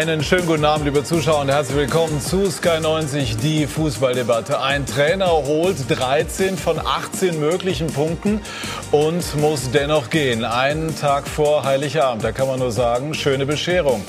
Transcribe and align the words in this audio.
Einen 0.00 0.24
schönen 0.24 0.46
guten 0.46 0.64
Abend, 0.64 0.86
liebe 0.86 1.04
Zuschauer, 1.04 1.42
und 1.42 1.50
herzlich 1.50 1.76
willkommen 1.76 2.22
zu 2.22 2.50
Sky 2.50 2.80
90, 2.80 3.36
die 3.36 3.66
Fußballdebatte. 3.66 4.58
Ein 4.58 4.86
Trainer 4.86 5.30
holt 5.30 5.76
13 5.90 6.56
von 6.56 6.78
18 6.78 7.38
möglichen 7.38 7.88
Punkten 7.88 8.40
und 8.92 9.36
muss 9.36 9.70
dennoch 9.72 10.08
gehen. 10.08 10.46
Einen 10.46 10.98
Tag 10.98 11.28
vor 11.28 11.64
Heiligabend, 11.64 12.24
da 12.24 12.32
kann 12.32 12.48
man 12.48 12.60
nur 12.60 12.72
sagen, 12.72 13.12
schöne 13.12 13.44
Bescherung. 13.44 14.02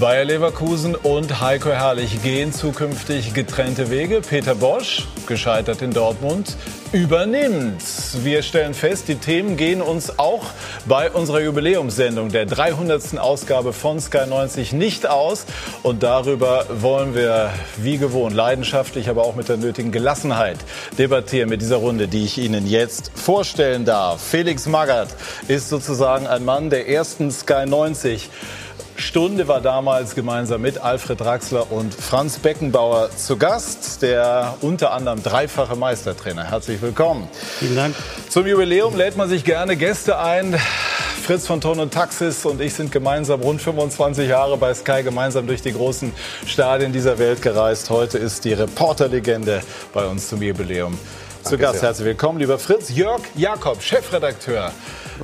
Bayer 0.00 0.26
Leverkusen 0.26 0.94
und 0.94 1.40
Heiko 1.40 1.70
Herrlich 1.70 2.22
gehen 2.22 2.52
zukünftig 2.52 3.34
getrennte 3.34 3.90
Wege. 3.90 4.20
Peter 4.20 4.54
Bosch, 4.54 5.08
gescheitert 5.26 5.82
in 5.82 5.92
Dortmund, 5.92 6.56
übernimmt. 6.92 7.82
Wir 8.22 8.42
stellen 8.42 8.74
fest, 8.74 9.08
die 9.08 9.16
Themen 9.16 9.56
gehen 9.56 9.82
uns 9.82 10.20
auch 10.20 10.44
bei 10.86 11.10
unserer 11.10 11.40
Jubiläumssendung, 11.40 12.28
der 12.28 12.46
300. 12.46 13.18
Ausgabe 13.18 13.72
von 13.72 13.98
Sky 14.00 14.26
90, 14.28 14.72
nicht 14.72 15.08
aus. 15.08 15.46
Und 15.82 16.04
darüber 16.04 16.66
wollen 16.80 17.16
wir, 17.16 17.50
wie 17.76 17.98
gewohnt, 17.98 18.36
leidenschaftlich, 18.36 19.08
aber 19.08 19.24
auch 19.24 19.34
mit 19.34 19.48
der 19.48 19.56
nötigen 19.56 19.90
Gelassenheit 19.90 20.58
debattieren 20.96 21.48
mit 21.48 21.60
dieser 21.60 21.76
Runde, 21.76 22.06
die 22.06 22.24
ich 22.24 22.38
Ihnen 22.38 22.68
jetzt 22.68 23.10
vorstellen 23.16 23.84
darf. 23.84 24.22
Felix 24.22 24.66
Magath 24.66 25.16
ist 25.48 25.68
sozusagen 25.68 26.28
ein 26.28 26.44
Mann 26.44 26.70
der 26.70 26.88
ersten 26.88 27.32
Sky 27.32 27.66
90 27.66 28.30
Stunde 28.98 29.46
war 29.46 29.60
damals 29.60 30.16
gemeinsam 30.16 30.60
mit 30.60 30.78
Alfred 30.78 31.20
Draxler 31.20 31.70
und 31.70 31.94
Franz 31.94 32.38
Beckenbauer 32.38 33.10
zu 33.16 33.36
Gast, 33.36 34.02
der 34.02 34.56
unter 34.60 34.92
anderem 34.92 35.22
dreifache 35.22 35.76
Meistertrainer. 35.76 36.50
Herzlich 36.50 36.82
willkommen. 36.82 37.28
Vielen 37.60 37.76
Dank. 37.76 37.94
Zum 38.28 38.44
Jubiläum 38.44 38.96
lädt 38.96 39.16
man 39.16 39.28
sich 39.28 39.44
gerne 39.44 39.76
Gäste 39.76 40.18
ein. 40.18 40.58
Fritz 41.22 41.46
von 41.46 41.60
Ton 41.60 41.78
und 41.78 41.94
Taxis 41.94 42.44
und 42.44 42.60
ich 42.60 42.74
sind 42.74 42.90
gemeinsam 42.90 43.40
rund 43.40 43.62
25 43.62 44.28
Jahre 44.28 44.56
bei 44.56 44.74
Sky 44.74 45.04
gemeinsam 45.04 45.46
durch 45.46 45.62
die 45.62 45.72
großen 45.72 46.12
Stadien 46.46 46.92
dieser 46.92 47.20
Welt 47.20 47.40
gereist. 47.40 47.90
Heute 47.90 48.18
ist 48.18 48.44
die 48.44 48.52
Reporterlegende 48.52 49.60
bei 49.92 50.06
uns 50.06 50.28
zum 50.28 50.42
Jubiläum 50.42 50.98
zu 51.48 51.56
Gast. 51.56 51.80
Herzlich 51.80 52.04
willkommen, 52.04 52.38
lieber 52.38 52.58
Fritz. 52.58 52.90
Jörg 52.90 53.22
Jakob, 53.34 53.80
Chefredakteur 53.82 54.70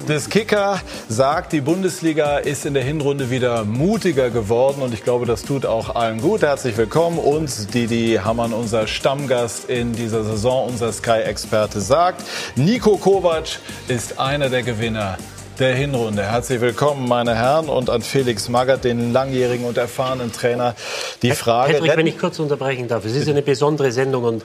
des 0.08 0.30
Kicker, 0.30 0.80
sagt, 1.06 1.52
die 1.52 1.60
Bundesliga 1.60 2.38
ist 2.38 2.64
in 2.64 2.72
der 2.72 2.82
Hinrunde 2.82 3.28
wieder 3.28 3.64
mutiger 3.64 4.30
geworden 4.30 4.80
und 4.80 4.94
ich 4.94 5.04
glaube, 5.04 5.26
das 5.26 5.42
tut 5.42 5.66
auch 5.66 5.94
allen 5.94 6.22
gut. 6.22 6.40
Herzlich 6.40 6.78
willkommen. 6.78 7.18
Und 7.18 7.74
Didi 7.74 8.18
Hammann, 8.24 8.54
unser 8.54 8.86
Stammgast 8.86 9.68
in 9.68 9.92
dieser 9.92 10.24
Saison, 10.24 10.68
unser 10.68 10.90
Sky-Experte, 10.92 11.82
sagt, 11.82 12.22
Nico 12.56 12.96
Kovac 12.96 13.58
ist 13.88 14.18
einer 14.18 14.48
der 14.48 14.62
Gewinner 14.62 15.18
der 15.58 15.74
Hinrunde. 15.74 16.22
Herzlich 16.22 16.62
willkommen, 16.62 17.06
meine 17.06 17.34
Herren, 17.36 17.68
und 17.68 17.90
an 17.90 18.00
Felix 18.00 18.48
Magath, 18.48 18.84
den 18.84 19.12
langjährigen 19.12 19.66
und 19.66 19.76
erfahrenen 19.76 20.32
Trainer. 20.32 20.74
Die 21.20 21.32
Frage. 21.32 21.74
Patrick, 21.74 21.96
wenn 21.98 22.06
ich 22.06 22.18
kurz 22.18 22.38
unterbrechen 22.38 22.88
darf, 22.88 23.04
es 23.04 23.14
ist 23.14 23.28
eine 23.28 23.42
besondere 23.42 23.92
Sendung 23.92 24.24
und 24.24 24.44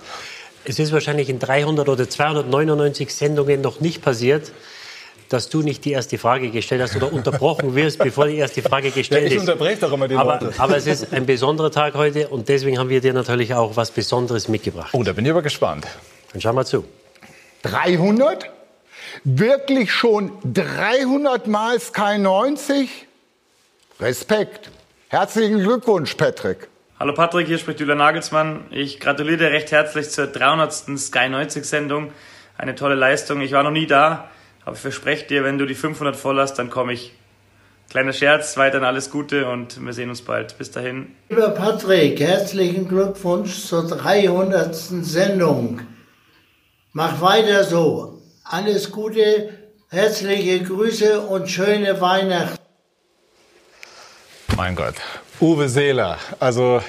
es 0.65 0.79
ist 0.79 0.91
wahrscheinlich 0.91 1.29
in 1.29 1.39
300 1.39 1.87
oder 1.89 2.09
299 2.09 3.13
Sendungen 3.13 3.61
noch 3.61 3.79
nicht 3.79 4.01
passiert, 4.01 4.51
dass 5.29 5.49
du 5.49 5.61
nicht 5.61 5.85
die 5.85 5.91
erste 5.91 6.17
Frage 6.17 6.49
gestellt 6.49 6.81
hast 6.81 6.95
oder 6.95 7.13
unterbrochen 7.13 7.75
wirst, 7.75 7.99
bevor 8.03 8.27
die 8.27 8.37
erste 8.37 8.61
Frage 8.61 8.91
gestellt 8.91 9.25
ist. 9.25 9.31
Ja, 9.31 9.35
ich 9.35 9.41
unterbreche 9.41 9.81
doch 9.81 9.93
immer 9.93 10.07
die 10.07 10.15
aber, 10.15 10.39
Leute. 10.41 10.53
Aber 10.57 10.75
es 10.75 10.87
ist 10.87 11.13
ein 11.13 11.25
besonderer 11.25 11.71
Tag 11.71 11.93
heute 11.93 12.27
und 12.29 12.49
deswegen 12.49 12.79
haben 12.79 12.89
wir 12.89 13.01
dir 13.01 13.13
natürlich 13.13 13.53
auch 13.53 13.75
was 13.75 13.91
Besonderes 13.91 14.47
mitgebracht. 14.47 14.89
Oh, 14.93 15.03
da 15.03 15.13
bin 15.13 15.25
ich 15.25 15.31
aber 15.31 15.43
gespannt. 15.43 15.85
Dann 16.33 16.41
schau 16.41 16.53
mal 16.53 16.65
zu. 16.65 16.83
300? 17.63 18.49
Wirklich 19.23 19.91
schon 19.91 20.31
300 20.43 21.47
Mal 21.47 21.79
Sky 21.79 22.17
90? 22.17 22.89
Respekt. 23.99 24.69
Herzlichen 25.09 25.59
Glückwunsch, 25.59 26.15
Patrick. 26.15 26.68
Hallo 26.99 27.13
Patrick, 27.13 27.47
hier 27.47 27.57
spricht 27.57 27.79
Julian 27.79 27.99
Nagelsmann. 27.99 28.65
Ich 28.71 28.99
gratuliere 28.99 29.37
dir 29.37 29.51
recht 29.51 29.71
herzlich 29.71 30.09
zur 30.09 30.27
300. 30.27 30.99
Sky 30.99 31.29
90 31.29 31.63
Sendung. 31.63 32.11
Eine 32.57 32.75
tolle 32.75 32.95
Leistung. 32.95 33.39
Ich 33.39 33.53
war 33.53 33.63
noch 33.63 33.71
nie 33.71 33.87
da. 33.87 34.29
Aber 34.65 34.75
ich 34.75 34.81
verspreche 34.81 35.25
dir, 35.25 35.45
wenn 35.45 35.57
du 35.57 35.65
die 35.65 35.75
500 35.75 36.17
voll 36.17 36.37
hast, 36.41 36.55
dann 36.55 36.69
komme 36.69 36.91
ich. 36.91 37.13
Kleiner 37.89 38.11
Scherz, 38.11 38.57
weiterhin 38.57 38.85
alles 38.85 39.11
Gute 39.11 39.47
und 39.47 39.81
wir 39.81 39.93
sehen 39.93 40.09
uns 40.09 40.23
bald. 40.23 40.57
Bis 40.57 40.71
dahin. 40.71 41.15
Lieber 41.29 41.51
Patrick, 41.51 42.19
herzlichen 42.19 42.89
Glückwunsch 42.89 43.63
zur 43.63 43.87
300. 43.87 44.75
Sendung. 44.75 45.79
Mach 46.91 47.21
weiter 47.21 47.63
so. 47.63 48.21
Alles 48.43 48.91
Gute, 48.91 49.57
herzliche 49.87 50.61
Grüße 50.65 51.21
und 51.21 51.49
schöne 51.49 52.01
Weihnachten. 52.01 52.58
Mein 54.59 54.75
Gott. 54.75 54.95
Uwe 55.39 55.69
Seeler, 55.69 56.17
also 56.37 56.81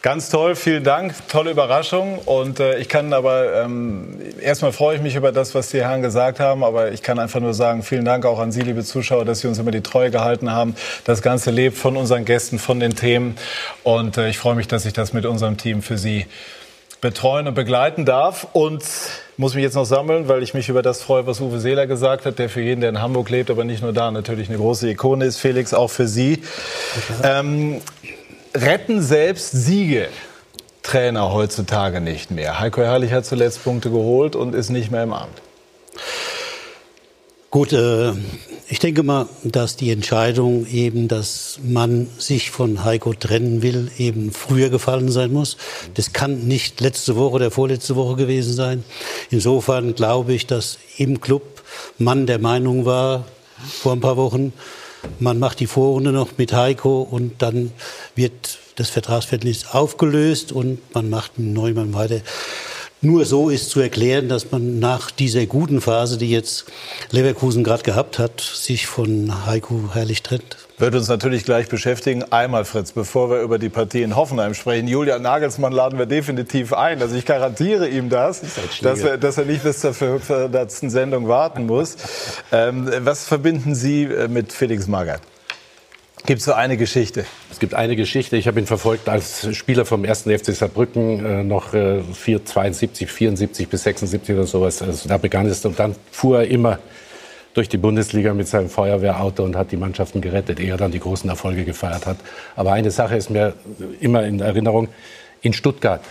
Ganz 0.00 0.30
toll, 0.30 0.54
vielen 0.54 0.84
Dank, 0.84 1.12
tolle 1.28 1.50
Überraschung. 1.50 2.18
Und 2.20 2.60
äh, 2.60 2.78
ich 2.78 2.88
kann 2.88 3.12
aber, 3.12 3.62
ähm, 3.62 4.18
erstmal 4.40 4.72
freue 4.72 4.96
ich 4.96 5.02
mich 5.02 5.14
über 5.14 5.30
das, 5.30 5.54
was 5.54 5.68
die 5.68 5.82
Herren 5.82 6.00
gesagt 6.00 6.40
haben, 6.40 6.64
aber 6.64 6.92
ich 6.92 7.02
kann 7.02 7.18
einfach 7.18 7.40
nur 7.40 7.52
sagen, 7.52 7.82
vielen 7.82 8.06
Dank 8.06 8.24
auch 8.24 8.38
an 8.38 8.52
Sie, 8.52 8.62
liebe 8.62 8.84
Zuschauer, 8.84 9.26
dass 9.26 9.40
Sie 9.40 9.48
uns 9.48 9.58
immer 9.58 9.70
die 9.70 9.82
Treue 9.82 10.10
gehalten 10.10 10.50
haben. 10.50 10.76
Das 11.04 11.20
Ganze 11.20 11.50
lebt 11.50 11.76
von 11.76 11.94
unseren 11.96 12.24
Gästen, 12.24 12.58
von 12.58 12.80
den 12.80 12.96
Themen. 12.96 13.36
Und 13.82 14.16
äh, 14.16 14.30
ich 14.30 14.38
freue 14.38 14.54
mich, 14.54 14.68
dass 14.68 14.86
ich 14.86 14.94
das 14.94 15.12
mit 15.12 15.26
unserem 15.26 15.58
Team 15.58 15.82
für 15.82 15.98
Sie 15.98 16.26
betreuen 17.02 17.48
und 17.48 17.54
begleiten 17.54 18.06
darf. 18.06 18.46
Und 18.54 18.82
muss 19.38 19.54
mich 19.54 19.62
jetzt 19.62 19.74
noch 19.74 19.84
sammeln, 19.84 20.28
weil 20.28 20.42
ich 20.42 20.52
mich 20.52 20.68
über 20.68 20.82
das 20.82 21.00
freue, 21.00 21.26
was 21.26 21.40
Uwe 21.40 21.60
Seeler 21.60 21.86
gesagt 21.86 22.26
hat, 22.26 22.38
der 22.38 22.48
für 22.48 22.60
jeden, 22.60 22.80
der 22.80 22.90
in 22.90 23.00
Hamburg 23.00 23.30
lebt, 23.30 23.50
aber 23.50 23.64
nicht 23.64 23.82
nur 23.82 23.92
da, 23.92 24.10
natürlich 24.10 24.48
eine 24.48 24.58
große 24.58 24.90
Ikone 24.90 25.24
ist. 25.24 25.38
Felix, 25.38 25.72
auch 25.72 25.88
für 25.88 26.08
Sie. 26.08 26.42
Ähm, 27.22 27.80
retten 28.54 29.00
selbst 29.00 29.52
Siege 29.52 30.08
Trainer 30.82 31.32
heutzutage 31.32 32.00
nicht 32.00 32.30
mehr. 32.30 32.58
Heiko 32.58 32.82
Herrlich 32.82 33.12
hat 33.12 33.26
zuletzt 33.26 33.62
Punkte 33.62 33.90
geholt 33.90 34.34
und 34.34 34.54
ist 34.54 34.70
nicht 34.70 34.90
mehr 34.90 35.04
im 35.04 35.12
Amt. 35.12 35.40
Gut, 37.50 37.72
äh, 37.72 38.12
ich 38.68 38.78
denke 38.78 39.02
mal, 39.02 39.26
dass 39.42 39.76
die 39.76 39.90
Entscheidung 39.90 40.66
eben, 40.66 41.08
dass 41.08 41.58
man 41.62 42.06
sich 42.18 42.50
von 42.50 42.84
Heiko 42.84 43.14
trennen 43.14 43.62
will, 43.62 43.90
eben 43.96 44.32
früher 44.32 44.68
gefallen 44.68 45.10
sein 45.10 45.32
muss. 45.32 45.56
Das 45.94 46.12
kann 46.12 46.46
nicht 46.46 46.82
letzte 46.82 47.16
Woche 47.16 47.36
oder 47.36 47.50
vorletzte 47.50 47.96
Woche 47.96 48.16
gewesen 48.16 48.52
sein. 48.52 48.84
Insofern 49.30 49.94
glaube 49.94 50.34
ich, 50.34 50.46
dass 50.46 50.76
im 50.98 51.22
Club 51.22 51.62
man 51.96 52.26
der 52.26 52.38
Meinung 52.38 52.84
war, 52.84 53.24
vor 53.66 53.92
ein 53.92 54.00
paar 54.00 54.18
Wochen, 54.18 54.52
man 55.18 55.38
macht 55.38 55.60
die 55.60 55.66
Vorrunde 55.66 56.12
noch 56.12 56.36
mit 56.36 56.52
Heiko 56.52 57.00
und 57.00 57.40
dann 57.40 57.72
wird 58.14 58.58
das 58.76 58.90
Vertragsverhältnis 58.90 59.68
aufgelöst 59.72 60.52
und 60.52 60.80
man 60.94 61.08
macht 61.08 61.32
einen 61.38 61.54
Neumann 61.54 61.94
weiter. 61.94 62.20
Nur 63.00 63.24
so 63.24 63.48
ist 63.48 63.70
zu 63.70 63.80
erklären, 63.80 64.28
dass 64.28 64.50
man 64.50 64.80
nach 64.80 65.12
dieser 65.12 65.46
guten 65.46 65.80
Phase, 65.80 66.18
die 66.18 66.30
jetzt 66.30 66.64
Leverkusen 67.12 67.62
gerade 67.62 67.84
gehabt 67.84 68.18
hat, 68.18 68.40
sich 68.40 68.88
von 68.88 69.46
Heiko 69.46 69.90
Herrlich 69.94 70.24
trennt. 70.24 70.56
Wird 70.78 70.96
uns 70.96 71.08
natürlich 71.08 71.44
gleich 71.44 71.68
beschäftigen. 71.68 72.24
Einmal, 72.30 72.64
Fritz, 72.64 72.90
bevor 72.90 73.30
wir 73.30 73.40
über 73.42 73.60
die 73.60 73.68
Partie 73.68 74.02
in 74.02 74.16
Hoffenheim 74.16 74.54
sprechen. 74.54 74.88
Julian 74.88 75.22
Nagelsmann 75.22 75.72
laden 75.72 75.98
wir 75.98 76.06
definitiv 76.06 76.72
ein. 76.72 77.00
Also 77.00 77.14
ich 77.14 77.24
garantiere 77.24 77.88
ihm 77.88 78.08
das, 78.08 78.40
das 78.40 78.80
dass, 78.82 79.00
er, 79.00 79.16
dass, 79.16 79.38
er, 79.38 79.44
nicht 79.44 79.62
bis 79.62 79.78
zur 79.80 79.94
500. 79.94 80.70
Sendung 80.70 81.28
warten 81.28 81.66
muss. 81.66 81.96
Ähm, 82.50 82.90
was 83.00 83.26
verbinden 83.26 83.76
Sie 83.76 84.04
äh, 84.04 84.26
mit 84.26 84.52
Felix 84.52 84.88
Magath? 84.88 85.22
Gibt 86.26 86.40
es 86.40 86.44
so 86.44 86.52
eine 86.52 86.76
Geschichte? 86.76 87.24
Es 87.50 87.58
gibt 87.58 87.74
eine 87.74 87.96
Geschichte. 87.96 88.36
Ich 88.36 88.46
habe 88.46 88.60
ihn 88.60 88.66
verfolgt 88.66 89.08
als 89.08 89.54
Spieler 89.56 89.84
vom 89.86 90.04
1. 90.04 90.22
FC 90.22 90.54
Saarbrücken, 90.54 91.24
äh, 91.24 91.42
noch 91.42 91.72
äh, 91.72 92.02
4, 92.02 92.44
72, 92.44 93.10
74 93.10 93.68
bis 93.68 93.84
76 93.84 94.34
oder 94.34 94.46
sowas. 94.46 94.82
Also 94.82 95.08
da 95.08 95.16
begann 95.16 95.46
es 95.46 95.64
und 95.64 95.78
dann 95.78 95.94
fuhr 96.10 96.40
er 96.40 96.48
immer 96.48 96.78
durch 97.54 97.68
die 97.68 97.78
Bundesliga 97.78 98.34
mit 98.34 98.46
seinem 98.46 98.68
Feuerwehrauto 98.68 99.42
und 99.42 99.56
hat 99.56 99.72
die 99.72 99.76
Mannschaften 99.76 100.20
gerettet, 100.20 100.60
ehe 100.60 100.70
er 100.70 100.76
dann 100.76 100.92
die 100.92 101.00
großen 101.00 101.28
Erfolge 101.28 101.64
gefeiert 101.64 102.06
hat. 102.06 102.18
Aber 102.56 102.72
eine 102.72 102.90
Sache 102.90 103.16
ist 103.16 103.30
mir 103.30 103.54
immer 104.00 104.24
in 104.24 104.40
Erinnerung. 104.40 104.88
In 105.40 105.52
Stuttgart, 105.52 106.02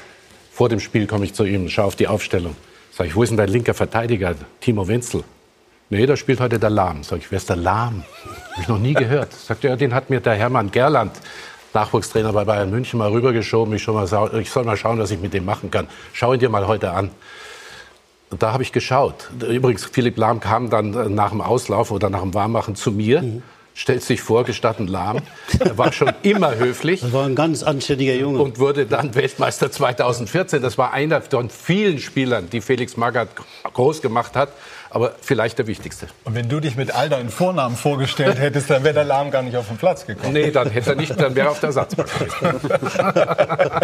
vor 0.52 0.70
dem 0.70 0.80
Spiel 0.80 1.06
komme 1.06 1.26
ich 1.26 1.34
zu 1.34 1.46
ihm, 1.46 1.70
schaue 1.70 1.86
auf 1.86 1.96
die 1.96 2.08
Aufstellung. 2.08 2.56
Sag 2.92 3.08
ich, 3.08 3.16
wo 3.16 3.24
ist 3.24 3.30
denn 3.30 3.38
dein 3.38 3.50
linker 3.50 3.74
Verteidiger, 3.74 4.36
Timo 4.60 4.88
Wenzel? 4.88 5.24
Nee, 5.90 6.06
da 6.06 6.18
spielt 6.18 6.40
heute 6.42 6.60
der 6.60 6.70
Lahm. 6.70 7.04
Sag 7.04 7.20
ich, 7.20 7.32
wer 7.32 7.38
ist 7.38 7.50
der 7.50 7.56
Lahm? 7.56 8.04
Habe 8.52 8.62
ich 8.62 8.68
noch 8.68 8.80
nie 8.80 8.94
gehört. 8.94 9.32
Sagt 9.48 9.64
er, 9.64 9.72
ja, 9.72 9.76
den 9.78 9.94
hat 9.94 10.10
mir 10.10 10.20
der 10.20 10.34
Hermann 10.34 10.70
Gerland, 10.70 11.14
Nachwuchstrainer 11.74 12.34
bei 12.34 12.44
Bayern 12.44 12.70
München, 12.70 12.98
mal 13.00 13.10
rübergeschoben. 13.10 13.74
Ich, 13.74 13.88
mal, 13.88 14.06
ich 14.40 14.50
soll 14.50 14.66
mal 14.66 14.76
schauen, 14.76 15.00
was 15.00 15.12
ich 15.12 15.20
mit 15.20 15.34
dem 15.34 15.46
machen 15.46 15.72
kann. 15.72 15.88
Schau 16.12 16.34
ihn 16.34 16.40
dir 16.40 16.50
mal 16.50 16.68
heute 16.68 16.92
an. 16.92 17.12
Und 18.30 18.44
da 18.44 18.52
habe 18.52 18.64
ich 18.64 18.74
geschaut. 18.74 19.30
Übrigens, 19.40 19.86
Philipp 19.86 20.18
Lahm 20.18 20.42
kam 20.42 20.70
dann 20.70 21.16
nach 21.16 21.30
dem 21.30 21.40
Auslauf 21.40 21.92
oder 21.92 22.10
nach 22.10 22.22
dem 22.22 22.34
Warmmachen 22.34 22.76
zu 22.76 22.92
mir. 22.92 23.22
Mhm 23.22 23.44
stellt 23.78 24.02
sich 24.02 24.22
vor, 24.22 24.44
gestatten 24.44 24.88
lahm. 24.88 25.20
Er 25.60 25.78
war 25.78 25.94
schon 25.94 26.12
immer 26.24 26.56
höflich. 26.56 27.02
Das 27.02 27.14
war 27.14 27.26
ein 27.26 27.36
ganz 27.36 27.62
anständiger 27.62 28.16
Junge. 28.16 28.40
Und 28.40 28.58
wurde 28.58 28.88
dann 28.88 29.14
Weltmeister 29.14 29.72
2014. 29.72 30.64
Das 30.64 30.80
war 30.80 30.94
einer 30.94 31.22
von 31.22 31.52
vielen 31.52 32.00
Spielern, 32.00 32.50
die 32.50 32.62
Felix 32.62 32.98
Magath 32.98 33.30
groß 33.72 34.02
gemacht 34.02 34.36
hat. 34.36 34.50
Aber 34.90 35.14
vielleicht 35.22 35.60
der 35.60 35.68
wichtigste. 35.68 36.08
Und 36.24 36.34
wenn 36.34 36.50
du 36.50 36.60
dich 36.60 36.76
mit 36.76 36.96
all 36.96 37.10
deinen 37.10 37.30
Vornamen 37.30 37.76
vorgestellt 37.76 38.40
hättest, 38.40 38.70
dann 38.70 38.84
wäre 38.84 38.96
der 38.96 39.04
Lahm 39.04 39.30
gar 39.30 39.44
nicht 39.44 39.56
auf 39.56 39.68
den 39.68 39.78
Platz 39.78 40.08
gekommen. 40.08 40.34
Nee, 40.34 40.50
dann 40.50 40.72
hätte 40.72 40.92
er 40.92 40.96
nicht, 40.96 41.20
dann 41.20 41.36
wäre 41.36 41.50
er 41.50 41.52
auf 41.52 41.60
der 41.60 41.72
Satzbank. 41.72 42.10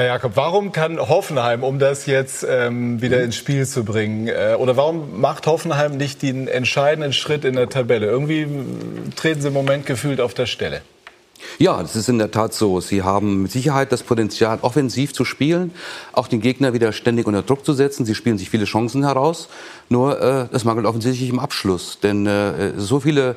Herr 0.00 0.06
Jakob, 0.06 0.32
warum 0.34 0.72
kann 0.72 0.98
Hoffenheim, 0.98 1.62
um 1.62 1.78
das 1.78 2.06
jetzt 2.06 2.46
ähm, 2.48 3.02
wieder 3.02 3.22
ins 3.22 3.36
Spiel 3.36 3.66
zu 3.66 3.84
bringen, 3.84 4.28
äh, 4.28 4.56
oder 4.58 4.74
warum 4.78 5.20
macht 5.20 5.46
Hoffenheim 5.46 5.98
nicht 5.98 6.22
den 6.22 6.48
entscheidenden 6.48 7.12
Schritt 7.12 7.44
in 7.44 7.54
der 7.54 7.68
Tabelle? 7.68 8.06
Irgendwie 8.06 8.46
treten 9.14 9.42
sie 9.42 9.48
im 9.48 9.52
Moment 9.52 9.84
gefühlt 9.84 10.22
auf 10.22 10.32
der 10.32 10.46
Stelle. 10.46 10.80
Ja, 11.58 11.82
das 11.82 11.96
ist 11.96 12.08
in 12.08 12.18
der 12.18 12.30
Tat 12.30 12.54
so. 12.54 12.80
Sie 12.80 13.02
haben 13.02 13.42
mit 13.42 13.52
Sicherheit 13.52 13.92
das 13.92 14.02
Potenzial, 14.02 14.60
offensiv 14.62 15.12
zu 15.12 15.26
spielen, 15.26 15.72
auch 16.14 16.28
den 16.28 16.40
Gegner 16.40 16.72
wieder 16.72 16.94
ständig 16.94 17.26
unter 17.26 17.42
Druck 17.42 17.66
zu 17.66 17.74
setzen. 17.74 18.06
Sie 18.06 18.14
spielen 18.14 18.38
sich 18.38 18.48
viele 18.48 18.64
Chancen 18.64 19.04
heraus. 19.04 19.48
Nur 19.90 20.18
äh, 20.18 20.54
es 20.54 20.64
mangelt 20.64 20.86
offensichtlich 20.86 21.28
im 21.28 21.38
Abschluss. 21.38 21.98
Denn 22.02 22.26
äh, 22.26 22.72
so 22.78 23.00
viele 23.00 23.36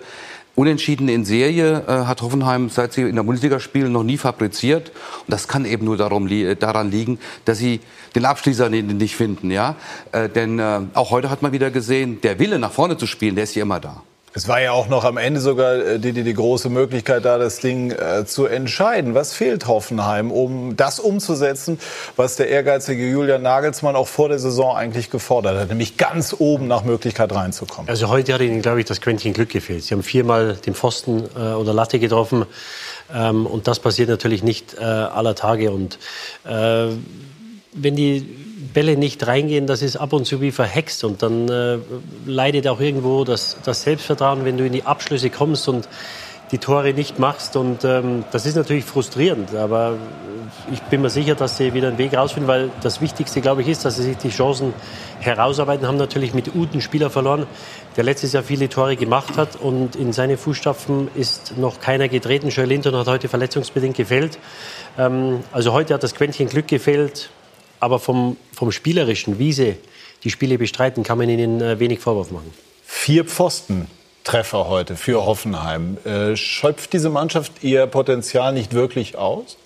Unentschieden 0.56 1.10
in 1.10 1.26
Serie 1.26 1.84
äh, 1.88 2.06
hat 2.06 2.22
Hoffenheim, 2.22 2.70
seit 2.70 2.94
sie 2.94 3.02
in 3.02 3.16
der 3.16 3.24
Bundesliga 3.24 3.60
spielen, 3.60 3.92
noch 3.92 4.04
nie 4.04 4.18
fabriziert. 4.18 4.90
Und 4.90 5.30
das 5.30 5.48
kann 5.48 5.66
eben 5.66 5.84
nur 5.86 5.98
darum, 5.98 6.28
li 6.28 6.56
daran 6.56 6.92
liegen, 6.92 7.18
dass 7.46 7.58
sie 7.58 7.80
den 8.14 8.26
Abschließer 8.26 8.70
nicht 8.70 9.16
finden. 9.16 9.50
Ja? 9.50 9.76
Äh, 10.12 10.30
denn 10.30 10.60
äh, 10.60 10.82
auch 10.94 11.10
heute 11.10 11.32
hat 11.32 11.42
man 11.42 11.54
wieder 11.54 11.72
gesehen, 11.72 12.22
der 12.22 12.38
Wille 12.38 12.60
nach 12.60 12.72
vorne 12.72 12.98
zu 12.98 13.08
spielen, 13.08 13.34
der 13.34 13.46
ist 13.46 13.54
hier 13.54 13.64
immer 13.64 13.80
da. 13.80 14.04
Es 14.36 14.48
war 14.48 14.60
ja 14.60 14.72
auch 14.72 14.88
noch 14.88 15.04
am 15.04 15.18
Ende 15.18 15.40
sogar 15.40 15.76
äh, 15.76 16.00
die, 16.00 16.12
die, 16.12 16.24
die 16.24 16.34
große 16.34 16.70
Möglichkeit 16.70 17.24
da, 17.24 17.38
das 17.38 17.60
Ding 17.60 17.92
äh, 17.92 18.26
zu 18.26 18.46
entscheiden. 18.46 19.14
Was 19.14 19.34
fehlt 19.34 19.68
Hoffenheim, 19.68 20.32
um 20.32 20.76
das 20.76 21.00
umzusetzen, 21.00 21.80
was 22.16 22.36
der 22.36 22.50
ehrgeizige 22.50 23.08
Julian 23.08 23.44
Nagelsmann 23.44 23.96
auch 23.96 24.08
vor 24.08 24.30
der 24.30 24.40
Saison 24.40 24.76
eigentlich 24.76 25.12
gefordert 25.12 25.60
hat, 25.60 25.70
nämlich 25.70 25.98
ganz 25.98 26.36
oben 26.38 26.68
nach 26.68 26.84
Möglichkeit 26.84 27.32
reinzukommen? 27.32 27.88
Also 27.88 28.10
heute 28.10 28.34
hat 28.34 28.42
ihnen, 28.42 28.64
glaube 28.64 28.80
ich, 28.80 28.86
das 28.86 29.02
Quäntchen 29.02 29.34
Glück 29.34 29.50
gefehlt. 29.50 29.84
Sie 29.84 29.94
haben 29.94 30.04
viermal 30.04 30.56
den 30.56 30.74
Pfosten 30.74 31.26
äh, 31.36 31.54
oder 31.54 31.74
Latte 31.74 32.00
getroffen. 32.00 32.46
Ähm, 33.14 33.46
und 33.46 33.68
das 33.68 33.80
passiert 33.80 34.10
natürlich 34.10 34.42
nicht 34.42 34.76
äh, 34.80 34.84
aller 34.84 35.36
Tage. 35.36 35.70
Und 35.70 36.00
äh, 36.46 36.88
wenn 37.74 37.96
die 37.96 38.53
Bälle 38.74 38.98
nicht 38.98 39.26
reingehen, 39.26 39.68
das 39.68 39.82
ist 39.82 39.98
ab 39.98 40.14
und 40.14 40.26
zu 40.26 40.42
wie 40.42 40.52
verhext. 40.52 41.04
Und 41.04 41.22
dann 41.22 41.50
äh, 41.50 41.78
leidet 42.26 42.68
auch 42.68 42.80
irgendwo 42.80 43.24
das, 43.24 43.58
das 43.64 43.84
Selbstvertrauen, 43.84 44.46
wenn 44.46 44.58
du 44.58 44.66
in 44.66 44.74
die 44.74 44.84
Abschlüsse 44.84 45.30
kommst 45.30 45.68
und 45.68 45.88
die 46.52 46.60
Tore 46.60 46.94
nicht 46.94 47.20
machst. 47.20 47.56
Und 47.56 47.84
ähm, 47.84 48.24
das 48.32 48.46
ist 48.46 48.56
natürlich 48.56 48.86
frustrierend. 48.86 49.56
Aber 49.56 49.98
ich 50.72 50.82
bin 50.84 51.02
mir 51.02 51.10
sicher, 51.10 51.36
dass 51.36 51.58
sie 51.58 51.74
wieder 51.74 51.88
einen 51.88 51.98
Weg 51.98 52.16
rausfinden, 52.16 52.48
weil 52.48 52.70
das 52.82 53.02
Wichtigste, 53.02 53.42
glaube 53.42 53.64
ich, 53.64 53.68
ist, 53.68 53.86
dass 53.86 53.98
sie 53.98 54.04
sich 54.04 54.18
die 54.18 54.30
Chancen 54.30 54.74
herausarbeiten. 55.20 55.88
Haben 55.88 55.98
natürlich 55.98 56.34
mit 56.34 56.54
Uten 56.54 56.82
Spieler 56.82 57.10
verloren, 57.10 57.48
der 57.98 58.04
letztes 58.04 58.34
Jahr 58.34 58.44
viele 58.44 58.70
Tore 58.70 58.96
gemacht 58.96 59.38
hat. 59.38 59.56
Und 59.56 59.96
in 59.96 60.14
seine 60.14 60.38
Fußstapfen 60.38 61.10
ist 61.16 61.58
noch 61.58 61.80
keiner 61.80 62.08
getreten. 62.08 62.50
Joel 62.50 62.68
Linton 62.68 62.96
hat 62.96 63.08
heute 63.08 63.30
verletzungsbedingt 63.30 63.98
gefehlt. 63.98 64.38
Ähm, 64.98 65.40
also 65.52 65.74
heute 65.74 65.94
hat 65.94 66.04
das 66.04 66.14
Quäntchen 66.14 66.48
Glück 66.50 66.68
gefehlt. 66.68 67.30
Aber 67.84 68.00
vom, 68.00 68.38
vom 68.56 68.72
Spielerischen, 68.72 69.40
wie 69.40 69.52
sie 69.52 69.76
die 70.24 70.30
Spiele 70.30 70.58
bestreiten, 70.58 71.04
kann 71.04 71.18
man 71.18 71.28
ihnen 71.28 71.60
äh, 71.60 71.80
wenig 71.80 72.00
Vorwurf 72.00 72.32
machen. 72.32 72.54
Vier 72.86 73.26
Pfostentreffer 73.26 74.70
heute 74.70 74.96
für 74.96 75.26
Hoffenheim. 75.26 75.98
Äh, 76.06 76.38
schöpft 76.38 76.94
diese 76.94 77.10
Mannschaft 77.10 77.52
ihr 77.62 77.86
Potenzial 77.88 78.54
nicht 78.54 78.72
wirklich 78.72 79.18
aus? 79.18 79.58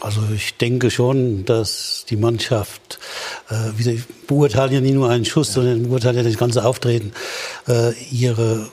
Also 0.00 0.22
ich 0.34 0.56
denke 0.56 0.90
schon, 0.90 1.44
dass 1.44 2.06
die 2.08 2.16
Mannschaft, 2.16 2.98
äh, 3.50 3.54
wir 3.76 4.02
beurteilen 4.26 4.72
ja 4.72 4.80
nicht 4.80 4.94
nur 4.94 5.10
einen 5.10 5.26
Schuss, 5.26 5.48
ja. 5.48 5.54
sondern 5.56 5.82
beurteilen 5.82 6.16
ja 6.16 6.22
das 6.22 6.38
ganze 6.38 6.64
Auftreten, 6.64 7.12
äh, 7.68 7.92
ihre 8.10 8.70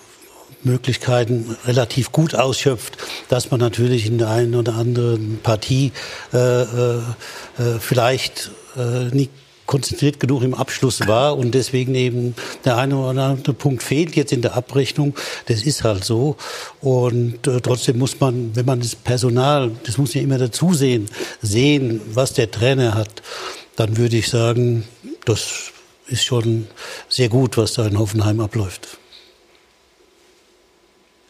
Möglichkeiten 0.63 1.55
relativ 1.65 2.11
gut 2.11 2.35
ausschöpft, 2.35 2.97
dass 3.29 3.51
man 3.51 3.59
natürlich 3.59 4.05
in 4.05 4.17
der 4.17 4.29
einen 4.29 4.55
oder 4.55 4.75
anderen 4.75 5.39
Partie 5.41 5.91
äh, 6.33 6.37
äh, 6.37 6.97
äh, 6.97 7.01
vielleicht 7.79 8.51
äh, 8.75 9.13
nicht 9.13 9.31
konzentriert 9.71 10.19
genug 10.19 10.43
im 10.43 10.53
Abschluss 10.53 11.07
war 11.07 11.37
und 11.37 11.51
deswegen 11.51 11.95
eben 11.95 12.35
der 12.65 12.75
eine 12.75 12.97
oder 12.97 13.23
andere 13.23 13.53
Punkt 13.53 13.83
fehlt 13.83 14.17
jetzt 14.17 14.33
in 14.33 14.41
der 14.41 14.55
Abrechnung. 14.55 15.15
Das 15.45 15.61
ist 15.63 15.85
halt 15.85 16.03
so. 16.03 16.35
Und 16.81 17.47
äh, 17.47 17.61
trotzdem 17.61 17.97
muss 17.97 18.19
man, 18.19 18.53
wenn 18.53 18.65
man 18.65 18.81
das 18.81 18.95
Personal, 18.95 19.71
das 19.85 19.97
muss 19.97 20.13
ja 20.13 20.21
immer 20.21 20.37
dazu 20.37 20.73
sehen, 20.73 21.07
sehen, 21.41 22.01
was 22.13 22.33
der 22.33 22.51
Trainer 22.51 22.95
hat, 22.95 23.21
dann 23.77 23.95
würde 23.95 24.17
ich 24.17 24.27
sagen, 24.27 24.83
das 25.23 25.71
ist 26.07 26.25
schon 26.25 26.67
sehr 27.07 27.29
gut, 27.29 27.55
was 27.55 27.73
da 27.73 27.87
in 27.87 27.97
Hoffenheim 27.97 28.41
abläuft. 28.41 28.97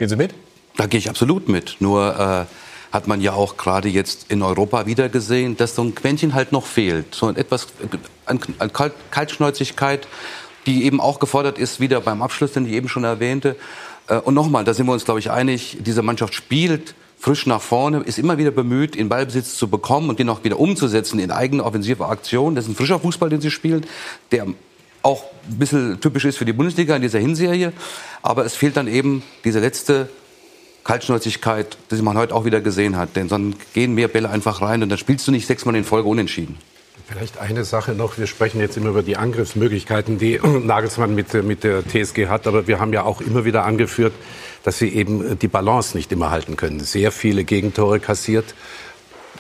Gehen 0.02 0.10
Sie 0.10 0.16
mit? 0.16 0.34
Da 0.78 0.88
gehe 0.88 0.98
ich 0.98 1.12
absolut 1.12 1.48
mit. 1.48 1.76
Nur 1.78 2.20
äh, 2.20 2.92
hat 2.92 3.06
man 3.06 3.22
ja 3.22 3.34
auch 3.34 3.56
gerade 3.56 3.88
jetzt 3.88 4.32
in 4.32 4.42
Europa 4.42 4.88
wieder 4.88 5.10
gesehen, 5.10 5.58
dass 5.58 5.76
so 5.76 5.84
ein 5.84 5.94
Quäntchen 5.94 6.34
halt 6.34 6.52
noch 6.52 6.66
fehlt. 6.66 7.14
So 7.14 7.30
etwas 7.30 7.68
an, 8.26 8.40
an 8.58 8.74
Kalt, 8.74 8.94
Kaltschnäuzigkeit, 9.12 10.08
die 10.66 10.86
eben 10.86 11.00
auch 11.00 11.20
gefordert 11.20 11.60
ist, 11.60 11.80
wieder 11.80 12.02
beim 12.02 12.24
Abschluss, 12.24 12.54
den 12.54 12.66
ich 12.66 12.72
eben 12.72 12.90
schon 12.90 13.04
erwähnte. 13.04 13.56
Äh, 14.08 14.16
und 14.16 14.34
nochmal, 14.34 14.64
da 14.64 14.74
sind 14.74 14.88
wir 14.88 14.94
uns, 14.94 15.06
glaube 15.06 15.20
ich, 15.20 15.30
einig, 15.30 15.78
diese 15.82 16.02
Mannschaft 16.02 16.34
spielt 16.34 16.96
frisch 17.20 17.46
nach 17.46 17.62
vorne, 17.62 18.00
ist 18.00 18.18
immer 18.18 18.40
wieder 18.40 18.50
bemüht, 18.50 18.96
in 18.96 19.08
Ballbesitz 19.08 19.56
zu 19.56 19.68
bekommen 19.68 20.10
und 20.10 20.18
den 20.18 20.30
auch 20.30 20.44
wieder 20.44 20.60
umzusetzen 20.60 21.20
in 21.20 21.30
eigene 21.30 21.64
offensive 21.64 22.08
Aktionen. 22.08 22.56
Das 22.56 22.66
ist 22.66 22.72
ein 22.72 22.76
frischer 22.76 23.00
Fußball, 23.00 23.30
den 23.30 23.40
sie 23.40 23.52
spielen, 23.52 23.86
der 24.32 24.48
auch 25.04 25.24
ein 25.50 25.58
bisschen 25.58 26.00
typisch 26.00 26.26
ist 26.26 26.38
für 26.38 26.46
die 26.46 26.54
Bundesliga 26.54 26.96
in 26.96 27.02
dieser 27.02 27.20
Hinserie. 27.20 27.74
Aber 28.22 28.46
es 28.46 28.56
fehlt 28.56 28.78
dann 28.78 28.88
eben 28.88 29.24
diese 29.44 29.60
letzte 29.60 30.10
Kaltschnäuzigkeit, 30.84 31.78
die 31.92 32.02
man 32.02 32.18
heute 32.18 32.34
auch 32.34 32.46
wieder 32.46 32.62
gesehen 32.62 32.98
hat. 32.98 33.16
Denn 33.16 33.30
sonst 33.30 33.74
gehen 33.74 33.94
mehr 33.94 34.08
Bälle 34.08 34.30
einfach 34.30 34.62
rein 34.62 34.84
und 34.84 34.90
dann 34.90 34.98
spielst 34.98 35.28
du 35.28 35.32
nicht 35.32 35.48
sechsmal 35.48 35.76
in 35.76 35.84
Folge 35.84 36.10
unentschieden. 36.10 36.58
Vielleicht 37.08 37.40
eine 37.40 37.66
Sache 37.66 37.92
noch. 37.92 38.18
Wir 38.18 38.26
sprechen 38.26 38.62
jetzt 38.62 38.78
immer 38.78 38.90
über 38.90 39.04
die 39.04 39.18
Angriffsmöglichkeiten, 39.18 40.18
die 40.18 40.40
Nagelsmann 40.44 41.14
mit, 41.14 41.34
mit 41.44 41.64
der 41.64 41.84
TSG 41.86 42.28
hat. 42.28 42.48
Aber 42.48 42.68
wir 42.68 42.80
haben 42.80 42.94
ja 42.94 43.04
auch 43.04 43.20
immer 43.20 43.44
wieder 43.44 43.66
angeführt, 43.66 44.14
dass 44.64 44.78
sie 44.78 44.90
eben 44.90 45.38
die 45.38 45.48
Balance 45.48 45.98
nicht 45.98 46.12
immer 46.12 46.32
halten 46.32 46.56
können. 46.56 46.80
Sehr 46.80 47.12
viele 47.12 47.44
Gegentore 47.44 48.00
kassiert 48.00 48.56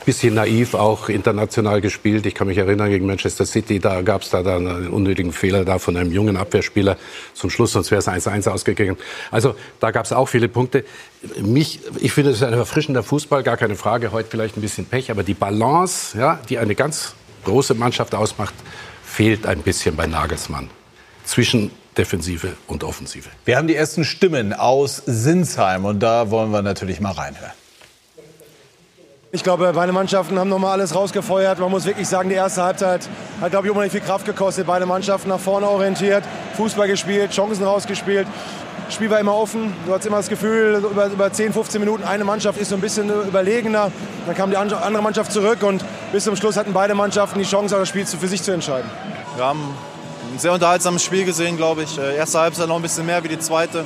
bisschen 0.05 0.33
naiv 0.33 0.73
auch 0.73 1.09
international 1.09 1.81
gespielt. 1.81 2.25
Ich 2.25 2.35
kann 2.35 2.47
mich 2.47 2.57
erinnern, 2.57 2.89
gegen 2.89 3.05
Manchester 3.05 3.45
City, 3.45 3.79
da 3.79 4.01
gab 4.01 4.23
es 4.23 4.29
da 4.29 4.43
dann 4.43 4.67
einen 4.67 4.87
unnötigen 4.89 5.31
Fehler 5.31 5.65
da 5.65 5.79
von 5.79 5.95
einem 5.97 6.11
jungen 6.11 6.37
Abwehrspieler 6.37 6.97
zum 7.33 7.49
Schluss, 7.49 7.73
sonst 7.73 7.91
wäre 7.91 7.99
es 7.99 8.07
1-1 8.07 8.49
ausgegangen. 8.49 8.97
Also 9.29 9.55
da 9.79 9.91
gab 9.91 10.05
es 10.05 10.13
auch 10.13 10.27
viele 10.27 10.47
Punkte. 10.47 10.83
Mich, 11.41 11.79
ich 11.99 12.13
finde, 12.13 12.31
es 12.31 12.37
ist 12.37 12.43
ein 12.43 12.53
erfrischender 12.53 13.03
Fußball, 13.03 13.43
gar 13.43 13.57
keine 13.57 13.75
Frage. 13.75 14.11
Heute 14.11 14.29
vielleicht 14.29 14.57
ein 14.57 14.61
bisschen 14.61 14.85
Pech, 14.85 15.11
aber 15.11 15.23
die 15.23 15.33
Balance, 15.33 16.17
ja, 16.17 16.39
die 16.49 16.57
eine 16.57 16.75
ganz 16.75 17.13
große 17.45 17.73
Mannschaft 17.73 18.15
ausmacht, 18.15 18.53
fehlt 19.03 19.45
ein 19.45 19.61
bisschen 19.61 19.95
bei 19.95 20.07
Nagelsmann. 20.07 20.69
Zwischen 21.25 21.71
Defensive 21.97 22.55
und 22.67 22.83
Offensive. 22.83 23.29
Wir 23.45 23.57
haben 23.57 23.67
die 23.67 23.75
ersten 23.75 24.03
Stimmen 24.03 24.53
aus 24.53 25.03
Sinsheim 25.05 25.85
und 25.85 25.99
da 25.99 26.31
wollen 26.31 26.51
wir 26.51 26.61
natürlich 26.61 26.99
mal 26.99 27.11
reinhören. 27.11 27.51
Ich 29.33 29.43
glaube, 29.43 29.71
beide 29.73 29.93
Mannschaften 29.93 30.37
haben 30.37 30.49
nochmal 30.49 30.73
alles 30.73 30.93
rausgefeuert. 30.93 31.57
Man 31.57 31.71
muss 31.71 31.85
wirklich 31.85 32.05
sagen, 32.05 32.27
die 32.27 32.35
erste 32.35 32.63
Halbzeit 32.63 33.07
hat, 33.39 33.51
glaube 33.51 33.65
ich, 33.65 33.71
unheimlich 33.71 33.93
viel 33.93 34.01
Kraft 34.01 34.25
gekostet. 34.25 34.67
Beide 34.67 34.85
Mannschaften 34.85 35.29
nach 35.29 35.39
vorne 35.39 35.69
orientiert, 35.69 36.25
Fußball 36.57 36.89
gespielt, 36.89 37.31
Chancen 37.31 37.63
rausgespielt. 37.63 38.27
Das 38.87 38.93
Spiel 38.93 39.09
war 39.09 39.21
immer 39.21 39.33
offen. 39.33 39.73
Du 39.85 39.93
hattest 39.93 40.07
immer 40.07 40.17
das 40.17 40.27
Gefühl, 40.27 40.83
über, 40.83 41.05
über 41.05 41.31
10, 41.31 41.53
15 41.53 41.79
Minuten 41.79 42.03
eine 42.03 42.25
Mannschaft 42.25 42.59
ist 42.59 42.71
so 42.71 42.75
ein 42.75 42.81
bisschen 42.81 43.09
überlegener. 43.09 43.89
Dann 44.25 44.35
kam 44.35 44.49
die 44.49 44.57
andere 44.57 45.01
Mannschaft 45.01 45.31
zurück 45.31 45.63
und 45.63 45.81
bis 46.11 46.25
zum 46.25 46.35
Schluss 46.35 46.57
hatten 46.57 46.73
beide 46.73 46.93
Mannschaften 46.93 47.39
die 47.39 47.45
Chance, 47.45 47.73
das 47.77 47.87
Spiel 47.87 48.05
für 48.05 48.27
sich 48.27 48.43
zu 48.43 48.51
entscheiden. 48.51 48.89
Wir 49.37 49.45
haben 49.45 49.61
ein 50.29 50.39
sehr 50.39 50.51
unterhaltsames 50.51 51.05
Spiel 51.05 51.23
gesehen, 51.23 51.55
glaube 51.55 51.83
ich. 51.83 51.97
Äh, 51.97 52.17
erste 52.17 52.37
Halbzeit 52.37 52.67
noch 52.67 52.75
ein 52.75 52.81
bisschen 52.81 53.05
mehr 53.05 53.23
wie 53.23 53.29
die 53.29 53.39
zweite. 53.39 53.85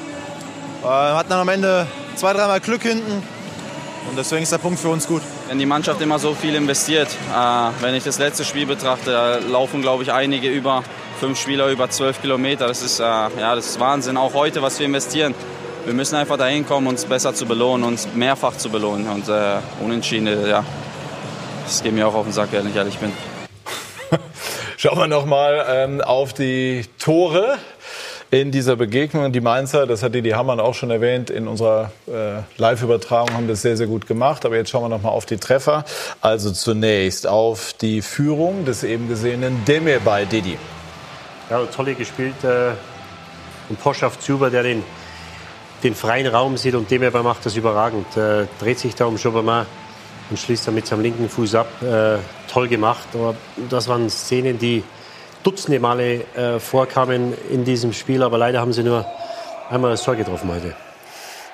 Wir 0.82 0.90
äh, 0.90 1.14
hatten 1.14 1.30
dann 1.30 1.42
am 1.42 1.50
Ende 1.50 1.86
zwei, 2.16 2.34
dreimal 2.34 2.62
Glück 2.62 2.82
hinten. 2.82 3.35
Und 4.10 4.18
deswegen 4.18 4.44
ist 4.44 4.52
der 4.52 4.58
Punkt 4.60 4.80
für 4.80 4.90
uns 4.90 5.08
gut. 5.08 5.22
Wenn 5.48 5.60
die 5.60 5.66
Mannschaft 5.66 6.02
immer 6.02 6.20
so 6.20 6.34
viel 6.34 6.56
investiert, 6.56 7.10
äh, 7.34 7.82
wenn 7.82 7.96
ich 7.96 8.04
das 8.04 8.20
letzte 8.20 8.46
Spiel 8.46 8.66
betrachte, 8.66 9.12
da 9.12 9.38
laufen, 9.38 9.82
glaube 9.82 10.04
ich, 10.04 10.12
einige 10.12 10.50
über 10.50 10.84
fünf 11.20 11.40
Spieler 11.40 11.70
über 11.70 11.90
zwölf 11.90 12.22
Kilometer. 12.22 12.68
Das 12.68 12.82
ist, 12.82 13.00
äh, 13.00 13.04
ja, 13.04 13.56
das 13.56 13.68
ist 13.68 13.80
Wahnsinn. 13.80 14.18
Auch 14.18 14.34
heute, 14.34 14.62
was 14.62 14.80
wir 14.80 14.86
investieren. 14.86 15.34
Wir 15.86 15.94
müssen 15.94 16.16
einfach 16.16 16.38
dahin 16.38 16.66
kommen, 16.66 16.88
uns 16.88 17.06
besser 17.06 17.34
zu 17.34 17.46
belohnen, 17.46 17.86
uns 17.86 18.08
mehrfach 18.14 18.58
zu 18.58 18.70
belohnen. 18.70 19.08
Und 19.08 19.30
äh, 19.30 19.58
unentschieden, 19.84 20.48
ja, 20.48 20.64
das 21.64 21.84
geht 21.84 21.94
mir 21.94 22.08
auch 22.08 22.16
auf 22.16 22.26
den 22.26 22.34
Sack, 22.34 22.50
wenn 22.52 22.70
ich 22.70 22.76
ehrlich 22.76 22.98
bin. 22.98 23.12
Schauen 24.78 24.98
wir 24.98 25.08
noch 25.08 25.26
mal 25.26 25.66
ähm, 25.70 26.02
auf 26.02 26.34
die 26.34 26.86
Tore. 27.00 27.58
In 28.42 28.51
dieser 28.51 28.75
Begegnung. 28.75 29.32
Die 29.32 29.42
Mainzer, 29.42 29.88
das 29.88 30.04
hat 30.04 30.13
Didi 30.13 30.32
Hamann 30.32 30.60
auch 30.60 30.74
schon 30.74 30.92
erwähnt, 30.92 31.30
in 31.30 31.48
unserer 31.48 31.92
äh, 32.08 32.42
Live-Übertragung 32.58 33.34
haben 33.34 33.48
das 33.48 33.62
sehr, 33.62 33.77
sehr 33.77 33.88
gut 33.88 34.08
gemacht. 34.08 34.46
Aber 34.46 34.56
jetzt 34.56 34.70
schauen 34.70 34.84
wir 34.84 34.89
noch 34.89 35.01
mal 35.01 35.10
auf 35.10 35.25
die 35.25 35.38
Treffer. 35.38 35.86
Also 36.22 36.51
zunächst 36.51 37.27
auf 37.27 37.74
die 37.74 38.01
Führung 38.01 38.65
des 38.65 38.84
eben 38.84 39.08
gesehenen 39.08 39.63
Demir 39.65 40.00
bei 40.04 40.25
Didi. 40.25 40.58
Ja, 41.50 41.63
tolle 41.65 41.96
gespielt. 41.96 42.44
Äh, 42.44 42.72
und 43.70 43.80
Poschaf 43.80 44.20
Zuber, 44.20 44.50
der 44.50 44.63
den, 44.63 44.84
den 45.84 45.96
freien 45.96 46.27
Raum 46.27 46.58
sieht 46.58 46.75
und 46.75 46.92
Demir 46.92 47.12
macht 47.12 47.46
das 47.46 47.56
überragend. 47.56 48.18
Äh, 48.18 48.48
dreht 48.60 48.80
sich 48.80 48.96
da 48.96 49.06
um 49.06 49.18
Schobama 49.18 49.65
und 50.30 50.38
schließt 50.38 50.68
dann 50.68 50.75
mit 50.75 50.88
seinem 50.88 51.01
linken 51.01 51.30
Fuß 51.30 51.56
ab. 51.56 51.68
Äh, 51.82 52.18
toll 52.51 52.68
gemacht. 52.68 53.08
Aber 53.13 53.36
das 53.70 53.88
waren 53.88 54.10
Szenen, 54.10 54.60
die 54.60 54.84
Dutzende 55.46 55.80
Male 55.80 56.22
äh, 56.36 56.60
vorkamen 56.60 57.34
in 57.52 57.66
diesem 57.66 57.94
Spiel, 57.94 58.24
aber 58.24 58.40
leider 58.40 58.60
haben 58.62 58.74
sie 58.74 58.82
nur 58.82 59.06
einmal 59.70 59.92
das 59.92 60.04
Tor 60.04 60.16
getroffen 60.16 60.50
heute. 60.52 60.74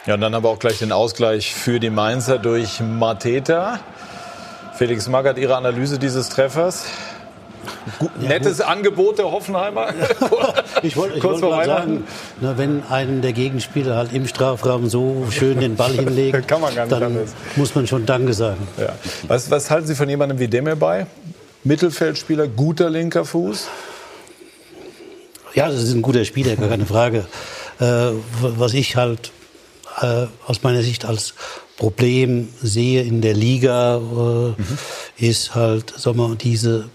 Ja, 0.06 0.14
und 0.14 0.22
dann 0.22 0.34
aber 0.34 0.50
auch 0.50 0.60
gleich 0.60 0.80
den 0.80 0.94
Ausgleich 0.94 1.54
für 1.54 1.80
die 1.80 1.90
Mainzer 1.90 2.40
durch 2.40 2.80
Mateta. 2.80 3.80
Felix 4.76 5.10
Magath, 5.10 5.38
Ihre 5.38 5.58
Analyse 5.58 6.00
dieses 6.00 6.30
Treffers? 6.30 6.86
Gut, 8.00 8.22
nettes 8.22 8.60
ja, 8.60 8.68
Angebot 8.68 9.20
der 9.20 9.30
Hoffenheimer. 9.32 9.90
ich 10.82 10.96
wollte 10.96 11.18
ich 11.18 11.24
wollt 11.24 11.40
sagen, 11.66 12.06
na, 12.40 12.58
wenn 12.58 12.84
einem 12.90 13.22
der 13.22 13.34
Gegenspieler 13.34 13.96
halt 13.96 14.14
im 14.14 14.26
Strafraum 14.26 14.90
so 14.90 15.28
schön 15.30 15.60
den 15.60 15.76
Ball 15.76 15.92
hinlegt, 15.92 16.50
dann 16.50 16.64
anders. 16.64 17.34
muss 17.58 17.76
man 17.76 17.86
schon 17.88 18.06
Danke 18.06 18.34
sagen. 18.34 18.68
Ja. 18.80 18.94
Was, 19.28 19.52
was 19.52 19.70
halten 19.70 19.88
Sie 19.88 19.96
von 19.96 20.10
jemandem 20.10 20.40
wie 20.40 20.48
Demir 20.48 20.76
bei? 20.76 21.06
Mittelfeldspieler, 21.64 22.48
guter 22.48 22.90
linker 22.90 23.26
Fuß? 23.26 23.68
Ja, 25.54 25.70
das 25.70 25.84
ist 25.84 25.94
ein 25.94 26.02
guter 26.02 26.26
Spieler, 26.26 26.56
gar 26.56 26.70
keine 26.70 26.86
Frage. 26.86 27.26
Äh, 27.80 28.12
was 28.42 28.74
ich 28.74 28.96
halt 28.96 29.32
äh, 30.00 30.28
aus 30.48 30.64
meiner 30.64 30.82
Sicht 30.82 31.06
als 31.06 31.34
Problem 31.78 32.50
sehe 32.62 33.04
in 33.04 33.22
der 33.22 33.34
Liga, 33.34 33.98
äh, 33.98 34.00
mhm. 34.00 34.56
ist 35.18 35.56
halt, 35.56 35.94
sagen 35.98 36.18
wir, 36.18 36.36
diese 36.36 36.90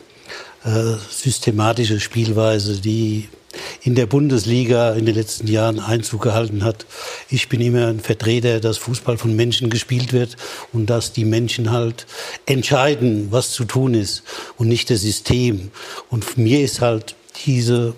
äh, 0.65 0.95
systematische 1.11 2.01
Spielweise, 2.01 2.81
die 2.81 3.29
in 3.83 3.95
der 3.95 4.07
Bundesliga 4.07 4.93
in 4.93 5.07
den 5.07 5.15
letzten 5.15 5.47
Jahren 5.47 5.81
Einzug 5.81 6.23
gehalten 6.23 6.65
hat. 6.65 6.87
Ich 7.29 7.49
bin 7.49 7.61
immer 7.61 7.87
ein 7.87 8.01
Vertreter, 8.01 8.61
dass 8.61 8.79
Fußball 8.79 9.19
von 9.19 9.35
Menschen 9.35 9.71
gespielt 9.71 10.13
wird 10.13 10.37
und 10.73 10.87
dass 10.87 11.13
die 11.13 11.25
Menschen 11.25 11.71
halt 11.73 12.07
entscheiden, 12.47 13.29
was 13.31 13.53
zu 13.53 13.65
tun 13.65 13.95
ist 13.95 14.23
und 14.57 14.69
nicht 14.69 14.91
das 14.91 15.03
System. 15.03 15.71
Und 16.11 16.39
mir 16.39 16.61
ist 16.61 16.81
halt 16.81 17.15
diese 17.45 17.95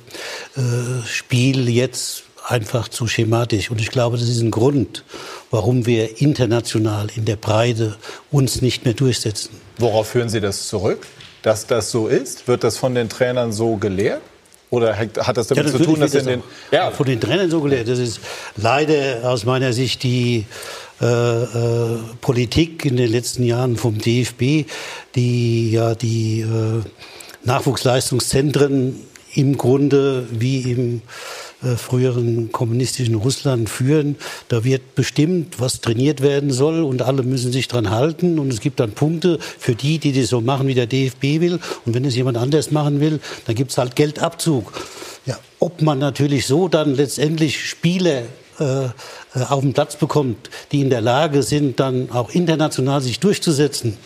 äh, 0.57 1.07
Spiel 1.07 1.69
jetzt 1.69 2.25
einfach 2.47 2.89
zu 2.89 3.07
schematisch. 3.07 3.71
Und 3.71 3.81
ich 3.81 3.91
glaube, 3.91 4.17
das 4.17 4.29
ist 4.29 4.41
ein 4.41 4.51
Grund, 4.51 5.05
warum 5.51 5.87
wir 5.87 6.21
international 6.21 7.09
in 7.15 7.25
der 7.25 7.37
Breite 7.37 7.97
uns 8.31 8.63
nicht 8.63 8.85
mehr 8.85 8.95
durchsetzen. 8.95 9.51
Worauf 9.77 10.09
führen 10.09 10.29
Sie 10.29 10.41
das 10.41 10.69
zurück? 10.69 11.07
dass 11.43 11.67
das 11.67 11.91
so 11.91 12.09
ist? 12.09 12.49
Wird 12.49 12.65
das 12.65 12.77
von 12.77 12.95
den 12.95 13.09
Trainern 13.09 13.53
so 13.53 13.77
gelehrt? 13.77 14.23
Oder 14.71 14.99
hat 14.99 15.37
das 15.37 15.47
damit 15.47 15.67
ja, 15.67 15.73
zu 15.73 15.83
tun, 15.83 16.01
dass 16.01 16.15
in 16.15 16.27
den 16.27 16.43
ja 16.71 16.91
von 16.91 17.07
den 17.07 17.21
Trainern 17.21 17.51
so 17.51 17.61
gelehrt? 17.61 17.89
Das 17.89 17.99
ist 17.99 18.21
leider 18.57 19.31
aus 19.31 19.45
meiner 19.45 19.73
Sicht 19.73 20.03
die 20.03 20.45
äh, 21.01 21.07
äh, 21.07 21.99
Politik 22.21 22.85
in 22.85 22.97
den 22.97 23.11
letzten 23.11 23.45
Jahren 23.45 23.77
vom 23.77 23.99
DFB, 23.99 24.67
die 25.15 25.71
ja 25.71 25.95
die 25.95 26.41
äh, 26.41 26.83
Nachwuchsleistungszentren 27.45 28.97
im 29.35 29.57
Grunde 29.57 30.27
wie 30.31 30.73
im 30.73 31.03
äh, 31.63 31.75
früheren 31.77 32.53
kommunistischen 32.53 33.17
Russland 33.17 33.69
führen. 33.69 34.15
Da 34.49 34.63
wird 34.63 34.95
bestimmt, 34.95 35.59
was 35.59 35.81
trainiert 35.81 36.21
werden 36.21 36.53
soll 36.53 36.83
und 36.83 37.03
alle 37.03 37.25
müssen 37.25 37.51
sich 37.51 37.67
dran 37.67 37.91
halten 37.91 38.39
und 38.39 38.53
es 38.53 38.61
gibt 38.61 38.79
dann 38.79 38.93
Punkte 38.93 39.39
für 39.41 39.75
die, 39.75 39.99
die 39.99 40.13
das 40.13 40.31
so 40.31 40.41
machen, 40.41 40.69
wie 40.69 40.75
der 40.75 40.87
DFB 40.87 41.41
will 41.41 41.59
und 41.85 41.95
wenn 41.95 42.05
es 42.05 42.15
jemand 42.15 42.37
anders 42.37 42.71
machen 42.71 43.01
will, 43.01 43.19
dann 43.47 43.57
gibt 43.57 43.73
es 43.73 43.79
halt 43.79 43.97
Geldabzug. 43.97 44.73
Ja, 45.27 45.37
ob 45.59 45.83
man 45.83 45.99
natürlich 45.99 46.47
so 46.47 46.69
dann 46.69 46.95
letztendlich 46.95 47.69
Spiele 47.69 48.27
äh, 48.61 48.85
äh, 48.87 48.91
auf 49.49 49.61
den 49.61 49.73
Platz 49.73 49.97
bekommt, 49.97 50.51
die 50.73 50.81
in 50.81 50.91
der 50.91 51.01
Lage 51.01 51.43
sind, 51.43 51.81
dann 51.81 52.11
auch 52.11 52.31
international 52.31 53.01
sich 53.01 53.21
durchzusetzen, 53.21 53.97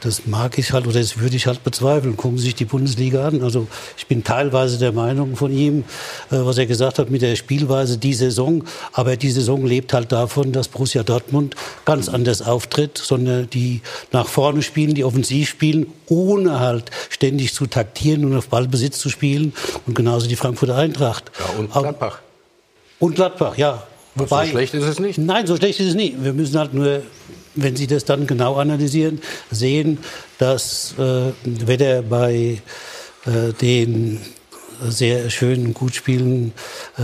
das 0.00 0.26
mag 0.26 0.58
ich 0.58 0.72
halt 0.72 0.86
oder 0.86 0.98
das 0.98 1.18
würde 1.18 1.36
ich 1.36 1.46
halt 1.46 1.62
bezweifeln. 1.62 2.16
Gucken 2.16 2.38
Sie 2.38 2.44
sich 2.44 2.54
die 2.54 2.64
Bundesliga 2.64 3.26
an. 3.26 3.42
Also 3.42 3.66
ich 3.98 4.06
bin 4.06 4.24
teilweise 4.24 4.78
der 4.78 4.92
Meinung 4.92 5.36
von 5.36 5.52
ihm, 5.52 5.84
äh, 6.30 6.36
was 6.36 6.58
er 6.58 6.66
gesagt 6.66 6.98
hat 6.98 7.10
mit 7.10 7.22
der 7.22 7.36
Spielweise 7.36 7.98
die 7.98 8.14
Saison. 8.14 8.64
Aber 8.92 9.16
die 9.16 9.30
Saison 9.30 9.66
lebt 9.66 9.92
halt 9.92 10.12
davon, 10.12 10.52
dass 10.52 10.68
Borussia 10.68 11.02
Dortmund 11.02 11.54
ganz 11.84 12.08
anders 12.08 12.42
auftritt, 12.42 12.96
sondern 12.98 13.50
die 13.50 13.82
nach 14.12 14.26
vorne 14.26 14.62
spielen, 14.62 14.94
die 14.94 15.04
offensiv 15.04 15.50
spielen, 15.50 15.86
ohne 16.06 16.60
halt 16.60 16.90
ständig 17.10 17.52
zu 17.52 17.66
taktieren 17.66 18.24
und 18.24 18.36
auf 18.36 18.48
Ballbesitz 18.48 18.98
zu 18.98 19.10
spielen. 19.10 19.52
Und 19.86 19.94
genauso 19.94 20.28
die 20.28 20.36
Frankfurter 20.36 20.76
Eintracht. 20.76 21.30
Ja, 21.38 21.58
und 21.58 21.72
Gladbach. 21.72 22.20
Und 22.98 23.14
Gladbach, 23.14 23.56
ja. 23.56 23.82
Wobei, 24.14 24.46
so 24.46 24.50
schlecht 24.50 24.74
ist 24.74 24.84
es 24.84 24.98
nicht? 24.98 25.18
Nein, 25.18 25.46
so 25.46 25.56
schlecht 25.56 25.80
ist 25.80 25.88
es 25.88 25.94
nicht. 25.94 26.22
Wir 26.22 26.32
müssen 26.32 26.58
halt 26.58 26.74
nur, 26.74 27.02
wenn 27.54 27.76
Sie 27.76 27.86
das 27.86 28.04
dann 28.04 28.26
genau 28.26 28.56
analysieren, 28.56 29.20
sehen, 29.50 29.98
dass 30.38 30.94
äh, 30.98 31.32
weder 31.44 32.02
bei 32.02 32.60
äh, 33.26 33.52
den 33.60 34.20
sehr 34.88 35.30
schönen, 35.30 35.74
gut 35.74 35.94
spielenden 35.94 36.52
äh, 36.96 37.02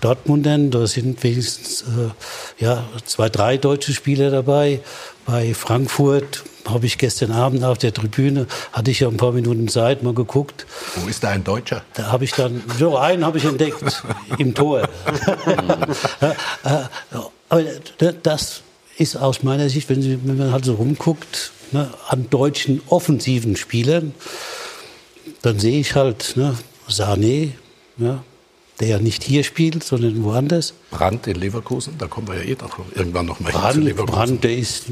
Dortmundern, 0.00 0.70
da 0.70 0.86
sind 0.86 1.22
wenigstens 1.22 1.82
äh, 1.82 2.62
ja, 2.62 2.84
zwei, 3.04 3.28
drei 3.28 3.56
deutsche 3.56 3.92
Spieler 3.92 4.30
dabei. 4.30 4.80
Bei 5.26 5.54
Frankfurt 5.54 6.44
habe 6.68 6.86
ich 6.86 6.98
gestern 6.98 7.32
Abend 7.32 7.64
auf 7.64 7.78
der 7.78 7.92
Tribüne, 7.92 8.46
hatte 8.72 8.90
ich 8.90 9.00
ja 9.00 9.08
ein 9.08 9.16
paar 9.16 9.32
Minuten 9.32 9.68
Zeit, 9.68 10.02
mal 10.02 10.14
geguckt. 10.14 10.66
Wo 10.96 11.08
ist 11.08 11.22
da 11.24 11.30
ein 11.30 11.44
Deutscher? 11.44 11.82
Da 11.94 12.12
habe 12.12 12.24
ich 12.24 12.32
dann, 12.32 12.62
so 12.78 12.96
einen 12.96 13.24
habe 13.24 13.38
ich 13.38 13.44
entdeckt, 13.44 13.82
im 14.38 14.54
Tor. 14.54 14.88
Aber 17.48 17.62
das 18.22 18.62
ist 18.98 19.16
aus 19.16 19.42
meiner 19.42 19.68
Sicht, 19.68 19.88
wenn, 19.88 20.02
Sie, 20.02 20.18
wenn 20.24 20.38
man 20.38 20.52
halt 20.52 20.64
so 20.64 20.74
rumguckt, 20.74 21.52
ne, 21.72 21.90
an 22.08 22.28
deutschen 22.30 22.80
offensiven 22.88 23.56
Spielern, 23.56 24.14
dann 25.42 25.58
sehe 25.58 25.80
ich 25.80 25.94
halt 25.94 26.36
ne, 26.36 26.56
Sané, 26.92 27.52
ja, 27.98 28.22
der 28.80 28.88
ja 28.88 28.98
nicht 28.98 29.22
hier 29.22 29.44
spielt, 29.44 29.84
sondern 29.84 30.22
woanders. 30.24 30.74
Brandt 30.90 31.26
in 31.26 31.36
Leverkusen, 31.36 31.94
da 31.98 32.06
kommen 32.06 32.28
wir 32.28 32.36
ja 32.36 32.42
eh 32.42 32.56
noch, 32.60 32.78
irgendwann 32.94 33.26
noch 33.26 33.40
mal 33.40 33.52
Brand, 33.52 33.74
hin 33.74 33.82
zu 33.82 33.88
Leverkusen. 33.88 34.14
Brandt, 34.14 34.44
der 34.44 34.56
ist 34.56 34.84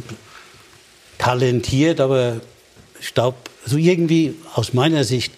talentiert, 1.19 2.01
aber 2.01 2.41
ich 3.01 3.15
glaube, 3.15 3.37
so 3.65 3.77
irgendwie 3.77 4.35
aus 4.55 4.73
meiner 4.73 5.05
Sicht 5.05 5.33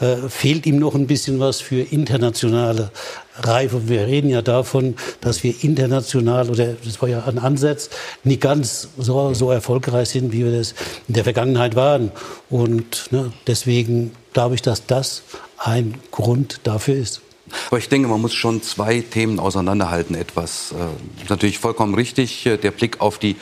äh, 0.00 0.16
fehlt 0.28 0.66
ihm 0.66 0.78
noch 0.78 0.94
ein 0.94 1.06
bisschen 1.06 1.40
was 1.40 1.60
für 1.60 1.80
internationale 1.80 2.90
Reife. 3.36 3.88
Wir 3.88 4.06
reden 4.06 4.28
ja 4.28 4.42
davon, 4.42 4.96
dass 5.20 5.42
wir 5.42 5.54
international, 5.62 6.50
oder 6.50 6.74
das 6.84 7.00
war 7.00 7.08
ja 7.08 7.24
ein 7.24 7.38
Ansatz, 7.38 7.90
nicht 8.24 8.40
ganz 8.40 8.88
so, 8.98 9.32
so 9.32 9.50
erfolgreich 9.50 10.10
sind, 10.10 10.32
wie 10.32 10.44
wir 10.44 10.52
das 10.58 10.74
in 11.08 11.14
der 11.14 11.24
Vergangenheit 11.24 11.76
waren. 11.76 12.12
Und 12.50 13.08
ne, 13.10 13.32
deswegen 13.46 14.12
glaube 14.32 14.54
ich, 14.54 14.62
dass 14.62 14.86
das 14.86 15.22
ein 15.58 15.94
Grund 16.10 16.60
dafür 16.64 16.96
ist. 16.96 17.20
Aber 17.68 17.78
ich 17.78 17.88
denke, 17.88 18.08
man 18.08 18.20
muss 18.20 18.34
schon 18.34 18.62
zwei 18.62 19.00
Themen 19.00 19.38
auseinanderhalten 19.38 20.14
etwas. 20.14 20.72
Äh, 20.72 21.28
natürlich 21.28 21.58
vollkommen 21.58 21.94
richtig, 21.94 22.46
äh, 22.46 22.56
der 22.56 22.70
Blick 22.70 23.00
auf 23.00 23.18
die 23.18 23.36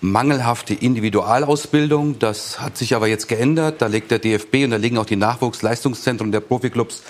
mangelhafte 0.00 0.74
Individualausbildung. 0.74 2.18
Das 2.18 2.60
hat 2.60 2.76
sich 2.76 2.94
aber 2.94 3.08
jetzt 3.08 3.28
geändert. 3.28 3.82
Da 3.82 3.86
legt 3.86 4.10
der 4.10 4.20
DFB 4.20 4.64
und 4.64 4.70
da 4.70 4.76
liegen 4.76 4.98
auch 4.98 5.06
die 5.06 5.16
Nachwuchsleistungszentren 5.16 6.30
der 6.30 6.40
Profiklubs 6.40 7.02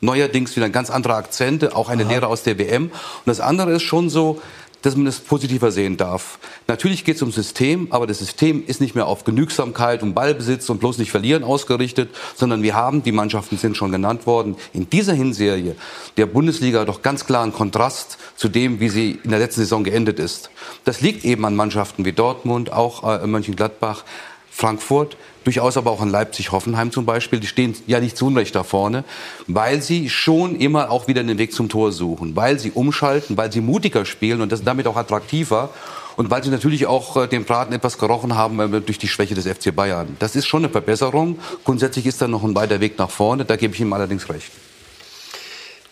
neuerdings 0.00 0.54
wieder 0.54 0.68
ganz 0.70 0.90
andere 0.90 1.14
Akzente, 1.14 1.74
auch 1.74 1.88
eine 1.88 2.04
Aha. 2.04 2.10
Lehre 2.10 2.26
aus 2.28 2.44
der 2.44 2.58
WM. 2.58 2.84
Und 2.84 2.92
das 3.26 3.40
andere 3.40 3.72
ist 3.72 3.82
schon 3.82 4.10
so, 4.10 4.40
dass 4.82 4.96
man 4.96 5.06
es 5.06 5.20
positiver 5.20 5.70
sehen 5.70 5.96
darf. 5.96 6.38
Natürlich 6.66 7.04
geht 7.04 7.16
es 7.16 7.22
um 7.22 7.32
System, 7.32 7.88
aber 7.90 8.06
das 8.06 8.18
System 8.18 8.64
ist 8.66 8.80
nicht 8.80 8.94
mehr 8.94 9.06
auf 9.06 9.24
Genügsamkeit 9.24 10.02
und 10.02 10.14
Ballbesitz 10.14 10.68
und 10.70 10.78
bloß 10.78 10.98
nicht 10.98 11.10
verlieren 11.10 11.44
ausgerichtet, 11.44 12.10
sondern 12.36 12.62
wir 12.62 12.74
haben, 12.74 13.02
die 13.02 13.12
Mannschaften 13.12 13.58
sind 13.58 13.76
schon 13.76 13.92
genannt 13.92 14.26
worden, 14.26 14.56
in 14.72 14.88
dieser 14.88 15.14
Hinserie 15.14 15.76
der 16.16 16.26
Bundesliga 16.26 16.84
doch 16.84 17.02
ganz 17.02 17.26
klar 17.26 17.42
einen 17.42 17.52
Kontrast 17.52 18.18
zu 18.36 18.48
dem, 18.48 18.80
wie 18.80 18.88
sie 18.88 19.18
in 19.22 19.30
der 19.30 19.38
letzten 19.38 19.62
Saison 19.62 19.84
geendet 19.84 20.18
ist. 20.18 20.50
Das 20.84 21.00
liegt 21.00 21.24
eben 21.24 21.44
an 21.44 21.56
Mannschaften 21.56 22.04
wie 22.04 22.12
Dortmund, 22.12 22.72
auch 22.72 23.22
äh, 23.22 23.26
Mönchengladbach, 23.26 24.04
Frankfurt, 24.50 25.16
durchaus 25.48 25.78
aber 25.78 25.90
auch 25.90 26.02
in 26.02 26.10
Leipzig, 26.10 26.52
Hoffenheim 26.52 26.92
zum 26.92 27.06
Beispiel, 27.06 27.40
die 27.40 27.46
stehen 27.46 27.74
ja 27.86 28.00
nicht 28.00 28.18
zu 28.18 28.26
Unrecht 28.26 28.54
da 28.54 28.64
vorne, 28.64 29.02
weil 29.46 29.80
sie 29.80 30.10
schon 30.10 30.54
immer 30.56 30.90
auch 30.90 31.08
wieder 31.08 31.24
den 31.24 31.38
Weg 31.38 31.54
zum 31.54 31.70
Tor 31.70 31.90
suchen, 31.90 32.36
weil 32.36 32.58
sie 32.58 32.70
umschalten, 32.70 33.38
weil 33.38 33.50
sie 33.50 33.62
mutiger 33.62 34.04
spielen 34.04 34.42
und 34.42 34.52
das 34.52 34.62
damit 34.62 34.86
auch 34.86 34.96
attraktiver 34.96 35.70
und 36.16 36.28
weil 36.30 36.44
sie 36.44 36.50
natürlich 36.50 36.84
auch 36.84 37.16
äh, 37.16 37.26
den 37.28 37.46
Braten 37.46 37.72
etwas 37.72 37.96
gerochen 37.96 38.36
haben 38.36 38.60
äh, 38.60 38.80
durch 38.82 38.98
die 38.98 39.08
Schwäche 39.08 39.34
des 39.34 39.46
FC 39.46 39.74
Bayern. 39.74 40.18
Das 40.18 40.36
ist 40.36 40.46
schon 40.46 40.64
eine 40.64 40.70
Verbesserung. 40.70 41.38
Grundsätzlich 41.64 42.04
ist 42.04 42.20
da 42.20 42.28
noch 42.28 42.44
ein 42.44 42.54
weiter 42.54 42.80
Weg 42.80 42.98
nach 42.98 43.08
vorne, 43.08 43.46
da 43.46 43.56
gebe 43.56 43.72
ich 43.72 43.80
ihm 43.80 43.94
allerdings 43.94 44.28
recht. 44.28 44.52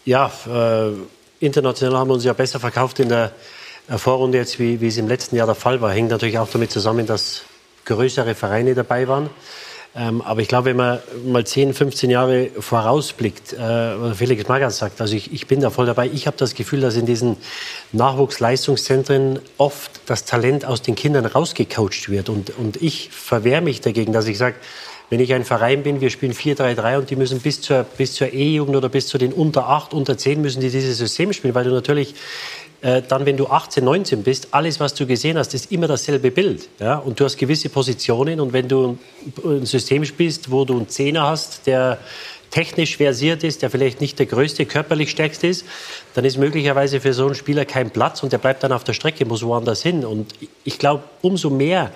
Ja, 0.05 0.31
äh, 0.47 0.91
international 1.41 1.99
haben 1.99 2.11
wir 2.11 2.15
uns 2.15 2.25
ja 2.25 2.35
besser 2.35 2.61
verkauft 2.61 3.01
in 3.01 3.09
der 3.09 3.33
Vorrunde 3.89 4.37
jetzt, 4.37 4.59
wie, 4.59 4.83
wie 4.83 4.89
es 4.89 4.99
im 4.99 5.09
letzten 5.09 5.35
Jahr 5.35 5.47
der 5.47 5.55
Fall 5.55 5.81
war. 5.81 5.93
Hängt 5.93 6.11
natürlich 6.11 6.39
auch 6.39 6.51
damit 6.51 6.71
zusammen, 6.71 7.07
dass 7.07 7.41
größere 7.87 8.35
Vereine 8.35 8.75
dabei 8.75 9.09
waren. 9.09 9.31
Ähm, 9.99 10.21
aber 10.21 10.43
ich 10.43 10.49
glaube, 10.49 10.67
wenn 10.67 10.77
man 10.77 10.99
mal 11.25 11.47
10, 11.47 11.73
15 11.73 12.11
Jahre 12.11 12.51
vorausblickt, 12.59 13.55
äh, 13.55 13.59
was 13.59 14.19
Felix 14.19 14.47
Magath 14.47 14.75
sagt, 14.75 15.01
also 15.01 15.17
ich, 15.17 15.33
ich 15.33 15.47
bin 15.47 15.61
da 15.61 15.71
voll 15.71 15.87
dabei. 15.87 16.11
Ich 16.13 16.27
habe 16.27 16.37
das 16.37 16.55
Gefühl, 16.55 16.83
dass 16.83 16.97
in 16.97 17.07
diesen 17.07 17.39
Nachwuchsleistungszentren 17.93 19.39
oft 19.57 19.91
das 20.05 20.27
Talent 20.27 20.67
aus 20.67 20.83
den 20.83 20.97
Kindern 20.97 21.25
rausgecoacht 21.25 22.11
wird. 22.11 22.29
Und, 22.29 22.53
und 22.59 22.83
ich 22.83 23.09
verwehre 23.11 23.63
mich 23.63 23.81
dagegen, 23.81 24.13
dass 24.13 24.27
ich 24.27 24.37
sage, 24.37 24.57
wenn 25.09 25.21
ich 25.21 25.33
ein 25.33 25.45
Verein 25.45 25.83
bin, 25.83 26.01
wir 26.01 26.11
spielen 26.11 26.35
4-3-3 26.35 26.99
und 26.99 27.11
die 27.11 27.17
müssen 27.17 27.41
bis 27.41 27.63
zur, 27.63 27.85
bis 27.85 28.15
zur 28.15 28.33
E-Jugend 28.33 28.77
oder 28.77 28.89
bis 28.89 29.07
zu 29.07 29.19
den 29.19 29.33
unter 29.33 29.69
8, 29.69 29.95
unter 29.95 30.19
10 30.19 30.43
müssen 30.43 30.61
die 30.61 30.69
dieses 30.69 30.99
System 30.99 31.33
spielen, 31.33 31.55
weil 31.55 31.65
du 31.65 31.71
natürlich 31.71 32.17
äh, 32.87 33.03
dann, 33.03 33.27
wenn 33.27 33.37
du 33.37 33.49
18, 33.49 33.85
19 33.85 34.23
bist, 34.23 34.47
alles, 34.53 34.79
was 34.79 34.95
du 34.95 35.07
gesehen 35.07 35.37
hast, 35.37 35.55
ist 35.55 35.73
immer 35.73 35.89
dasselbe 35.89 36.31
Bild. 36.31 36.69
Ja? 36.79 36.99
Und 36.99 37.19
du 37.19 37.25
hast 37.25 37.37
gewisse 37.37 37.69
Positionen 37.69 38.39
und 38.39 38.53
wenn 38.53 38.69
du 38.69 38.97
ein 39.45 39.67
System 39.67 40.05
spielst, 40.05 40.53
wo 40.53 40.65
du 40.65 40.77
einen 40.77 40.89
Zehner 40.89 41.27
hast, 41.27 41.67
der 41.67 41.99
technisch 42.53 42.97
versiert 42.97 43.43
ist, 43.43 43.63
der 43.63 43.71
vielleicht 43.71 44.01
nicht 44.01 44.21
der 44.21 44.27
größte, 44.27 44.67
körperlich 44.67 45.11
stärkste 45.11 45.49
ist, 45.49 45.65
dann 46.15 46.25
ist 46.25 46.39
möglicherweise 46.39 47.01
für 47.01 47.13
so 47.13 47.27
einen 47.27 47.35
Spieler 47.35 47.65
kein 47.65 47.91
Platz 47.91 48.23
und 48.23 48.33
der 48.33 48.39
bleibt 48.39 48.63
dann 48.63 48.71
auf 48.71 48.85
der 48.85 48.93
Strecke, 48.93 49.25
muss 49.27 49.43
woanders 49.43 49.83
hin. 49.83 50.05
Und 50.05 50.33
ich 50.63 50.79
glaube, 50.79 51.03
umso 51.23 51.51
mehr 51.51 51.91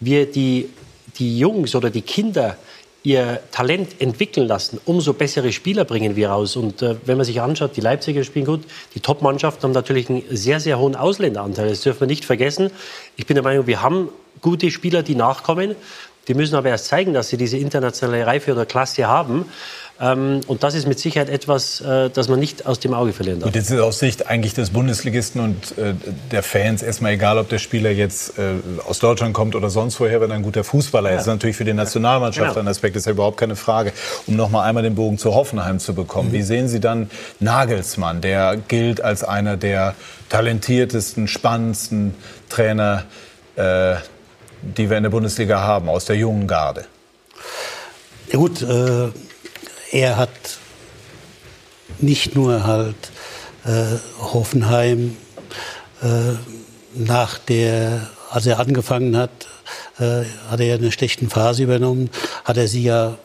wir 0.00 0.26
die 0.26 0.70
die 1.18 1.38
Jungs 1.38 1.74
oder 1.74 1.90
die 1.90 2.02
Kinder 2.02 2.56
ihr 3.04 3.40
Talent 3.50 4.00
entwickeln 4.00 4.46
lassen, 4.46 4.80
umso 4.84 5.12
bessere 5.12 5.52
Spieler 5.52 5.84
bringen 5.84 6.14
wir 6.14 6.30
raus. 6.30 6.56
Und 6.56 6.82
äh, 6.82 6.96
wenn 7.04 7.16
man 7.16 7.26
sich 7.26 7.40
anschaut, 7.40 7.76
die 7.76 7.80
Leipziger 7.80 8.22
spielen 8.24 8.46
gut, 8.46 8.60
die 8.94 9.00
Top-Mannschaften 9.00 9.64
haben 9.64 9.72
natürlich 9.72 10.08
einen 10.08 10.22
sehr, 10.30 10.60
sehr 10.60 10.78
hohen 10.78 10.94
Ausländeranteil. 10.94 11.68
Das 11.68 11.80
dürfen 11.80 12.00
wir 12.00 12.06
nicht 12.06 12.24
vergessen. 12.24 12.70
Ich 13.16 13.26
bin 13.26 13.34
der 13.34 13.44
Meinung, 13.44 13.66
wir 13.66 13.82
haben 13.82 14.08
gute 14.40 14.70
Spieler, 14.70 15.02
die 15.02 15.14
nachkommen. 15.14 15.74
Die 16.28 16.34
müssen 16.34 16.54
aber 16.54 16.68
erst 16.68 16.86
zeigen, 16.86 17.14
dass 17.14 17.30
sie 17.30 17.36
diese 17.36 17.56
internationale 17.56 18.24
Reife 18.26 18.52
oder 18.52 18.64
Klasse 18.64 19.08
haben. 19.08 19.46
Ähm, 20.02 20.40
und 20.48 20.64
das 20.64 20.74
ist 20.74 20.88
mit 20.88 20.98
Sicherheit 20.98 21.28
etwas, 21.28 21.80
äh, 21.80 22.10
das 22.10 22.28
man 22.28 22.40
nicht 22.40 22.66
aus 22.66 22.80
dem 22.80 22.92
Auge 22.92 23.12
verlieren 23.12 23.38
darf. 23.38 23.46
Und 23.46 23.54
jetzt 23.54 23.70
ist 23.70 23.78
aus 23.78 24.00
Sicht 24.00 24.26
eigentlich 24.26 24.52
des 24.52 24.70
Bundesligisten 24.70 25.40
und 25.40 25.78
äh, 25.78 25.94
der 26.32 26.42
Fans 26.42 26.82
erstmal 26.82 27.12
egal, 27.12 27.38
ob 27.38 27.48
der 27.48 27.58
Spieler 27.58 27.90
jetzt 27.90 28.36
äh, 28.36 28.54
aus 28.84 28.98
Deutschland 28.98 29.32
kommt 29.32 29.54
oder 29.54 29.70
sonst 29.70 30.00
woher, 30.00 30.20
wenn 30.20 30.30
er 30.30 30.36
ein 30.36 30.42
guter 30.42 30.64
Fußballer 30.64 31.10
ist. 31.10 31.12
Ja. 31.12 31.16
Das 31.18 31.26
ist 31.26 31.32
natürlich 31.32 31.56
für 31.56 31.64
die 31.64 31.72
Nationalmannschaft 31.72 32.54
genau. 32.54 32.60
ein 32.60 32.68
Aspekt, 32.68 32.96
ist 32.96 33.06
ja 33.06 33.12
überhaupt 33.12 33.36
keine 33.36 33.54
Frage. 33.54 33.92
Um 34.26 34.34
noch 34.34 34.50
mal 34.50 34.64
einmal 34.64 34.82
den 34.82 34.96
Bogen 34.96 35.18
zu 35.18 35.34
Hoffenheim 35.34 35.78
zu 35.78 35.94
bekommen. 35.94 36.30
Mhm. 36.30 36.32
Wie 36.32 36.42
sehen 36.42 36.66
Sie 36.66 36.80
dann 36.80 37.08
Nagelsmann, 37.38 38.20
der 38.20 38.56
gilt 38.56 39.00
als 39.00 39.22
einer 39.22 39.56
der 39.56 39.94
talentiertesten, 40.30 41.28
spannendsten 41.28 42.14
Trainer, 42.48 43.04
äh, 43.54 43.94
die 44.62 44.90
wir 44.90 44.96
in 44.96 45.04
der 45.04 45.10
Bundesliga 45.10 45.60
haben, 45.60 45.88
aus 45.88 46.06
der 46.06 46.16
jungen 46.16 46.48
Garde? 46.48 46.86
Ja 48.32 48.38
gut, 48.38 48.62
äh, 48.62 49.10
er 49.92 50.16
hat 50.16 50.58
nicht 52.00 52.34
nur 52.34 52.66
halt 52.66 52.96
äh, 53.64 53.98
Hoffenheim 54.18 55.16
äh, 56.02 56.32
nach 56.94 57.38
der, 57.38 58.10
als 58.30 58.46
er 58.46 58.58
angefangen 58.58 59.16
hat, 59.16 59.30
äh, 59.98 60.24
hat 60.50 60.60
er 60.60 60.66
ja 60.66 60.74
eine 60.74 60.90
schlechten 60.90 61.28
Phase 61.28 61.62
übernommen, 61.62 62.10
hat 62.44 62.56
er 62.56 62.66
sie 62.66 62.82
ja 62.82 63.18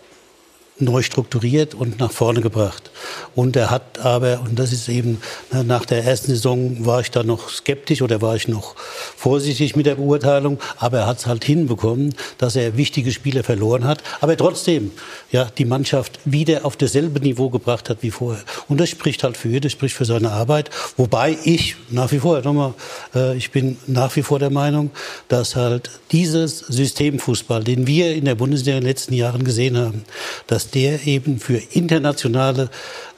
neu 0.79 1.01
strukturiert 1.01 1.74
und 1.74 2.00
nach 2.00 2.12
vorne 2.12 2.41
gebracht. 2.41 2.91
Und 3.36 3.55
er 3.55 3.69
hat 3.69 4.00
aber, 4.00 4.41
und 4.41 4.57
das 4.57 4.72
ist 4.74 4.89
eben, 4.89 5.19
nach 5.51 5.86
der 5.86 6.03
ersten 6.03 6.27
Saison 6.27 6.86
war 6.86 7.01
ich 7.01 7.12
da 7.12 7.24
noch 7.24 7.50
skeptisch 7.50 8.01
oder 8.01 8.22
war 8.22 8.36
ich 8.36 8.48
noch 8.48 8.75
vorsichtig 9.15 9.75
mit 9.75 9.86
der 9.86 9.96
Beurteilung, 9.96 10.60
aber 10.77 11.00
er 11.00 11.07
hat 11.07 11.19
es 11.19 11.25
halt 11.25 11.43
hinbekommen, 11.43 12.15
dass 12.38 12.55
er 12.55 12.77
wichtige 12.77 13.12
Spiele 13.12 13.43
verloren 13.43 13.86
hat, 13.86 14.03
aber 14.22 14.37
trotzdem 14.37 14.92
ja, 15.31 15.46
die 15.46 15.66
Mannschaft 15.66 16.20
wieder 16.25 16.66
auf 16.66 16.75
dasselbe 16.77 17.20
Niveau 17.20 17.50
gebracht 17.50 17.90
hat 17.90 18.00
wie 18.01 18.11
vorher. 18.11 18.44
Und 18.68 18.79
das 18.79 18.90
spricht 18.90 19.24
halt 19.24 19.37
für, 19.37 19.59
das 19.59 19.72
spricht 19.72 19.96
für 19.96 20.05
seine 20.05 20.31
Arbeit. 20.31 20.70
Wobei 20.96 21.37
ich 21.44 21.75
nach 21.90 22.11
wie 22.11 22.20
vor, 22.20 22.42
nochmal, 22.42 22.74
äh, 23.16 23.35
ich 23.35 23.51
bin 23.51 23.77
nach 23.87 24.16
wie 24.16 24.24
vor 24.24 24.40
der 24.40 24.50
Meinung, 24.50 24.92
dass 25.27 25.55
halt 25.55 25.90
dieses 26.11 26.59
Systemfußball, 26.59 27.63
den 27.63 27.87
wir 27.87 28.16
in 28.16 28.25
der 28.25 28.35
Bundesliga 28.35 28.77
in 28.77 28.83
den 28.83 28.87
letzten 28.87 29.13
Jahren 29.13 29.44
gesehen 29.44 29.77
haben, 29.77 30.03
dass 30.48 30.67
der 30.68 31.06
eben 31.06 31.40
für 31.40 31.58
internationale 31.72 32.70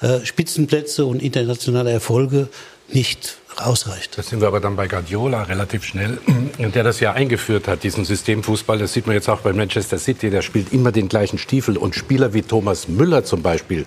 äh, 0.01 0.25
Spitzenplätze 0.25 1.05
und 1.05 1.21
internationale 1.21 1.91
Erfolge 1.91 2.47
nicht 2.91 3.37
ausreicht. 3.57 4.17
Das 4.17 4.29
sind 4.29 4.41
wir 4.41 4.47
aber 4.47 4.59
dann 4.59 4.75
bei 4.75 4.87
Guardiola 4.87 5.43
relativ 5.43 5.83
schnell, 5.83 6.19
der 6.57 6.83
das 6.83 6.99
ja 6.99 7.13
eingeführt 7.13 7.67
hat, 7.67 7.83
diesen 7.83 8.05
Systemfußball. 8.05 8.77
Das 8.77 8.93
sieht 8.93 9.05
man 9.05 9.15
jetzt 9.15 9.29
auch 9.29 9.41
bei 9.41 9.53
Manchester 9.53 9.97
City. 9.97 10.29
Der 10.29 10.41
spielt 10.41 10.71
immer 10.71 10.91
den 10.91 11.09
gleichen 11.09 11.37
Stiefel. 11.37 11.77
Und 11.77 11.95
Spieler 11.95 12.33
wie 12.33 12.41
Thomas 12.41 12.87
Müller 12.87 13.23
zum 13.23 13.41
Beispiel 13.41 13.85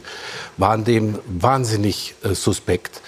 waren 0.56 0.84
dem 0.84 1.18
wahnsinnig 1.26 2.14
äh, 2.22 2.34
suspekt 2.34 3.00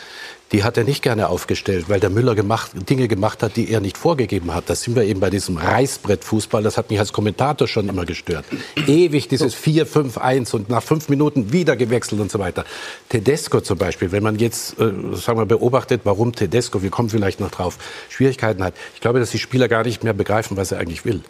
die 0.54 0.62
hat 0.62 0.76
er 0.76 0.84
nicht 0.84 1.02
gerne 1.02 1.30
aufgestellt, 1.30 1.86
weil 1.88 1.98
der 1.98 2.10
Müller 2.10 2.36
gemacht, 2.36 2.70
Dinge 2.88 3.08
gemacht 3.08 3.42
hat, 3.42 3.56
die 3.56 3.72
er 3.72 3.80
nicht 3.80 3.98
vorgegeben 3.98 4.54
hat. 4.54 4.70
Da 4.70 4.76
sind 4.76 4.94
wir 4.94 5.02
eben 5.02 5.18
bei 5.18 5.28
diesem 5.28 5.56
Reißbrettfußball. 5.56 6.62
Das 6.62 6.78
hat 6.78 6.90
mich 6.90 7.00
als 7.00 7.12
Kommentator 7.12 7.66
schon 7.66 7.88
immer 7.88 8.04
gestört. 8.04 8.44
Ewig 8.86 9.26
dieses 9.26 9.56
4-5-1 9.56 10.54
und 10.54 10.68
nach 10.68 10.84
fünf 10.84 11.08
Minuten 11.08 11.52
wieder 11.52 11.74
gewechselt 11.74 12.20
und 12.20 12.30
so 12.30 12.38
weiter. 12.38 12.64
Tedesco 13.08 13.62
zum 13.62 13.78
Beispiel, 13.78 14.12
wenn 14.12 14.22
man 14.22 14.38
jetzt 14.38 14.78
äh, 14.78 14.92
sagen 15.16 15.40
wir, 15.40 15.46
beobachtet, 15.46 16.02
warum 16.04 16.32
Tedesco, 16.32 16.84
wir 16.84 16.90
kommen 16.90 17.10
vielleicht 17.10 17.40
noch 17.40 17.50
drauf, 17.50 17.76
Schwierigkeiten 18.08 18.62
hat. 18.62 18.74
Ich 18.94 19.00
glaube, 19.00 19.18
dass 19.18 19.32
die 19.32 19.40
Spieler 19.40 19.66
gar 19.66 19.82
nicht 19.82 20.04
mehr 20.04 20.12
begreifen, 20.12 20.56
was 20.56 20.70
er 20.70 20.78
eigentlich 20.78 21.04
will 21.04 21.20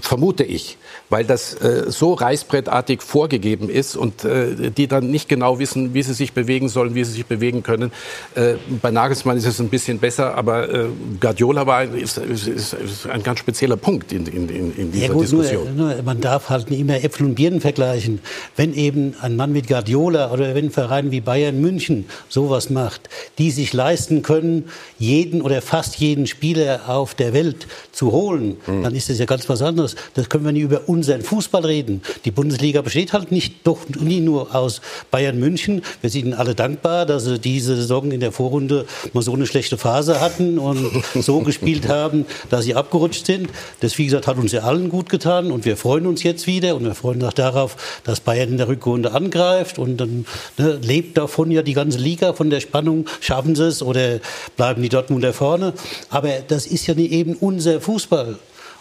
vermute 0.00 0.44
ich, 0.44 0.78
weil 1.08 1.24
das 1.24 1.54
äh, 1.54 1.90
so 1.90 2.14
reißbrettartig 2.14 3.02
vorgegeben 3.02 3.68
ist 3.68 3.96
und 3.96 4.24
äh, 4.24 4.70
die 4.70 4.86
dann 4.86 5.10
nicht 5.10 5.28
genau 5.28 5.58
wissen, 5.58 5.94
wie 5.94 6.02
sie 6.02 6.14
sich 6.14 6.32
bewegen 6.32 6.68
sollen, 6.68 6.94
wie 6.94 7.04
sie 7.04 7.12
sich 7.12 7.26
bewegen 7.26 7.62
können. 7.62 7.90
Äh, 8.34 8.54
bei 8.80 8.90
Nagelsmann 8.90 9.36
ist 9.36 9.46
es 9.46 9.60
ein 9.60 9.68
bisschen 9.68 9.98
besser, 9.98 10.36
aber 10.36 10.72
äh, 10.72 10.86
Guardiola 11.20 11.66
war 11.66 11.84
ist, 11.84 12.18
ist, 12.18 12.46
ist, 12.46 13.06
ein 13.06 13.22
ganz 13.22 13.40
spezieller 13.40 13.76
Punkt 13.76 14.12
in, 14.12 14.26
in, 14.26 14.48
in 14.48 14.92
dieser 14.92 15.06
ja, 15.06 15.12
gut, 15.12 15.24
Diskussion. 15.24 15.76
Nur, 15.76 15.94
nur, 15.94 16.02
man 16.02 16.20
darf 16.20 16.48
halt 16.48 16.70
nicht 16.70 16.80
immer 16.80 17.02
Äpfel 17.02 17.26
und 17.26 17.34
Birnen 17.34 17.60
vergleichen. 17.60 18.20
Wenn 18.56 18.74
eben 18.74 19.14
ein 19.20 19.36
Mann 19.36 19.52
mit 19.52 19.66
Guardiola 19.66 20.30
oder 20.30 20.54
wenn 20.54 20.66
ein 20.66 20.70
Verein 20.70 21.10
wie 21.10 21.20
Bayern 21.20 21.60
München 21.60 22.06
sowas 22.28 22.70
macht, 22.70 23.08
die 23.38 23.50
sich 23.50 23.72
leisten 23.72 24.22
können, 24.22 24.66
jeden 24.98 25.42
oder 25.42 25.62
fast 25.62 25.96
jeden 25.96 26.26
Spieler 26.26 26.82
auf 26.88 27.14
der 27.14 27.32
Welt 27.32 27.66
zu 27.92 28.12
holen, 28.12 28.58
mhm. 28.66 28.82
dann 28.82 28.94
ist 28.94 29.10
das 29.10 29.18
ja 29.18 29.24
ganz 29.24 29.48
was 29.48 29.62
anderes 29.62 29.79
anderes. 29.80 29.96
Das 30.14 30.28
können 30.28 30.44
wir 30.44 30.52
nicht 30.52 30.62
über 30.62 30.88
unseren 30.88 31.22
Fußball 31.22 31.64
reden. 31.64 32.02
Die 32.24 32.30
Bundesliga 32.30 32.82
besteht 32.82 33.12
halt 33.12 33.32
nicht, 33.32 33.66
doch 33.66 33.78
nie 33.88 34.20
nur 34.20 34.54
aus 34.54 34.80
Bayern 35.10 35.38
München. 35.38 35.82
Wir 36.00 36.10
sind 36.10 36.26
ihnen 36.26 36.34
alle 36.34 36.54
dankbar, 36.54 37.06
dass 37.06 37.24
sie 37.24 37.38
diese 37.38 37.76
Saison 37.76 38.10
in 38.10 38.20
der 38.20 38.32
Vorrunde 38.32 38.86
mal 39.12 39.22
so 39.22 39.32
eine 39.32 39.46
schlechte 39.46 39.78
Phase 39.78 40.20
hatten 40.20 40.58
und 40.58 40.90
so 41.14 41.40
gespielt 41.40 41.88
haben, 41.88 42.26
dass 42.50 42.64
sie 42.64 42.74
abgerutscht 42.74 43.26
sind. 43.26 43.48
Das, 43.80 43.96
wie 43.98 44.04
gesagt, 44.04 44.26
hat 44.26 44.36
uns 44.36 44.52
ja 44.52 44.62
allen 44.62 44.88
gut 44.88 45.08
getan 45.08 45.50
und 45.50 45.64
wir 45.64 45.76
freuen 45.76 46.06
uns 46.06 46.22
jetzt 46.22 46.46
wieder 46.46 46.76
und 46.76 46.84
wir 46.84 46.94
freuen 46.94 47.16
uns 47.16 47.24
auch 47.24 47.32
darauf, 47.32 48.00
dass 48.04 48.20
Bayern 48.20 48.50
in 48.50 48.56
der 48.58 48.68
Rückrunde 48.68 49.12
angreift 49.12 49.78
und 49.78 49.96
dann 49.96 50.26
ne, 50.58 50.78
lebt 50.82 51.16
davon 51.16 51.50
ja 51.50 51.62
die 51.62 51.74
ganze 51.74 51.98
Liga, 51.98 52.32
von 52.32 52.50
der 52.50 52.60
Spannung. 52.60 53.06
Schaffen 53.20 53.54
sie 53.54 53.66
es 53.66 53.82
oder 53.82 54.20
bleiben 54.56 54.82
die 54.82 54.88
Dortmunder 54.88 55.32
vorne? 55.32 55.72
Aber 56.10 56.30
das 56.46 56.66
ist 56.66 56.86
ja 56.86 56.94
nicht 56.94 57.12
eben 57.12 57.34
unser 57.34 57.80
Fußball. 57.80 58.38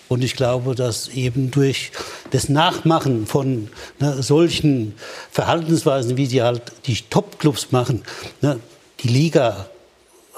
Und 0.10 0.24
ich 0.24 0.36
glaube, 0.36 0.76
dass 0.76 1.08
eben 1.10 1.52
durch 1.52 1.92
das 2.32 2.50
Nachmachen 2.50 3.28
von 3.28 3.70
ne, 4.00 4.22
solchen 4.22 4.96
Verhaltensweisen, 5.32 6.18
wie 6.18 6.26
sie 6.26 6.42
halt 6.42 6.64
die 6.88 6.98
Top-Clubs 7.10 7.72
machen, 7.72 8.04
ne, 8.42 8.60
die 9.02 9.08
Liga 9.08 9.70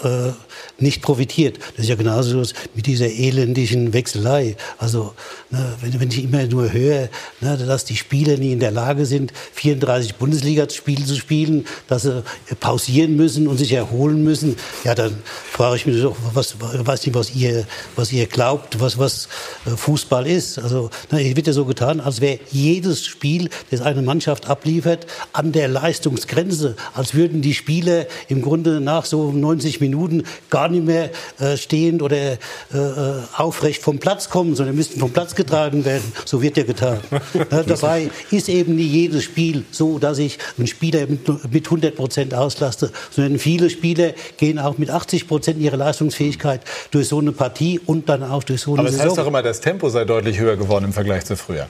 äh, 0.04 0.32
nicht 0.80 1.02
profitiert. 1.02 1.60
Das 1.76 1.86
ist 1.86 1.90
ja 1.90 1.96
genauso 1.96 2.42
mit 2.74 2.86
dieser 2.86 3.08
elendigen 3.08 3.94
Wechselei. 3.94 4.56
Also 4.78 5.14
ne, 5.50 5.76
wenn, 5.82 6.00
wenn, 6.00 6.10
ich 6.10 6.24
immer 6.24 6.44
nur 6.46 6.72
höre, 6.74 7.10
ne, 7.40 7.58
dass 7.58 7.86
die 7.86 7.96
Spieler 7.96 8.38
nie 8.38 8.52
in 8.52 8.60
der 8.60 8.72
Lage 8.72 9.06
sind, 9.06 9.32
34 9.54 10.16
Bundesligaspiele 10.16 11.06
zu 11.06 11.16
spielen, 11.16 11.66
dass 11.88 12.04
sie 12.04 12.24
pausieren 12.60 13.16
müssen 13.16 13.48
und 13.48 13.58
sich 13.58 13.74
erholen 13.74 14.24
müssen, 14.24 14.56
ja, 14.84 14.96
dann 14.96 15.18
frage 15.52 15.76
ich 15.76 15.86
mich 15.86 16.02
doch, 16.02 16.16
was, 16.34 16.56
weiß 16.60 17.02
was 17.14 17.36
ihr, 17.36 17.66
was 17.96 18.12
ihr 18.12 18.26
glaubt, 18.26 18.80
was, 18.80 18.98
was 18.98 19.28
äh, 19.66 19.72
Fußball 19.72 20.28
ist. 20.28 20.60
Also 20.60 20.90
ne, 21.12 21.28
es 21.28 21.36
wird 21.36 21.48
ja 21.48 21.54
so 21.54 21.66
getan, 21.66 22.00
als 22.00 22.22
wäre 22.22 22.40
jedes 22.52 23.06
Spiel, 23.06 23.50
das 23.70 23.82
eine 23.82 24.02
Mannschaft 24.02 24.48
abliefert, 24.48 25.06
an 25.34 25.52
der 25.52 25.68
Leistungsgrenze, 25.68 26.76
als 26.94 27.14
würden 27.14 27.42
die 27.42 27.54
Spieler 27.54 28.08
im 28.28 28.42
Grunde 28.42 28.82
nach 28.82 29.06
so 29.06 29.32
90 29.32 29.80
Minuten 29.80 29.92
Minuten 29.92 30.24
gar 30.52 30.70
nicht 30.70 30.86
mehr 30.86 31.10
äh, 31.40 31.58
stehend 31.58 32.04
oder 32.04 32.16
äh, 32.18 32.36
äh, 32.74 33.14
aufrecht 33.36 33.82
vom 33.82 33.98
Platz 33.98 34.30
kommen, 34.30 34.56
sondern 34.56 34.76
müssten 34.76 35.00
vom 35.00 35.12
Platz 35.12 35.34
getragen 35.34 35.84
werden. 35.84 36.14
So 36.26 36.44
wird 36.44 36.58
ja 36.58 36.64
getan. 36.64 37.00
ja, 37.52 37.64
dabei 37.64 38.12
ist 38.30 38.48
eben 38.50 38.76
nicht 38.76 38.92
jedes 38.92 39.24
Spiel 39.24 39.66
so, 39.72 39.98
dass 39.98 40.20
ich 40.20 40.38
einen 40.60 40.68
Spieler 40.68 41.08
mit, 41.08 41.28
mit 41.52 41.66
100 41.66 41.96
Prozent 41.96 42.36
auslaste, 42.36 42.92
sondern 43.10 43.40
viele 43.40 43.72
Spieler 43.72 44.12
gehen 44.38 44.60
auch 44.60 44.78
mit 44.78 44.92
80 44.92 45.28
Prozent 45.28 45.60
ihrer 45.60 45.78
Leistungsfähigkeit 45.78 46.62
durch 46.92 47.08
so 47.08 47.18
eine 47.18 47.32
Partie 47.32 47.80
und 47.86 48.08
dann 48.10 48.22
auch 48.22 48.44
durch 48.44 48.62
so 48.62 48.74
eine 48.74 48.82
Aber 48.82 48.90
es 48.90 48.96
Saison. 48.96 49.10
heißt 49.10 49.18
doch 49.18 49.28
immer, 49.28 49.42
das 49.42 49.62
Tempo 49.62 49.90
sei 49.90 50.06
deutlich 50.06 50.38
höher 50.38 50.58
geworden 50.58 50.86
im 50.86 50.94
Vergleich 50.94 51.26
zu 51.26 51.36
früher. 51.36 51.68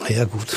Na 0.00 0.10
ja, 0.10 0.24
gut. 0.24 0.48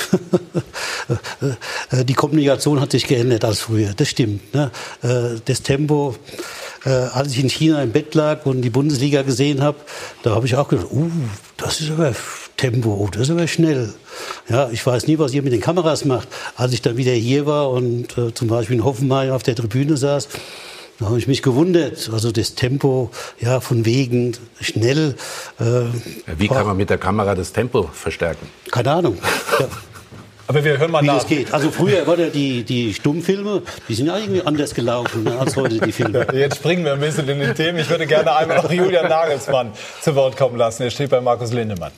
Die 2.08 2.14
Kommunikation 2.14 2.82
hat 2.82 2.92
sich 2.92 3.08
geändert 3.08 3.46
als 3.46 3.60
früher, 3.60 3.94
das 3.96 4.10
stimmt. 4.10 4.54
Ne? 4.54 4.72
Äh, 5.04 5.40
Das 5.46 5.62
Tempo, 5.62 6.16
äh, 6.86 6.90
als 6.90 7.32
ich 7.34 7.40
in 7.40 7.50
China 7.50 7.82
im 7.82 7.92
Bett 7.92 8.14
lag 8.16 8.46
und 8.46 8.62
die 8.62 8.70
Bundesliga 8.70 9.22
gesehen 9.22 9.62
habe, 9.62 9.78
da 10.24 10.36
habe 10.36 10.46
ich 10.46 10.56
auch 10.56 10.68
gedacht, 10.68 10.88
uh, 10.92 11.10
das 11.58 11.82
ist 11.82 11.92
aber 11.92 12.14
Tempo, 12.56 12.90
oh, 12.90 13.10
das 13.12 13.24
ist 13.24 13.30
aber 13.32 13.48
schnell. 13.48 13.94
Ja, 14.50 14.70
ich 14.72 14.86
weiß 14.86 15.08
nie, 15.08 15.20
was 15.20 15.34
ihr 15.34 15.44
mit 15.44 15.54
den 15.54 15.62
Kameras 15.62 16.06
macht. 16.06 16.28
Als 16.56 16.74
ich 16.74 16.82
dann 16.82 16.98
wieder 16.98 17.12
hier 17.12 17.46
war 17.46 17.70
und 17.70 18.18
äh, 18.18 18.34
zum 18.34 18.48
Beispiel 18.48 18.78
in 18.78 18.84
Hoffenheim 18.84 19.32
auf 19.32 19.44
der 19.44 19.56
Tribüne 19.56 19.98
saß, 19.98 20.28
da 21.00 21.06
habe 21.06 21.20
ich 21.20 21.28
mich 21.28 21.44
gewundert. 21.44 22.10
Also 22.12 22.32
das 22.32 22.56
Tempo, 22.56 23.12
ja, 23.40 23.60
von 23.60 23.86
wegen 23.86 24.34
schnell. 24.60 25.16
Äh, 25.60 25.84
Wie 26.38 26.48
kann 26.48 26.66
man 26.66 26.76
mit 26.78 26.90
der 26.90 26.98
Kamera 26.98 27.36
das 27.36 27.54
Tempo 27.54 27.90
verstärken? 27.94 28.48
keine 28.72 28.92
Ahnung. 28.92 29.18
Ja. 29.60 29.68
Aber 30.48 30.64
wir 30.64 30.78
hören 30.78 30.92
mal 30.92 31.02
Wie 31.02 31.08
nach. 31.08 31.16
das 31.16 31.28
geht. 31.28 31.54
Also 31.54 31.72
früher 31.72 32.08
war 32.08 32.18
ja 32.18 32.30
die, 32.30 32.64
die 32.64 32.94
Stummfilme, 32.94 33.64
die 33.90 33.94
sind 33.94 34.08
ja 34.08 34.18
irgendwie 34.18 34.42
anders 34.42 34.74
gelaufen 34.74 35.26
ne, 35.26 35.38
als 35.38 35.58
heute 35.58 35.80
die 35.80 35.92
Filme. 35.92 36.26
Jetzt 36.34 36.58
springen 36.58 36.86
wir 36.86 36.94
ein 36.94 37.00
bisschen 37.02 37.28
in 37.28 37.40
den 37.40 37.54
Themen. 37.54 37.80
Ich 37.80 37.90
würde 37.90 38.08
gerne 38.08 38.34
einmal 38.34 38.58
noch 38.58 38.72
Julian 38.72 39.10
Nagelsmann 39.10 39.72
zu 40.02 40.16
Wort 40.16 40.38
kommen 40.38 40.58
lassen. 40.58 40.84
Er 40.84 40.90
steht 40.90 41.10
bei 41.10 41.20
Markus 41.20 41.52
Lindemann. 41.52 41.92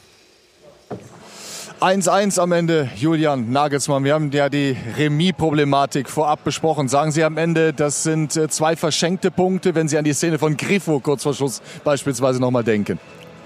1-1 1.80 2.42
am 2.42 2.52
Ende, 2.52 2.90
Julian 2.98 3.52
Nagelsmann. 3.52 4.04
Wir 4.04 4.14
haben 4.14 4.32
ja 4.32 4.50
die 4.50 4.76
Remis-Problematik 4.98 6.10
vorab 6.10 6.44
besprochen. 6.44 6.90
Sagen 6.90 7.12
Sie 7.12 7.24
am 7.24 7.38
Ende, 7.38 7.72
das 7.72 8.04
sind 8.04 8.36
äh, 8.36 8.50
zwei 8.50 8.76
verschenkte 8.76 9.32
Punkte, 9.32 9.76
wenn 9.76 9.88
Sie 9.88 9.98
an 9.98 10.04
die 10.04 10.12
Szene 10.12 10.40
von 10.40 10.58
Grifo 10.58 11.00
kurz 11.00 11.24
vor 11.24 11.34
Schluss 11.34 11.62
beispielsweise 11.86 12.42
noch 12.42 12.52
mal 12.52 12.66
denken. 12.66 13.00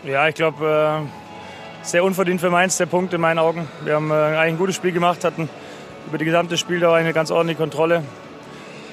Ja, 0.04 0.28
ich 0.28 0.34
glaube, 0.34 0.66
äh, 0.66 1.23
sehr 1.84 2.04
unverdient 2.04 2.42
für 2.42 2.50
Mainz 2.50 2.78
der 2.78 2.86
Punkt 2.86 3.14
in 3.14 3.22
meinen 3.22 3.40
Augen. 3.40 3.68
Wir 3.84 3.96
haben 3.96 4.10
äh, 4.10 4.14
eigentlich 4.14 4.54
ein 4.54 4.58
gutes 4.58 4.76
Spiel 4.76 4.94
gemacht, 4.94 5.24
hatten 5.24 5.50
über 6.08 6.18
die 6.18 6.26
gesamte 6.26 6.58
Spieldauer 6.58 6.96
eine 6.96 7.14
ganz 7.14 7.30
ordentliche 7.30 7.60
Kontrolle. 7.60 8.04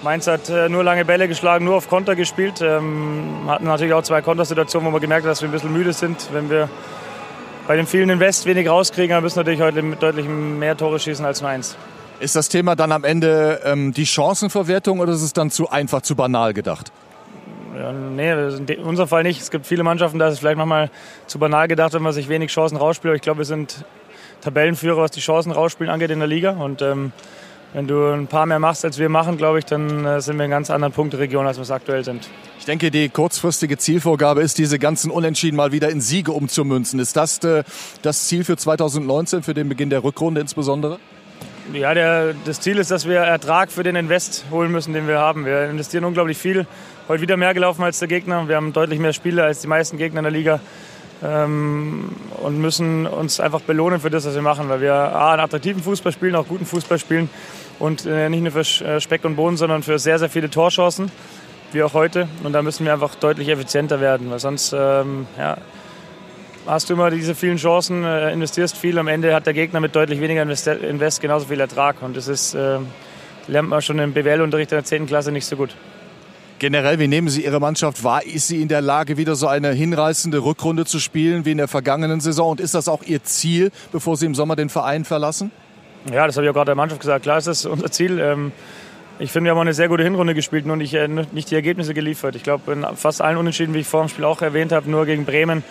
Mainz 0.03 0.26
hat 0.26 0.48
äh, 0.48 0.68
nur 0.68 0.83
lange 0.83 1.05
Bälle 1.05 1.29
geschlagen, 1.29 1.64
nur 1.64 1.76
auf 1.76 1.88
Konter 1.88 2.16
gespielt. 2.16 2.61
Ähm, 2.61 3.44
hatten 3.46 3.64
natürlich 3.64 3.94
auch 3.94 4.03
zwei 4.03 4.22
Kontersituationen, 4.22 4.87
wo 4.87 4.90
man 4.90 5.00
gemerkt 5.00 5.24
hat, 5.24 5.33
dass 5.33 5.42
wir 5.42 5.48
ein 5.48 5.53
bisschen 5.53 5.72
müde 5.72 5.92
sind. 5.92 6.29
Wenn 6.33 6.50
wir 6.50 6.68
bei 7.68 7.76
den 7.76 7.87
vielen 7.87 8.11
Invest 8.11 8.46
wenig 8.46 8.68
rauskriegen, 8.68 9.11
dann 9.11 9.22
müssen 9.22 9.37
wir 9.37 9.42
natürlich 9.42 9.61
heute 9.61 9.83
mit 9.83 10.03
deutlich 10.03 10.26
mehr 10.26 10.76
Tore 10.76 10.98
schießen 10.98 11.24
als 11.24 11.42
Mainz. 11.42 11.76
Ist 12.18 12.35
das 12.35 12.48
Thema 12.48 12.76
dann 12.76 12.92
am 12.92 13.05
Ende 13.05 13.61
ähm, 13.64 13.92
die 13.92 14.05
Chancenverwertung 14.05 15.00
oder 15.00 15.12
ist 15.12 15.22
es 15.22 15.33
dann 15.33 15.50
zu 15.50 15.70
einfach, 15.70 16.03
zu 16.03 16.16
banal 16.16 16.55
gedacht? 16.55 16.90
Ja, 17.76 17.92
nee, 17.92 18.30
in 18.30 18.83
unserem 18.83 19.09
Fall 19.09 19.22
nicht. 19.22 19.40
Es 19.40 19.50
gibt 19.50 19.66
viele 19.66 19.83
Mannschaften, 19.83 20.18
da 20.18 20.28
ist 20.28 20.35
es 20.35 20.38
vielleicht 20.40 20.56
manchmal 20.56 20.90
zu 21.26 21.38
banal 21.38 21.68
gedacht, 21.68 21.92
wenn 21.92 22.02
man 22.02 22.12
sich 22.12 22.28
wenig 22.28 22.50
Chancen 22.50 22.76
rausspielt. 22.76 23.11
Aber 23.11 23.16
ich 23.16 23.22
glaube, 23.22 23.38
wir 23.38 23.44
sind 23.44 23.85
Tabellenführer, 24.40 25.02
was 25.02 25.11
die 25.12 25.20
Chancen 25.20 25.52
rausspielen 25.52 25.92
angeht 25.92 26.11
in 26.11 26.18
der 26.18 26.28
Liga. 26.28 26.52
Und 26.52 26.83
ähm, 26.83 27.12
wenn 27.72 27.87
du 27.87 28.12
ein 28.12 28.26
paar 28.26 28.46
mehr 28.46 28.59
machst, 28.59 28.85
als 28.85 28.98
wir 28.98 29.09
machen, 29.09 29.37
glaube 29.37 29.61
ich, 29.61 29.64
dann 29.64 30.04
äh, 30.04 30.20
sind 30.20 30.37
wir 30.38 30.44
in 30.44 30.50
ganz 30.50 30.70
anderen 30.70 30.92
Punkteregionen, 30.92 31.46
als 31.46 31.59
wir 31.59 31.62
es 31.62 31.70
aktuell 31.70 32.04
sind. 32.04 32.28
Ich 32.59 32.64
denke, 32.64 32.90
die 32.90 33.09
kurzfristige 33.09 33.78
Zielvorgabe 33.78 34.42
ist, 34.42 34.59
diese 34.59 34.78
ganzen 34.78 35.11
Unentschieden 35.11 35.56
mal 35.56 35.70
wieder 35.72 35.88
in 35.90 36.00
Siege 36.00 36.33
umzumünzen. 36.33 36.98
Ist 36.98 37.16
das 37.16 37.38
äh, 37.44 37.62
das 38.02 38.26
Ziel 38.26 38.44
für 38.44 38.56
2019, 38.56 39.42
für 39.42 39.54
den 39.54 39.68
Beginn 39.68 39.90
der 39.90 40.02
Rückrunde 40.02 40.40
insbesondere? 40.40 40.98
Ja, 41.72 41.94
der, 41.94 42.35
das 42.44 42.61
Ziel 42.61 42.78
ist, 42.78 42.90
dass 42.90 43.06
wir 43.06 43.18
Ertrag 43.18 43.70
für 43.70 43.85
den 43.85 43.94
Invest 43.94 44.46
holen 44.50 44.72
müssen, 44.72 44.92
den 44.92 45.06
wir 45.06 45.18
haben. 45.18 45.44
Wir 45.44 45.70
investieren 45.70 46.04
unglaublich 46.04 46.37
viel. 46.37 46.66
Heute 47.10 47.22
wieder 47.22 47.36
mehr 47.36 47.54
gelaufen 47.54 47.82
als 47.82 47.98
der 47.98 48.06
Gegner. 48.06 48.46
Wir 48.46 48.54
haben 48.54 48.72
deutlich 48.72 49.00
mehr 49.00 49.12
Spiele 49.12 49.42
als 49.42 49.60
die 49.62 49.66
meisten 49.66 49.98
Gegner 49.98 50.20
in 50.20 50.22
der 50.22 50.30
Liga. 50.30 50.60
Ähm, 51.24 52.10
und 52.40 52.60
müssen 52.60 53.04
uns 53.04 53.40
einfach 53.40 53.62
belohnen 53.62 53.98
für 53.98 54.10
das, 54.10 54.26
was 54.26 54.36
wir 54.36 54.42
machen, 54.42 54.68
weil 54.68 54.80
wir 54.80 54.94
A, 54.94 55.32
einen 55.32 55.40
attraktiven 55.40 55.82
Fußball 55.82 56.12
spielen, 56.12 56.36
auch 56.36 56.46
guten 56.46 56.66
Fußball 56.66 57.00
spielen 57.00 57.28
und 57.80 58.06
äh, 58.06 58.28
nicht 58.28 58.42
nur 58.42 58.52
für 58.52 58.84
äh, 58.84 59.00
Speck 59.00 59.24
und 59.24 59.34
Boden, 59.34 59.56
sondern 59.56 59.82
für 59.82 59.98
sehr, 59.98 60.20
sehr 60.20 60.30
viele 60.30 60.50
Torchancen, 60.50 61.10
wie 61.72 61.82
auch 61.82 61.94
heute. 61.94 62.28
Und 62.44 62.52
da 62.52 62.62
müssen 62.62 62.86
wir 62.86 62.92
einfach 62.92 63.16
deutlich 63.16 63.48
effizienter 63.48 64.00
werden, 64.00 64.30
weil 64.30 64.38
sonst 64.38 64.72
ähm, 64.72 65.26
ja, 65.36 65.56
hast 66.64 66.90
du 66.90 66.94
immer 66.94 67.10
diese 67.10 67.34
vielen 67.34 67.56
Chancen, 67.56 68.04
äh, 68.04 68.32
investierst 68.32 68.76
viel, 68.76 68.96
am 69.00 69.08
Ende 69.08 69.34
hat 69.34 69.46
der 69.46 69.54
Gegner 69.54 69.80
mit 69.80 69.96
deutlich 69.96 70.20
weniger 70.20 70.42
Invest, 70.42 70.68
Invest 70.68 71.20
genauso 71.20 71.46
viel 71.46 71.58
Ertrag. 71.58 72.02
Und 72.02 72.16
das 72.16 72.28
ist, 72.28 72.54
äh, 72.54 72.78
lernt 73.48 73.68
man 73.68 73.82
schon 73.82 73.98
im 73.98 74.12
BWL-Unterricht 74.12 74.70
in 74.70 74.76
der 74.76 74.84
10. 74.84 75.06
Klasse 75.06 75.32
nicht 75.32 75.46
so 75.46 75.56
gut. 75.56 75.70
Generell, 76.60 76.98
wie 76.98 77.08
nehmen 77.08 77.30
Sie 77.30 77.42
Ihre 77.42 77.58
Mannschaft 77.58 78.04
wahr? 78.04 78.22
Ist 78.22 78.48
sie 78.48 78.60
in 78.60 78.68
der 78.68 78.82
Lage, 78.82 79.16
wieder 79.16 79.34
so 79.34 79.46
eine 79.48 79.72
hinreißende 79.72 80.44
Rückrunde 80.44 80.84
zu 80.84 80.98
spielen 80.98 81.46
wie 81.46 81.52
in 81.52 81.56
der 81.56 81.68
vergangenen 81.68 82.20
Saison? 82.20 82.50
Und 82.50 82.60
ist 82.60 82.74
das 82.74 82.86
auch 82.86 83.02
Ihr 83.02 83.24
Ziel, 83.24 83.70
bevor 83.92 84.18
Sie 84.18 84.26
im 84.26 84.34
Sommer 84.34 84.56
den 84.56 84.68
Verein 84.68 85.06
verlassen? 85.06 85.52
Ja, 86.12 86.26
das 86.26 86.36
habe 86.36 86.44
ich 86.44 86.50
auch 86.50 86.54
gerade 86.54 86.66
der 86.66 86.74
Mannschaft 86.74 87.00
gesagt. 87.00 87.22
Klar 87.22 87.38
ist 87.38 87.46
das 87.46 87.64
unser 87.64 87.90
Ziel. 87.90 88.20
Ähm, 88.20 88.52
ich 89.18 89.32
finde, 89.32 89.46
wir 89.46 89.52
haben 89.52 89.60
eine 89.60 89.72
sehr 89.72 89.88
gute 89.88 90.02
Hinrunde 90.02 90.34
gespielt, 90.34 90.66
nur 90.66 90.76
nicht, 90.76 90.92
äh, 90.92 91.08
nicht 91.08 91.50
die 91.50 91.54
Ergebnisse 91.54 91.94
geliefert. 91.94 92.36
Ich 92.36 92.42
glaube, 92.42 92.70
in 92.72 92.84
fast 92.94 93.22
allen 93.22 93.38
Unentschieden, 93.38 93.72
wie 93.72 93.78
ich 93.78 93.88
vor 93.88 94.02
dem 94.02 94.10
Spiel 94.10 94.26
auch 94.26 94.42
erwähnt 94.42 94.70
habe, 94.70 94.90
nur 94.90 95.06
gegen 95.06 95.24
Bremen 95.24 95.64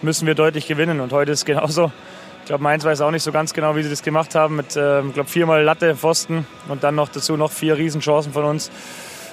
müssen 0.00 0.28
wir 0.28 0.36
deutlich 0.36 0.68
gewinnen. 0.68 1.00
Und 1.00 1.12
heute 1.12 1.32
ist 1.32 1.40
es 1.40 1.44
genauso. 1.44 1.90
Ich 2.42 2.46
glaube, 2.46 2.62
Mainz 2.62 2.84
weiß 2.84 3.00
auch 3.00 3.10
nicht 3.10 3.24
so 3.24 3.32
ganz 3.32 3.52
genau, 3.52 3.74
wie 3.74 3.82
sie 3.82 3.90
das 3.90 4.04
gemacht 4.04 4.36
haben. 4.36 4.54
Mit, 4.54 4.76
ähm, 4.76 5.08
ich 5.08 5.14
glaube, 5.14 5.28
viermal 5.28 5.64
Latte, 5.64 5.96
Pfosten 5.96 6.46
und 6.68 6.84
dann 6.84 6.94
noch 6.94 7.08
dazu 7.08 7.36
noch 7.36 7.50
vier 7.50 7.76
Riesenchancen 7.76 8.32
von 8.32 8.44
uns. 8.44 8.70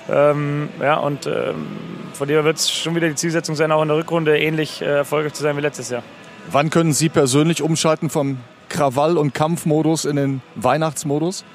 Ähm, 0.09 0.69
ja, 0.81 0.97
und 0.97 1.27
ähm, 1.27 1.67
von 2.13 2.27
dem 2.27 2.43
wird 2.43 2.57
es 2.57 2.71
schon 2.71 2.95
wieder 2.95 3.07
die 3.07 3.15
Zielsetzung 3.15 3.55
sein, 3.55 3.71
auch 3.71 3.81
in 3.81 3.87
der 3.87 3.97
Rückrunde 3.97 4.37
ähnlich 4.37 4.81
äh, 4.81 4.85
erfolgreich 4.85 5.33
zu 5.33 5.43
sein 5.43 5.55
wie 5.57 5.61
letztes 5.61 5.89
Jahr. 5.89 6.03
Wann 6.51 6.69
können 6.69 6.93
Sie 6.93 7.09
persönlich 7.09 7.61
umschalten 7.61 8.09
vom 8.09 8.37
Krawall- 8.69 9.17
und 9.17 9.33
Kampfmodus 9.33 10.05
in 10.05 10.17
den 10.17 10.41
Weihnachtsmodus? 10.55 11.45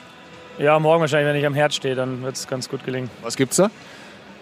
Ja, 0.58 0.78
morgen 0.78 1.00
wahrscheinlich, 1.00 1.28
wenn 1.28 1.38
ich 1.38 1.46
am 1.46 1.54
Herd 1.54 1.74
stehe, 1.74 1.94
dann 1.94 2.22
wird 2.22 2.37
es 2.37 2.48
ganz 2.48 2.68
gut 2.68 2.84
gelingen. 2.84 3.11
Was 3.22 3.37
gibt's 3.37 3.56
da? 3.56 3.70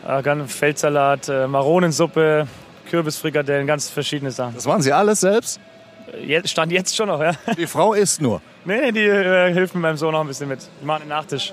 Äh, 0.06 0.46
Feldsalat, 0.46 1.28
äh, 1.28 1.46
Maronensuppe, 1.46 2.46
Kürbisfrikadellen, 2.88 3.66
ganz 3.66 3.90
verschiedene 3.90 4.30
Sachen. 4.30 4.54
Das 4.54 4.66
machen 4.66 4.82
Sie 4.82 4.92
alles 4.92 5.20
selbst? 5.20 5.60
Jetzt, 6.24 6.50
stand 6.50 6.72
jetzt 6.72 6.94
schon 6.94 7.08
noch, 7.08 7.20
ja. 7.20 7.32
Die 7.56 7.66
Frau 7.66 7.92
isst 7.92 8.20
nur. 8.20 8.40
Nee, 8.64 8.80
nee, 8.80 8.92
die 8.92 9.00
äh, 9.00 9.52
hilft 9.52 9.74
mit 9.74 9.82
meinem 9.82 9.96
Sohn 9.96 10.12
noch 10.12 10.20
ein 10.20 10.26
bisschen 10.26 10.48
mit. 10.48 10.60
Die 10.80 10.84
machen 10.84 11.02
den 11.02 11.08
Nachtisch. 11.08 11.52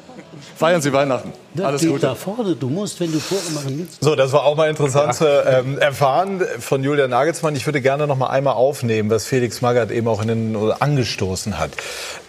Feiern 0.58 0.82
Sie 0.82 0.92
Weihnachten. 0.94 1.32
Da 1.54 1.66
Alles 1.68 1.86
Gute. 1.86 2.00
da 2.00 2.16
vorne, 2.16 2.56
du 2.56 2.70
musst, 2.70 3.00
wenn 3.00 3.12
du 3.12 3.20
Tore 3.20 3.42
machen 3.54 3.80
willst. 3.80 4.04
So, 4.04 4.16
das 4.16 4.32
war 4.32 4.44
auch 4.46 4.56
mal 4.56 4.70
interessant 4.70 5.16
zu 5.16 5.26
ähm, 5.26 5.78
erfahren 5.80 6.42
von 6.60 6.84
Julian 6.84 7.10
Nagelsmann. 7.10 7.56
Ich 7.56 7.66
würde 7.66 7.82
gerne 7.82 8.08
noch 8.08 8.18
mal 8.18 8.28
einmal 8.28 8.54
aufnehmen, 8.54 9.10
was 9.10 9.26
Felix 9.26 9.62
Magath 9.62 9.92
eben 9.92 10.08
auch 10.08 10.22
in 10.22 10.28
den, 10.28 10.56
oder 10.56 10.82
angestoßen 10.82 11.60
hat. 11.60 11.72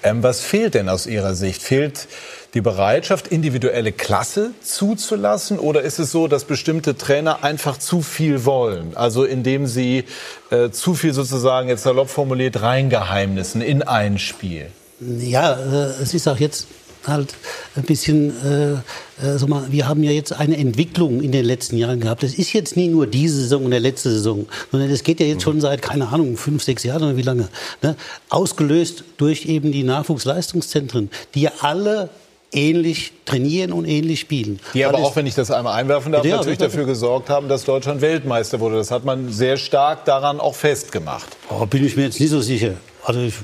Ähm, 0.02 0.22
was 0.22 0.40
fehlt 0.40 0.74
denn 0.74 0.88
aus 0.88 1.06
Ihrer 1.06 1.34
Sicht? 1.34 1.62
Fehlt 1.62 2.08
die 2.54 2.60
Bereitschaft, 2.60 3.28
individuelle 3.28 3.92
Klasse 3.92 4.52
zuzulassen? 4.62 5.58
Oder 5.58 5.82
ist 5.82 5.98
es 5.98 6.12
so, 6.12 6.28
dass 6.28 6.44
bestimmte 6.44 6.96
Trainer 6.96 7.42
einfach 7.42 7.76
zu 7.78 8.00
viel 8.00 8.44
wollen? 8.44 8.96
Also 8.96 9.24
indem 9.24 9.66
sie 9.66 10.04
äh, 10.50 10.70
zu 10.70 10.94
viel 10.94 11.12
sozusagen, 11.12 11.68
jetzt 11.68 11.82
salopp 11.82 12.08
formuliert, 12.08 12.62
reingeheimnissen 12.62 13.60
in 13.60 13.82
ein 13.82 14.18
Spiel? 14.18 14.68
Ja, 15.00 15.52
äh, 15.52 16.02
es 16.02 16.14
ist 16.14 16.28
auch 16.28 16.38
jetzt 16.38 16.68
halt 17.06 17.34
ein 17.76 17.82
bisschen, 17.82 18.32
äh, 18.44 18.72
äh, 19.26 19.38
so 19.38 19.46
mal, 19.46 19.66
wir 19.70 19.88
haben 19.88 20.02
ja 20.02 20.10
jetzt 20.10 20.32
eine 20.32 20.56
Entwicklung 20.56 21.20
in 21.20 21.32
den 21.32 21.44
letzten 21.44 21.76
Jahren 21.76 22.00
gehabt. 22.00 22.22
Das 22.22 22.34
ist 22.34 22.52
jetzt 22.52 22.76
nie 22.76 22.88
nur 22.88 23.06
diese 23.06 23.42
Saison 23.42 23.64
und 23.64 23.72
der 23.72 23.80
letzte 23.80 24.10
Saison, 24.10 24.46
sondern 24.70 24.90
das 24.90 25.02
geht 25.02 25.20
ja 25.20 25.26
jetzt 25.26 25.42
schon 25.42 25.60
seit, 25.60 25.82
keine 25.82 26.08
Ahnung, 26.08 26.36
fünf, 26.36 26.62
sechs 26.62 26.82
Jahren 26.84 27.02
oder 27.02 27.16
wie 27.16 27.22
lange. 27.22 27.48
Ne? 27.82 27.96
Ausgelöst 28.28 29.04
durch 29.16 29.46
eben 29.46 29.72
die 29.72 29.82
Nachwuchsleistungszentren, 29.82 31.10
die 31.34 31.42
ja 31.42 31.52
alle 31.60 32.10
ähnlich 32.54 33.12
trainieren 33.24 33.72
und 33.72 33.86
ähnlich 33.86 34.20
spielen. 34.20 34.60
Die 34.74 34.84
aber 34.84 34.98
auch, 34.98 35.14
wenn 35.16 35.26
ich 35.26 35.34
das 35.34 35.50
einmal 35.50 35.74
einwerfen 35.74 36.12
darf, 36.12 36.24
Ja, 36.24 36.36
natürlich 36.36 36.58
dafür 36.58 36.84
gesorgt 36.84 37.30
haben, 37.30 37.48
dass 37.48 37.64
Deutschland 37.64 38.00
Weltmeister 38.00 38.60
wurde. 38.60 38.76
Das 38.76 38.90
hat 38.90 39.04
man 39.04 39.30
sehr 39.30 39.56
stark 39.56 40.04
daran 40.04 40.40
auch 40.40 40.54
festgemacht. 40.54 41.36
Oh, 41.50 41.66
bin 41.66 41.84
ich 41.84 41.96
mir 41.96 42.04
jetzt 42.04 42.20
nicht 42.20 42.30
so 42.30 42.40
sicher. 42.40 42.74
Also 43.04 43.20
ich, 43.20 43.34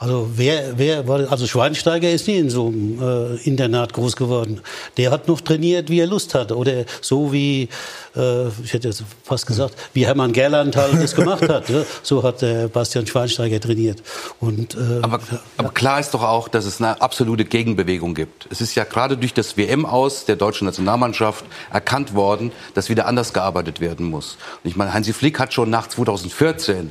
Also 0.00 0.30
wer, 0.34 0.78
wer 0.78 1.06
war, 1.06 1.30
also 1.30 1.46
Schweinsteiger 1.46 2.10
ist 2.10 2.26
nie 2.26 2.38
in 2.38 2.48
so 2.48 2.68
einem 2.68 3.02
äh, 3.02 3.36
Internat 3.46 3.92
groß 3.92 4.16
geworden. 4.16 4.62
Der 4.96 5.10
hat 5.10 5.28
noch 5.28 5.42
trainiert, 5.42 5.90
wie 5.90 6.00
er 6.00 6.06
Lust 6.06 6.34
hatte. 6.34 6.56
Oder 6.56 6.86
so 7.02 7.34
wie, 7.34 7.68
äh, 8.16 8.48
ich 8.64 8.72
hätte 8.72 8.88
jetzt 8.88 9.04
fast 9.22 9.46
gesagt, 9.46 9.74
wie 9.92 10.06
Hermann 10.06 10.32
Gerland 10.32 10.74
halt 10.74 10.94
das 11.02 11.14
gemacht 11.14 11.46
hat. 11.50 11.68
Ne? 11.68 11.84
So 12.02 12.22
hat 12.22 12.40
der 12.40 12.68
Bastian 12.68 13.06
Schweinsteiger 13.06 13.60
trainiert. 13.60 14.02
Und, 14.40 14.74
äh, 14.74 15.02
aber, 15.02 15.20
aber 15.58 15.68
klar 15.68 16.00
ist 16.00 16.14
doch 16.14 16.22
auch, 16.22 16.48
dass 16.48 16.64
es 16.64 16.80
eine 16.80 17.02
absolute 17.02 17.44
Gegenbewegung 17.44 18.14
gibt. 18.14 18.46
Es 18.50 18.62
ist 18.62 18.74
ja 18.76 18.84
gerade 18.84 19.18
durch 19.18 19.34
das 19.34 19.58
WM 19.58 19.84
aus 19.84 20.24
der 20.24 20.36
deutschen 20.36 20.64
Nationalmannschaft 20.64 21.44
erkannt 21.70 22.14
worden, 22.14 22.52
dass 22.72 22.88
wieder 22.88 23.04
anders 23.04 23.34
gearbeitet 23.34 23.80
werden 23.82 24.06
muss. 24.06 24.38
Und 24.64 24.70
ich 24.70 24.76
meine, 24.76 24.94
Hansi 24.94 25.12
Flick 25.12 25.38
hat 25.38 25.52
schon 25.52 25.68
nach 25.68 25.88
2014 25.88 26.90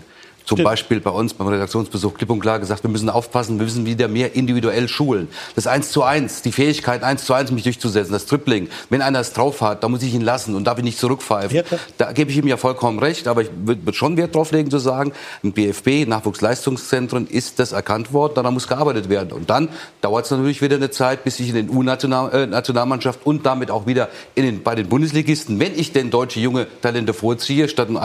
zum 0.50 0.58
Stimmt. 0.58 0.66
Beispiel 0.66 1.00
bei 1.00 1.12
uns 1.12 1.36
beim 1.36 1.48
Redaktionsbesuch 1.48 2.16
klipp 2.16 2.32
und 2.32 2.40
klar 2.40 2.58
gesagt, 2.58 2.82
wir 2.82 2.90
müssen 2.90 3.08
aufpassen, 3.08 3.60
wir 3.60 3.66
müssen 3.66 3.86
wieder 3.86 4.08
mehr 4.08 4.36
individuell 4.36 4.88
schulen. 4.88 5.28
Das 5.56 5.68
Eins 5.68 5.92
zu 5.92 6.02
Eins, 6.02 6.42
die 6.42 6.52
Fähigkeit 6.52 7.04
Eins 7.04 7.24
zu 7.26 7.36
Eins 7.36 7.52
mich 7.52 7.66
durchzusetzen, 7.66 8.12
das 8.12 8.26
Tripling. 8.26 8.68
Wenn 8.90 9.04
einer 9.04 9.20
es 9.20 9.32
drauf 9.34 9.62
hat, 9.62 9.84
dann 9.84 9.92
muss 9.92 10.02
ich 10.02 10.12
ihn 10.12 10.22
lassen 10.22 10.56
und 10.56 10.64
darf 10.64 10.80
ich 10.80 10.84
nicht 10.84 10.98
zurückpfeifen. 10.98 11.56
Ja, 11.56 11.64
da 12.00 12.14
gebe 12.14 12.32
ich 12.32 12.38
ihm 12.38 12.48
ja 12.48 12.58
vollkommen 12.58 12.98
recht, 12.98 13.28
aber 13.28 13.44
ich 13.44 13.50
würde 13.64 13.94
schon 13.94 14.18
Wert 14.18 14.34
darauf 14.34 14.52
legen 14.52 14.72
zu 14.72 14.80
sagen, 14.80 15.14
im 15.44 15.52
BFB, 15.52 16.08
Nachwuchsleistungszentren, 16.08 17.28
ist 17.28 17.60
das 17.60 17.72
erkannt 17.72 18.12
worden, 18.12 18.34
daran 18.34 18.56
muss 18.56 18.68
gearbeitet 18.68 19.08
werden. 19.08 19.32
Und 19.32 19.52
dann 19.52 19.70
dauert 20.02 20.26
es 20.26 20.32
natürlich 20.32 20.64
wieder 20.64 20.78
eine 20.78 20.90
Zeit, 20.90 21.24
bis 21.24 21.40
ich 21.40 21.50
in 21.50 21.56
den 21.56 21.70
U-Nationalmannschaft 21.70 23.24
und 23.24 23.46
damit 23.46 23.70
auch 23.70 23.86
wieder 23.86 24.10
in 24.34 24.46
den, 24.46 24.64
bei 24.64 24.74
den 24.74 24.90
Bundesligisten, 24.90 25.60
wenn 25.60 25.78
ich 25.78 25.92
denn 25.92 26.10
deutsche 26.10 26.40
junge 26.40 26.66
Talente 26.82 27.14
vorziehe, 27.14 27.70
statt 27.70 27.90
einen 27.90 27.98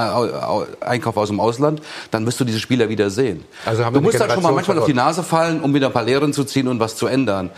Einkauf 0.83 1.17
aus 1.17 1.29
dem 1.29 1.41
Ausland, 1.41 1.81
dann 2.11 2.34
wirst 2.35 2.41
du 2.41 2.45
diese 2.45 2.59
Spieler 2.59 2.89
wieder 2.89 3.11
sehen. 3.11 3.45
Also 3.65 3.85
du 3.91 4.01
musst 4.01 4.19
dann 4.19 4.31
schon 4.31 4.43
mal 4.43 4.53
manchmal 4.53 4.79
auf 4.79 4.87
die 4.87 4.95
Nase 4.95 5.23
fallen, 5.23 5.61
um 5.61 5.73
wieder 5.73 5.87
ein 5.87 5.93
paar 5.93 6.05
Lehren 6.05 6.33
zu 6.33 6.43
ziehen 6.43 6.67
und 6.67 6.81
was 6.81 6.97
zu 6.97 7.07
ändern. 7.07 7.51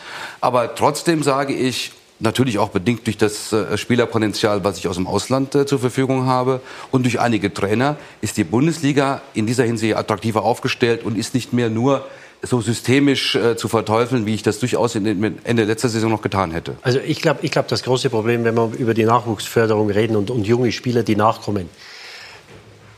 Aber 0.42 0.74
trotzdem 0.74 1.22
sage 1.22 1.54
ich, 1.54 1.92
natürlich 2.18 2.58
auch 2.58 2.68
bedingt 2.68 3.06
durch 3.06 3.16
das 3.16 3.52
äh, 3.52 3.76
Spielerpotenzial, 3.78 4.64
was 4.64 4.78
ich 4.78 4.88
aus 4.88 4.96
dem 4.96 5.06
Ausland 5.06 5.54
äh, 5.54 5.66
zur 5.66 5.78
Verfügung 5.78 6.26
habe 6.26 6.60
und 6.90 7.04
durch 7.04 7.20
einige 7.20 7.52
Trainer, 7.52 7.96
ist 8.20 8.36
die 8.36 8.44
Bundesliga 8.44 9.22
in 9.32 9.46
dieser 9.46 9.64
Hinsicht 9.64 9.96
attraktiver 9.96 10.42
aufgestellt 10.42 11.04
und 11.04 11.16
ist 11.16 11.34
nicht 11.34 11.52
mehr 11.52 11.70
nur 11.70 12.04
so 12.42 12.60
systemisch 12.60 13.34
äh, 13.34 13.56
zu 13.56 13.68
verteufeln, 13.68 14.26
wie 14.26 14.34
ich 14.34 14.42
das 14.42 14.58
durchaus 14.58 14.94
in, 14.94 15.38
Ende 15.44 15.64
letzter 15.64 15.88
Saison 15.88 16.10
noch 16.10 16.22
getan 16.22 16.52
hätte. 16.52 16.76
Also 16.82 17.00
ich 17.00 17.20
glaube, 17.22 17.40
ich 17.42 17.50
glaub, 17.50 17.68
das 17.68 17.82
große 17.82 18.10
Problem, 18.10 18.44
wenn 18.44 18.54
wir 18.54 18.72
über 18.78 18.92
die 18.92 19.04
Nachwuchsförderung 19.04 19.90
reden 19.90 20.16
und, 20.16 20.30
und 20.30 20.46
junge 20.46 20.70
Spieler, 20.72 21.02
die 21.02 21.16
nachkommen, 21.16 21.68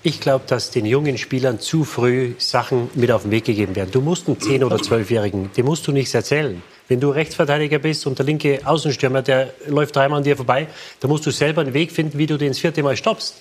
ich 0.09 0.21
glaube, 0.21 0.45
dass 0.47 0.71
den 0.71 0.87
jungen 0.87 1.19
Spielern 1.19 1.61
zu 1.61 1.85
früh 1.85 2.33
Sachen 2.39 2.89
mit 2.95 3.11
auf 3.11 3.23
den 3.23 3.31
Weg 3.31 3.45
gegeben 3.45 3.77
werden. 3.77 3.91
Du 3.93 4.01
musst 4.01 4.27
einen 4.27 4.39
10- 4.39 4.65
oder 4.65 4.77
12-Jährigen, 4.77 5.51
dem 5.55 5.67
musst 5.67 5.87
du 5.87 5.93
nichts 5.93 6.15
erzählen. 6.15 6.63
Wenn 6.89 6.99
du 6.99 7.11
Rechtsverteidiger 7.11 7.79
bist 7.79 8.07
und 8.07 8.19
der 8.19 8.25
linke 8.25 8.61
Außenstürmer, 8.65 9.21
der 9.21 9.53
läuft 9.67 9.95
dreimal 9.95 10.19
an 10.19 10.25
dir 10.25 10.35
vorbei, 10.35 10.67
dann 11.01 11.11
musst 11.11 11.27
du 11.27 11.31
selber 11.31 11.61
einen 11.61 11.75
Weg 11.75 11.93
finden, 11.93 12.17
wie 12.17 12.27
du 12.27 12.39
den 12.39 12.49
das 12.49 12.59
vierte 12.59 12.83
Mal 12.83 12.97
stoppst. 12.97 13.35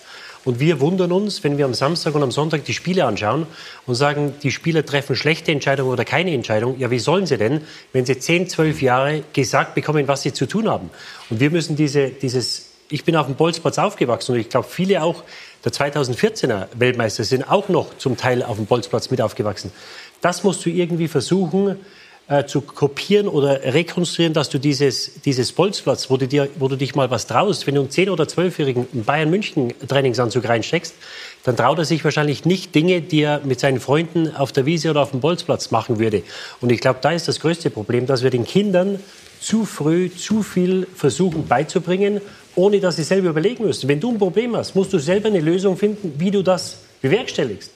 Und 0.43 0.59
wir 0.59 0.81
wundern 0.81 1.13
uns, 1.13 1.41
wenn 1.45 1.57
wir 1.57 1.63
am 1.63 1.73
Samstag 1.73 2.15
und 2.15 2.23
am 2.23 2.31
Sonntag 2.31 2.65
die 2.65 2.73
Spiele 2.73 3.05
anschauen 3.05 3.47
und 3.85 3.95
sagen, 3.95 4.33
die 4.43 4.51
Spieler 4.51 4.85
treffen 4.85 5.15
schlechte 5.15 5.53
Entscheidungen 5.53 5.91
oder 5.91 6.03
keine 6.03 6.33
Entscheidung. 6.33 6.77
Ja, 6.79 6.91
wie 6.91 6.99
sollen 6.99 7.25
sie 7.25 7.37
denn, 7.37 7.61
wenn 7.93 8.05
sie 8.05 8.19
10, 8.19 8.49
12 8.49 8.81
Jahre 8.81 9.23
gesagt 9.31 9.73
bekommen, 9.73 10.05
was 10.09 10.23
sie 10.23 10.33
zu 10.33 10.47
tun 10.47 10.69
haben? 10.69 10.89
Und 11.29 11.39
wir 11.39 11.49
müssen 11.49 11.77
diese, 11.77 12.09
dieses, 12.09 12.71
ich 12.89 13.05
bin 13.05 13.15
auf 13.15 13.25
dem 13.25 13.35
Bolzplatz 13.35 13.77
aufgewachsen 13.77 14.33
und 14.33 14.39
ich 14.39 14.49
glaube, 14.49 14.67
viele 14.69 15.03
auch, 15.03 15.23
der 15.63 15.71
2014er 15.71 16.67
Weltmeister 16.75 17.23
sind 17.23 17.49
auch 17.49 17.69
noch 17.69 17.97
zum 17.97 18.17
Teil 18.17 18.43
auf 18.43 18.57
dem 18.57 18.65
Bolzplatz 18.65 19.09
mit 19.09 19.21
aufgewachsen. 19.21 19.71
Das 20.21 20.43
musst 20.43 20.65
du 20.65 20.69
irgendwie 20.69 21.07
versuchen 21.07 21.77
äh, 22.27 22.45
zu 22.45 22.61
kopieren 22.61 23.27
oder 23.27 23.63
rekonstruieren, 23.63 24.33
dass 24.33 24.49
du 24.49 24.59
dieses, 24.59 25.21
dieses 25.21 25.53
Bolzplatz, 25.53 26.09
wo 26.09 26.17
du, 26.17 26.27
dir, 26.27 26.49
wo 26.59 26.67
du 26.67 26.75
dich 26.75 26.93
mal 26.95 27.09
was 27.09 27.25
traust, 27.27 27.67
wenn 27.67 27.75
du 27.75 27.81
einen 27.81 27.89
10- 27.89 28.09
oder 28.09 28.25
12-jährigen 28.25 28.87
Bayern 29.05 29.29
München 29.29 29.73
Trainingsanzug 29.87 30.47
reinsteckst, 30.47 30.93
dann 31.43 31.55
traut 31.55 31.77
er 31.77 31.85
sich 31.85 32.03
wahrscheinlich 32.03 32.43
nicht 32.43 32.75
Dinge, 32.75 33.01
die 33.01 33.21
er 33.21 33.39
mit 33.45 33.59
seinen 33.59 33.79
Freunden 33.79 34.35
auf 34.35 34.51
der 34.51 34.65
Wiese 34.65 34.89
oder 34.89 35.01
auf 35.01 35.11
dem 35.11 35.21
Bolzplatz 35.21 35.71
machen 35.71 35.99
würde. 35.99 36.23
Und 36.59 36.71
ich 36.71 36.81
glaube, 36.81 36.99
da 37.01 37.11
ist 37.11 37.29
das 37.29 37.39
größte 37.39 37.69
Problem, 37.69 38.05
dass 38.05 38.23
wir 38.23 38.29
den 38.29 38.43
Kindern 38.43 38.99
zu 39.39 39.65
früh 39.65 40.09
zu 40.09 40.43
viel 40.43 40.87
versuchen 40.95 41.47
beizubringen 41.47 42.21
ohne 42.57 42.79
dass 42.79 42.95
sie 42.95 43.03
selber 43.03 43.29
überlegen 43.29 43.65
müssen. 43.65 43.87
Wenn 43.87 43.99
du 43.99 44.11
ein 44.11 44.17
Problem 44.17 44.55
hast, 44.55 44.75
musst 44.75 44.91
du 44.91 44.97
selber 44.97 45.27
eine 45.27 45.39
Lösung 45.39 45.77
finden, 45.77 46.15
wie 46.17 46.31
du 46.31 46.41
das 46.41 46.77
bewerkstelligst. 47.01 47.71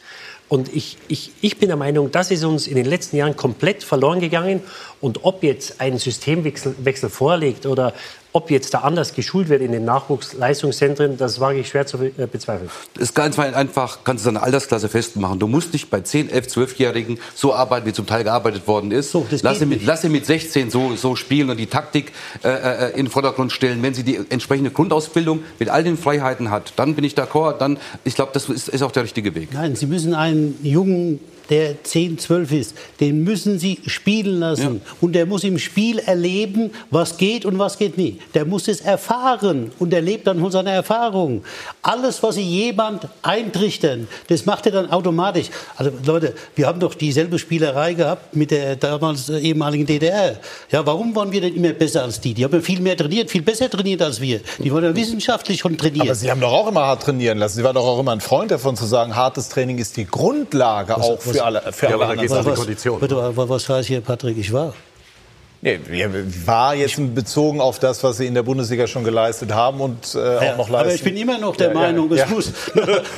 Und 0.50 0.74
ich, 0.74 0.98
ich, 1.08 1.32
ich 1.39 1.58
bin 1.60 1.70
der 1.70 1.78
Meinung, 1.78 2.12
das 2.12 2.30
ist 2.32 2.44
uns 2.44 2.67
in 2.67 2.76
den 2.76 2.86
letzten 2.86 3.15
Jahren 3.15 3.38
komplett 3.38 3.84
verloren 3.84 4.20
gegangen. 4.20 4.60
Und 5.00 5.24
ob 5.24 5.44
jetzt 5.44 5.80
ein 5.80 5.98
Systemwechsel 5.98 6.76
Wechsel 6.80 7.10
vorliegt 7.10 7.65
oder 7.65 7.94
ob 8.34 8.50
jetzt 8.50 8.74
da 8.74 8.80
anders 8.80 9.13
geschult 9.13 9.50
wird 9.50 9.62
in 9.62 9.72
den 9.72 9.86
Nachwuchsleistungszentren, 9.86 11.17
das 11.17 11.39
wage 11.39 11.60
ich 11.60 11.67
schwer 11.70 11.86
zu 11.86 11.98
äh, 11.98 12.28
bezweifeln. 12.32 12.70
Es 12.96 13.04
ist 13.04 13.15
ganz 13.15 13.38
einfach, 13.38 14.00
kannst 14.04 14.26
du 14.26 14.30
deine 14.30 14.44
Altersklasse 14.44 14.88
festmachen. 14.89 15.39
Du 15.39 15.48
musst 15.48 15.74
nicht 15.74 15.89
bei 15.89 16.02
10, 16.02 16.30
11, 16.30 16.48
12-Jährigen 16.48 17.20
so 17.36 17.54
arbeiten, 17.54 17.86
wie 17.88 17.94
zum 17.94 18.06
Teil 18.06 18.24
gearbeitet 18.24 18.67
worden 18.67 18.91
ist. 18.91 19.12
So, 19.12 19.26
lass, 19.41 19.60
sie 19.60 19.65
mit, 19.65 19.86
lass 19.86 20.02
sie 20.02 20.10
mit 20.10 20.26
16 20.26 20.72
so, 20.72 20.96
so 20.96 21.15
spielen 21.15 21.50
und 21.50 21.58
die 21.58 21.67
Taktik 21.67 22.13
äh, 22.44 22.50
äh, 22.50 22.89
in 22.91 23.06
den 23.06 23.10
Vordergrund 23.10 23.52
stellen. 23.52 23.84
Wenn 23.84 23.94
sie 23.94 24.04
die 24.04 24.20
entsprechende 24.30 24.72
Grundausbildung 24.72 25.44
mit 25.60 25.70
all 25.70 25.84
den 25.84 25.98
Freiheiten 25.98 26.52
hat, 26.52 26.74
dann 26.78 26.96
bin 26.96 27.04
ich 27.04 27.15
d'accord. 27.15 27.58
Dann, 27.58 27.78
ich 28.06 28.15
glaube, 28.15 28.32
das 28.34 28.48
ist, 28.48 28.70
ist 28.70 28.82
auch 28.82 28.91
der 28.91 29.04
richtige 29.04 29.36
Weg. 29.36 29.50
Nein, 29.54 29.76
Sie 29.76 29.88
müssen 29.88 30.13
einen 30.13 30.58
jungen 30.63 31.20
der 31.52 31.84
10, 31.84 32.18
12 32.18 32.52
ist, 32.54 32.76
den 33.00 33.24
müssen 33.24 33.60
Sie 33.60 33.80
spielen 33.86 34.40
lassen. 34.40 34.82
Ja. 34.84 34.92
Und 35.02 35.14
der 35.14 35.26
muss 35.26 35.44
im 35.44 35.60
Spiel 35.60 36.00
erleben, 36.00 36.72
was 36.90 37.18
geht 37.18 37.46
und 37.46 37.60
was 37.60 37.78
geht 37.78 37.98
nicht. 37.98 38.20
Der 38.34 38.46
muss 38.46 38.70
es 38.70 38.82
erfahren 38.82 39.72
und 39.78 39.94
erlebt 39.94 40.28
dann 40.28 40.40
von 40.40 40.50
seiner 40.50 40.72
Erfahrung. 40.72 41.44
Alles, 41.82 42.24
was 42.24 42.36
Sie 42.36 42.42
jemand 42.42 43.08
eintrichtern, 43.22 44.08
das 44.30 44.46
macht 44.46 44.66
er 44.66 44.72
dann 44.72 44.90
automatisch. 44.90 45.50
Also 45.76 45.92
Leute, 46.06 46.34
wir 46.56 46.68
haben 46.68 46.80
doch 46.80 46.96
dieselbe 46.96 47.38
Spielerei 47.38 47.94
gehabt 47.94 48.34
mit 48.34 48.52
der 48.52 48.78
damals 48.78 49.30
ehemaligen 49.30 49.86
DDR. 49.86 50.40
Ja, 50.72 50.86
warum 50.86 51.14
waren 51.16 51.34
wir 51.34 51.42
denn 51.42 51.56
immer 51.56 51.74
besser 51.74 52.04
als 52.04 52.22
die? 52.22 52.34
Die 52.34 52.46
haben 52.46 52.54
ja 52.54 52.62
viel 52.62 52.80
mehr 52.80 52.96
trainiert, 52.96 53.30
viel 53.30 53.42
besser 53.42 53.70
trainiert 53.70 54.02
als 54.02 54.22
wir. 54.22 54.40
Die 54.60 54.72
waren 54.72 54.86
ja 54.86 54.96
wissenschaftlich 54.96 55.60
schon 55.60 55.78
trainiert. 55.78 56.06
Aber 56.06 56.16
Sie 56.16 56.32
haben 56.32 56.40
doch 56.40 56.54
auch 56.54 56.68
immer 56.70 56.86
hart 56.86 57.04
trainieren 57.04 57.40
lassen. 57.40 57.58
Sie 57.58 57.64
waren 57.64 57.76
doch 57.76 57.86
auch 57.86 58.00
immer 58.00 58.14
ein 58.14 58.22
Freund 58.22 58.52
davon 58.52 58.78
zu 58.78 58.86
sagen, 58.86 59.18
hartes 59.18 59.50
Training 59.50 59.80
ist 59.80 59.98
die 59.98 60.06
Grundlage 60.06 60.94
was, 60.96 61.10
auch 61.10 61.20
für 61.20 61.40
für 61.41 61.45
alle, 61.45 61.73
für 61.73 61.86
ja, 61.88 61.91
alle 61.93 62.06
aber 62.06 62.15
da 62.15 62.23
es 62.23 62.32
um 62.32 62.56
Kondition. 62.56 62.99
Bitte, 62.99 63.15
was 63.36 63.69
heißt 63.69 63.88
hier, 63.88 64.01
Patrick, 64.01 64.38
ich 64.38 64.51
war? 64.54 64.73
Nee, 65.63 65.80
war 66.45 66.73
jetzt 66.73 66.99
bezogen 67.13 67.62
auf 67.62 67.77
das, 67.77 68.04
was 68.04 68.17
Sie 68.17 68.25
in 68.25 68.34
der 68.34 68.41
Bundesliga 68.41 68.88
schon 68.88 69.04
geleistet 69.04 69.54
haben 69.54 69.80
und 69.80 70.15
äh, 70.15 70.45
ja, 70.45 70.54
auch 70.54 70.58
noch 70.58 70.69
leisten. 70.69 70.75
Aber 70.75 70.95
ich 70.95 71.04
bin 71.04 71.15
immer 71.15 71.38
noch 71.38 71.56
der 71.56 71.67
ja, 71.67 71.73
Meinung, 71.75 72.12
ja, 72.15 72.23
es 72.23 72.30
muss, 72.32 72.51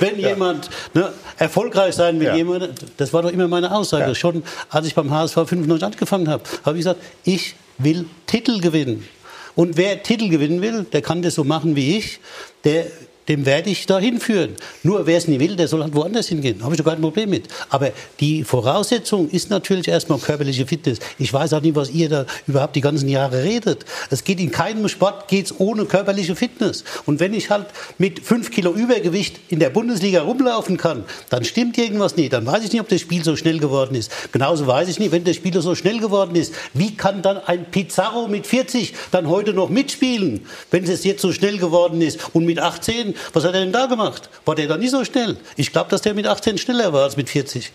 wenn 0.02 0.20
jemand 0.20 0.70
ne, 0.94 1.14
erfolgreich 1.38 1.96
sein 1.96 2.20
will, 2.20 2.34
jemand, 2.36 2.70
das 2.98 3.14
war 3.14 3.22
doch 3.22 3.32
immer 3.32 3.48
meine 3.48 3.74
Aussage. 3.74 4.14
Schon 4.14 4.44
als 4.70 4.88
ich 4.88 4.94
beim 4.94 5.10
HSV 5.10 5.36
95 5.36 5.84
angefangen 5.86 6.28
habe, 6.28 6.44
habe 6.66 6.78
ich 6.78 6.84
gesagt, 6.84 7.00
ich 7.24 7.56
will 7.78 8.08
Titel 8.28 8.60
gewinnen. 8.60 9.08
Und 9.56 9.78
wer 9.78 10.04
Titel 10.04 10.28
gewinnen 10.28 10.62
will, 10.62 10.84
der 10.84 11.02
kann 11.02 11.22
das 11.22 11.36
so 11.36 11.46
machen 11.46 11.78
wie 11.78 11.98
ich. 11.98 12.20
Der 12.66 12.88
dem 13.28 13.46
werde 13.46 13.70
ich 13.70 13.86
da 13.86 14.00
hinführen. 14.00 14.56
Nur 14.84 15.06
wer 15.06 15.18
es 15.18 15.28
nicht 15.28 15.40
will, 15.40 15.56
der 15.56 15.68
soll 15.68 15.82
halt 15.82 15.96
woanders 15.96 16.28
hingehen. 16.28 16.60
Da 16.60 16.66
habe 16.66 16.76
ich 16.76 16.82
doch 16.82 16.90
kein 16.90 17.02
Problem 17.02 17.30
mit. 17.30 17.48
Aber 17.70 17.92
die 18.20 18.44
Voraussetzung 18.44 19.30
ist 19.30 19.50
natürlich 19.50 19.88
erstmal 19.88 20.20
körperliche 20.20 20.66
Fitness. 20.66 21.00
Ich 21.20 21.32
weiß 21.32 21.54
auch 21.54 21.62
nicht, 21.62 21.76
was 21.76 21.90
ihr 21.90 22.10
da 22.10 22.26
überhaupt 22.48 22.76
die 22.76 22.82
ganzen 22.82 23.08
Jahre 23.08 23.44
redet. 23.44 23.86
Es 24.10 24.24
geht 24.24 24.40
in 24.40 24.52
keinem 24.52 24.88
Sport 24.90 25.28
geht's 25.28 25.54
ohne 25.58 25.86
körperliche 25.86 26.36
Fitness. 26.36 26.84
Und 27.06 27.20
wenn 27.20 27.34
ich 27.34 27.50
halt 27.50 27.68
mit 27.98 28.20
fünf 28.20 28.52
Kilo 28.52 28.72
Übergewicht 28.72 29.40
in 29.50 29.60
der 29.60 29.70
Bundesliga 29.70 30.22
rumlaufen 30.22 30.78
kann, 30.78 31.06
dann 31.30 31.46
stimmt 31.46 31.78
irgendwas 31.78 32.18
nicht. 32.18 32.34
Dann 32.34 32.46
weiß 32.46 32.64
ich 32.64 32.72
nicht, 32.72 32.82
ob 32.82 32.90
das 32.90 33.02
Spiel 33.02 33.24
so 33.24 33.36
schnell 33.36 33.60
geworden 33.60 33.96
ist. 33.96 34.12
Genauso 34.32 34.68
weiß 34.68 34.90
ich 34.90 35.00
nicht, 35.00 35.12
wenn 35.12 35.24
der 35.24 35.34
Spieler 35.34 35.62
so 35.62 35.76
schnell 35.76 36.00
geworden 36.00 36.36
ist, 36.36 36.54
wie 36.74 36.96
kann 36.96 37.22
dann 37.22 37.38
ein 37.38 37.72
Pizarro 37.72 38.28
mit 38.28 38.48
40 38.48 38.94
dann 39.12 39.30
heute 39.30 39.54
noch 39.54 39.70
mitspielen, 39.70 40.46
wenn 40.72 40.84
es 40.84 41.04
jetzt 41.04 41.22
so 41.22 41.32
schnell 41.32 41.58
geworden 41.58 42.02
ist 42.02 42.20
und 42.34 42.46
mit 42.46 42.60
18 42.60 43.13
was 43.34 43.44
hat 43.44 43.54
er 43.54 43.62
denn 43.62 43.72
da 43.72 43.86
gemacht? 43.86 44.30
War 44.46 44.56
der 44.56 44.68
da 44.68 44.78
nicht 44.78 44.92
so 44.92 45.04
schnell? 45.06 45.38
Ich 45.56 45.72
glaube, 45.72 45.90
dass 45.90 46.02
der 46.02 46.14
mit 46.14 46.28
18 46.28 46.58
schneller 46.58 46.94
war 46.94 47.04
als 47.04 47.18
mit 47.18 47.30
40. 47.30 47.72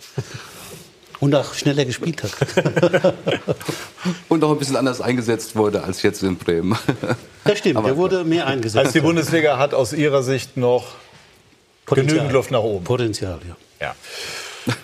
Und 1.20 1.35
auch 1.35 1.53
schneller 1.55 1.85
gespielt 1.85 2.22
hat. 2.22 2.33
und 4.29 4.44
auch 4.44 4.53
ein 4.53 4.59
bisschen 4.59 4.77
anders 4.77 5.01
eingesetzt 5.01 5.57
wurde 5.57 5.83
als 5.83 6.03
jetzt 6.03 6.22
in 6.22 6.37
Bremen. 6.37 6.79
Das 7.44 7.59
stimmt, 7.59 7.77
Aber, 7.77 7.88
der 7.88 7.96
wurde 7.96 8.24
mehr 8.24 8.46
eingesetzt. 8.46 8.79
Also 8.79 8.92
die 8.92 9.01
Bundesliga 9.01 9.59
hat 9.59 9.74
aus 9.74 9.92
Ihrer 9.92 10.22
Sicht 10.22 10.57
noch 10.57 10.94
Potenzial. 11.87 12.18
genügend 12.18 12.33
Luft 12.33 12.51
nach 12.53 12.61
oben. 12.61 12.85
Potenzial, 12.85 13.40
ja. 13.48 13.57
ja. 13.81 13.94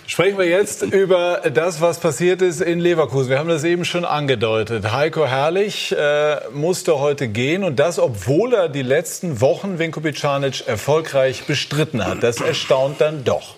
Sprechen 0.07 0.37
wir 0.37 0.47
jetzt 0.47 0.81
über 0.83 1.41
das, 1.53 1.81
was 1.81 1.99
passiert 1.99 2.41
ist 2.41 2.61
in 2.61 2.79
Leverkusen. 2.79 3.29
Wir 3.29 3.39
haben 3.39 3.49
das 3.49 3.63
eben 3.63 3.85
schon 3.85 4.05
angedeutet. 4.05 4.91
Heiko 4.93 5.25
Herrlich 5.25 5.95
äh, 5.97 6.37
musste 6.53 6.99
heute 6.99 7.27
gehen 7.27 7.63
und 7.63 7.79
das, 7.79 7.99
obwohl 7.99 8.53
er 8.53 8.69
die 8.69 8.81
letzten 8.81 9.41
Wochen 9.41 9.79
Vinko 9.79 10.01
Bicanic 10.01 10.67
erfolgreich 10.67 11.45
bestritten 11.45 12.05
hat. 12.05 12.23
Das 12.23 12.39
erstaunt 12.39 13.01
dann 13.01 13.23
doch. 13.23 13.55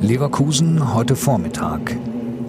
Leverkusen 0.00 0.94
heute 0.94 1.16
Vormittag. 1.16 1.96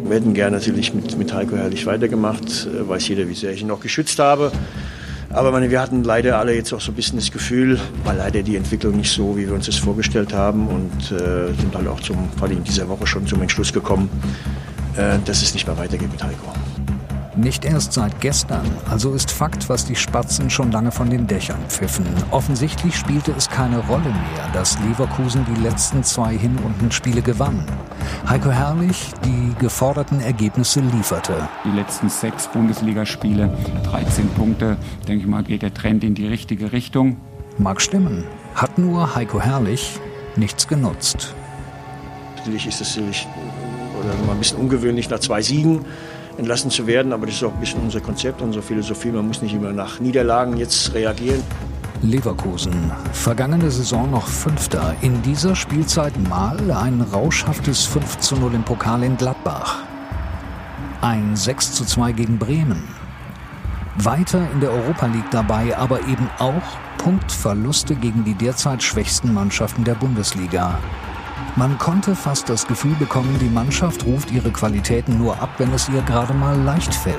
Wir 0.03 0.15
hätten 0.15 0.33
gerne 0.33 0.57
natürlich 0.57 0.93
mit, 0.93 1.17
mit 1.17 1.33
Heiko 1.33 1.57
Herrlich 1.57 1.86
weitergemacht. 1.86 2.67
Äh, 2.67 2.88
weiß 2.88 3.07
jeder, 3.07 3.27
wie 3.27 3.36
sehr 3.36 3.51
ich 3.51 3.62
ihn 3.62 3.67
noch 3.67 3.81
geschützt 3.81 4.19
habe. 4.19 4.51
Aber 5.31 5.51
meine, 5.51 5.69
wir 5.69 5.81
hatten 5.81 6.03
leider 6.03 6.39
alle 6.39 6.55
jetzt 6.55 6.73
auch 6.73 6.81
so 6.81 6.91
ein 6.91 6.95
bisschen 6.95 7.17
das 7.17 7.31
Gefühl, 7.31 7.79
war 8.03 8.13
leider 8.13 8.43
die 8.43 8.55
Entwicklung 8.55 8.95
nicht 8.95 9.11
so, 9.11 9.37
wie 9.37 9.47
wir 9.47 9.53
uns 9.53 9.65
das 9.65 9.75
vorgestellt 9.75 10.33
haben 10.33 10.67
und 10.67 11.11
äh, 11.11 11.53
sind 11.53 11.75
halt 11.75 11.87
auch 11.87 11.99
zum, 11.99 12.29
vor 12.37 12.47
allem 12.47 12.57
in 12.57 12.63
dieser 12.63 12.87
Woche 12.87 13.05
schon 13.05 13.27
zum 13.27 13.41
Entschluss 13.41 13.73
gekommen, 13.73 14.09
äh, 14.95 15.17
dass 15.25 15.41
es 15.41 15.53
nicht 15.53 15.67
mehr 15.67 15.77
weitergeht 15.77 16.11
mit 16.11 16.23
Heiko. 16.23 16.53
Nicht 17.38 17.65
erst 17.65 17.93
seit 17.93 18.19
gestern, 18.19 18.65
also 18.89 19.13
ist 19.13 19.30
Fakt, 19.30 19.69
was 19.69 19.86
die 19.86 19.95
Spatzen 19.95 20.50
schon 20.50 20.71
lange 20.71 20.91
von 20.91 21.12
den 21.12 21.28
Dächern 21.28 21.60
pfiffen. 21.67 22.08
Offensichtlich 22.32 22.95
spielte 22.95 23.32
es 23.38 23.47
keine 23.47 23.78
Rolle 23.78 24.10
mehr, 24.10 24.50
dass 24.54 24.80
Leverkusen 24.80 25.45
die 25.45 25.62
letzten 25.62 26.04
zwei 26.04 26.36
Hinrundenspiele 26.36 27.21
gewann. 27.21 27.63
Heiko 28.28 28.50
Herrlich 28.50 29.12
die 29.23 29.54
geforderten 29.60 30.19
Ergebnisse 30.19 30.80
lieferte. 30.80 31.47
Die 31.63 31.78
letzten 31.78 32.10
sechs 32.10 32.47
Bundesligaspiele, 32.47 33.56
13 33.84 34.30
Punkte, 34.30 34.76
denke 35.08 35.21
ich 35.21 35.30
mal, 35.30 35.43
geht 35.43 35.62
der 35.62 35.76
Trend 35.76 36.04
in 36.04 36.15
die 36.15 36.26
richtige 36.26 36.71
Richtung. 36.71 37.17
Mag 37.60 37.82
stimmen, 37.82 38.23
hat 38.56 38.80
nur 38.80 39.13
Heiko 39.13 39.39
Herrlich 39.39 40.00
nichts 40.38 40.67
genutzt. 40.67 41.36
Natürlich 42.38 42.65
ist 42.65 42.82
es 42.82 42.95
natürlich 42.95 43.28
oder 44.00 44.13
mal 44.26 44.34
ein 44.34 44.39
bisschen 44.39 44.58
ungewöhnlich 44.58 45.10
nach 45.10 45.19
zwei 45.19 45.41
Siegen 45.41 45.86
entlassen 46.38 46.71
zu 46.71 46.88
werden. 46.88 47.13
Aber 47.13 47.26
das 47.26 47.36
ist 47.36 47.43
auch 47.43 47.54
ein 47.54 47.60
bisschen 47.60 47.82
unser 47.82 48.02
Konzept, 48.02 48.41
unsere 48.41 48.63
Philosophie. 48.63 49.12
Man 49.12 49.28
muss 49.28 49.41
nicht 49.41 49.54
immer 49.54 49.73
nach 49.73 50.00
Niederlagen 50.00 50.58
jetzt 50.58 50.93
reagieren. 50.93 51.43
Leverkusen, 52.04 52.91
vergangene 53.12 53.71
Saison 53.71 54.12
noch 54.12 54.28
Fünfter, 54.28 54.95
in 55.02 55.19
dieser 55.23 55.56
Spielzeit 55.56 56.13
mal 56.30 56.71
ein 56.71 57.02
rauschhaftes 57.02 57.86
5 57.86 58.19
zu 58.19 58.36
0 58.36 58.54
im 58.54 58.63
Pokal 58.63 59.02
in 59.04 59.17
Gladbach. 59.17 59.84
Ein 61.02 61.36
6 61.36 61.73
zu 61.73 61.86
2 61.86 62.12
gegen 62.12 62.38
Bremen. 62.38 62.84
Weiter 63.97 64.47
in 64.54 64.60
der 64.60 64.71
Europa 64.71 65.08
League 65.08 65.32
dabei, 65.32 65.76
aber 65.76 66.02
eben 66.02 66.30
auch 66.38 66.78
Punktverluste 67.00 67.95
gegen 67.95 68.23
die 68.23 68.36
derzeit 68.36 68.84
schwächsten 68.84 69.34
Mannschaften 69.34 69.84
der 69.84 69.95
Bundesliga. 69.95 70.78
Man 71.58 71.76
konnte 71.80 72.13
fast 72.13 72.50
das 72.50 72.67
Gefühl 72.67 72.93
bekommen, 73.00 73.36
die 73.41 73.50
Mannschaft 73.50 74.06
ruft 74.06 74.30
ihre 74.30 74.52
Qualitäten 74.52 75.17
nur 75.17 75.41
ab, 75.41 75.50
wenn 75.58 75.74
es 75.74 75.89
ihr 75.89 76.04
gerade 76.04 76.32
mal 76.36 76.56
leicht 76.56 76.93
fällt. 76.93 77.15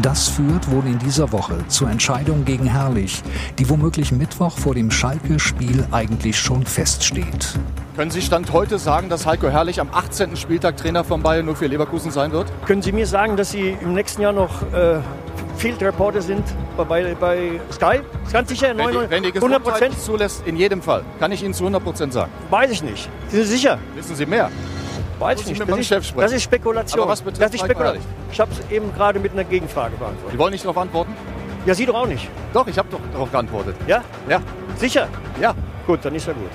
Das 0.00 0.28
führt 0.28 0.70
wohl 0.70 0.86
in 0.86 1.00
dieser 1.00 1.32
Woche 1.32 1.66
zur 1.66 1.90
Entscheidung 1.90 2.44
gegen 2.44 2.66
Herrlich, 2.66 3.20
die 3.58 3.68
womöglich 3.68 4.12
Mittwoch 4.12 4.56
vor 4.56 4.76
dem 4.76 4.92
Schalke-Spiel 4.92 5.88
eigentlich 5.90 6.38
schon 6.38 6.64
feststeht. 6.64 7.58
Können 7.96 8.12
Sie 8.12 8.22
Stand 8.22 8.52
heute 8.52 8.78
sagen, 8.78 9.08
dass 9.08 9.26
Heiko 9.26 9.48
Herrlich 9.48 9.80
am 9.80 9.88
18. 9.92 10.36
Spieltag 10.36 10.76
Trainer 10.76 11.02
von 11.02 11.24
Bayern 11.24 11.44
nur 11.44 11.56
für 11.56 11.66
Leverkusen 11.66 12.12
sein 12.12 12.30
wird? 12.30 12.46
Können 12.64 12.80
Sie 12.80 12.92
mir 12.92 13.08
sagen, 13.08 13.36
dass 13.36 13.50
Sie 13.50 13.76
im 13.82 13.92
nächsten 13.92 14.22
Jahr 14.22 14.32
noch 14.32 14.62
äh, 14.72 15.00
Field 15.62 15.80
Reporter 15.80 16.20
sind 16.20 16.42
bei, 16.76 17.14
bei 17.14 17.60
Sky? 17.70 18.00
Ist 18.24 18.32
ganz 18.32 18.48
sicher, 18.48 18.74
99, 18.74 19.10
wenn 19.10 19.22
die, 19.22 19.32
wenn 19.32 19.32
die 19.32 19.70
100 19.70 20.00
zulässt, 20.00 20.44
in 20.44 20.56
jedem 20.56 20.82
Fall. 20.82 21.04
Kann 21.20 21.30
ich 21.30 21.40
Ihnen 21.40 21.54
zu 21.54 21.64
100% 21.64 22.10
sagen. 22.10 22.32
Weiß 22.50 22.72
ich 22.72 22.82
nicht. 22.82 23.08
Sind 23.28 23.44
Sie 23.44 23.48
sicher? 23.48 23.78
Wissen 23.94 24.16
Sie 24.16 24.26
mehr? 24.26 24.50
Weiß 25.20 25.40
ich 25.40 25.46
nicht. 25.46 25.60
Das 25.60 25.78
ist, 25.78 26.12
das 26.16 26.32
ist, 26.32 26.42
Spekulation. 26.42 27.02
Aber 27.02 27.12
was 27.12 27.22
betrifft 27.22 27.42
das 27.42 27.54
ist 27.54 27.60
Spekulation. 27.60 28.04
Ich 28.32 28.40
habe 28.40 28.50
es 28.50 28.72
eben 28.72 28.92
gerade 28.92 29.20
mit 29.20 29.34
einer 29.34 29.44
Gegenfrage 29.44 29.96
beantwortet. 29.96 30.32
Sie 30.32 30.38
wollen 30.38 30.50
nicht 30.50 30.64
darauf 30.64 30.78
antworten? 30.78 31.14
Ja, 31.64 31.74
Sie 31.74 31.86
doch 31.86 31.94
auch 31.94 32.08
nicht. 32.08 32.28
Doch, 32.52 32.66
ich 32.66 32.76
habe 32.76 32.88
doch 32.90 33.00
darauf 33.12 33.30
geantwortet. 33.30 33.76
Ja? 33.86 34.02
Ja. 34.28 34.40
Sicher? 34.78 35.06
Ja. 35.40 35.54
Gut, 35.86 36.00
dann 36.02 36.16
ist 36.16 36.26
ja 36.26 36.32
gut. 36.32 36.50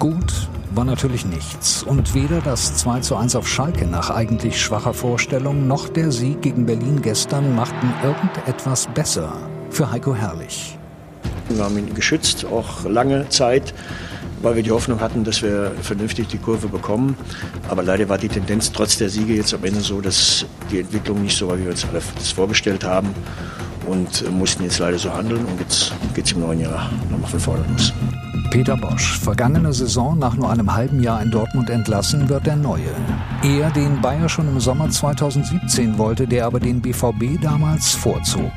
Gut 0.00 0.49
war 0.70 0.84
natürlich 0.84 1.26
nichts. 1.26 1.82
Und 1.82 2.14
weder 2.14 2.40
das 2.40 2.76
2 2.76 3.00
zu 3.00 3.16
1 3.16 3.36
auf 3.36 3.48
Schalke 3.48 3.86
nach 3.86 4.10
eigentlich 4.10 4.60
schwacher 4.60 4.94
Vorstellung 4.94 5.66
noch 5.66 5.88
der 5.88 6.12
Sieg 6.12 6.42
gegen 6.42 6.66
Berlin 6.66 7.02
gestern 7.02 7.54
machten 7.54 7.92
irgendetwas 8.02 8.86
besser 8.94 9.32
für 9.70 9.90
Heiko 9.90 10.14
Herrlich. 10.14 10.78
Wir 11.48 11.64
haben 11.64 11.76
ihn 11.78 11.92
geschützt, 11.94 12.46
auch 12.46 12.84
lange 12.84 13.28
Zeit, 13.28 13.74
weil 14.42 14.56
wir 14.56 14.62
die 14.62 14.70
Hoffnung 14.70 15.00
hatten, 15.00 15.24
dass 15.24 15.42
wir 15.42 15.72
vernünftig 15.82 16.28
die 16.28 16.38
Kurve 16.38 16.68
bekommen. 16.68 17.16
Aber 17.68 17.82
leider 17.82 18.08
war 18.08 18.18
die 18.18 18.28
Tendenz 18.28 18.70
trotz 18.70 18.96
der 18.98 19.08
Siege 19.08 19.34
jetzt 19.34 19.52
am 19.52 19.64
Ende 19.64 19.80
so, 19.80 20.00
dass 20.00 20.46
die 20.70 20.80
Entwicklung 20.80 21.22
nicht 21.22 21.36
so 21.36 21.48
war, 21.48 21.58
wie 21.58 21.64
wir 21.64 21.72
uns 21.72 21.86
das 22.14 22.30
vorgestellt 22.30 22.84
haben. 22.84 23.08
Und 23.86 24.30
mussten 24.30 24.62
jetzt 24.62 24.78
leider 24.78 24.98
so 24.98 25.12
handeln. 25.12 25.44
Und 25.44 25.58
jetzt 25.58 25.92
geht 26.14 26.26
es 26.26 26.32
im 26.32 26.40
neuen 26.40 26.60
Jahr 26.60 26.90
nochmal 27.10 27.30
von 27.30 27.40
vorne 27.40 27.64
los. 27.72 27.92
Peter 28.50 28.76
Bosch, 28.76 29.16
vergangene 29.20 29.72
Saison 29.72 30.18
nach 30.18 30.34
nur 30.34 30.50
einem 30.50 30.74
halben 30.74 31.00
Jahr 31.00 31.22
in 31.22 31.30
Dortmund 31.30 31.70
entlassen, 31.70 32.28
wird 32.28 32.46
der 32.46 32.56
Neue. 32.56 32.90
Er, 33.44 33.70
den 33.70 34.00
Bayer 34.00 34.28
schon 34.28 34.48
im 34.48 34.58
Sommer 34.58 34.90
2017 34.90 35.98
wollte, 35.98 36.26
der 36.26 36.46
aber 36.46 36.58
den 36.58 36.80
BVB 36.80 37.40
damals 37.40 37.94
vorzog. 37.94 38.50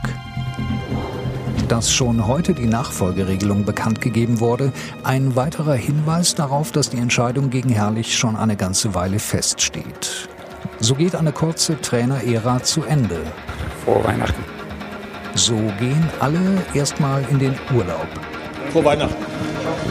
Dass 1.67 1.93
schon 1.93 2.25
heute 2.25 2.55
die 2.55 2.65
Nachfolgeregelung 2.65 3.65
bekannt 3.65 4.01
gegeben 4.01 4.39
wurde, 4.39 4.73
ein 5.03 5.35
weiterer 5.35 5.75
Hinweis 5.75 6.33
darauf, 6.33 6.71
dass 6.71 6.89
die 6.89 6.97
Entscheidung 6.97 7.51
gegen 7.51 7.69
Herrlich 7.69 8.17
schon 8.17 8.35
eine 8.35 8.55
ganze 8.55 8.95
Weile 8.95 9.19
feststeht. 9.19 10.27
So 10.79 10.95
geht 10.95 11.15
eine 11.15 11.31
kurze 11.31 11.79
Trainerära 11.79 12.63
zu 12.63 12.83
Ende. 12.83 13.21
Frohe 13.85 14.03
Weihnachten. 14.03 14.43
So 15.35 15.55
gehen 15.79 16.09
alle 16.19 16.39
erstmal 16.73 17.23
in 17.29 17.37
den 17.37 17.55
Urlaub. 17.75 18.07
Frohe 18.73 18.85
Weihnachten. 18.85 19.23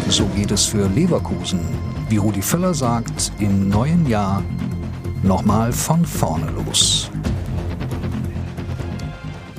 So 0.09 0.27
geht 0.27 0.51
es 0.51 0.65
für 0.65 0.89
Leverkusen, 0.89 1.61
wie 2.09 2.17
Rudi 2.17 2.43
Völler 2.43 2.75
sagt, 2.75 3.31
im 3.39 3.69
neuen 3.69 4.09
Jahr 4.09 4.43
nochmal 5.23 5.73
von 5.73 6.05
vorne 6.05 6.51
los. 6.51 7.09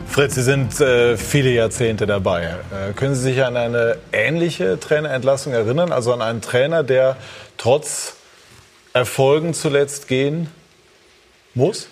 Fritz, 0.08 0.36
Sie 0.36 0.44
sind 0.44 0.78
äh, 0.82 1.16
viele 1.16 1.52
Jahrzehnte 1.52 2.06
dabei. 2.06 2.58
Äh, 2.70 2.92
können 2.98 3.16
Sie 3.16 3.22
sich 3.22 3.42
an 3.46 3.56
eine 3.56 3.96
ähnliche 4.12 4.78
Trainerentlassung 4.78 5.54
erinnern? 5.54 5.94
Also 5.94 6.12
an 6.12 6.22
einen 6.22 6.42
Trainer, 6.42 6.84
der 6.84 7.16
trotz 7.58 8.18
Erfolgen 8.92 9.54
zuletzt 9.54 10.10
gehen 10.10 10.50
muss? 11.54 11.88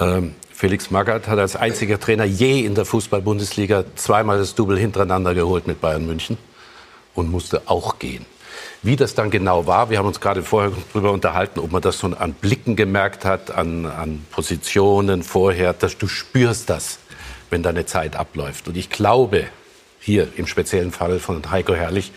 Ähm, 0.00 0.34
Felix 0.58 0.90
Magath 0.90 1.28
hat 1.28 1.38
als 1.38 1.54
einziger 1.54 2.00
Trainer 2.00 2.24
je 2.24 2.66
in 2.66 2.74
der 2.74 2.84
Fußball-Bundesliga 2.84 3.84
zweimal 3.94 4.38
das 4.38 4.56
Double 4.56 4.76
hintereinander 4.76 5.32
geholt 5.32 5.68
mit 5.68 5.80
Bayern 5.80 6.04
München 6.04 6.36
und 7.14 7.30
musste 7.30 7.62
auch 7.66 8.00
gehen. 8.00 8.26
Wie 8.82 8.96
das 8.96 9.14
dann 9.14 9.30
genau 9.30 9.68
war, 9.68 9.88
wir 9.88 9.98
haben 9.98 10.08
uns 10.08 10.18
gerade 10.18 10.42
vorher 10.42 10.72
darüber 10.92 11.12
unterhalten, 11.12 11.60
ob 11.60 11.70
man 11.70 11.80
das 11.80 12.00
so 12.00 12.08
an 12.08 12.32
Blicken 12.32 12.74
gemerkt 12.74 13.24
hat, 13.24 13.52
an, 13.52 13.86
an 13.86 14.26
Positionen 14.32 15.22
vorher, 15.22 15.74
dass 15.74 15.96
du 15.96 16.08
spürst 16.08 16.68
das, 16.68 16.98
wenn 17.50 17.62
deine 17.62 17.86
Zeit 17.86 18.16
abläuft. 18.16 18.66
Und 18.66 18.76
ich 18.76 18.90
glaube, 18.90 19.44
hier 20.00 20.26
im 20.34 20.48
speziellen 20.48 20.90
Fall 20.90 21.20
von 21.20 21.48
Heiko 21.52 21.72
Herrlich, 21.72 22.10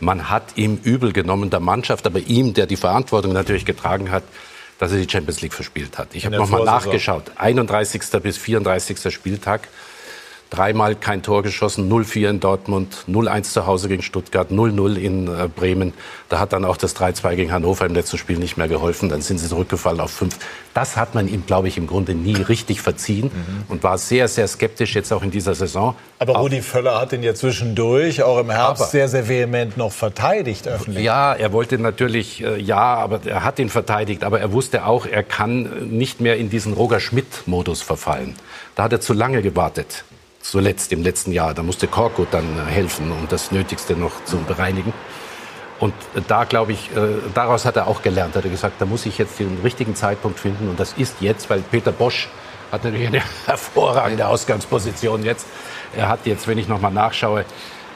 man 0.00 0.28
hat 0.28 0.56
ihm 0.56 0.80
übel 0.82 1.12
genommen, 1.12 1.48
der 1.48 1.60
Mannschaft, 1.60 2.08
aber 2.08 2.18
ihm, 2.18 2.54
der 2.54 2.66
die 2.66 2.74
Verantwortung 2.74 3.32
natürlich 3.32 3.64
getragen 3.64 4.10
hat, 4.10 4.24
dass 4.78 4.92
er 4.92 4.98
die 4.98 5.10
Champions 5.10 5.40
League 5.40 5.54
verspielt 5.54 5.98
hat. 5.98 6.14
Ich 6.14 6.24
habe 6.24 6.36
nochmal 6.36 6.64
nachgeschaut. 6.64 7.32
31. 7.36 8.02
bis 8.22 8.38
34. 8.38 9.12
Spieltag. 9.12 9.68
Dreimal 10.50 10.94
kein 10.94 11.22
Tor 11.22 11.42
geschossen, 11.42 11.92
0-4 11.92 12.30
in 12.30 12.40
Dortmund, 12.40 13.04
0-1 13.06 13.52
zu 13.52 13.66
Hause 13.66 13.88
gegen 13.88 14.02
Stuttgart, 14.02 14.50
0-0 14.50 14.96
in 14.96 15.26
äh, 15.26 15.46
Bremen. 15.46 15.92
Da 16.30 16.38
hat 16.38 16.54
dann 16.54 16.64
auch 16.64 16.78
das 16.78 16.96
3-2 16.96 17.36
gegen 17.36 17.52
Hannover 17.52 17.84
im 17.84 17.92
letzten 17.92 18.16
Spiel 18.16 18.38
nicht 18.38 18.56
mehr 18.56 18.66
geholfen. 18.66 19.10
Dann 19.10 19.20
sind 19.20 19.38
sie 19.38 19.48
zurückgefallen 19.48 20.00
auf 20.00 20.10
5. 20.10 20.34
Das 20.72 20.96
hat 20.96 21.14
man 21.14 21.28
ihm, 21.28 21.44
glaube 21.44 21.68
ich, 21.68 21.76
im 21.76 21.86
Grunde 21.86 22.14
nie 22.14 22.34
richtig 22.34 22.80
verziehen 22.80 23.26
mhm. 23.26 23.64
und 23.68 23.82
war 23.82 23.98
sehr, 23.98 24.26
sehr 24.26 24.48
skeptisch 24.48 24.94
jetzt 24.94 25.12
auch 25.12 25.22
in 25.22 25.30
dieser 25.30 25.54
Saison. 25.54 25.94
Aber 26.18 26.36
Rudi 26.36 26.62
Völler 26.62 26.98
hat 26.98 27.12
ihn 27.12 27.22
ja 27.22 27.34
zwischendurch, 27.34 28.22
auch 28.22 28.38
im 28.38 28.50
Herbst, 28.50 28.82
aber, 28.82 28.90
sehr, 28.90 29.08
sehr 29.08 29.28
vehement 29.28 29.76
noch 29.76 29.92
verteidigt 29.92 30.66
öffentlich. 30.66 31.04
Ja, 31.04 31.34
er 31.34 31.52
wollte 31.52 31.78
natürlich, 31.78 32.42
äh, 32.42 32.58
ja, 32.58 32.94
aber 32.94 33.20
er 33.26 33.44
hat 33.44 33.58
ihn 33.58 33.68
verteidigt. 33.68 34.24
Aber 34.24 34.40
er 34.40 34.50
wusste 34.52 34.86
auch, 34.86 35.04
er 35.04 35.24
kann 35.24 35.90
nicht 35.90 36.22
mehr 36.22 36.38
in 36.38 36.48
diesen 36.48 36.72
Roger 36.72 37.00
Schmidt-Modus 37.00 37.82
verfallen. 37.82 38.34
Da 38.76 38.84
hat 38.84 38.92
er 38.92 39.00
zu 39.02 39.12
lange 39.12 39.42
gewartet 39.42 40.04
zuletzt 40.40 40.92
im 40.92 41.02
letzten 41.02 41.32
Jahr. 41.32 41.54
Da 41.54 41.62
musste 41.62 41.86
Korkut 41.86 42.28
dann 42.30 42.58
äh, 42.58 42.70
helfen, 42.70 43.10
um 43.12 43.28
das 43.28 43.50
Nötigste 43.50 43.94
noch 43.94 44.24
zu 44.24 44.38
bereinigen. 44.38 44.92
Und 45.80 45.94
äh, 46.14 46.20
da 46.26 46.44
glaube 46.44 46.72
ich, 46.72 46.90
äh, 46.96 47.18
daraus 47.34 47.64
hat 47.64 47.76
er 47.76 47.86
auch 47.86 48.02
gelernt. 48.02 48.36
Er 48.36 48.42
hat 48.42 48.50
gesagt, 48.50 48.80
da 48.80 48.86
muss 48.86 49.06
ich 49.06 49.18
jetzt 49.18 49.38
den 49.38 49.58
richtigen 49.62 49.94
Zeitpunkt 49.94 50.38
finden. 50.38 50.68
Und 50.68 50.80
das 50.80 50.94
ist 50.94 51.16
jetzt, 51.20 51.50
weil 51.50 51.60
Peter 51.60 51.92
Bosch 51.92 52.28
hat 52.72 52.84
natürlich 52.84 53.08
eine 53.08 53.22
hervorragende 53.46 54.26
Ausgangsposition 54.26 55.24
jetzt. 55.24 55.46
Er 55.96 56.08
hat 56.08 56.26
jetzt, 56.26 56.46
wenn 56.46 56.58
ich 56.58 56.68
noch 56.68 56.80
mal 56.80 56.90
nachschaue, 56.90 57.44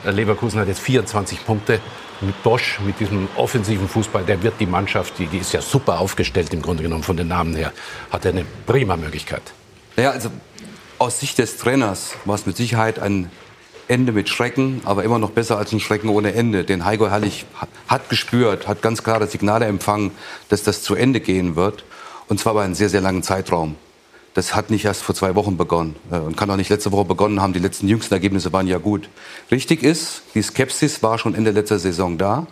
Leverkusen 0.05 0.61
hat 0.61 0.69
jetzt 0.69 0.81
24 0.81 1.45
Punkte. 1.45 1.81
Mit 2.21 2.41
Bosch, 2.45 2.79
mit 2.87 3.01
diesem 3.01 3.29
offensiven 3.37 3.89
Fußball, 3.89 4.23
der 4.23 4.41
wird 4.45 4.55
die 4.61 4.67
Mannschaft, 4.67 5.19
die, 5.19 5.27
die 5.27 5.39
ist 5.39 5.53
ja 5.53 5.61
super 5.61 5.99
aufgestellt 5.99 6.55
im 6.55 6.63
Grunde 6.63 6.85
genommen 6.85 7.03
von 7.03 7.17
den 7.17 7.27
Namen 7.27 7.57
her, 7.57 7.73
hat 8.13 8.25
er 8.25 8.31
eine 8.31 8.45
prima 8.65 8.97
Möglichkeit. 8.97 9.43
Ja, 9.97 10.11
also 10.11 10.31
aus 11.03 11.19
Sicht 11.19 11.39
des 11.39 11.57
Trainers 11.57 12.13
war 12.25 12.37
es 12.37 12.47
mit 12.47 12.57
Sicherheit 12.57 13.01
ein 13.01 13.29
Ende 13.89 14.13
mit 14.13 14.29
Schrecken, 14.29 14.81
aber 14.85 15.03
immer 15.03 15.19
noch 15.19 15.31
besser 15.31 15.59
als 15.59 15.73
ein 15.73 15.81
Schrecken 15.81 16.09
ohne 16.09 16.33
Ende. 16.33 16.63
Denn 16.65 16.85
Heiko 16.85 17.11
Herrlich 17.11 17.45
hat 17.89 18.09
gespürt, 18.09 18.69
hat 18.69 18.83
ganz 18.83 19.03
klare 19.03 19.27
Signale 19.27 19.67
empfangen, 19.67 20.13
dass 20.49 20.63
das 20.63 20.83
zu 20.83 20.95
Ende 20.95 21.19
gehen 21.19 21.57
wird. 21.57 21.85
Und 22.29 22.39
zwar 22.39 22.53
über 22.53 22.63
einen 22.63 22.77
sehr, 22.77 22.89
sehr 22.89 23.01
langen 23.01 23.25
Zeitraum. 23.25 23.75
Das 24.35 24.55
hat 24.55 24.71
nicht 24.71 24.85
erst 24.85 25.03
vor 25.03 25.17
zwei 25.17 25.35
Wochen 25.35 25.57
begonnen 25.57 25.97
äh, 26.13 26.19
und 26.19 26.37
kann 26.37 26.49
auch 26.51 26.57
nicht 26.57 26.71
letzte 26.71 26.93
Woche 26.93 27.05
begonnen 27.05 27.43
haben. 27.43 27.53
Die 27.53 27.59
letzten 27.59 27.89
jüngsten 27.89 28.15
Ergebnisse 28.15 28.53
waren 28.53 28.69
ja 28.69 28.79
gut. 28.79 29.09
Richtig 29.51 29.83
ist, 29.83 30.23
die 30.37 30.43
Skepsis 30.43 31.03
war 31.03 31.19
schon 31.19 31.35
Ende 31.35 31.51
letzter 31.51 31.81
Saison 31.81 32.17
da. 32.17 32.47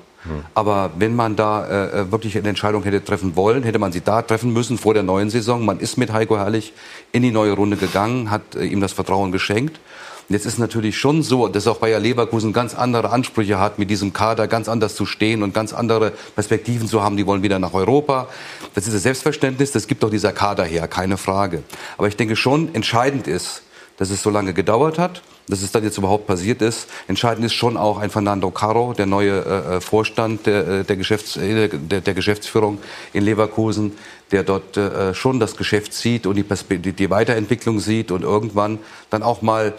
Aber 0.55 0.91
wenn 0.99 1.17
man 1.17 1.37
da 1.37 1.67
äh, 1.67 2.01
äh, 2.01 2.13
wirklich 2.13 2.37
eine 2.37 2.49
Entscheidung 2.49 2.83
hätte 2.83 3.03
treffen 3.03 3.37
wollen, 3.37 3.63
hätte 3.63 3.79
man 3.79 3.93
sie 3.93 4.03
da 4.03 4.23
treffen 4.23 4.53
müssen 4.53 4.79
vor 4.79 4.95
der 4.95 5.03
neuen 5.03 5.31
Saison. 5.31 5.65
Man 5.65 5.81
ist 5.81 5.97
mit 5.97 6.13
Heiko 6.13 6.37
Herrlich 6.37 6.73
in 7.13 7.23
die 7.23 7.31
neue 7.31 7.53
Runde 7.53 7.77
gegangen, 7.77 8.31
hat 8.31 8.55
äh, 8.55 8.65
ihm 8.65 8.81
das 8.81 8.93
Vertrauen 8.93 9.33
geschenkt. 9.33 9.81
Jetzt 10.29 10.47
ist 10.47 10.61
natürlich 10.61 10.97
schon 10.97 11.25
so, 11.25 11.49
dass 11.49 11.67
auch 11.67 11.79
Bayer 11.79 11.99
Leverkusen 11.99 12.53
ganz 12.53 12.77
andere 12.77 13.11
Ansprüche 13.11 13.59
hat, 13.59 13.81
mit 13.81 13.91
diesem 13.91 14.13
Kader 14.13 14.47
ganz 14.47 14.69
anders 14.69 14.95
zu 14.95 15.05
stehen 15.05 15.43
und 15.43 15.55
ganz 15.55 15.73
andere 15.73 16.13
Perspektiven 16.37 16.87
zu 16.87 17.03
haben. 17.03 17.17
Die 17.17 17.27
wollen 17.27 17.43
wieder 17.43 17.59
nach 17.59 17.75
Europa. 17.75 18.29
Das 18.75 18.87
ist 18.87 18.95
das 18.95 19.03
Selbstverständnis, 19.03 19.73
das 19.73 19.89
gibt 19.89 20.05
doch 20.05 20.11
dieser 20.11 20.33
Kader 20.33 20.63
her, 20.63 20.87
keine 20.87 21.17
Frage. 21.17 21.65
Aber 21.99 22.07
ich 22.07 22.17
denke 22.17 22.37
schon, 22.37 22.73
entscheidend 22.77 23.27
ist, 23.27 23.63
dass 23.97 24.11
es 24.11 24.23
so 24.23 24.31
lange 24.31 24.55
gedauert 24.55 25.01
hat, 25.01 25.23
dass 25.51 25.63
es 25.63 25.73
dann 25.73 25.85
jetzt 25.85 25.99
überhaupt 25.99 26.27
passiert 26.27 26.63
ist. 26.63 26.89
Entscheidend 27.09 27.45
ist 27.45 27.55
schon 27.55 27.77
auch 27.77 27.99
ein 27.99 28.11
Fernando 28.11 28.51
Caro, 28.51 28.95
der 28.95 29.07
neue 29.07 29.45
äh, 29.45 29.77
äh 29.77 29.81
Vorstand 29.81 30.47
der, 30.47 30.69
äh, 30.69 30.85
der, 30.85 30.97
Geschäfts-, 30.97 31.37
äh, 31.37 31.69
der, 31.69 32.01
der, 32.01 32.15
Geschäftsführung 32.15 32.79
in 33.13 33.25
Leverkusen, 33.25 33.93
der 34.31 34.43
dort 34.43 34.77
äh, 34.77 35.15
schon 35.15 35.41
das 35.41 35.57
Geschäft 35.57 35.93
sieht 35.93 36.27
und 36.27 36.37
die, 36.37 36.93
die 36.93 37.11
Weiterentwicklung 37.11 37.81
sieht 37.81 38.11
und 38.11 38.23
irgendwann 38.23 38.79
dann 39.11 39.23
auch 39.23 39.43
mal 39.43 39.75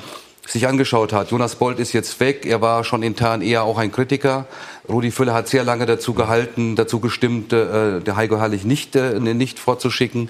sich 0.45 0.67
angeschaut 0.67 1.13
hat. 1.13 1.32
Jonas 1.32 1.55
Bolt 1.55 1.80
ist 1.80 1.93
jetzt 1.93 2.19
weg. 2.19 2.45
Er 2.45 2.61
war 2.61 2.84
schon 2.84 3.03
intern 3.03 3.41
eher 3.41 3.63
auch 3.63 3.78
ein 3.78 3.91
Kritiker. 3.91 4.47
Rudi 4.89 5.11
Füller 5.11 5.34
hat 5.34 5.47
sehr 5.47 5.63
lange 5.63 5.86
dazu 5.86 6.13
gehalten, 6.13 6.75
dazu 6.75 6.99
gestimmt, 6.99 7.53
äh, 7.53 7.99
der 7.99 8.15
Heiko 8.15 8.38
Herrlich 8.38 8.65
nicht, 8.65 8.95
äh, 8.95 9.19
nicht 9.19 9.59
vorzuschicken. 9.59 10.29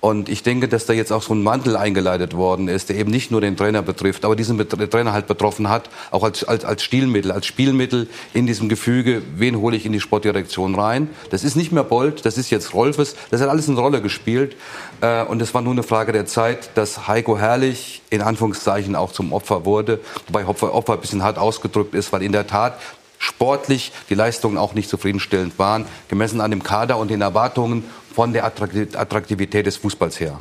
Und 0.00 0.28
ich 0.28 0.42
denke, 0.42 0.66
dass 0.66 0.84
da 0.84 0.92
jetzt 0.92 1.12
auch 1.12 1.22
so 1.22 1.32
ein 1.32 1.44
Mantel 1.44 1.76
eingeleitet 1.76 2.34
worden 2.34 2.66
ist, 2.66 2.88
der 2.88 2.96
eben 2.96 3.12
nicht 3.12 3.30
nur 3.30 3.40
den 3.40 3.56
Trainer 3.56 3.82
betrifft, 3.82 4.24
aber 4.24 4.34
diesen 4.34 4.58
Trainer 4.68 5.12
halt 5.12 5.28
betroffen 5.28 5.68
hat, 5.68 5.90
auch 6.10 6.24
als, 6.24 6.42
als, 6.42 6.64
als 6.64 6.82
Stilmittel, 6.82 7.30
als 7.30 7.46
Spielmittel 7.46 8.08
in 8.34 8.48
diesem 8.48 8.68
Gefüge, 8.68 9.22
wen 9.36 9.60
hole 9.60 9.76
ich 9.76 9.86
in 9.86 9.92
die 9.92 10.00
Sportdirektion 10.00 10.74
rein. 10.74 11.08
Das 11.30 11.44
ist 11.44 11.54
nicht 11.54 11.70
mehr 11.70 11.84
Bolt, 11.84 12.26
das 12.26 12.36
ist 12.36 12.50
jetzt 12.50 12.74
Rolfes, 12.74 13.14
das 13.30 13.40
hat 13.40 13.48
alles 13.48 13.68
eine 13.68 13.78
Rolle 13.78 14.02
gespielt. 14.02 14.56
Äh, 15.02 15.22
und 15.22 15.40
es 15.40 15.54
war 15.54 15.62
nur 15.62 15.72
eine 15.72 15.84
Frage 15.84 16.10
der 16.10 16.26
Zeit, 16.26 16.70
dass 16.74 17.06
Heiko 17.06 17.38
Herrlich 17.38 18.02
in 18.10 18.22
Anführungszeichen 18.22 18.96
auch 18.96 19.12
zum 19.12 19.32
Opfer 19.32 19.64
wurde, 19.64 20.00
wobei 20.26 20.44
Opfer, 20.48 20.74
Opfer 20.74 20.94
ein 20.94 21.00
bisschen 21.00 21.22
hart 21.22 21.38
ausgedrückt 21.38 21.94
ist, 21.94 22.12
weil 22.12 22.22
in 22.22 22.32
der 22.32 22.48
Tat 22.48 22.76
sportlich 23.22 23.92
die 24.10 24.14
Leistungen 24.14 24.58
auch 24.58 24.74
nicht 24.74 24.90
zufriedenstellend 24.90 25.58
waren, 25.58 25.86
gemessen 26.08 26.40
an 26.40 26.50
dem 26.50 26.64
Kader 26.64 26.96
und 26.98 27.08
den 27.08 27.20
Erwartungen 27.20 27.84
von 28.12 28.32
der 28.32 28.44
Attraktivität 28.44 29.64
des 29.64 29.76
Fußballs 29.76 30.18
her. 30.18 30.40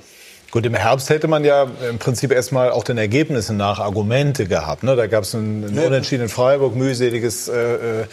Gut, 0.49 0.65
im 0.65 0.73
Herbst 0.73 1.09
hätte 1.11 1.27
man 1.27 1.45
ja 1.45 1.67
im 1.87 1.99
Prinzip 1.99 2.31
erstmal 2.31 2.71
auch 2.71 2.83
den 2.83 2.97
Ergebnissen 2.97 3.55
nach 3.55 3.79
Argumente 3.79 4.47
gehabt. 4.47 4.83
Ne? 4.83 4.95
Da 4.95 5.05
gab 5.07 5.23
es 5.23 5.35
einen, 5.35 5.63
einen 5.63 5.79
Unentschieden 5.79 6.23
in 6.23 6.29
Freiburg, 6.29 6.75
mühseliges 6.75 7.47
äh, 7.47 8.01
äh, 8.01 8.05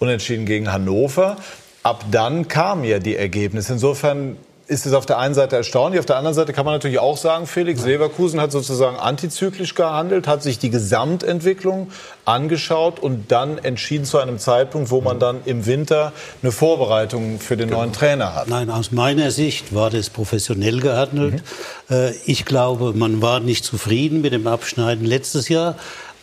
Unentschieden 0.00 0.44
gegen 0.44 0.70
Hannover. 0.70 1.36
Ab 1.84 2.04
dann 2.10 2.48
kamen 2.48 2.84
ja 2.84 2.98
die 2.98 3.16
Ergebnisse. 3.16 3.74
Insofern 3.74 4.36
ist 4.68 4.84
es 4.84 4.92
auf 4.92 5.06
der 5.06 5.18
einen 5.18 5.34
Seite 5.34 5.56
erstaunlich. 5.56 5.98
Auf 5.98 6.06
der 6.06 6.16
anderen 6.16 6.34
Seite 6.34 6.52
kann 6.52 6.66
man 6.66 6.74
natürlich 6.74 6.98
auch 6.98 7.16
sagen, 7.16 7.46
Felix 7.46 7.84
Leverkusen 7.84 8.38
hat 8.38 8.52
sozusagen 8.52 8.96
antizyklisch 8.96 9.74
gehandelt, 9.74 10.26
hat 10.26 10.42
sich 10.42 10.58
die 10.58 10.68
Gesamtentwicklung 10.68 11.90
angeschaut 12.26 13.00
und 13.00 13.32
dann 13.32 13.56
entschieden 13.56 14.04
zu 14.04 14.18
einem 14.18 14.38
Zeitpunkt, 14.38 14.90
wo 14.90 15.00
man 15.00 15.18
dann 15.18 15.40
im 15.46 15.64
Winter 15.64 16.12
eine 16.42 16.52
Vorbereitung 16.52 17.40
für 17.40 17.56
den 17.56 17.70
neuen 17.70 17.94
Trainer 17.94 18.34
hat. 18.34 18.48
Nein, 18.48 18.68
aus 18.68 18.92
meiner 18.92 19.30
Sicht 19.30 19.74
war 19.74 19.88
das 19.88 20.10
professionell 20.10 20.80
gehandelt. 20.80 21.42
Mhm. 21.88 21.96
Äh, 21.96 22.10
ich 22.26 22.44
glaube, 22.44 22.92
man 22.92 23.22
war 23.22 23.40
nicht 23.40 23.64
zufrieden 23.64 24.20
mit 24.20 24.34
dem 24.34 24.46
Abschneiden 24.46 25.06
letztes 25.06 25.48
Jahr. 25.48 25.76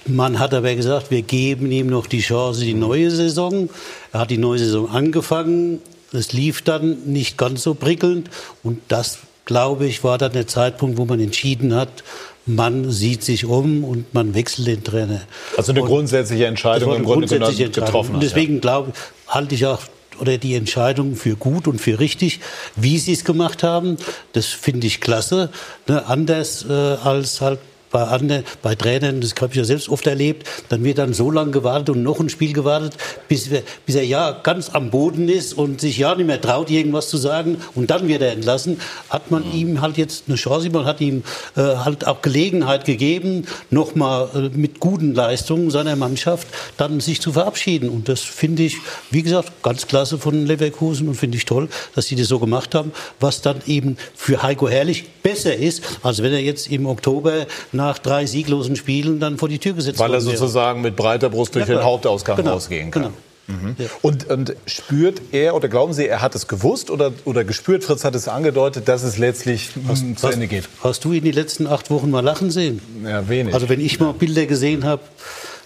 Man 0.06 0.38
hat 0.38 0.54
aber 0.54 0.76
gesagt, 0.76 1.10
wir 1.10 1.24
geben 1.24 1.72
ihm 1.72 1.88
noch 1.88 2.06
die 2.06 2.20
Chance, 2.20 2.62
die 2.62 2.76
neue 2.76 3.10
Saison. 3.10 3.70
Er 4.14 4.20
hat 4.20 4.30
die 4.30 4.38
neue 4.38 4.60
Saison 4.60 4.88
angefangen. 4.92 5.82
Es 6.14 6.34
lief 6.34 6.62
dann 6.62 6.98
nicht 7.06 7.38
ganz 7.38 7.64
so 7.64 7.74
prickelnd 7.74 8.30
und 8.64 8.80
das, 8.88 9.20
glaube 9.46 9.86
ich, 9.86 10.04
war 10.04 10.18
dann 10.18 10.34
der 10.34 10.48
Zeitpunkt, 10.48 10.98
wo 10.98 11.06
man 11.06 11.20
entschieden 11.20 11.74
hat, 11.76 12.04
man 12.46 12.92
sieht 12.92 13.24
sich 13.24 13.46
um 13.46 13.84
und 13.84 14.14
man 14.14 14.36
wechselt 14.36 14.68
den 14.68 14.84
Trainer. 14.84 15.22
Also 15.58 15.72
eine 15.72 15.82
und 15.82 15.88
grundsätzliche 15.88 16.46
Entscheidung 16.46 16.90
eine 16.90 17.00
im 17.00 17.06
Grunde 17.06 17.28
grundsätzliche 17.28 17.72
getroffen. 17.72 18.16
Und 18.16 18.24
deswegen 18.24 18.62
glaube, 18.62 18.94
halte 19.28 19.56
ich 19.56 19.66
auch 19.66 19.82
oder 20.20 20.38
die 20.38 20.56
Entscheidung 20.56 21.16
für 21.16 21.36
gut 21.36 21.68
und 21.68 21.80
für 21.80 22.00
richtig, 22.00 22.40
wie 22.76 22.98
sie 23.00 23.14
es 23.14 23.26
gemacht 23.26 23.64
haben. 23.64 23.98
Das 24.34 24.46
finde 24.46 24.88
ich 24.88 25.02
klasse. 25.02 25.50
Ne, 25.88 26.06
anders 26.06 26.66
äh, 26.70 26.72
als 26.72 27.42
halt 27.42 27.60
bei, 27.96 28.04
anderen, 28.04 28.44
bei 28.62 28.76
Trainern, 28.76 29.22
das 29.22 29.34
habe 29.40 29.54
ich 29.54 29.56
ja 29.56 29.64
selbst 29.64 29.88
oft 29.88 30.06
erlebt, 30.06 30.46
dann 30.68 30.84
wird 30.84 30.98
dann 30.98 31.14
so 31.14 31.32
lange 31.32 31.52
gewartet 31.52 31.92
und 31.92 32.04
noch 32.04 32.20
ein 32.20 32.28
Spiel 32.28 32.52
gewartet, 32.52 32.98
bis, 33.30 33.50
bis 33.86 33.96
er 33.96 34.04
ja 34.04 34.34
ganz 34.44 34.70
am 34.72 34.90
Boden 34.90 35.30
ist 35.30 35.54
und 35.54 35.80
sich 35.80 35.98
ja 35.98 36.14
nicht 36.14 36.28
mehr 36.28 36.42
traut, 36.42 36.70
irgendwas 36.70 37.08
zu 37.08 37.16
sagen 37.16 37.56
und 37.74 37.90
dann 37.90 38.10
wird 38.10 38.22
er 38.22 38.34
entlassen, 38.34 38.82
hat 39.10 39.32
man 39.32 39.48
mhm. 39.48 39.54
ihm 39.54 39.82
halt 39.82 39.96
jetzt 39.96 40.26
eine 40.28 40.36
Chance, 40.36 40.70
man 40.72 40.84
hat 40.84 41.00
ihm 41.00 41.24
äh, 41.56 41.62
halt 41.62 42.06
auch 42.06 42.22
Gelegenheit 42.22 42.84
gegeben, 42.84 43.46
nochmal 43.70 44.28
äh, 44.36 44.58
mit 44.58 44.82
guten 44.82 45.16
Leistungen 45.16 45.72
seiner 45.72 45.96
Mannschaft 45.96 46.50
dann 46.76 47.00
sich 47.00 47.22
zu 47.22 47.32
verabschieden. 47.32 47.88
Und 47.88 48.10
das 48.10 48.20
finde 48.20 48.64
ich, 48.64 48.76
wie 49.10 49.24
gesagt, 49.24 49.64
ganz 49.64 49.88
klasse 49.88 50.18
von 50.18 50.46
Leverkusen 50.46 51.08
und 51.08 51.16
finde 51.16 51.38
ich 51.38 51.46
toll, 51.46 51.70
dass 51.96 52.08
sie 52.08 52.18
das 52.18 52.28
so 52.28 52.40
gemacht 52.40 52.76
haben, 52.76 52.92
was 53.22 53.42
dann 53.42 53.62
eben 53.68 53.96
für 54.16 54.44
Heiko 54.44 54.68
Herrlich 54.68 55.06
besser 55.24 55.56
ist, 55.56 55.82
als 56.04 56.22
wenn 56.22 56.34
er 56.34 56.42
jetzt 56.42 56.70
im 56.70 56.88
Oktober 56.88 57.48
nach 57.72 57.85
nach 57.86 58.00
drei 58.00 58.26
sieglosen 58.26 58.76
Spielen 58.76 59.20
dann 59.20 59.38
vor 59.38 59.50
die 59.50 59.60
Tür 59.60 59.74
gesetzt 59.74 60.00
Weil 60.00 60.14
er 60.14 60.22
sozusagen 60.22 60.82
mit 60.82 60.96
breiter 60.96 61.30
Brust 61.30 61.56
durch 61.56 61.68
ja, 61.68 61.76
den 61.76 61.84
Hauptausgang 61.84 62.38
genau, 62.38 62.54
rausgehen 62.54 62.92
kann. 62.92 63.04
Genau. 63.04 63.14
Mhm. 63.48 63.76
Ja. 63.78 63.86
Und, 64.02 64.28
und, 64.30 64.56
spürt 64.66 65.22
er 65.32 65.56
oder 65.56 65.68
glauben 65.68 65.94
Sie, 65.94 66.08
er 66.08 66.22
hat 66.24 66.34
es 66.34 66.48
gewusst 66.48 66.90
oder, 66.90 67.12
oder 67.26 67.44
gespürt, 67.44 67.84
Fritz 67.84 68.04
hat 68.04 68.16
es 68.16 68.28
angedeutet, 68.28 68.88
dass 68.88 69.04
es 69.04 69.20
letztlich 69.20 69.70
hast, 69.88 70.04
zu 70.18 70.28
Ende 70.28 70.48
geht? 70.48 70.68
Hast 70.84 71.06
du 71.06 71.12
ihn 71.12 71.24
die 71.24 71.32
letzten 71.32 71.68
acht 71.68 71.92
Wochen 71.92 72.10
mal 72.10 72.22
lachen 72.22 72.50
sehen? 72.50 72.82
Ja, 73.04 73.30
wenig. 73.30 73.54
Also 73.54 73.70
wenn 73.70 73.80
ich 73.80 74.00
mal 74.00 74.14
Bilder 74.14 74.48
gesehen 74.48 74.84
habe, 74.84 75.04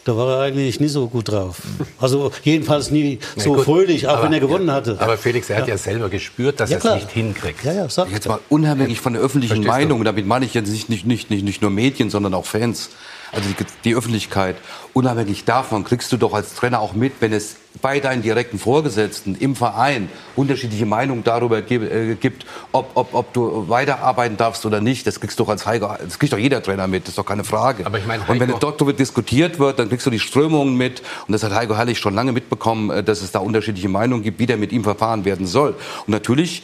da 0.06 0.16
war 0.16 0.38
er 0.38 0.42
eigentlich 0.42 0.80
nicht 0.80 0.92
so 0.92 1.08
gut 1.08 1.30
drauf. 1.30 1.58
Also 2.00 2.32
jedenfalls 2.44 2.92
nie 2.92 3.20
so 3.36 3.58
ja, 3.58 3.64
fröhlich, 3.64 4.08
auch 4.08 4.14
aber, 4.14 4.24
wenn 4.24 4.34
er 4.34 4.40
gewonnen 4.40 4.68
ja, 4.68 4.74
hatte. 4.74 4.98
Aber 5.00 5.18
Felix, 5.18 5.50
er 5.50 5.58
hat 5.58 5.68
ja, 5.68 5.78
selber 5.78 6.10
gespürt, 6.10 6.60
dass 6.60 6.72
er 6.72 6.78
es 6.78 6.94
nicht 6.94 7.12
hinkriegt. 7.12 7.64
Ja, 7.64 7.74
ja, 7.74 7.90
sag. 7.90 8.12
Jetzt 8.12 8.28
mal 8.28 8.40
unabhängig 8.50 9.02
von 9.02 9.14
der 9.14 9.22
öffentlichen 9.22 9.64
Verstehst 9.64 9.68
Meinung, 9.68 10.00
du? 10.00 10.06
damit 10.06 10.26
meine 10.26 10.46
ich 10.46 10.54
jetzt 10.54 10.70
nicht, 10.70 10.90
nicht, 10.90 11.30
nicht, 11.30 11.44
nicht 11.44 11.62
nur 11.62 11.72
Medien, 11.72 12.10
sondern 12.10 12.34
auch 12.34 12.46
Fans 12.46 12.90
also 13.32 13.50
die, 13.50 13.66
die, 13.84 13.96
Öffentlichkeit, 13.96 14.56
unabhängig 14.94 15.46
davon 15.46 15.84
kriegst 15.84 16.12
du 16.12 16.18
doch 16.18 16.34
als 16.34 16.56
Trainer 16.56 16.80
auch 16.80 16.94
mit, 16.94 17.14
wenn 17.20 17.34
es 17.34 17.58
bei 17.82 18.00
deinen 18.00 18.22
direkten 18.22 18.60
Vorgesetzten 18.60 19.36
im 19.36 19.56
Verein 19.56 20.10
unterschiedliche 20.36 20.86
Meinungen 20.86 21.24
darüber 21.24 21.60
äh, 21.60 22.16
gibt, 22.16 22.46
ob, 22.72 22.92
ob, 22.96 23.14
ob 23.14 23.34
du 23.34 23.70
weiterarbeiten 23.70 24.38
darfst 24.38 24.66
oder 24.66 24.82
nicht. 24.82 25.06
Das 25.08 25.20
kriegst 25.20 25.40
du 25.40 25.44
doch 25.44 25.50
als 25.50 25.66
Heiko, 25.66 25.90
das 26.04 26.20
kriegt 26.20 26.34
doch 26.34 26.38
jeder 26.38 26.62
Trainer 26.64 26.88
mit, 26.88 27.04
das 27.04 27.10
ist 27.10 27.18
doch 27.18 27.26
keine 27.26 27.44
Frage. 27.44 27.86
Aber 27.86 27.98
ich 28.00 28.06
meine, 28.06 28.24
und 28.28 28.40
wenn 28.40 28.50
dort 28.50 28.82
darüber 28.82 28.94
diskutiert 28.94 29.60
wird, 29.60 29.80
dann 29.80 29.90
kriegst 29.90 30.06
du 30.06 30.10
die 30.10 30.20
Strömungen 30.20 30.76
mit. 30.76 31.02
Und 31.28 31.32
das 31.32 31.44
hat 31.44 31.54
Heiko 31.54 31.76
Herrlich 31.76 32.00
schon 32.00 32.16
lange 32.16 32.32
mitbekommen, 32.32 32.90
äh, 32.90 33.04
dass 33.04 33.22
es 33.22 33.32
da 33.32 33.40
unterschiedliche 33.40 33.90
Meinungen 33.90 34.24
gibt, 34.24 34.40
wie 34.40 34.46
der 34.46 34.58
mit 34.58 34.72
ihm 34.72 34.84
verfahren 34.84 35.24
werden 35.24 35.46
soll. 35.46 35.76
Und 36.06 36.10
natürlich 36.10 36.64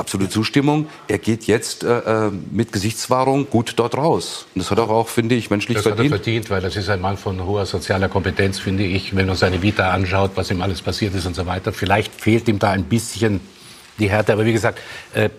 absolute 0.00 0.30
Zustimmung. 0.30 0.88
Er 1.06 1.18
geht 1.18 1.44
jetzt 1.44 1.84
äh, 1.84 1.98
äh, 2.26 2.30
mit 2.50 2.72
Gesichtswahrung 2.72 3.48
gut 3.48 3.74
dort 3.76 3.96
raus. 3.96 4.46
Und 4.54 4.62
das 4.62 4.70
hat 4.70 4.78
er 4.78 4.90
auch, 4.90 5.08
finde 5.08 5.36
ich, 5.36 5.50
menschlich 5.50 5.76
das 5.76 5.84
verdient. 5.84 6.10
Das 6.10 6.20
hat 6.20 6.20
er 6.20 6.24
verdient, 6.24 6.50
weil 6.50 6.60
das 6.60 6.76
ist 6.76 6.88
ein 6.88 7.00
Mann 7.00 7.16
von 7.16 7.44
hoher 7.44 7.66
sozialer 7.66 8.08
Kompetenz, 8.08 8.58
finde 8.58 8.84
ich. 8.84 9.14
Wenn 9.14 9.26
man 9.26 9.36
seine 9.36 9.62
Vita 9.62 9.90
anschaut, 9.90 10.32
was 10.34 10.50
ihm 10.50 10.62
alles 10.62 10.82
passiert 10.82 11.14
ist 11.14 11.26
und 11.26 11.36
so 11.36 11.46
weiter. 11.46 11.72
Vielleicht 11.72 12.12
fehlt 12.20 12.48
ihm 12.48 12.58
da 12.58 12.70
ein 12.70 12.84
bisschen 12.84 13.40
die 13.98 14.10
Härte. 14.10 14.32
Aber 14.32 14.44
wie 14.44 14.52
gesagt, 14.52 14.80
äh, 15.14 15.30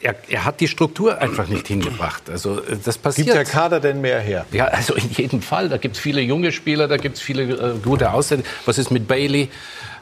er, 0.00 0.14
er, 0.28 0.44
hat 0.44 0.60
die 0.60 0.68
Struktur 0.68 1.20
einfach 1.20 1.48
nicht 1.48 1.66
hingebracht. 1.66 2.28
Also 2.30 2.60
äh, 2.60 2.76
das 2.82 2.98
passiert. 2.98 3.26
Gibt 3.26 3.36
der 3.36 3.44
Kader 3.44 3.80
denn 3.80 4.00
mehr 4.00 4.20
her? 4.20 4.46
Ja, 4.52 4.66
also 4.66 4.94
in 4.94 5.10
jedem 5.10 5.42
Fall. 5.42 5.68
Da 5.68 5.78
gibt 5.78 5.96
es 5.96 6.02
viele 6.02 6.20
junge 6.20 6.52
Spieler, 6.52 6.88
da 6.88 6.96
gibt 6.96 7.16
es 7.16 7.22
viele 7.22 7.42
äh, 7.42 7.78
gute 7.82 8.12
Ausländer. 8.12 8.46
Was 8.66 8.78
ist 8.78 8.90
mit 8.90 9.08
Bailey? 9.08 9.48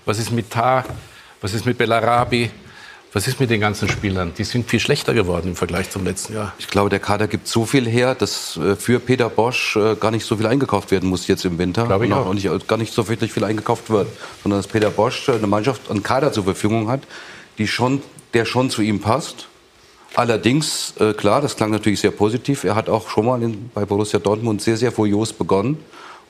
Was 0.04 0.18
ist 0.18 0.32
mit 0.32 0.50
Tar? 0.50 0.84
Was 1.40 1.54
ist 1.54 1.66
mit 1.66 1.78
Bellarabi? 1.78 2.50
Was 3.14 3.28
ist 3.28 3.40
mit 3.40 3.50
den 3.50 3.60
ganzen 3.60 3.90
Spielern? 3.90 4.32
Die 4.38 4.44
sind 4.44 4.70
viel 4.70 4.80
schlechter 4.80 5.12
geworden 5.12 5.48
im 5.48 5.56
Vergleich 5.56 5.90
zum 5.90 6.02
letzten 6.02 6.32
Jahr. 6.32 6.54
Ich 6.58 6.68
glaube, 6.68 6.88
der 6.88 6.98
Kader 6.98 7.28
gibt 7.28 7.46
so 7.46 7.66
viel 7.66 7.86
her, 7.86 8.14
dass 8.14 8.56
äh, 8.56 8.74
für 8.74 9.00
Peter 9.00 9.28
Bosch 9.28 9.76
äh, 9.76 9.96
gar 9.96 10.10
nicht 10.10 10.24
so 10.24 10.38
viel 10.38 10.46
eingekauft 10.46 10.90
werden 10.90 11.10
muss 11.10 11.26
jetzt 11.26 11.44
im 11.44 11.58
Winter. 11.58 11.84
Glaube 11.84 12.06
ich 12.06 12.12
auch. 12.14 12.26
Und 12.26 12.42
nicht, 12.42 12.68
gar 12.68 12.78
nicht 12.78 12.94
so 12.94 13.08
wirklich 13.08 13.30
viel 13.30 13.44
eingekauft 13.44 13.90
wird, 13.90 14.08
sondern 14.42 14.60
dass 14.60 14.66
Peter 14.66 14.88
Bosch 14.88 15.28
äh, 15.28 15.32
eine 15.32 15.46
Mannschaft, 15.46 15.90
einen 15.90 16.02
Kader 16.02 16.32
zur 16.32 16.44
Verfügung 16.44 16.88
hat, 16.88 17.02
die 17.58 17.68
schon, 17.68 18.02
der 18.32 18.46
schon 18.46 18.70
zu 18.70 18.80
ihm 18.80 19.00
passt. 19.00 19.46
Allerdings, 20.14 20.92
klar, 21.16 21.40
das 21.40 21.56
klang 21.56 21.70
natürlich 21.70 22.00
sehr 22.00 22.10
positiv. 22.10 22.64
Er 22.64 22.74
hat 22.74 22.90
auch 22.90 23.08
schon 23.08 23.24
mal 23.24 23.42
in, 23.42 23.70
bei 23.72 23.86
Borussia 23.86 24.18
Dortmund 24.18 24.60
sehr, 24.60 24.76
sehr 24.76 24.92
furios 24.92 25.32
begonnen 25.32 25.78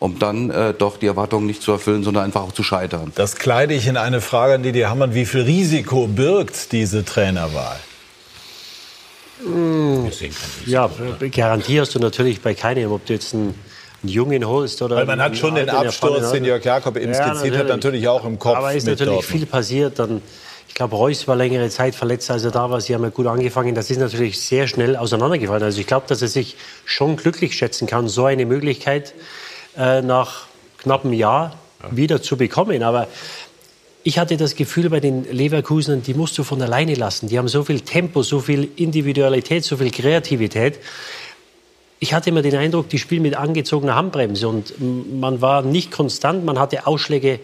um 0.03 0.18
dann 0.18 0.50
äh, 0.50 0.74
doch 0.74 0.96
die 0.96 1.07
Erwartungen 1.07 1.46
nicht 1.46 1.62
zu 1.62 1.70
erfüllen, 1.70 2.03
sondern 2.03 2.24
einfach 2.24 2.42
auch 2.42 2.50
zu 2.50 2.64
scheitern. 2.64 3.12
Das 3.14 3.36
kleide 3.36 3.72
ich 3.72 3.86
in 3.86 3.96
eine 3.96 4.20
Frage 4.20 4.55
an 4.55 4.64
Didi 4.64 4.80
Hamann. 4.80 5.14
Wie 5.14 5.24
viel 5.24 5.42
Risiko 5.42 6.09
birgt 6.09 6.72
diese 6.72 7.05
Trainerwahl? 7.05 7.78
Ja, 10.66 10.90
Garantie 11.30 11.80
hast 11.80 11.94
du 11.94 12.00
natürlich 12.00 12.40
bei 12.40 12.53
keinem, 12.55 12.90
ob 12.90 13.07
du 13.07 13.12
jetzt 13.12 13.32
einen, 13.32 13.55
einen 14.03 14.12
Jungen 14.12 14.44
holst 14.44 14.82
oder. 14.82 14.96
Weil 14.96 15.07
man 15.07 15.22
hat 15.22 15.36
schon 15.36 15.55
den 15.55 15.70
Absturz, 15.70 16.32
den 16.32 16.44
Jörg 16.44 16.64
Jakob 16.64 16.96
eben 16.96 17.12
Ja, 17.12 17.34
skizziert 17.34 17.57
hat, 17.59 17.68
natürlich 17.68 18.09
auch 18.09 18.24
im 18.24 18.40
Kopf. 18.40 18.57
Aber 18.57 18.72
ist 18.72 18.86
natürlich 18.86 19.14
Dortmund. 19.14 19.38
viel 19.38 19.46
passiert. 19.46 20.00
Dann, 20.00 20.20
ich 20.66 20.74
glaube, 20.74 20.96
Reus 20.96 21.28
war 21.28 21.36
längere 21.36 21.68
Zeit 21.70 21.94
verletzt, 21.94 22.28
als 22.28 22.44
er 22.44 22.50
da 22.50 22.68
war. 22.70 22.80
Sie 22.80 22.92
haben 22.92 23.05
ja 23.05 23.11
gut 23.11 23.28
angefangen. 23.28 23.76
Das 23.76 23.88
ist 23.88 23.98
natürlich 23.98 24.40
sehr 24.40 24.66
schnell 24.66 24.96
auseinandergefallen. 24.96 25.62
Also 25.62 25.80
ich 25.80 25.86
glaube, 25.86 26.07
dass 26.09 26.22
er 26.22 26.28
sich 26.28 26.57
schon 26.84 27.16
glücklich 27.16 27.55
schätzen 27.55 27.86
kann, 27.86 28.09
so 28.09 28.24
eine 28.24 28.46
Möglichkeit 28.46 29.14
äh, 29.76 30.02
nach 30.02 30.46
knapp 30.78 31.04
einem 31.04 31.14
Jahr 31.14 31.56
wieder 31.90 32.22
zu 32.22 32.36
bekommen. 32.36 32.82
Aber 32.82 33.08
ich 34.04 34.18
hatte 34.18 34.36
das 34.36 34.56
Gefühl 34.56 34.90
bei 34.90 35.00
den 35.00 35.24
Leverkusenern, 35.30 36.02
die 36.02 36.14
musst 36.14 36.36
du 36.38 36.42
von 36.42 36.60
alleine 36.60 36.94
lassen. 36.94 37.28
Die 37.28 37.38
haben 37.38 37.48
so 37.48 37.64
viel 37.64 37.80
Tempo, 37.80 38.22
so 38.22 38.40
viel 38.40 38.68
Individualität, 38.76 39.64
so 39.64 39.76
viel 39.76 39.90
Kreativität. 39.90 40.78
Ich 42.00 42.12
hatte 42.12 42.30
immer 42.30 42.42
den 42.42 42.56
Eindruck, 42.56 42.88
die 42.88 42.98
spielen 42.98 43.22
mit 43.22 43.36
angezogener 43.36 43.94
Handbremse 43.94 44.48
und 44.48 44.74
man 44.80 45.40
war 45.40 45.62
nicht 45.62 45.92
konstant, 45.92 46.44
man 46.44 46.58
hatte 46.58 46.88
Ausschläge 46.88 47.38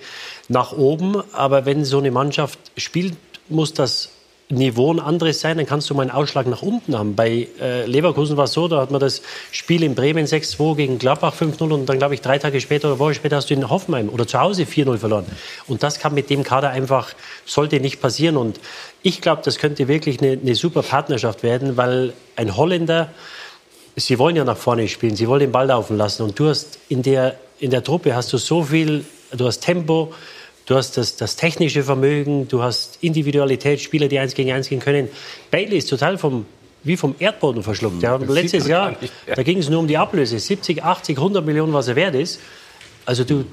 nach 0.49 0.73
oben, 0.73 1.23
aber 1.33 1.65
wenn 1.65 1.85
so 1.85 1.99
eine 1.99 2.11
Mannschaft 2.11 2.59
spielt, 2.77 3.17
muss 3.49 3.73
das 3.73 4.11
Niveau 4.51 4.91
ein 4.91 4.99
anderes 4.99 5.41
sein, 5.41 5.59
dann 5.59 5.67
kannst 5.67 5.91
du 5.91 5.95
mal 5.95 6.03
einen 6.03 6.11
Ausschlag 6.11 6.47
nach 6.47 6.63
unten 6.63 6.97
haben. 6.97 7.15
Bei 7.15 7.49
äh, 7.61 7.85
Leverkusen 7.85 8.39
war 8.39 8.45
es 8.45 8.53
so, 8.53 8.67
da 8.67 8.81
hat 8.81 8.91
man 8.91 8.99
das 8.99 9.21
Spiel 9.51 9.83
in 9.83 9.95
Bremen 9.95 10.25
6-2 10.25 10.77
gegen 10.77 10.99
Gladbach 10.99 11.35
5-0 11.35 11.71
und 11.71 11.87
dann, 11.87 11.99
glaube 11.99 12.15
ich, 12.15 12.23
drei 12.23 12.39
Tage 12.39 12.59
später 12.63 12.89
oder 12.89 12.99
Woche 12.99 13.15
später 13.15 13.37
hast 13.37 13.51
du 13.51 13.55
in 13.55 13.69
Hoffenheim 13.69 14.09
oder 14.09 14.27
zu 14.27 14.41
Hause 14.41 14.63
4-0 14.63 14.97
verloren. 14.97 15.27
Und 15.67 15.83
das 15.83 15.99
kann 15.99 16.15
mit 16.15 16.31
dem 16.31 16.45
Kader 16.45 16.71
einfach, 16.71 17.13
sollte 17.45 17.79
nicht 17.79 18.01
passieren. 18.01 18.39
Und 18.39 18.59
ich 19.03 19.21
glaube, 19.21 19.43
das 19.45 19.59
könnte 19.59 19.87
wirklich 19.87 20.23
eine, 20.23 20.39
eine 20.41 20.55
super 20.55 20.83
Partnerschaft 20.83 21.43
werden, 21.43 21.77
weil 21.77 22.15
ein 22.37 22.57
Holländer, 22.57 23.11
sie 23.97 24.19
wollen 24.19 24.35
ja 24.35 24.45
nach 24.45 24.57
vorne 24.57 24.89
spielen, 24.89 25.15
sie 25.15 25.29
wollen 25.29 25.41
den 25.41 25.53
Ball 25.53 25.67
laufen 25.67 25.99
lassen. 25.99 26.23
Und 26.23 26.39
du 26.39 26.49
hast 26.49 26.79
in 26.89 27.03
der, 27.03 27.35
in 27.61 27.71
der 27.71 27.85
Truppe 27.85 28.17
hast 28.17 28.33
du 28.33 28.39
so 28.39 28.63
viel, 28.63 29.05
du 29.33 29.47
hast 29.47 29.61
Tempo, 29.61 30.15
du 30.69 30.77
hast 30.77 30.99
das, 30.99 31.17
das 31.17 31.37
technische 31.37 31.83
Vermögen, 31.83 32.47
du 32.47 32.63
hast 32.63 32.99
Individualität, 33.01 33.81
Spieler, 33.81 34.07
die 34.07 34.19
eins 34.19 34.35
gegen 34.35 34.53
eins 34.53 34.69
gehen 34.69 34.81
können. 34.81 35.09
Bailey 35.51 35.79
ist 35.79 35.89
total 35.89 36.19
vom, 36.19 36.45
wie 36.85 36.97
vom 36.99 37.15
Erdboden 37.19 37.63
verschluckt. 37.63 38.03
Ja, 38.03 38.17
letztes 38.17 38.69
Jahr, 38.69 38.95
da 39.35 39.43
ging 39.43 39.59
es 39.59 39.71
nur 39.71 39.81
um 39.81 39.89
die 39.89 39.97
Ablöse. 39.97 40.39
70, 40.39 40.85
80, 40.85 41.17
100 41.17 41.45
Millionen, 41.45 41.73
was 41.73 41.89
er 41.89 41.97
wert 41.97 42.15
ist. 42.15 42.41
Also 43.07 43.25
du, 43.25 43.47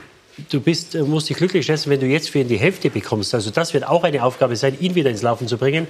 du 0.52 0.60
bist, 0.60 0.94
äh, 0.94 1.04
musst 1.04 1.30
dich 1.30 1.38
glücklich 1.38 1.66
schätzen, 1.66 1.90
wenn 1.90 2.02
du 2.02 2.06
jetzt 2.06 2.30
für 2.30 2.40
ihn 2.40 2.50
die 2.50 2.58
Hälfte 2.58 2.90
bekommst. 2.90 3.34
Also 3.34 3.50
das 3.50 3.74
wird 3.74 3.88
auch 3.88 4.04
eine 4.04 4.22
Aufgabe 4.22 4.58
sein, 4.58 4.78
ihn 4.82 4.94
wieder 4.96 5.10
ins 5.10 5.22
Laufen 5.22 5.48
zu 5.48 5.58
bringen. 5.58 5.88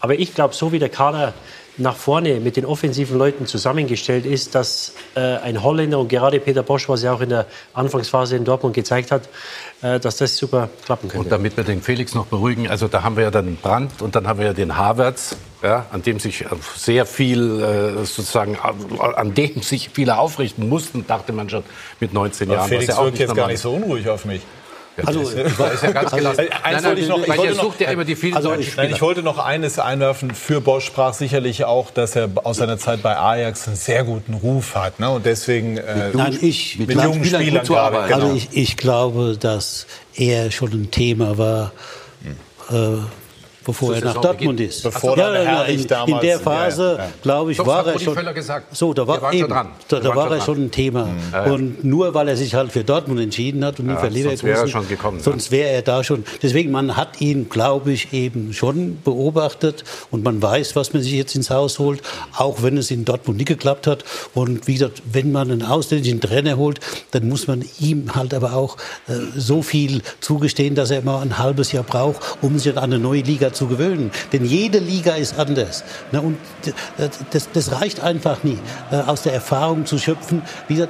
Aber 0.00 0.14
ich 0.14 0.34
glaube, 0.34 0.54
so 0.54 0.72
wie 0.72 0.78
der 0.78 0.88
Kader 0.88 1.34
nach 1.78 1.96
vorne 1.96 2.40
mit 2.40 2.56
den 2.56 2.64
offensiven 2.64 3.18
Leuten 3.18 3.46
zusammengestellt 3.46 4.24
ist, 4.24 4.54
dass 4.54 4.94
äh, 5.14 5.20
ein 5.20 5.62
Holländer 5.62 5.98
und 5.98 6.08
gerade 6.08 6.40
Peter 6.40 6.62
Bosch, 6.62 6.88
was 6.88 7.02
er 7.02 7.12
auch 7.12 7.20
in 7.20 7.28
der 7.28 7.46
Anfangsphase 7.74 8.36
in 8.36 8.44
Dortmund 8.44 8.74
gezeigt 8.74 9.10
hat, 9.10 9.28
äh, 9.82 10.00
dass 10.00 10.16
das 10.16 10.36
super 10.36 10.70
klappen 10.84 11.08
könnte. 11.08 11.24
Und 11.24 11.30
damit 11.30 11.56
wir 11.56 11.64
den 11.64 11.82
Felix 11.82 12.14
noch 12.14 12.26
beruhigen, 12.26 12.68
also 12.68 12.88
da 12.88 13.02
haben 13.02 13.16
wir 13.16 13.24
ja 13.24 13.30
dann 13.30 13.44
den 13.44 13.56
Brandt 13.56 14.00
und 14.00 14.16
dann 14.16 14.26
haben 14.26 14.38
wir 14.38 14.46
ja 14.46 14.52
den 14.54 14.76
Havertz, 14.76 15.36
ja, 15.62 15.86
an 15.92 16.02
dem 16.02 16.18
sich 16.18 16.42
äh, 16.42 16.46
sehr 16.76 17.04
viel 17.04 17.62
äh, 17.62 18.04
sozusagen, 18.06 18.54
äh, 18.54 19.02
an 19.02 19.34
dem 19.34 19.60
sich 19.60 19.90
viele 19.92 20.16
aufrichten 20.16 20.68
mussten, 20.68 21.06
dachte 21.06 21.32
man 21.34 21.50
schon 21.50 21.62
mit 22.00 22.14
19 22.14 22.48
Aber 22.48 22.56
Jahren. 22.56 22.68
Felix 22.68 22.88
was 22.88 22.94
ja 22.94 23.00
auch 23.00 23.04
wirkt 23.06 23.18
jetzt 23.18 23.34
gar 23.34 23.48
nicht 23.48 23.60
so 23.60 23.72
unruhig 23.74 24.08
auf 24.08 24.24
mich. 24.24 24.40
Also, 25.04 25.30
da 25.58 25.68
ist 25.68 25.82
ja 25.82 25.92
ganz 25.92 26.10
gelassen. 26.10 26.40
Eins 26.62 26.82
Nein, 26.82 26.84
wollte 26.84 27.00
ich 27.00 27.08
noch, 27.08 27.22
ich 27.22 27.36
wollte 27.36 27.54
noch, 27.54 27.62
sucht 27.64 27.80
ja 27.80 27.90
immer 27.90 28.04
die 28.04 28.16
vielen 28.16 28.34
also 28.34 28.54
ich, 28.54 28.76
nein, 28.76 28.90
ich 28.90 29.02
wollte 29.02 29.22
noch 29.22 29.38
eines 29.38 29.78
einwerfen. 29.78 30.30
Für 30.32 30.60
Bosch 30.60 30.86
sprach 30.86 31.12
sicherlich 31.12 31.64
auch, 31.64 31.90
dass 31.90 32.16
er 32.16 32.30
aus 32.44 32.56
seiner 32.58 32.78
Zeit 32.78 33.02
bei 33.02 33.16
Ajax 33.16 33.66
einen 33.66 33.76
sehr 33.76 34.04
guten 34.04 34.34
Ruf 34.34 34.74
hat. 34.74 34.98
Ne? 35.00 35.10
Und 35.10 35.26
deswegen 35.26 35.76
äh, 35.76 36.10
Nein, 36.14 36.38
ich, 36.40 36.78
mit 36.78 36.90
jungen 36.92 37.24
Spielern, 37.24 37.64
gerade. 37.64 37.98
Also 37.98 38.16
Genau. 38.28 38.34
ich, 38.34 38.48
ich 38.52 38.76
glaube, 38.76 39.36
dass 39.38 39.86
er 40.14 40.50
schon 40.50 40.72
ein 40.72 40.90
Thema 40.90 41.36
war, 41.36 41.72
äh, 42.70 42.74
bevor 43.66 43.94
er 43.94 44.04
nach 44.04 44.20
Dortmund 44.20 44.60
ist. 44.60 44.82
Bevor 44.84 45.16
der 45.16 45.44
Herrlich 45.44 45.82
in, 45.82 45.86
damals- 45.88 46.22
in 46.22 46.28
der 46.28 46.38
Phase, 46.40 46.94
Ja, 46.98 47.04
ja. 47.04 47.10
glaube 47.22 47.52
ich, 47.52 47.58
Doch, 47.58 47.66
war 47.66 47.86
er 47.86 47.98
schon. 47.98 48.16
So, 48.72 48.94
da 48.94 49.06
war 49.06 49.32
eben, 49.32 49.48
dran. 49.48 49.68
da, 49.88 50.00
da 50.00 50.14
war 50.16 50.28
schon 50.28 50.38
er 50.38 50.40
schon 50.44 50.64
ein 50.64 50.70
Thema. 50.70 51.08
Ja, 51.32 51.46
ja. 51.46 51.52
Und 51.52 51.84
nur 51.84 52.14
weil 52.14 52.28
er 52.28 52.36
sich 52.36 52.54
halt 52.54 52.72
für 52.72 52.84
Dortmund 52.84 53.20
entschieden 53.20 53.64
hat 53.64 53.78
und 53.80 53.86
nicht 53.86 53.94
Ja, 53.96 54.00
für 54.00 54.06
sonst 54.06 54.16
Leverkusen, 54.16 54.46
wäre 54.48 54.60
er 54.60 54.68
schon 54.68 54.88
gekommen, 54.88 55.20
sonst 55.20 55.50
wäre 55.50 55.68
er 55.70 55.82
da 55.82 56.04
schon. 56.04 56.24
Deswegen 56.42 56.70
man 56.70 56.96
hat 56.96 57.20
ihn, 57.20 57.48
glaube 57.48 57.92
ich, 57.92 58.12
eben 58.12 58.52
schon 58.52 58.98
beobachtet 59.02 59.84
und 60.10 60.22
man 60.24 60.40
weiß, 60.40 60.76
was 60.76 60.92
man 60.92 61.02
sich 61.02 61.12
jetzt 61.12 61.34
ins 61.34 61.50
Haus 61.50 61.78
holt, 61.78 62.02
auch 62.36 62.62
wenn 62.62 62.76
es 62.76 62.90
in 62.90 63.04
Dortmund 63.04 63.38
nicht 63.38 63.48
geklappt 63.48 63.86
hat. 63.86 64.04
Und 64.34 64.66
wie 64.66 64.74
gesagt, 64.74 65.02
wenn 65.12 65.32
man 65.32 65.50
einen 65.50 65.62
ausländischen 65.62 66.20
Trainer 66.20 66.56
holt, 66.56 66.80
dann 67.10 67.28
muss 67.28 67.46
man 67.46 67.64
ihm 67.80 68.14
halt 68.14 68.32
aber 68.34 68.54
auch 68.54 68.76
äh, 69.08 69.14
so 69.36 69.62
viel 69.62 70.02
zugestehen, 70.20 70.74
dass 70.74 70.90
er 70.90 71.02
mal 71.02 71.20
ein 71.22 71.38
halbes 71.38 71.72
Jahr 71.72 71.84
braucht, 71.84 72.20
um 72.42 72.58
sich 72.58 72.76
an 72.76 72.84
eine 72.84 72.98
neue 72.98 73.22
Liga 73.22 73.52
zu 73.56 73.66
gewöhnen. 73.66 74.10
Denn 74.32 74.44
jede 74.44 74.78
Liga 74.78 75.14
ist 75.14 75.38
anders. 75.38 75.82
Und 76.12 76.36
das, 77.32 77.48
das 77.52 77.72
reicht 77.72 78.00
einfach 78.00 78.44
nie, 78.44 78.58
äh, 78.90 78.96
aus 78.96 79.22
der 79.22 79.32
Erfahrung 79.34 79.86
zu 79.86 79.98
schöpfen. 79.98 80.42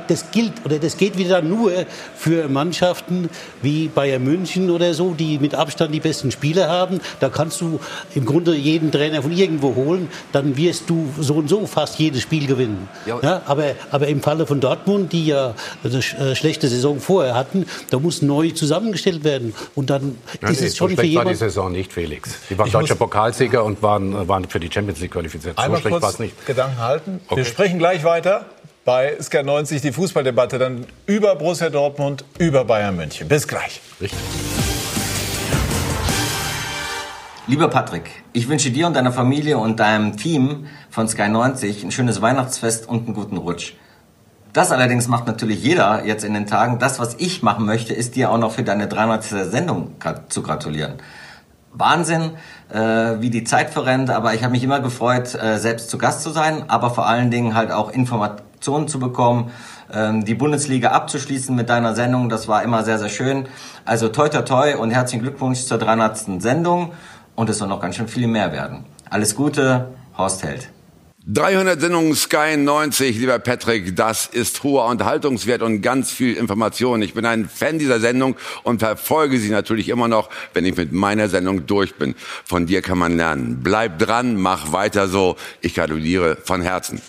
Das 0.09 0.31
gilt 0.31 0.53
oder 0.65 0.79
das 0.79 0.97
geht 0.97 1.17
wieder 1.19 1.43
nur 1.43 1.73
für 2.17 2.49
Mannschaften 2.49 3.29
wie 3.63 3.89
Bayern 3.89 4.25
München 4.25 4.71
oder 4.71 4.93
so, 4.95 5.15
die 5.15 5.39
mit 5.39 5.55
Abstand 5.55 5.95
die 5.95 6.01
besten 6.01 6.31
Spieler 6.31 6.69
haben. 6.69 7.01
Da 7.21 7.29
kannst 7.29 7.61
du 7.61 7.81
im 8.15 8.25
Grunde 8.25 8.55
jeden 8.55 8.91
Trainer 8.91 9.23
von 9.23 9.33
irgendwo 9.33 9.75
holen, 9.75 10.09
dann 10.33 10.57
wirst 10.57 10.89
du 10.91 11.09
so 11.21 11.35
und 11.35 11.49
so 11.49 11.67
fast 11.67 11.99
jedes 11.99 12.23
Spiel 12.23 12.47
gewinnen. 12.47 12.89
Ja. 13.07 13.43
Aber, 13.47 13.65
aber 13.91 14.09
im 14.09 14.21
Falle 14.23 14.47
von 14.47 14.61
Dortmund, 14.61 15.13
die 15.13 15.27
ja 15.27 15.55
eine 15.85 15.99
sch- 16.01 16.17
äh, 16.19 16.35
schlechte 16.35 16.69
Saison 16.69 17.01
vorher 17.01 17.35
hatten, 17.35 17.67
da 17.91 17.99
muss 17.99 18.23
neu 18.23 18.51
zusammengestellt 18.51 19.25
werden. 19.25 19.55
Und 19.75 19.91
dann 19.91 20.17
Nein, 20.41 20.53
ist 20.53 20.63
es 20.63 20.77
schon 20.77 20.89
für 20.91 20.95
schlecht 20.97 20.99
war 20.99 21.25
die 21.25 21.31
jemanden. 21.31 21.39
Saison 21.39 21.73
nicht, 21.73 21.93
Felix. 21.93 22.31
Die 22.51 22.56
waren 22.59 22.67
Ich 22.67 22.73
deutscher 22.73 22.95
muss- 22.95 22.99
Pokalsieger 22.99 23.65
und 23.65 23.83
waren, 23.83 24.27
waren 24.29 24.49
für 24.49 24.61
die 24.61 24.71
Champions 24.73 25.01
League 25.01 25.13
qualifiziert. 25.13 25.57
So 25.57 25.63
Einmal 25.63 25.81
schlecht 25.81 25.93
war 25.95 26.01
kurz 26.01 26.15
es 26.15 26.19
nicht. 26.21 26.47
Gedanken 26.47 26.79
halten. 26.79 27.21
Okay. 27.27 27.37
Wir 27.37 27.45
sprechen 27.45 27.79
gleich 27.79 28.05
weiter 28.05 28.47
bei 28.85 29.17
Sky 29.21 29.43
90 29.43 29.83
die 29.83 29.93
Fußballdebatte 29.93 30.59
dann 30.59 30.87
über 31.07 31.35
Borussia 31.37 31.71
Dortmund, 31.71 32.25
über 32.39 32.65
Bayern 32.65 32.97
München. 32.97 33.27
Bis 33.29 33.47
gleich. 33.49 33.81
Richtig. 34.01 34.19
Lieber 37.49 37.69
Patrick, 37.69 38.11
ich 38.33 38.49
wünsche 38.49 38.71
dir 38.71 38.89
und 38.89 38.95
deiner 38.95 39.13
Familie 39.13 39.59
und 39.59 39.79
deinem 39.79 40.17
Team 40.17 40.67
von 40.91 41.07
Sky 41.09 41.29
90 41.29 41.85
ein 41.85 41.91
schönes 41.93 42.21
Weihnachtsfest 42.21 42.89
und 42.89 43.05
einen 43.07 43.15
guten 43.15 43.37
Rutsch. 43.37 43.75
Das 44.53 44.73
allerdings 44.73 45.07
macht 45.07 45.27
natürlich 45.29 45.63
jeder 45.63 46.05
jetzt 46.05 46.25
in 46.25 46.35
den 46.35 46.47
Tagen. 46.47 46.79
Das, 46.81 46.99
was 46.99 47.15
ich 47.19 47.43
machen 47.43 47.65
möchte, 47.67 47.93
ist 47.95 48.17
dir 48.17 48.31
auch 48.33 48.39
noch 48.39 48.53
für 48.53 48.65
deine 48.65 48.89
300. 48.89 49.23
Sendung 49.51 49.93
zu 50.29 50.43
gratulieren. 50.43 50.95
Wahnsinn, 51.79 52.33
äh, 52.73 52.79
wie 53.21 53.31
die 53.31 53.45
Zeit 53.45 53.71
verrennt, 53.71 54.11
aber 54.11 54.35
ich 54.35 54.43
habe 54.43 54.53
mich 54.53 54.65
immer 54.65 54.81
gefreut, 54.81 55.35
äh, 55.35 55.59
selbst 55.59 55.91
zu 55.91 55.99
Gast 55.99 56.23
zu 56.23 56.31
sein, 56.31 56.65
aber 56.69 56.91
vor 56.91 57.07
allen 57.07 57.31
Dingen 57.31 57.55
halt 57.55 57.71
auch 57.71 57.91
Informationen 57.91 58.89
zu 58.89 58.99
bekommen, 58.99 59.51
ähm, 59.93 60.25
die 60.25 60.35
Bundesliga 60.35 60.91
abzuschließen 60.91 61.55
mit 61.55 61.69
deiner 61.69 61.95
Sendung, 61.95 62.29
das 62.29 62.49
war 62.49 62.63
immer 62.63 62.83
sehr, 62.83 62.99
sehr 62.99 63.09
schön. 63.11 63.47
Also 63.85 64.09
toi 64.09 64.29
toi 64.29 64.43
toi 64.43 64.77
und 64.77 64.91
herzlichen 64.91 65.23
Glückwunsch 65.23 65.65
zur 65.65 65.79
300. 65.79 66.43
Sendung 66.43 66.93
und 67.35 67.51
es 67.51 67.59
soll 67.59 67.69
noch 67.69 67.81
ganz 67.81 67.97
schön 67.97 68.09
viel 68.09 68.27
mehr 68.27 68.53
werden. 68.53 68.85
Alles 69.11 69.37
Gute, 69.37 69.89
Horst 70.17 70.43
Held. 70.43 70.76
300 71.29 71.81
Sendungen 71.81 72.15
Sky 72.15 72.57
90, 72.57 73.19
lieber 73.19 73.41
Patrick, 73.41 73.97
das 73.97 74.27
ist 74.27 74.63
hoher 74.63 74.87
Unterhaltungswert 74.87 75.61
und 75.61 75.83
ganz 75.83 76.13
viel 76.13 76.37
Information. 76.37 77.03
Ich 77.03 77.15
bin 77.15 77.27
ein 77.27 77.49
Fan 77.49 77.81
dieser 77.81 77.99
Sendung 77.99 78.37
und 78.63 78.79
verfolge 78.79 79.37
sie 79.39 79.51
natürlich 79.51 79.89
immer 79.89 80.07
noch, 80.07 80.31
wenn 80.55 80.65
ich 80.65 80.77
mit 80.77 80.93
meiner 80.93 81.29
Sendung 81.29 81.67
durch 81.67 81.97
bin. 81.97 82.15
Von 82.45 82.67
dir 82.67 82.81
kann 82.81 82.99
man 82.99 83.17
lernen. 83.17 83.59
Bleib 83.61 83.99
dran, 83.99 84.37
mach 84.37 84.71
weiter 84.71 85.09
so. 85.09 85.35
Ich 85.63 85.75
gratuliere 85.75 86.37
von 86.45 86.63
Herzen. 86.63 87.03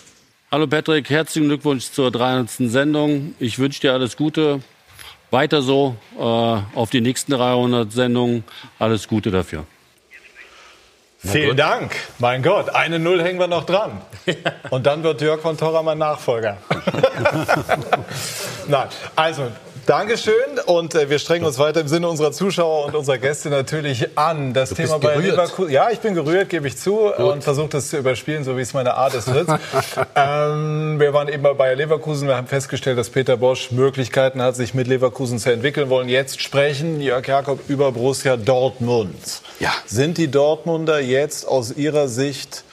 Hallo 0.50 0.66
Patrick, 0.66 1.08
herzlichen 1.10 1.46
Glückwunsch 1.46 1.92
zur 1.92 2.10
300. 2.10 2.50
Sendung. 2.72 3.36
Ich 3.38 3.60
wünsche 3.60 3.82
dir 3.82 3.92
alles 3.92 4.16
Gute. 4.16 4.62
Weiter 5.30 5.62
so 5.62 5.94
äh, 6.16 6.22
auf 6.22 6.90
die 6.90 7.02
nächsten 7.02 7.30
300 7.30 7.92
Sendungen. 7.92 8.42
Alles 8.80 9.06
Gute 9.06 9.30
dafür. 9.30 9.64
Vielen 11.20 11.56
Dank. 11.56 11.96
Mein 12.18 12.42
Gott, 12.44 12.70
eine 12.70 13.00
Null 13.00 13.20
hängen 13.22 13.40
wir 13.40 13.48
noch 13.48 13.66
dran. 13.66 14.00
Und 14.70 14.86
dann 14.86 15.02
wird 15.02 15.20
Jörg 15.20 15.40
von 15.40 15.56
Torra 15.56 15.82
mein 15.82 15.98
Nachfolger. 15.98 16.58
Nein, 18.68 18.88
also 19.16 19.50
Dankeschön 19.88 20.34
und 20.66 20.94
äh, 20.94 21.08
wir 21.08 21.18
strengen 21.18 21.46
uns 21.46 21.58
weiter 21.58 21.80
im 21.80 21.88
Sinne 21.88 22.10
unserer 22.10 22.30
Zuschauer 22.30 22.84
und 22.84 22.94
unserer 22.94 23.16
Gäste 23.16 23.48
natürlich 23.48 24.18
an. 24.18 24.52
Das 24.52 24.68
Du 24.68 24.74
Thema 24.74 24.98
bei. 24.98 25.16
Leverkusen. 25.16 25.72
Ja, 25.72 25.88
ich 25.90 26.00
bin 26.00 26.12
gerührt, 26.12 26.50
gebe 26.50 26.68
ich 26.68 26.76
zu 26.76 27.10
und 27.14 27.42
versuche 27.42 27.68
das 27.68 27.88
zu 27.88 27.96
überspielen, 27.96 28.44
so 28.44 28.54
wie 28.58 28.60
es 28.60 28.74
meine 28.74 28.92
Art 28.92 29.14
ist. 29.14 29.30
Ähm, 30.14 31.00
wir 31.00 31.12
waren 31.14 31.28
eben 31.28 31.42
bei 31.42 31.54
Bayer 31.54 31.76
Leverkusen. 31.76 32.28
Wir 32.28 32.36
haben 32.36 32.46
festgestellt, 32.46 32.98
dass 32.98 33.08
Peter 33.08 33.36
Bosch 33.36 33.70
Möglichkeiten 33.70 34.42
hat, 34.42 34.56
sich 34.56 34.74
mit 34.74 34.88
Leverkusen 34.88 35.38
zu 35.38 35.52
entwickeln. 35.52 35.88
Wollen 35.88 36.08
jetzt 36.08 36.42
sprechen, 36.42 37.00
Jörg 37.00 37.26
Jakob, 37.26 37.60
über 37.68 37.92
Borussia 37.92 38.36
Dortmund. 38.36 39.14
Ja. 39.60 39.72
Sind 39.86 40.18
die 40.18 40.30
Dortmunder 40.30 41.00
jetzt 41.00 41.46
aus 41.46 41.74
Ihrer 41.76 42.08
Sicht 42.08 42.64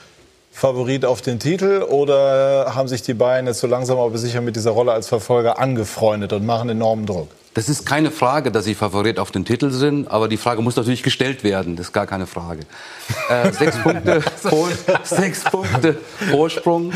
Favorit 0.56 1.04
auf 1.04 1.20
den 1.20 1.38
Titel 1.38 1.84
oder 1.86 2.74
haben 2.74 2.88
sich 2.88 3.02
die 3.02 3.12
Bayern 3.12 3.46
jetzt 3.46 3.60
so 3.60 3.66
langsam 3.66 3.98
aber 3.98 4.16
sicher 4.16 4.40
mit 4.40 4.56
dieser 4.56 4.70
Rolle 4.70 4.90
als 4.90 5.06
Verfolger 5.06 5.58
angefreundet 5.58 6.32
und 6.32 6.46
machen 6.46 6.70
enormen 6.70 7.04
Druck? 7.04 7.28
Das 7.52 7.68
ist 7.68 7.84
keine 7.84 8.10
Frage, 8.10 8.50
dass 8.50 8.64
sie 8.64 8.74
Favorit 8.74 9.18
auf 9.18 9.30
den 9.30 9.44
Titel 9.44 9.68
sind, 9.68 10.10
aber 10.10 10.28
die 10.28 10.38
Frage 10.38 10.62
muss 10.62 10.74
natürlich 10.74 11.02
gestellt 11.02 11.44
werden. 11.44 11.76
Das 11.76 11.88
ist 11.88 11.92
gar 11.92 12.06
keine 12.06 12.26
Frage. 12.26 12.62
Äh, 13.28 13.52
sechs, 13.58 13.76
Punkte, 13.76 14.22
Vor 14.22 14.70
sechs 15.04 15.44
Punkte 15.44 15.98
Vorsprung. 16.30 16.90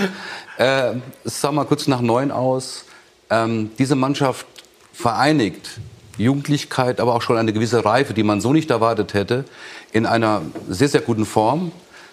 Äh, 0.56 0.94
es 1.26 1.42
sah 1.42 1.52
mal 1.52 1.66
kurz 1.66 1.86
nach 1.86 2.00
neun 2.00 2.30
aus. 2.30 2.86
Ähm, 3.28 3.72
diese 3.78 3.94
Mannschaft 3.94 4.46
vereinigt 4.94 5.80
Jugendlichkeit, 6.16 6.98
aber 6.98 7.14
auch 7.14 7.20
schon 7.20 7.36
eine 7.36 7.52
gewisse 7.52 7.84
Reife, 7.84 8.14
die 8.14 8.22
man 8.22 8.40
so 8.40 8.54
nicht 8.54 8.70
erwartet 8.70 9.12
hätte, 9.12 9.44
in 9.92 10.06
einer 10.06 10.40
sehr, 10.66 10.88
sehr 10.88 11.02
guten 11.02 11.26
Form. 11.26 11.72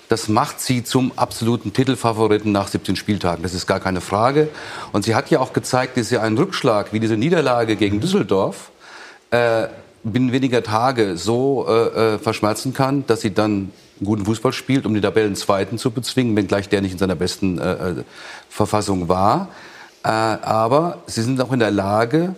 Das 0.10 0.30
macht 0.30 0.62
sie 0.62 0.84
zum 0.84 1.12
absoluten 1.18 1.74
Titelfavoriten 1.74 2.52
nach 2.52 2.70
17 2.70 2.96
Spieltagen. 2.96 3.44
Das 3.44 3.54
ist 3.54 3.68
gar 3.68 3.80
keine 3.80 4.00
Frage. 4.00 4.48
Und 4.94 5.04
sie 5.04 5.16
hat 5.16 5.30
ja 5.30 5.40
auch 5.40 5.52
gezeigt, 5.52 5.98
dass 5.98 6.10
sie 6.10 6.18
einen 6.18 6.38
Rückschlag 6.38 6.94
wie 6.94 7.00
diese 7.00 7.18
Niederlage 7.18 7.76
gegen 7.76 8.00
Düsseldorf 8.00 8.72
äh, 9.32 9.68
binnen 10.04 10.32
weniger 10.32 10.64
Tage 10.64 11.18
so 11.18 11.66
äh, 11.68 12.16
äh, 12.16 12.20
verschmerzen 12.20 12.74
kann, 12.74 13.06
dass 13.08 13.22
sie 13.22 13.34
dann 13.34 13.74
guten 14.04 14.26
Fußball 14.26 14.54
spielt, 14.54 14.86
um 14.86 14.94
den 14.94 15.04
Tabellenzweiten 15.04 15.78
zu 15.78 15.92
bezwingen, 15.92 16.36
wenngleich 16.36 16.70
der 16.70 16.82
nicht 16.82 16.94
in 16.94 16.98
seiner 16.98 17.16
besten 17.16 17.60
äh, 17.60 17.72
äh, 17.74 18.04
Verfassung 18.50 19.10
war. 19.10 19.50
Äh, 20.04 20.10
aber 20.10 21.00
sie 21.08 21.24
sind 21.24 21.42
auch 21.42 21.52
in 21.52 21.60
der 21.60 21.72
Lage, 21.72 22.36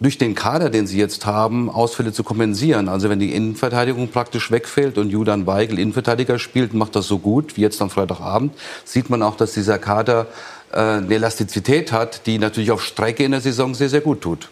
durch 0.00 0.18
den 0.18 0.34
Kader, 0.34 0.70
den 0.70 0.86
sie 0.86 0.98
jetzt 0.98 1.26
haben, 1.26 1.68
Ausfälle 1.68 2.12
zu 2.12 2.22
kompensieren. 2.22 2.88
Also 2.88 3.10
wenn 3.10 3.18
die 3.18 3.34
Innenverteidigung 3.34 4.08
praktisch 4.08 4.50
wegfällt 4.50 4.96
und 4.96 5.10
Julian 5.10 5.46
Weigel 5.46 5.78
Innenverteidiger 5.78 6.38
spielt, 6.38 6.72
macht 6.72 6.94
das 6.94 7.06
so 7.06 7.18
gut 7.18 7.56
wie 7.56 7.62
jetzt 7.62 7.82
am 7.82 7.90
Freitagabend, 7.90 8.54
sieht 8.84 9.10
man 9.10 9.22
auch, 9.22 9.36
dass 9.36 9.54
dieser 9.54 9.78
Kader 9.78 10.26
äh, 10.72 10.78
eine 10.78 11.14
Elastizität 11.14 11.90
hat, 11.90 12.26
die 12.26 12.38
natürlich 12.38 12.70
auf 12.70 12.84
Strecke 12.84 13.24
in 13.24 13.32
der 13.32 13.40
Saison 13.40 13.74
sehr, 13.74 13.88
sehr 13.88 14.00
gut 14.00 14.20
tut. 14.20 14.48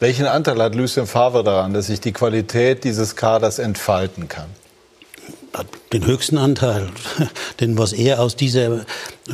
Welchen 0.00 0.26
Anteil 0.26 0.62
hat 0.62 0.74
Lucien 0.74 1.06
Favre 1.06 1.42
daran, 1.42 1.72
dass 1.72 1.86
sich 1.86 2.00
die 2.00 2.12
Qualität 2.12 2.84
dieses 2.84 3.16
Kaders 3.16 3.58
entfalten 3.58 4.28
kann? 4.28 4.46
Den 5.92 6.06
höchsten 6.06 6.38
Anteil. 6.38 6.90
Denn 7.60 7.78
was 7.78 7.92
er 7.92 8.20
aus 8.20 8.36
dieser 8.36 8.84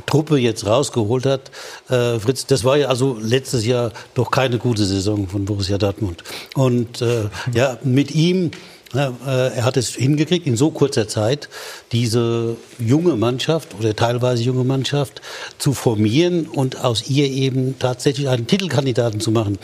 Truppe 0.06 0.38
jetzt 0.38 0.66
rausgeholt 0.66 1.26
hat, 1.26 1.50
äh, 1.88 2.18
Fritz, 2.18 2.46
das 2.46 2.64
war 2.64 2.76
ja 2.76 2.88
also 2.88 3.18
letztes 3.20 3.64
Jahr 3.66 3.92
doch 4.14 4.30
keine 4.30 4.58
gute 4.58 4.84
Saison 4.84 5.28
von 5.28 5.44
Borussia 5.44 5.78
Dortmund. 5.78 6.22
Und 6.54 7.02
äh, 7.02 7.28
ja, 7.52 7.78
mit 7.82 8.14
ihm, 8.14 8.50
er 8.94 9.64
hat 9.64 9.76
es 9.76 9.94
hingekriegt, 9.94 10.46
in 10.46 10.56
so 10.56 10.70
kurzer 10.70 11.08
Zeit 11.08 11.48
diese 11.92 12.56
junge 12.78 13.16
Mannschaft 13.16 13.74
oder 13.78 13.94
teilweise 13.94 14.42
junge 14.42 14.64
Mannschaft 14.64 15.20
zu 15.58 15.72
formieren 15.72 16.46
und 16.46 16.84
aus 16.84 17.08
ihr 17.08 17.26
eben 17.26 17.78
tatsächlich 17.78 18.28
einen 18.28 18.46
Titelkandidaten 18.46 19.20
zu 19.20 19.30
machen 19.30 19.58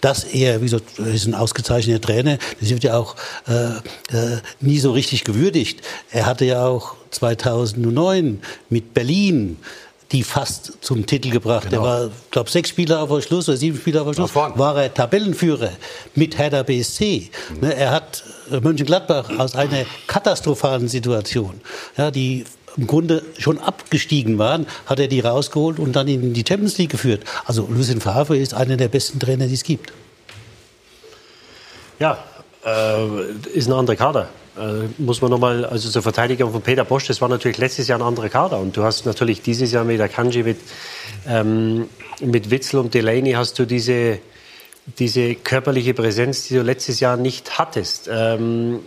dass 0.00 0.24
er, 0.24 0.60
wie 0.60 0.66
gesagt, 0.66 0.98
ist 0.98 1.26
ein 1.26 1.34
ausgezeichneter 1.34 2.00
Trainer, 2.00 2.38
das 2.60 2.68
wird 2.70 2.84
ja 2.84 2.96
auch 2.96 3.16
äh, 3.48 3.70
äh, 4.16 4.40
nie 4.60 4.78
so 4.78 4.92
richtig 4.92 5.24
gewürdigt. 5.24 5.80
Er 6.10 6.26
hatte 6.26 6.44
ja 6.44 6.64
auch 6.66 6.94
2009 7.10 8.40
mit 8.68 8.94
Berlin 8.94 9.56
die 10.12 10.22
fast 10.22 10.74
zum 10.82 11.06
Titel 11.06 11.30
gebracht. 11.30 11.70
Genau. 11.70 11.82
Er 11.82 11.84
war, 11.84 12.10
glaube 12.30 12.50
sechs 12.50 12.68
Spieler 12.68 13.02
auf 13.02 13.22
Schluss 13.24 13.48
oder 13.48 13.58
sieben 13.58 13.76
Spieler 13.76 14.02
auf 14.02 14.14
Schluss, 14.14 14.34
war 14.34 14.80
er 14.80 14.94
Tabellenführer 14.94 15.72
mit 16.14 16.38
Hertha 16.38 16.62
BSC. 16.62 17.30
Ne, 17.60 17.74
er 17.74 17.90
hat 17.90 18.22
äh, 18.24 18.30
Mönchengladbach 18.50 19.38
aus 19.38 19.54
einer 19.54 19.84
katastrophalen 20.06 20.88
Situation, 20.88 21.60
ja, 21.96 22.10
die 22.10 22.44
im 22.76 22.86
Grunde 22.86 23.22
schon 23.38 23.58
abgestiegen 23.58 24.38
waren, 24.38 24.66
hat 24.86 25.00
er 25.00 25.08
die 25.08 25.20
rausgeholt 25.20 25.78
und 25.78 25.96
dann 25.96 26.08
in 26.08 26.34
die 26.34 26.44
Champions 26.46 26.76
League 26.78 26.90
geführt. 26.90 27.24
Also 27.46 27.66
Lucien 27.70 28.00
Favre 28.00 28.36
ist 28.36 28.54
einer 28.54 28.76
der 28.76 28.88
besten 28.88 29.18
Trainer, 29.18 29.46
die 29.46 29.54
es 29.54 29.64
gibt. 29.64 29.92
Ja, 31.98 32.18
äh, 32.64 33.32
ist 33.54 33.68
ein 33.68 33.72
anderer 33.72 33.96
Kader. 33.96 34.28
Äh, 34.58 34.88
muss 34.98 35.20
man 35.22 35.30
nochmal, 35.30 35.64
also 35.64 35.88
zur 35.88 36.02
Verteidigung 36.02 36.52
von 36.52 36.62
Peter 36.62 36.84
Bosch, 36.84 37.06
das 37.06 37.20
war 37.20 37.28
natürlich 37.28 37.58
letztes 37.58 37.88
Jahr 37.88 37.98
ein 37.98 38.06
anderer 38.06 38.28
Kader. 38.28 38.58
Und 38.58 38.76
du 38.76 38.82
hast 38.82 39.06
natürlich 39.06 39.42
dieses 39.42 39.72
Jahr 39.72 39.84
mit 39.84 40.00
Akanji, 40.00 40.42
mit, 40.42 40.58
ähm, 41.26 41.88
mit 42.20 42.50
Witzel 42.50 42.80
und 42.80 42.92
Delaney 42.92 43.32
hast 43.32 43.58
du 43.58 43.66
diese, 43.66 44.18
diese 44.98 45.34
körperliche 45.34 45.94
Präsenz, 45.94 46.48
die 46.48 46.54
du 46.54 46.62
letztes 46.62 47.00
Jahr 47.00 47.16
nicht 47.16 47.58
hattest. 47.58 48.08
Ähm, 48.12 48.80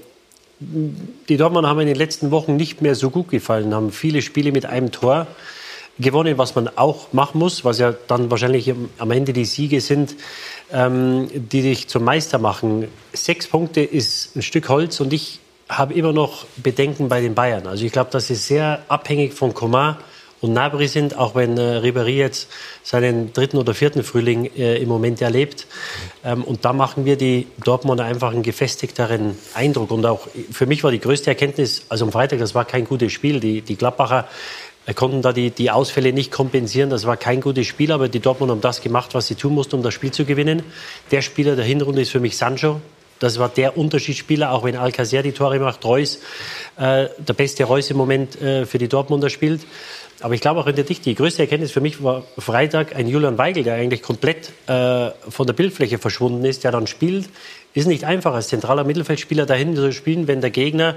die 0.59 1.37
Dortmunder 1.37 1.69
haben 1.69 1.79
in 1.79 1.87
den 1.87 1.95
letzten 1.95 2.31
Wochen 2.31 2.55
nicht 2.55 2.81
mehr 2.81 2.95
so 2.95 3.09
gut 3.09 3.29
gefallen, 3.29 3.73
haben 3.73 3.91
viele 3.91 4.21
Spiele 4.21 4.51
mit 4.51 4.65
einem 4.65 4.91
Tor 4.91 5.27
gewonnen, 5.99 6.37
was 6.37 6.55
man 6.55 6.69
auch 6.75 7.11
machen 7.13 7.39
muss, 7.39 7.65
was 7.65 7.79
ja 7.79 7.93
dann 8.07 8.31
wahrscheinlich 8.31 8.73
am 8.97 9.11
Ende 9.11 9.33
die 9.33 9.45
Siege 9.45 9.81
sind, 9.81 10.15
ähm, 10.71 11.27
die 11.33 11.61
dich 11.61 11.87
zum 11.87 12.03
Meister 12.03 12.39
machen. 12.39 12.87
Sechs 13.13 13.47
Punkte 13.47 13.81
ist 13.81 14.35
ein 14.35 14.41
Stück 14.41 14.69
Holz 14.69 14.99
und 14.99 15.13
ich 15.13 15.39
habe 15.67 15.93
immer 15.93 16.13
noch 16.13 16.45
Bedenken 16.57 17.09
bei 17.09 17.21
den 17.21 17.35
Bayern. 17.35 17.67
Also 17.67 17.85
ich 17.85 17.91
glaube, 17.91 18.11
dass 18.11 18.27
sie 18.27 18.35
sehr 18.35 18.83
abhängig 18.87 19.33
von 19.33 19.53
Coman 19.53 19.97
und 20.41 20.53
Nabri 20.53 20.87
sind, 20.87 21.17
auch 21.17 21.35
wenn 21.35 21.57
äh, 21.57 21.79
Ribéry 21.79 22.15
jetzt 22.15 22.49
seinen 22.83 23.33
dritten 23.33 23.57
oder 23.57 23.73
vierten 23.73 24.03
Frühling 24.03 24.49
äh, 24.55 24.77
im 24.77 24.87
Moment 24.87 25.21
erlebt. 25.21 25.67
Ähm, 26.23 26.43
und 26.43 26.63
da 26.63 26.71
machen 26.71 27.05
wir 27.05 27.17
die 27.17 27.47
Dortmunder 27.63 28.05
einfach 28.05 28.31
einen 28.31 28.43
gefestigteren 28.43 29.37
Eindruck. 29.53 29.91
Und 29.91 30.05
auch 30.05 30.27
für 30.51 30.65
mich 30.65 30.83
war 30.83 30.91
die 30.91 30.99
größte 30.99 31.29
Erkenntnis, 31.29 31.83
also 31.89 32.05
am 32.05 32.11
Freitag, 32.11 32.39
das 32.39 32.55
war 32.55 32.65
kein 32.65 32.85
gutes 32.85 33.11
Spiel. 33.11 33.39
Die, 33.39 33.61
die 33.61 33.75
Gladbacher 33.75 34.27
äh, 34.85 34.93
konnten 34.93 35.21
da 35.21 35.33
die, 35.33 35.51
die 35.51 35.71
Ausfälle 35.71 36.13
nicht 36.13 36.31
kompensieren. 36.31 36.89
Das 36.89 37.05
war 37.05 37.17
kein 37.17 37.41
gutes 37.41 37.67
Spiel, 37.67 37.91
aber 37.91 38.07
die 38.07 38.21
Dortmunder 38.21 38.53
haben 38.53 38.61
das 38.61 38.81
gemacht, 38.81 39.13
was 39.13 39.27
sie 39.27 39.35
tun 39.35 39.53
mussten, 39.53 39.75
um 39.75 39.83
das 39.83 39.93
Spiel 39.93 40.11
zu 40.11 40.23
gewinnen. 40.23 40.63
Der 41.11 41.21
Spieler 41.21 41.57
der 41.57 41.65
Hinrunde 41.65 42.01
ist 42.01 42.11
für 42.11 42.21
mich 42.21 42.37
Sancho. 42.37 42.79
Das 43.19 43.37
war 43.37 43.49
der 43.49 43.77
Unterschiedsspieler, 43.77 44.51
auch 44.51 44.63
wenn 44.63 44.77
Alcacer 44.77 45.21
die 45.21 45.33
Tore 45.33 45.59
macht. 45.59 45.83
Reus, 45.83 46.19
äh, 46.77 47.07
der 47.17 47.33
beste 47.33 47.65
Reus 47.65 47.91
im 47.91 47.97
Moment 47.97 48.41
äh, 48.41 48.65
für 48.65 48.77
die 48.77 48.87
Dortmunder 48.87 49.29
spielt. 49.29 49.61
Aber 50.21 50.33
ich 50.33 50.41
glaube 50.41 50.59
auch 50.59 50.67
in 50.67 50.75
der 50.75 50.83
Dichte, 50.83 51.05
die 51.05 51.15
größte 51.15 51.41
Erkenntnis 51.41 51.71
für 51.71 51.81
mich 51.81 52.03
war 52.03 52.23
Freitag 52.37 52.95
ein 52.95 53.07
Julian 53.07 53.37
Weigel, 53.37 53.63
der 53.63 53.75
eigentlich 53.75 54.01
komplett 54.01 54.51
äh, 54.67 55.11
von 55.29 55.47
der 55.47 55.53
Bildfläche 55.53 55.97
verschwunden 55.97 56.43
ist, 56.45 56.63
der 56.63 56.71
dann 56.71 56.87
spielt. 56.87 57.29
Ist 57.73 57.87
nicht 57.87 58.03
einfach 58.03 58.33
als 58.33 58.49
zentraler 58.49 58.83
Mittelfeldspieler 58.83 59.45
dahin 59.45 59.75
zu 59.75 59.91
spielen, 59.93 60.27
wenn 60.27 60.41
der 60.41 60.49
Gegner 60.49 60.95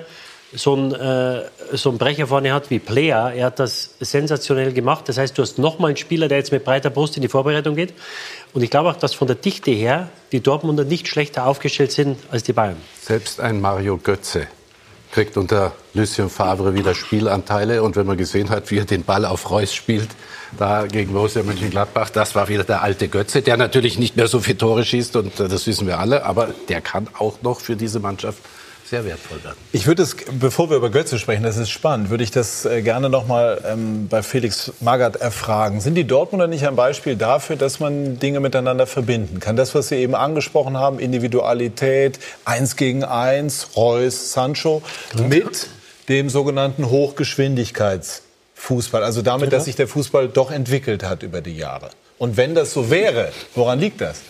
so 0.55 0.75
einen, 0.75 0.93
äh, 0.93 1.45
so 1.73 1.91
einen 1.91 1.99
Brecher 1.99 2.27
vorne 2.27 2.53
hat 2.53 2.71
wie 2.71 2.79
Player. 2.79 3.33
Er 3.33 3.47
hat 3.47 3.59
das 3.59 3.95
sensationell 4.01 4.73
gemacht. 4.73 5.09
Das 5.09 5.19
heißt, 5.19 5.37
du 5.39 5.43
hast 5.43 5.59
nochmal 5.59 5.91
einen 5.91 5.97
Spieler, 5.97 6.29
der 6.29 6.39
jetzt 6.39 6.53
mit 6.53 6.65
breiter 6.65 6.91
Brust 6.91 7.17
in 7.17 7.23
die 7.23 7.29
Vorbereitung 7.29 7.75
geht. 7.75 7.95
Und 8.53 8.63
ich 8.63 8.71
glaube 8.71 8.91
auch, 8.91 8.97
dass 8.97 9.15
von 9.15 9.27
der 9.27 9.37
Dichte 9.37 9.71
her 9.71 10.09
die 10.33 10.41
Dortmunder 10.41 10.85
nicht 10.85 11.09
schlechter 11.09 11.47
aufgestellt 11.47 11.93
sind 11.93 12.19
als 12.31 12.43
die 12.43 12.53
Bayern. 12.53 12.77
Selbst 13.01 13.41
ein 13.41 13.61
Mario 13.61 13.97
Götze 13.97 14.49
kriegt 15.13 15.37
unter 15.37 15.73
Lucien 15.95 16.29
Favre 16.29 16.75
wieder 16.75 16.95
Spielanteile. 16.95 17.83
Und 17.83 17.95
wenn 17.97 18.07
man 18.07 18.17
gesehen 18.17 18.51
hat, 18.51 18.71
wie 18.71 18.79
er 18.79 18.87
den 18.87 19.05
Ball 19.05 19.25
auf 19.25 19.51
Reus 19.51 19.73
spielt, 19.73 20.09
da 20.59 20.87
gegen 20.87 21.13
Borussia 21.13 21.43
Mönchengladbach, 21.43 22.11
das 22.11 22.35
war 22.35 22.49
wieder 22.49 22.65
der 22.65 22.83
alte 22.83 23.09
Götze, 23.09 23.43
der 23.43 23.57
natürlich 23.57 23.99
nicht 23.99 24.17
mehr 24.17 24.27
so 24.27 24.41
viele 24.41 24.59
Tore 24.59 24.85
schießt, 24.85 25.17
und 25.17 25.39
äh, 25.39 25.49
das 25.49 25.67
wissen 25.67 25.87
wir 25.87 26.01
alle, 26.01 26.25
aber 26.25 26.49
der 26.69 26.81
kann 26.81 27.09
auch 27.19 27.43
noch 27.43 27.61
für 27.61 27.77
diese 27.77 28.01
Mannschaft 28.01 28.39
sehr 28.93 29.05
wertvoll 29.07 29.43
werden. 29.43 29.57
Ich 29.73 29.87
würde 29.87 30.03
es, 30.03 30.15
bevor 30.39 30.69
wir 30.69 30.77
über 30.77 30.91
Götze 30.91 31.19
sprechen, 31.19 31.45
das 31.45 31.57
ist 31.57 31.71
spannend, 31.71 32.11
würde 32.11 32.23
ich 32.25 32.31
das 32.31 32.67
äh, 32.67 32.83
gerne 32.83 33.09
noch 33.09 33.27
mal 33.27 33.59
ähm, 33.67 34.07
bei 34.09 34.23
Felix 34.23 34.71
Magath 34.81 35.17
erfragen. 35.17 35.81
Sind 35.81 35.95
die 35.95 36.05
Dortmunder 36.05 36.47
nicht 36.47 36.67
ein 36.69 36.77
Beispiel 36.77 37.17
dafür, 37.17 37.57
dass 37.57 37.81
man 37.81 38.19
Dinge 38.19 38.41
miteinander 38.41 38.87
verbinden 38.87 39.41
kann? 39.41 39.57
Das, 39.57 39.75
was 39.75 39.89
Sie 39.89 39.95
eben 39.97 40.15
angesprochen 40.15 40.77
haben, 40.77 40.99
Individualität, 40.99 42.19
eins 42.45 42.77
gegen 42.77 43.03
eins, 43.03 43.69
Reus, 43.77 44.35
Sancho, 44.35 44.83
mit 45.27 45.69
dem 46.11 46.29
sogenannten 46.29 46.91
Hochgeschwindigkeitsfußball. 46.91 49.03
Also 49.03 49.23
damit, 49.23 49.49
Genau. 49.49 49.57
dass 49.57 49.65
sich 49.65 49.77
der 49.77 49.89
Fußball 49.89 50.29
doch 50.29 50.51
entwickelt 50.51 51.03
hat 51.03 51.23
über 51.23 51.41
die 51.41 51.57
Jahre. 51.57 51.89
Und 52.19 52.37
wenn 52.37 52.55
das 52.55 52.75
so 52.75 52.91
wäre, 52.91 53.33
woran 53.55 53.81
liegt 53.81 54.03
das? 54.03 54.21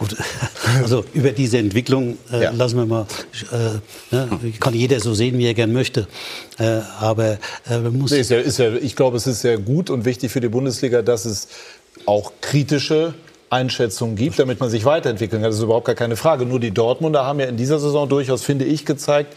Gut, 0.00 0.16
also 0.82 1.04
über 1.14 1.30
diese 1.30 1.58
Entwicklung 1.58 2.16
äh, 2.32 2.42
Ja. 2.42 2.50
lassen 2.50 2.78
wir 2.78 2.86
mal, 2.86 3.06
äh, 3.52 4.14
ne, 4.16 4.28
kann 4.58 4.74
jeder 4.74 4.98
so 4.98 5.14
sehen, 5.14 5.38
wie 5.38 5.46
er 5.46 5.54
gern 5.54 5.72
möchte. 5.72 6.08
Äh, 6.58 6.80
aber 6.98 7.38
äh, 7.68 7.78
man 7.78 7.96
muss 7.98 8.10
Nee, 8.10 8.20
ist 8.20 8.30
ja, 8.30 8.38
ist 8.38 8.58
ja, 8.58 8.72
ich 8.74 8.96
glaube, 8.96 9.18
es 9.18 9.26
ist 9.26 9.42
sehr 9.42 9.58
gut 9.58 9.90
und 9.90 10.06
wichtig 10.06 10.32
für 10.32 10.40
die 10.40 10.48
Bundesliga, 10.48 11.02
dass 11.02 11.26
es 11.26 11.48
auch 12.06 12.32
kritische 12.40 13.14
Einschätzung 13.50 14.16
gibt, 14.16 14.38
damit 14.38 14.58
man 14.58 14.70
sich 14.70 14.84
weiterentwickeln 14.84 15.42
kann. 15.42 15.50
Das 15.50 15.58
ist 15.58 15.64
überhaupt 15.64 15.86
gar 15.86 15.94
keine 15.96 16.16
Frage. 16.16 16.46
Nur 16.46 16.60
die 16.60 16.70
Dortmunder 16.70 17.26
haben 17.26 17.38
ja 17.40 17.46
in 17.46 17.56
dieser 17.58 17.78
Saison 17.78 18.08
durchaus, 18.08 18.42
finde 18.42 18.64
ich, 18.64 18.86
gezeigt, 18.86 19.36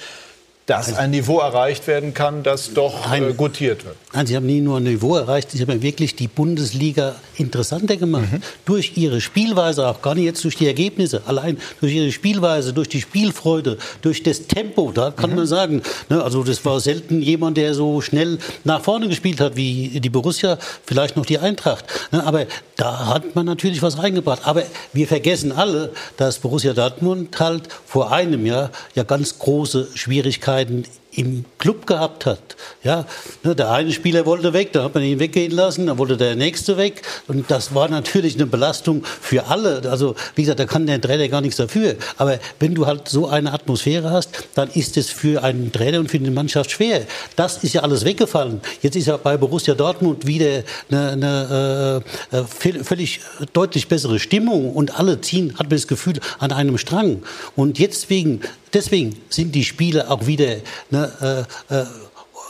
dass 0.65 0.95
ein 0.95 1.11
Niveau 1.11 1.39
erreicht 1.39 1.87
werden 1.87 2.13
kann, 2.13 2.41
das 2.41 2.73
doch 2.73 3.11
äh, 3.11 3.33
gutiert 3.33 3.83
wird. 3.83 3.97
Nein, 4.13 4.27
sie 4.27 4.35
haben 4.35 4.45
nie 4.45 4.61
nur 4.61 4.77
ein 4.77 4.83
Niveau 4.83 5.17
erreicht, 5.17 5.51
sie 5.51 5.61
haben 5.61 5.81
wirklich 5.81 6.15
die 6.15 6.27
Bundesliga 6.27 7.15
interessanter 7.35 7.97
gemacht. 7.97 8.31
Mhm. 8.31 8.41
Durch 8.63 8.93
ihre 8.95 9.19
Spielweise, 9.19 9.85
auch 9.87 10.01
gar 10.01 10.15
nicht 10.15 10.23
jetzt 10.23 10.43
durch 10.43 10.55
die 10.55 10.67
Ergebnisse, 10.67 11.23
allein 11.25 11.57
durch 11.81 11.93
ihre 11.93 12.11
Spielweise, 12.11 12.71
durch 12.71 12.87
die 12.87 13.01
Spielfreude, 13.01 13.77
durch 14.01 14.23
das 14.23 14.47
Tempo, 14.47 14.91
da 14.93 15.11
kann 15.11 15.31
mhm. 15.31 15.35
man 15.37 15.47
sagen, 15.47 15.81
ne, 16.09 16.23
also 16.23 16.43
das 16.43 16.63
war 16.63 16.79
selten 16.79 17.21
jemand, 17.21 17.57
der 17.57 17.73
so 17.73 17.99
schnell 17.99 18.37
nach 18.63 18.81
vorne 18.81 19.09
gespielt 19.09 19.41
hat 19.41 19.57
wie 19.57 19.99
die 19.99 20.09
Borussia, 20.09 20.57
vielleicht 20.85 21.17
noch 21.17 21.25
die 21.25 21.39
Eintracht. 21.39 21.85
Ne, 22.11 22.25
aber 22.25 22.45
da 22.77 23.07
hat 23.07 23.35
man 23.35 23.45
natürlich 23.45 23.81
was 23.81 23.97
reingebracht. 23.97 24.43
Aber 24.45 24.63
wir 24.93 25.07
vergessen 25.07 25.51
alle, 25.51 25.91
dass 26.15 26.39
Borussia 26.39 26.73
Dortmund 26.73 27.37
halt 27.37 27.63
vor 27.85 28.13
einem 28.13 28.45
Jahr 28.45 28.69
ja 28.95 29.03
ganz 29.03 29.39
große 29.39 29.89
Schwierigkeiten 29.95 30.52
Schwierigkeiten 30.53 30.83
im 31.15 31.45
Club 31.59 31.85
gehabt 31.85 32.25
hat. 32.25 32.55
Ja, 32.83 33.05
der 33.43 33.69
eine 33.69 33.91
Spieler 33.91 34.25
wollte 34.25 34.51
weg, 34.53 34.73
da 34.73 34.83
hat 34.83 34.95
man 34.95 35.03
ihn 35.03 35.19
weggehen 35.19 35.51
lassen, 35.51 35.85
dann 35.85 35.99
wollte 35.99 36.17
der 36.17 36.35
nächste 36.35 36.75
weg 36.75 37.03
und 37.27 37.51
das 37.51 37.75
war 37.75 37.87
natürlich 37.87 38.33
eine 38.33 38.47
Belastung 38.47 39.03
für 39.05 39.45
alle. 39.45 39.83
Also 39.91 40.15
wie 40.33 40.41
gesagt, 40.41 40.59
da 40.59 40.65
kann 40.65 40.87
der 40.87 40.99
Trainer 40.99 41.27
gar 41.27 41.41
nichts 41.41 41.57
dafür. 41.57 41.97
Aber 42.17 42.39
wenn 42.59 42.73
du 42.73 42.87
halt 42.87 43.09
so 43.09 43.27
eine 43.27 43.53
Atmosphäre 43.53 44.09
hast, 44.09 44.29
dann 44.55 44.71
ist 44.71 44.97
es 44.97 45.11
für 45.11 45.43
einen 45.43 45.71
Trainer 45.71 45.99
und 45.99 46.09
für 46.09 46.17
die 46.17 46.31
Mannschaft 46.31 46.71
schwer. 46.71 47.03
Das 47.35 47.63
ist 47.63 47.73
ja 47.73 47.81
alles 47.81 48.05
weggefallen. 48.05 48.61
Jetzt 48.81 48.95
ist 48.95 49.05
ja 49.05 49.17
bei 49.17 49.37
Borussia 49.37 49.75
Dortmund 49.75 50.25
wieder 50.25 50.63
eine, 50.89 51.09
eine 51.11 52.03
äh, 52.31 52.37
äh 52.37 52.83
völlig 52.83 53.19
deutlich 53.53 53.87
bessere 53.87 54.17
Stimmung 54.17 54.73
und 54.73 54.99
alle 54.99 55.21
ziehen, 55.21 55.53
hat 55.53 55.69
man 55.69 55.77
das 55.77 55.87
Gefühl, 55.87 56.19
an 56.39 56.51
einem 56.51 56.79
Strang. 56.79 57.21
Und 57.55 57.77
jetzt 57.77 58.09
wegen 58.09 58.41
Deswegen 58.73 59.15
sind 59.29 59.53
die 59.55 59.63
Spiele 59.63 60.09
auch 60.09 60.25
wieder 60.25 60.57
ne, 60.89 61.45
äh, 61.69 61.75
äh, 61.75 61.85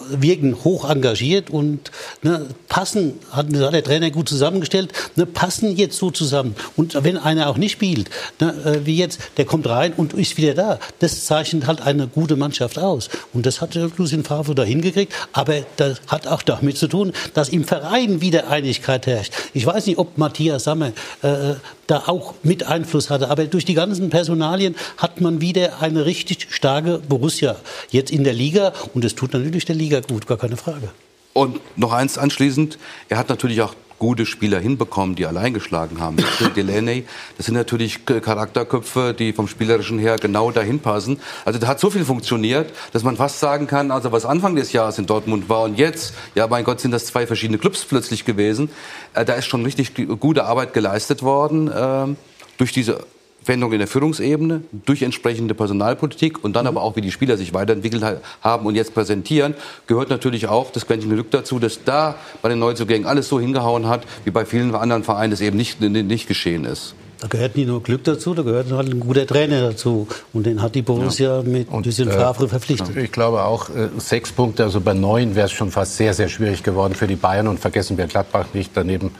wirken 0.09 0.63
hoch 0.63 0.89
engagiert 0.89 1.49
und 1.49 1.91
ne, 2.21 2.47
passen, 2.67 3.19
hat, 3.31 3.47
hat, 3.53 3.73
der 3.73 3.83
Trainer 3.83 4.11
gut 4.11 4.29
zusammengestellt, 4.29 4.91
ne, 5.15 5.25
passen 5.25 5.75
jetzt 5.75 5.97
so 5.97 6.11
zusammen. 6.11 6.55
Und 6.75 7.03
wenn 7.03 7.17
einer 7.17 7.49
auch 7.49 7.57
nicht 7.57 7.73
spielt, 7.73 8.09
ne, 8.39 8.53
äh, 8.65 8.85
wie 8.85 8.97
jetzt, 8.97 9.19
der 9.37 9.45
kommt 9.45 9.67
rein 9.67 9.93
und 9.95 10.13
ist 10.13 10.37
wieder 10.37 10.53
da. 10.53 10.79
Das 10.99 11.25
zeichnet 11.25 11.67
halt 11.67 11.81
eine 11.81 12.07
gute 12.07 12.35
Mannschaft 12.35 12.79
aus. 12.79 13.09
Und 13.33 13.45
das 13.45 13.61
hat 13.61 13.75
Lucien 13.97 14.23
Favre 14.23 14.55
da 14.55 14.63
hingekriegt. 14.63 15.13
Aber 15.31 15.61
das 15.77 16.01
hat 16.07 16.27
auch 16.27 16.41
damit 16.41 16.77
zu 16.77 16.87
tun, 16.87 17.13
dass 17.33 17.49
im 17.49 17.63
Verein 17.63 18.21
wieder 18.21 18.49
Einigkeit 18.49 19.07
herrscht. 19.07 19.33
Ich 19.53 19.65
weiß 19.65 19.85
nicht, 19.85 19.97
ob 19.97 20.17
Matthias 20.17 20.65
Sammer 20.65 20.91
äh, 21.21 21.55
da 21.87 22.03
auch 22.07 22.33
mit 22.43 22.65
Einfluss 22.65 23.09
hatte. 23.09 23.29
Aber 23.29 23.45
durch 23.45 23.65
die 23.65 23.73
ganzen 23.73 24.09
Personalien 24.09 24.75
hat 24.97 25.21
man 25.21 25.41
wieder 25.41 25.81
eine 25.81 26.05
richtig 26.05 26.47
starke 26.49 26.99
Borussia 26.99 27.55
jetzt 27.89 28.11
in 28.11 28.23
der 28.23 28.33
Liga. 28.33 28.73
Und 28.93 29.05
es 29.05 29.15
tut 29.15 29.33
natürlich 29.33 29.65
der 29.65 29.75
Liga 29.75 29.99
gut, 29.99 30.27
gar 30.27 30.37
keine 30.37 30.57
Frage. 30.57 30.89
Und 31.33 31.59
noch 31.75 31.91
eins 31.91 32.17
anschließend, 32.17 32.77
er 33.09 33.17
hat 33.17 33.29
natürlich 33.29 33.61
auch 33.61 33.73
gute 33.99 34.25
Spieler 34.25 34.59
hinbekommen, 34.59 35.15
die 35.15 35.25
allein 35.25 35.53
geschlagen 35.53 35.99
haben. 35.99 36.17
Delaney, 36.55 37.05
das 37.37 37.47
sind 37.47 37.55
natürlich 37.55 38.05
Charakterköpfe, 38.05 39.13
die 39.17 39.33
vom 39.33 39.47
Spielerischen 39.47 39.99
her 39.99 40.17
genau 40.17 40.51
dahin 40.51 40.79
passen. 40.79 41.19
Also 41.45 41.59
da 41.59 41.67
hat 41.67 41.79
so 41.79 41.89
viel 41.89 42.05
funktioniert, 42.05 42.71
dass 42.91 43.03
man 43.03 43.15
fast 43.15 43.39
sagen 43.39 43.67
kann, 43.67 43.91
also 43.91 44.11
was 44.11 44.25
Anfang 44.25 44.55
des 44.55 44.73
Jahres 44.73 44.97
in 44.97 45.05
Dortmund 45.05 45.49
war 45.49 45.63
und 45.63 45.77
jetzt, 45.77 46.13
ja 46.35 46.47
mein 46.47 46.63
Gott, 46.63 46.79
sind 46.79 46.91
das 46.91 47.05
zwei 47.05 47.27
verschiedene 47.27 47.57
Clubs 47.57 47.85
plötzlich 47.85 48.25
gewesen. 48.25 48.69
Äh, 49.13 49.25
da 49.25 49.33
ist 49.33 49.45
schon 49.45 49.63
richtig 49.63 49.93
gute 50.19 50.45
Arbeit 50.45 50.73
geleistet 50.73 51.23
worden 51.23 51.69
äh, 51.69 52.15
durch 52.57 52.71
diese 52.71 53.05
Veränderung 53.43 53.73
in 53.73 53.79
der 53.79 53.87
Führungsebene, 53.87 54.61
durch 54.85 55.01
entsprechende 55.01 55.53
Personalpolitik 55.53 56.43
und 56.43 56.55
dann 56.55 56.63
mhm. 56.63 56.69
aber 56.69 56.81
auch, 56.81 56.95
wie 56.95 57.01
die 57.01 57.11
Spieler 57.11 57.37
sich 57.37 57.53
weiterentwickelt 57.53 58.03
haben 58.41 58.65
und 58.65 58.75
jetzt 58.75 58.93
präsentieren, 58.93 59.55
gehört 59.87 60.09
natürlich 60.09 60.47
auch 60.47 60.71
das 60.71 60.87
Quäntchen 60.87 61.11
Glück 61.11 61.31
dazu, 61.31 61.59
dass 61.59 61.83
da 61.83 62.15
bei 62.41 62.49
den 62.49 62.59
Neuzugängen 62.59 63.07
alles 63.07 63.27
so 63.27 63.39
hingehauen 63.39 63.87
hat, 63.87 64.03
wie 64.23 64.31
bei 64.31 64.45
vielen 64.45 64.73
anderen 64.73 65.03
Vereinen 65.03 65.31
das 65.31 65.41
eben 65.41 65.57
nicht, 65.57 65.81
nicht 65.81 66.27
geschehen 66.27 66.65
ist. 66.65 66.95
Da 67.23 67.29
gehört 67.29 67.55
nicht 67.55 67.67
nur 67.67 67.81
Glück 67.81 68.03
dazu, 68.03 68.33
da 68.33 68.41
gehört 68.41 68.69
halt 68.73 68.89
ein 68.89 68.99
guter 68.99 69.25
Trainer 69.25 69.61
dazu. 69.61 70.09
Und 70.33 70.45
den 70.45 70.61
hat 70.61 70.75
die 70.75 70.81
Borussia 70.81 71.37
ja. 71.37 71.41
mit 71.41 71.71
ein 71.71 71.81
bisschen 71.81 72.09
äh, 72.09 72.11
Favre 72.11 72.49
verpflichtet. 72.49 72.97
Ich 72.97 73.13
glaube 73.13 73.43
auch, 73.43 73.69
äh, 73.69 73.87
sechs 73.97 74.33
Punkte, 74.33 74.65
also 74.65 74.81
bei 74.81 74.93
neun 74.93 75.33
wäre 75.33 75.45
es 75.45 75.53
schon 75.53 75.71
fast 75.71 75.95
sehr, 75.95 76.13
sehr 76.13 76.27
schwierig 76.27 76.63
geworden 76.63 76.95
für 76.95 77.07
die 77.07 77.15
Bayern. 77.15 77.47
Und 77.47 77.61
vergessen 77.61 77.97
wir 77.97 78.07
Gladbach 78.07 78.47
nicht 78.53 78.71
daneben 78.73 79.11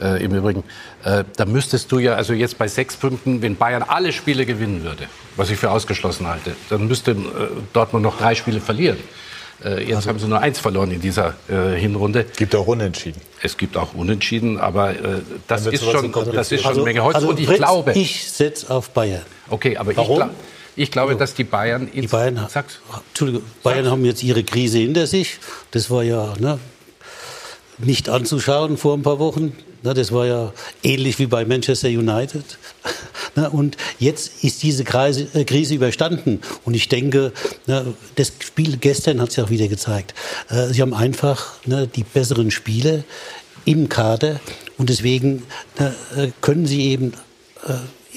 äh, 0.00 0.22
im 0.24 0.34
Übrigen. 0.34 0.64
Äh, 1.04 1.24
da 1.36 1.44
müsstest 1.44 1.90
du 1.92 1.98
ja, 1.98 2.14
also 2.14 2.32
jetzt 2.32 2.58
bei 2.58 2.68
sechs 2.68 2.96
Punkten, 2.96 3.42
wenn 3.42 3.56
Bayern 3.56 3.82
alle 3.82 4.12
Spiele 4.12 4.46
gewinnen 4.46 4.82
würde, 4.82 5.06
was 5.36 5.50
ich 5.50 5.58
für 5.58 5.70
ausgeschlossen 5.70 6.26
halte, 6.26 6.56
dann 6.70 6.88
müsste 6.88 7.12
äh, 7.12 7.16
Dortmund 7.72 8.04
noch 8.04 8.18
drei 8.18 8.34
Spiele 8.34 8.60
verlieren. 8.60 8.98
Äh, 9.64 9.82
jetzt 9.82 9.96
also, 9.96 10.10
haben 10.10 10.18
sie 10.18 10.28
nur 10.28 10.40
eins 10.40 10.60
verloren 10.60 10.92
in 10.92 11.00
dieser 11.00 11.34
äh, 11.48 11.76
Hinrunde. 11.76 12.26
Es 12.30 12.36
gibt 12.36 12.54
auch 12.54 12.66
Unentschieden. 12.66 13.20
Es 13.42 13.56
gibt 13.56 13.76
auch 13.76 13.94
Unentschieden, 13.94 14.58
aber 14.58 14.90
äh, 14.90 14.94
das, 15.48 15.66
ist 15.66 15.84
schon, 15.84 16.12
das 16.12 16.52
ist 16.52 16.62
schon 16.62 16.74
eine 16.74 16.82
Menge 16.82 17.02
Holz. 17.02 17.16
Also, 17.16 17.28
und 17.28 17.40
ich 17.40 17.46
Fritz, 17.46 17.58
glaube. 17.58 17.92
Ich 17.92 18.30
setze 18.30 18.70
auf 18.70 18.90
Bayern. 18.90 19.22
Okay, 19.50 19.76
aber 19.76 19.96
Warum? 19.96 20.12
ich, 20.12 20.16
glaub, 20.16 20.30
ich 20.76 20.90
glaube, 20.92 21.08
also, 21.08 21.18
dass 21.18 21.34
die 21.34 21.44
Bayern. 21.44 21.88
Die 21.92 22.06
Bayern, 22.06 22.46
sag's, 22.48 22.80
Entschuldigung, 23.08 23.42
Bayern 23.64 23.90
haben 23.90 24.04
jetzt 24.04 24.22
ihre 24.22 24.44
Krise 24.44 24.78
hinter 24.78 25.08
sich. 25.08 25.38
Das 25.72 25.90
war 25.90 26.04
ja 26.04 26.34
ne, 26.38 26.60
nicht 27.78 28.08
anzuschauen 28.08 28.76
vor 28.76 28.96
ein 28.96 29.02
paar 29.02 29.18
Wochen. 29.18 29.56
Das 29.82 30.12
war 30.12 30.26
ja 30.26 30.52
ähnlich 30.82 31.18
wie 31.18 31.26
bei 31.26 31.44
Manchester 31.44 31.88
United. 31.88 32.44
Und 33.52 33.76
jetzt 33.98 34.42
ist 34.42 34.62
diese 34.62 34.82
äh, 34.82 35.44
Krise 35.44 35.74
überstanden. 35.74 36.40
Und 36.64 36.74
ich 36.74 36.88
denke, 36.88 37.32
das 37.66 38.32
Spiel 38.40 38.76
gestern 38.78 39.20
hat 39.20 39.30
es 39.30 39.36
ja 39.36 39.44
auch 39.44 39.50
wieder 39.50 39.68
gezeigt. 39.68 40.14
Äh, 40.48 40.68
sie 40.68 40.82
haben 40.82 40.94
einfach 40.94 41.54
die 41.66 42.02
besseren 42.02 42.50
Spiele 42.50 43.04
im 43.64 43.88
Kader. 43.88 44.40
Und 44.76 44.90
deswegen 44.90 45.44
äh, 45.78 46.28
können 46.40 46.66
sie 46.66 46.82
eben 46.86 47.12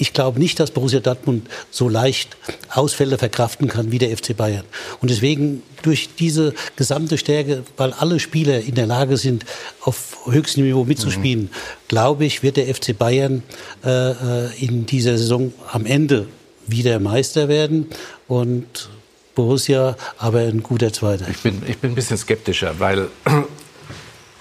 ich 0.02 0.14
glaube 0.14 0.40
nicht, 0.40 0.60
dass 0.60 0.72
Borussia 0.72 1.00
Dortmund 1.00 1.48
so 1.70 1.88
leicht 1.88 2.36
Ausfälle 2.70 3.20
verkraften 3.20 3.68
kann 3.68 3.92
wie 3.92 4.00
der 4.00 4.18
FC 4.18 4.36
Bayern. 4.36 4.66
Und 5.00 5.12
deswegen 5.12 5.62
durch 5.84 6.10
diese 6.18 6.56
gesamte 6.76 7.20
Stärke, 7.20 7.64
weil 7.78 7.94
alle 7.94 8.20
Spieler 8.20 8.62
in 8.62 8.74
der 8.74 8.88
Lage 8.88 9.18
sind, 9.18 9.46
auf 9.82 10.18
höchstem 10.26 10.64
Niveau 10.64 10.86
mitzuspielen, 10.86 11.44
mhm. 11.44 11.50
glaube 11.88 12.26
ich, 12.26 12.42
wird 12.42 12.58
der 12.58 12.74
FC 12.74 12.98
Bayern 12.98 13.44
äh, 13.86 13.90
äh, 13.90 14.66
in 14.66 14.88
dieser 14.88 15.20
Saison 15.20 15.54
am 15.72 15.86
Ende 15.86 16.28
wieder 16.66 17.00
Meister 17.00 17.48
werden 17.48 17.86
und 18.28 18.90
Borussia 19.36 19.96
aber 20.18 20.40
ein 20.40 20.64
guter 20.64 20.92
Zweiter. 20.92 21.28
Ich 21.30 21.38
bin, 21.38 21.62
ich 21.68 21.78
bin 21.78 21.92
ein 21.92 21.96
bisschen 21.96 22.18
skeptischer, 22.18 22.80
weil, 22.80 23.08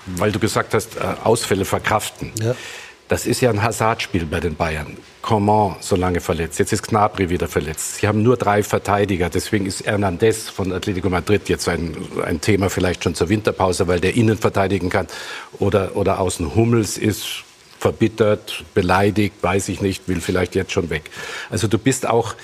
weil 0.06 0.32
du 0.32 0.38
gesagt 0.38 0.72
hast, 0.72 0.96
äh, 0.96 1.00
Ausfälle 1.22 1.66
verkraften. 1.66 2.32
Ja. 2.42 2.54
Das 3.08 3.26
ist 3.26 3.42
ja 3.42 3.50
ein 3.50 3.62
Hasardspiel 3.62 4.24
bei 4.24 4.40
den 4.40 4.56
Bayern. 4.56 4.96
Coman 5.22 5.76
so 5.80 5.96
lange 5.96 6.20
verletzt, 6.20 6.58
jetzt 6.58 6.72
ist 6.72 6.82
Gnabry 6.82 7.28
wieder 7.28 7.46
verletzt. 7.46 7.96
Sie 7.96 8.08
haben 8.08 8.22
nur 8.22 8.36
drei 8.36 8.62
Verteidiger, 8.62 9.28
deswegen 9.28 9.66
ist 9.66 9.84
Hernandez 9.84 10.48
von 10.48 10.72
Atletico 10.72 11.10
Madrid 11.10 11.48
jetzt 11.48 11.68
ein, 11.68 11.94
ein 12.24 12.40
Thema 12.40 12.70
vielleicht 12.70 13.04
schon 13.04 13.14
zur 13.14 13.28
Winterpause, 13.28 13.86
weil 13.86 14.00
der 14.00 14.14
innen 14.14 14.38
verteidigen 14.38 14.88
kann. 14.88 15.06
Oder, 15.58 15.96
oder 15.96 16.20
außen 16.20 16.54
Hummels 16.54 16.96
ist 16.96 17.44
verbittert, 17.78 18.64
beleidigt, 18.74 19.36
weiß 19.42 19.68
ich 19.70 19.80
nicht, 19.80 20.08
will 20.08 20.20
vielleicht 20.20 20.54
jetzt 20.54 20.72
schon 20.72 20.90
weg. 20.90 21.10
Also 21.48 21.66
du 21.66 21.78
bist 21.78 22.06
auch 22.06 22.34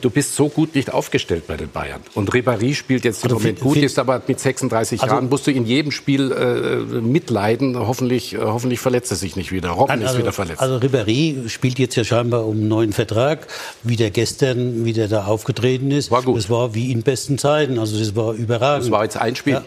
du 0.00 0.10
bist 0.10 0.34
so 0.34 0.48
gut 0.48 0.74
nicht 0.74 0.92
aufgestellt 0.92 1.46
bei 1.46 1.56
den 1.56 1.70
Bayern. 1.70 2.00
Und 2.14 2.30
Ribéry 2.30 2.74
spielt 2.74 3.04
jetzt 3.04 3.24
im 3.24 3.30
also 3.30 3.38
Moment 3.38 3.60
gut, 3.60 3.76
ist 3.76 3.98
aber 3.98 4.22
mit 4.26 4.40
36 4.40 5.02
also, 5.02 5.14
Jahren, 5.14 5.28
musst 5.28 5.46
du 5.46 5.50
in 5.50 5.66
jedem 5.66 5.90
Spiel 5.90 6.32
äh, 6.32 7.00
mitleiden. 7.00 7.78
Hoffentlich, 7.78 8.34
äh, 8.34 8.38
hoffentlich 8.38 8.80
verletzt 8.80 9.10
er 9.10 9.16
sich 9.16 9.36
nicht 9.36 9.52
wieder. 9.52 9.70
Robben 9.70 9.92
also, 9.92 10.06
ist 10.06 10.18
wieder 10.18 10.32
verletzt. 10.32 10.60
Also 10.60 10.76
Ribéry 10.76 11.48
spielt 11.48 11.78
jetzt 11.78 11.94
ja 11.96 12.04
scheinbar 12.04 12.46
um 12.46 12.56
einen 12.56 12.68
neuen 12.68 12.92
Vertrag, 12.92 13.46
wie 13.82 13.96
der 13.96 14.10
gestern, 14.10 14.84
wie 14.84 14.92
der 14.92 15.08
da 15.08 15.26
aufgetreten 15.26 15.90
ist. 15.90 16.10
War 16.10 16.22
gut. 16.22 16.36
Das 16.36 16.50
war 16.50 16.74
wie 16.74 16.92
in 16.92 17.02
besten 17.02 17.38
Zeiten, 17.38 17.78
also 17.78 17.98
das 17.98 18.16
war 18.16 18.32
überragend. 18.32 18.84
Das 18.84 18.90
war 18.90 19.04
jetzt 19.04 19.16
ein 19.16 19.36
Spiel. 19.36 19.54
Ja. 19.54 19.64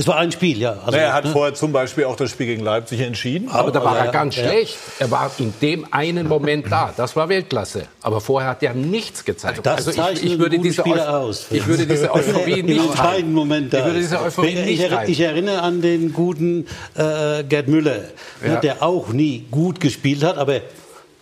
Es 0.00 0.06
war 0.06 0.16
ein 0.16 0.32
Spiel, 0.32 0.58
ja. 0.58 0.78
Also, 0.86 0.96
er 0.96 1.12
hat 1.12 1.26
ne? 1.26 1.30
vorher 1.30 1.52
zum 1.52 1.72
Beispiel 1.72 2.04
auch 2.04 2.16
das 2.16 2.30
Spiel 2.30 2.46
gegen 2.46 2.64
Leipzig 2.64 3.00
entschieden. 3.00 3.50
Aber 3.50 3.70
da 3.70 3.84
war 3.84 3.98
er 3.98 4.10
ganz 4.10 4.34
ja. 4.34 4.44
schlecht. 4.44 4.78
Er 4.98 5.10
war 5.10 5.30
in 5.36 5.52
dem 5.60 5.86
einen 5.90 6.26
Moment 6.26 6.72
da. 6.72 6.94
Das 6.96 7.16
war 7.16 7.28
Weltklasse. 7.28 7.86
Aber 8.00 8.22
vorher 8.22 8.48
hat 8.48 8.62
er 8.62 8.72
nichts 8.72 9.26
gezeigt. 9.26 9.60
Das 9.62 9.86
also 9.86 10.12
ich, 10.12 10.24
ich, 10.24 10.38
würde 10.38 10.58
diese 10.58 10.86
aus. 10.86 11.48
ich 11.50 11.66
würde 11.66 11.86
diese 11.86 12.14
Euphorie 12.14 12.62
nicht 12.62 12.82
entscheidenden 12.82 13.34
Moment 13.34 13.74
da. 13.74 13.80
Ich 13.80 13.84
würde 13.84 13.98
diese 13.98 14.22
Euphorie 14.22 14.48
ich, 14.48 14.80
nicht 14.80 14.90
ich, 15.02 15.08
ich 15.10 15.20
erinnere 15.20 15.60
an 15.60 15.82
den 15.82 16.14
guten 16.14 16.66
äh, 16.94 17.44
Gerd 17.44 17.68
Müller, 17.68 18.04
ja. 18.42 18.56
der 18.56 18.82
auch 18.82 19.08
nie 19.08 19.44
gut 19.50 19.80
gespielt 19.80 20.24
hat, 20.24 20.38
aber 20.38 20.62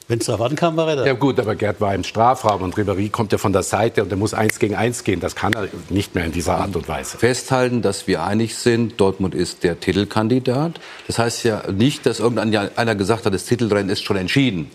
Wenn 0.08 0.20
es 0.20 0.24
darauf 0.24 0.50
ankam, 0.50 0.78
war 0.78 0.88
er 0.88 0.96
da. 0.96 1.06
Ja 1.06 1.12
gut, 1.12 1.38
aber 1.38 1.54
Gerd 1.54 1.82
war 1.82 1.94
im 1.94 2.02
Strafraum 2.02 2.62
und 2.62 2.74
Ribéry 2.76 3.10
kommt 3.10 3.30
ja 3.30 3.36
von 3.36 3.52
der 3.52 3.62
Seite 3.62 4.02
und 4.02 4.08
der 4.08 4.16
muss 4.16 4.32
eins 4.32 4.58
gegen 4.58 4.74
eins 4.74 5.04
gehen. 5.04 5.20
Das 5.20 5.36
kann 5.36 5.52
er 5.52 5.68
nicht 5.90 6.14
mehr 6.14 6.24
in 6.24 6.32
dieser 6.32 6.56
Art 6.56 6.74
und 6.76 6.88
Weise. 6.88 7.18
Festhalten, 7.18 7.82
dass 7.82 8.06
wir 8.06 8.22
einig 8.22 8.56
sind, 8.56 8.98
Dortmund 8.98 9.34
ist 9.34 9.64
der 9.64 9.80
Titelkandidat. 9.80 10.80
Das 11.06 11.18
heißt 11.18 11.44
ja 11.44 11.62
nicht, 11.70 12.06
dass 12.06 12.20
irgendeiner 12.20 12.94
gesagt 12.94 13.26
hat, 13.26 13.34
das 13.34 13.44
Titelrennen 13.44 13.90
ist 13.90 14.02
schon 14.02 14.16
entschieden. 14.16 14.70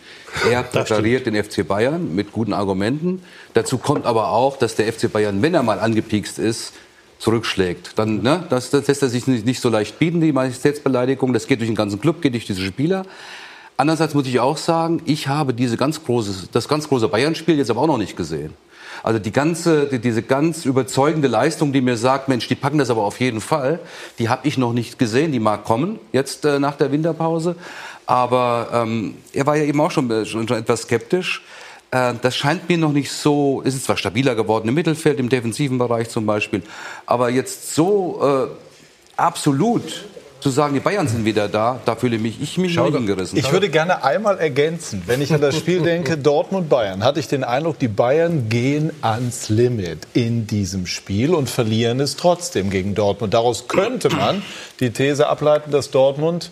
Er 0.51 0.61
präpariert 0.61 1.25
den 1.25 1.43
FC 1.43 1.67
Bayern 1.67 2.13
mit 2.13 2.31
guten 2.31 2.53
Argumenten. 2.53 3.23
Dazu 3.55 3.79
kommt 3.79 4.05
aber 4.05 4.29
auch, 4.29 4.57
dass 4.57 4.75
der 4.75 4.93
FC 4.93 5.11
Bayern, 5.11 5.41
wenn 5.41 5.55
er 5.55 5.63
mal 5.63 5.79
angepiekst 5.79 6.37
ist, 6.37 6.73
zurückschlägt. 7.17 7.93
Dann, 7.95 8.21
ne, 8.21 8.45
das, 8.49 8.69
das 8.69 8.85
lässt 8.85 9.01
er 9.01 9.09
sich 9.09 9.25
nicht, 9.25 9.45
nicht 9.45 9.61
so 9.61 9.69
leicht 9.69 9.97
bieten, 9.97 10.21
die 10.21 10.31
Majestätsbeleidigung. 10.31 11.33
Das 11.33 11.47
geht 11.47 11.59
durch 11.59 11.69
den 11.69 11.75
ganzen 11.75 11.99
Club, 11.99 12.21
geht 12.21 12.33
durch 12.33 12.45
diese 12.45 12.61
Spieler. 12.61 13.05
Andererseits 13.83 14.13
muss 14.13 14.25
ich 14.27 14.39
auch 14.39 14.55
sagen, 14.55 15.01
ich 15.03 15.27
habe 15.27 15.53
diese 15.53 15.75
ganz 15.75 16.05
große, 16.05 16.47
das 16.53 16.69
ganz 16.69 16.87
große 16.87 17.09
Bayern-Spiel 17.09 17.57
jetzt 17.57 17.69
aber 17.69 17.81
auch 17.81 17.87
noch 17.87 17.97
nicht 17.97 18.15
gesehen. 18.15 18.53
Also 19.03 19.19
die 19.19 19.33
ganze, 19.33 19.87
die, 19.87 19.99
diese 19.99 20.21
ganz 20.21 20.63
überzeugende 20.63 21.27
Leistung, 21.27 21.73
die 21.73 21.81
mir 21.81 21.97
sagt, 21.97 22.29
Mensch, 22.29 22.47
die 22.47 22.55
packen 22.55 22.77
das 22.77 22.89
aber 22.89 23.01
auf 23.01 23.19
jeden 23.19 23.41
Fall, 23.41 23.81
die 24.19 24.29
habe 24.29 24.47
ich 24.47 24.57
noch 24.57 24.71
nicht 24.71 24.97
gesehen. 24.99 25.33
Die 25.33 25.41
mag 25.41 25.65
kommen 25.65 25.99
jetzt 26.13 26.45
äh, 26.45 26.59
nach 26.59 26.77
der 26.77 26.93
Winterpause. 26.93 27.57
Aber 28.05 28.69
ähm, 28.71 29.15
er 29.33 29.45
war 29.47 29.57
ja 29.57 29.65
eben 29.65 29.81
auch 29.81 29.91
schon, 29.91 30.09
äh, 30.09 30.25
schon, 30.25 30.47
schon 30.47 30.59
etwas 30.59 30.83
skeptisch. 30.83 31.43
Äh, 31.91 32.13
das 32.21 32.37
scheint 32.37 32.69
mir 32.69 32.77
noch 32.77 32.93
nicht 32.93 33.11
so, 33.11 33.59
ist 33.65 33.75
es 33.75 33.83
zwar 33.83 33.97
stabiler 33.97 34.33
geworden 34.35 34.69
im 34.69 34.75
Mittelfeld, 34.75 35.19
im 35.19 35.27
defensiven 35.27 35.77
Bereich 35.77 36.07
zum 36.07 36.25
Beispiel, 36.25 36.63
aber 37.05 37.29
jetzt 37.31 37.75
so 37.75 38.47
äh, 38.47 38.47
absolut 39.17 40.05
zu 40.43 40.49
sagen, 40.49 40.73
die 40.73 40.81
Bayern 40.81 41.07
sind 41.07 41.25
wieder 41.25 41.47
da, 41.47 41.79
da 41.85 41.95
fühle 41.95 42.19
mich 42.19 42.41
ich 42.41 42.57
mich 42.57 42.73
Schau, 42.73 42.91
hingerissen. 42.91 43.37
Ich 43.37 43.51
würde 43.51 43.69
gerne 43.69 44.03
einmal 44.03 44.37
ergänzen, 44.37 45.01
wenn 45.05 45.21
ich 45.21 45.33
an 45.33 45.41
das 45.41 45.57
Spiel 45.57 45.81
denke, 45.83 46.17
Dortmund-Bayern, 46.17 47.03
hatte 47.03 47.19
ich 47.19 47.27
den 47.27 47.43
Eindruck, 47.43 47.79
die 47.79 47.87
Bayern 47.87 48.49
gehen 48.49 48.91
ans 49.01 49.49
Limit 49.49 49.99
in 50.13 50.45
diesem 50.45 50.85
Spiel 50.85 51.33
und 51.33 51.49
verlieren 51.49 51.99
es 52.01 52.17
trotzdem 52.17 52.69
gegen 52.69 52.93
Dortmund. 52.93 53.33
Daraus 53.33 53.67
könnte 53.67 54.09
man 54.09 54.43
die 54.81 54.91
These 54.91 55.27
ableiten, 55.27 55.71
dass 55.71 55.89
Dortmund 55.91 56.51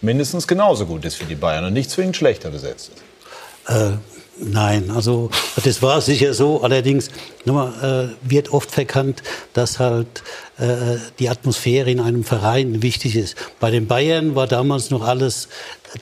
mindestens 0.00 0.46
genauso 0.46 0.86
gut 0.86 1.04
ist 1.04 1.20
wie 1.20 1.24
die 1.24 1.34
Bayern 1.34 1.64
und 1.64 1.72
nicht 1.72 1.90
zwingend 1.90 2.16
schlechter 2.16 2.50
besetzt 2.50 2.92
ist. 2.94 3.74
Äh, 3.74 3.96
Nein, 4.36 4.90
also 4.90 5.30
das 5.62 5.80
war 5.80 6.00
sicher 6.00 6.34
so. 6.34 6.62
Allerdings 6.62 7.10
nochmal, 7.44 8.14
äh, 8.24 8.28
wird 8.28 8.52
oft 8.52 8.70
verkannt, 8.70 9.22
dass 9.52 9.78
halt 9.78 10.24
äh, 10.58 10.96
die 11.18 11.28
Atmosphäre 11.28 11.90
in 11.90 12.00
einem 12.00 12.24
Verein 12.24 12.82
wichtig 12.82 13.14
ist. 13.16 13.36
Bei 13.60 13.70
den 13.70 13.86
Bayern 13.86 14.34
war 14.34 14.48
damals 14.48 14.90
noch 14.90 15.02
alles 15.02 15.48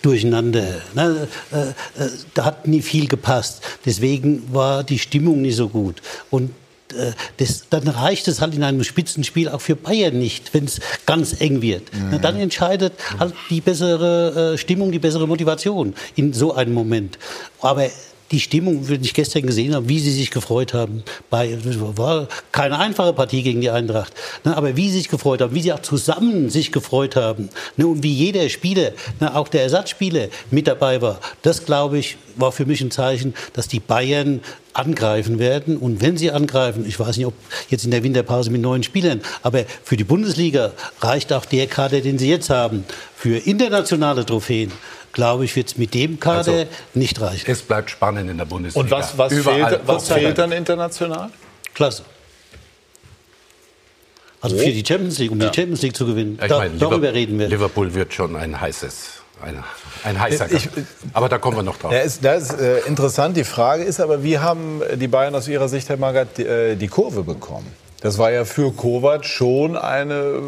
durcheinander. 0.01 0.81
Ne? 0.95 1.29
Äh, 1.53 1.59
äh, 2.03 2.09
da 2.33 2.47
hat 2.47 2.67
nie 2.67 2.81
viel 2.81 3.07
gepasst. 3.07 3.63
Deswegen 3.85 4.43
war 4.53 4.83
die 4.83 4.99
Stimmung 4.99 5.43
nicht 5.43 5.57
so 5.57 5.69
gut. 5.69 6.01
Und 6.31 6.53
äh, 6.95 7.13
das, 7.37 7.65
dann 7.69 7.87
reicht 7.89 8.29
es 8.29 8.41
halt 8.41 8.55
in 8.55 8.63
einem 8.63 8.83
Spitzenspiel 8.85 9.49
auch 9.51 9.61
für 9.61 9.77
Bayern 9.77 10.19
nicht, 10.19 10.55
wenn 10.55 10.65
es 10.65 10.81
ganz 11.05 11.39
eng 11.41 11.61
wird. 11.61 11.93
Mhm. 11.93 12.21
Dann 12.23 12.37
entscheidet 12.37 12.95
halt 13.19 13.35
die 13.51 13.61
bessere 13.61 14.55
äh, 14.55 14.59
Stimmung, 14.59 14.91
die 14.91 14.99
bessere 14.99 15.27
Motivation 15.27 15.95
in 16.17 16.33
so 16.33 16.55
einem 16.55 16.73
Moment. 16.73 17.19
Aber 17.61 17.89
die 18.33 18.41
Stimmung, 18.41 18.89
wenn 18.89 19.03
ich 19.05 19.15
gestern 19.15 19.43
gesehen 19.43 19.75
habe, 19.75 19.89
wie 19.89 20.01
sie 20.01 20.11
sich 20.11 20.31
gefreut 20.31 20.75
haben, 20.75 21.03
bei, 21.31 21.57
war 21.97 22.29
keine 22.51 22.79
einfache 22.79 23.13
Partie 23.13 23.43
gegen 23.43 23.61
die 23.61 23.71
Eintracht, 23.71 24.13
ne, 24.45 24.57
aber 24.57 24.77
wie 24.77 24.89
sie 24.89 24.99
sich 24.99 25.09
gefreut 25.09 25.43
haben, 25.43 25.55
wie 25.55 25.63
sie 25.63 25.73
auch 25.73 25.83
zusammen 25.83 26.51
sich 26.51 26.73
gefreut 26.73 27.15
haben 27.15 27.51
ne, 27.77 27.87
und 27.87 28.03
wie 28.03 28.13
jeder 28.13 28.49
Spieler, 28.49 28.93
ne, 29.21 29.37
auch 29.37 29.49
der 29.49 29.63
Ersatzspieler 29.63 30.29
mit 30.51 30.67
dabei 30.67 31.03
war, 31.03 31.21
das 31.43 31.65
glaube 31.65 31.99
ich, 31.99 32.17
war 32.37 32.53
für 32.53 32.65
mich 32.65 32.81
ein 32.81 32.91
Zeichen, 32.91 33.35
dass 33.53 33.69
die 33.69 33.81
Bayern 33.81 34.41
angreifen 34.73 35.39
werden. 35.39 35.77
Und 35.77 36.01
wenn 36.01 36.17
sie 36.17 36.31
angreifen, 36.31 36.85
ich 36.87 36.99
weiß 36.99 37.19
nicht, 37.19 37.27
ob 37.27 37.35
jetzt 37.69 37.85
in 37.85 37.91
der 37.91 38.03
Winterpause 38.03 38.51
mit 38.51 38.63
neuen 38.63 38.83
Spielern, 38.83 39.21
aber 39.43 39.65
für 39.85 39.97
die 39.97 40.05
Bundesliga 40.05 40.73
reicht 41.01 41.33
auch 41.33 41.45
der 41.45 41.67
Kader, 41.67 42.01
den 42.01 42.19
sie 42.19 42.31
jetzt 42.31 42.49
haben. 42.49 42.85
Für 43.15 43.37
internationale 43.37 44.25
Trophäen 44.25 44.73
glaube 45.13 45.45
ich, 45.45 45.57
wird 45.57 45.69
es 45.69 45.77
mit 45.77 45.95
dem 45.95 46.21
Kader 46.21 46.53
also, 46.53 46.67
nicht 46.95 47.21
reichen. 47.21 47.51
Es 47.51 47.63
bleibt 47.63 47.91
spannend 47.91 48.31
in 48.31 48.39
der 48.39 48.45
Bundesliga. 48.45 48.83
Und 48.83 48.91
was, 48.91 49.17
was, 49.19 49.33
fehlt, 49.33 49.81
was 49.87 50.09
fehlt 50.09 50.39
dann 50.39 50.53
international? 50.53 51.31
Klasse. 51.75 52.05
Also 54.41 54.57
für 54.57 54.73
die 54.73 54.85
Champions 54.85 55.19
League, 55.19 55.31
um 55.31 55.41
ja. 55.41 55.49
die 55.49 55.55
Champions 55.55 55.83
League 55.83 55.97
zu 55.97 56.05
gewinnen. 56.05 56.37
Ja, 56.41 56.49
da, 56.49 56.59
meine, 56.59 56.77
darüber 56.77 57.13
reden 57.13 57.39
wir. 57.39 57.49
Liverpool 57.49 57.95
wird 57.95 58.13
schon 58.13 58.35
ein 58.35 58.61
heißes 58.61 59.23
ein, 59.43 59.63
ein 60.05 60.21
heißer 60.21 60.51
ich, 60.53 60.69
Aber 61.13 61.29
da 61.29 61.39
kommen 61.39 61.57
wir 61.57 61.63
noch 61.63 61.77
drauf. 61.77 61.93
Ja, 61.93 61.99
ist, 61.99 62.25
das 62.25 62.51
ist 62.51 62.61
äh, 62.61 62.79
interessant. 62.81 63.37
Die 63.37 63.45
Frage 63.45 63.83
ist 63.83 64.01
aber, 64.01 64.23
wie 64.23 64.39
haben 64.39 64.83
die 64.95 65.09
Bayern 65.09 65.35
aus 65.35 65.49
Ihrer 65.49 65.69
Sicht, 65.69 65.89
Herr 65.89 65.97
Magath, 65.97 66.39
die, 66.39 66.45
äh, 66.45 66.77
die 66.77 66.89
Kurve 66.89 67.25
bekommen? 67.25 67.67
Das 68.01 68.19
war 68.19 68.31
ja 68.31 68.45
für 68.45 68.73
Kovac 68.73 69.25
schon 69.25 69.77
eine, 69.77 70.41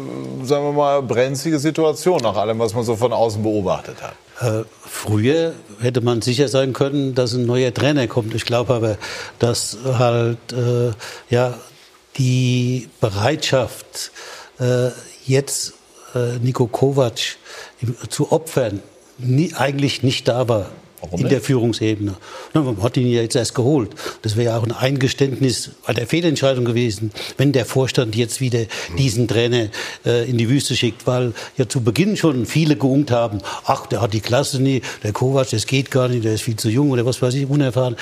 sagen 0.43 0.65
wir 0.65 0.73
mal, 0.73 1.01
brenzlige 1.01 1.59
Situation, 1.59 2.19
nach 2.21 2.35
allem, 2.35 2.59
was 2.59 2.73
man 2.73 2.83
so 2.83 2.95
von 2.95 3.13
außen 3.13 3.41
beobachtet 3.41 4.01
hat. 4.01 4.13
Äh, 4.39 4.63
früher 4.85 5.53
hätte 5.79 6.01
man 6.01 6.21
sicher 6.21 6.47
sein 6.47 6.73
können, 6.73 7.15
dass 7.15 7.33
ein 7.33 7.45
neuer 7.45 7.73
Trainer 7.73 8.07
kommt. 8.07 8.35
Ich 8.35 8.45
glaube 8.45 8.73
aber, 8.73 8.97
dass 9.39 9.77
halt 9.85 10.51
äh, 10.51 10.91
ja, 11.29 11.57
die 12.17 12.89
Bereitschaft, 12.99 14.11
äh, 14.59 14.89
jetzt 15.25 15.73
äh, 16.13 16.37
Nico 16.39 16.67
Kovac 16.67 17.37
zu 18.09 18.31
opfern, 18.31 18.81
nie, 19.17 19.53
eigentlich 19.53 20.03
nicht 20.03 20.27
da 20.27 20.47
war. 20.47 20.71
Warum 21.05 21.21
in 21.21 21.29
der 21.29 21.41
Führungsebene. 21.41 22.15
Man 22.53 22.81
hat 22.81 22.97
ihn 22.97 23.07
ja 23.07 23.21
jetzt 23.21 23.35
erst 23.35 23.55
geholt. 23.55 23.91
Das 24.21 24.35
wäre 24.35 24.51
ja 24.51 24.57
auch 24.57 24.63
ein 24.63 24.71
Eingeständnis 24.71 25.71
der 25.87 26.07
Fehlentscheidung 26.07 26.65
gewesen, 26.65 27.11
wenn 27.37 27.51
der 27.51 27.65
Vorstand 27.65 28.15
jetzt 28.15 28.41
wieder 28.41 28.65
diesen 28.97 29.27
Trainer 29.27 29.69
äh, 30.05 30.29
in 30.29 30.37
die 30.37 30.49
Wüste 30.49 30.75
schickt, 30.75 31.07
weil 31.07 31.33
ja 31.57 31.67
zu 31.67 31.81
Beginn 31.81 32.17
schon 32.17 32.45
viele 32.45 32.75
geungt 32.75 33.11
haben, 33.11 33.39
ach, 33.65 33.87
der 33.87 34.01
hat 34.01 34.13
die 34.13 34.21
Klasse 34.21 34.61
nie, 34.61 34.81
der 35.03 35.13
Kovac, 35.13 35.49
das 35.49 35.67
geht 35.67 35.91
gar 35.91 36.07
nicht, 36.07 36.25
der 36.25 36.33
ist 36.33 36.41
viel 36.41 36.55
zu 36.55 36.69
jung 36.69 36.91
oder 36.91 37.05
was 37.05 37.21
weiß 37.21 37.33
ich, 37.35 37.47
unerfahren. 37.47 37.95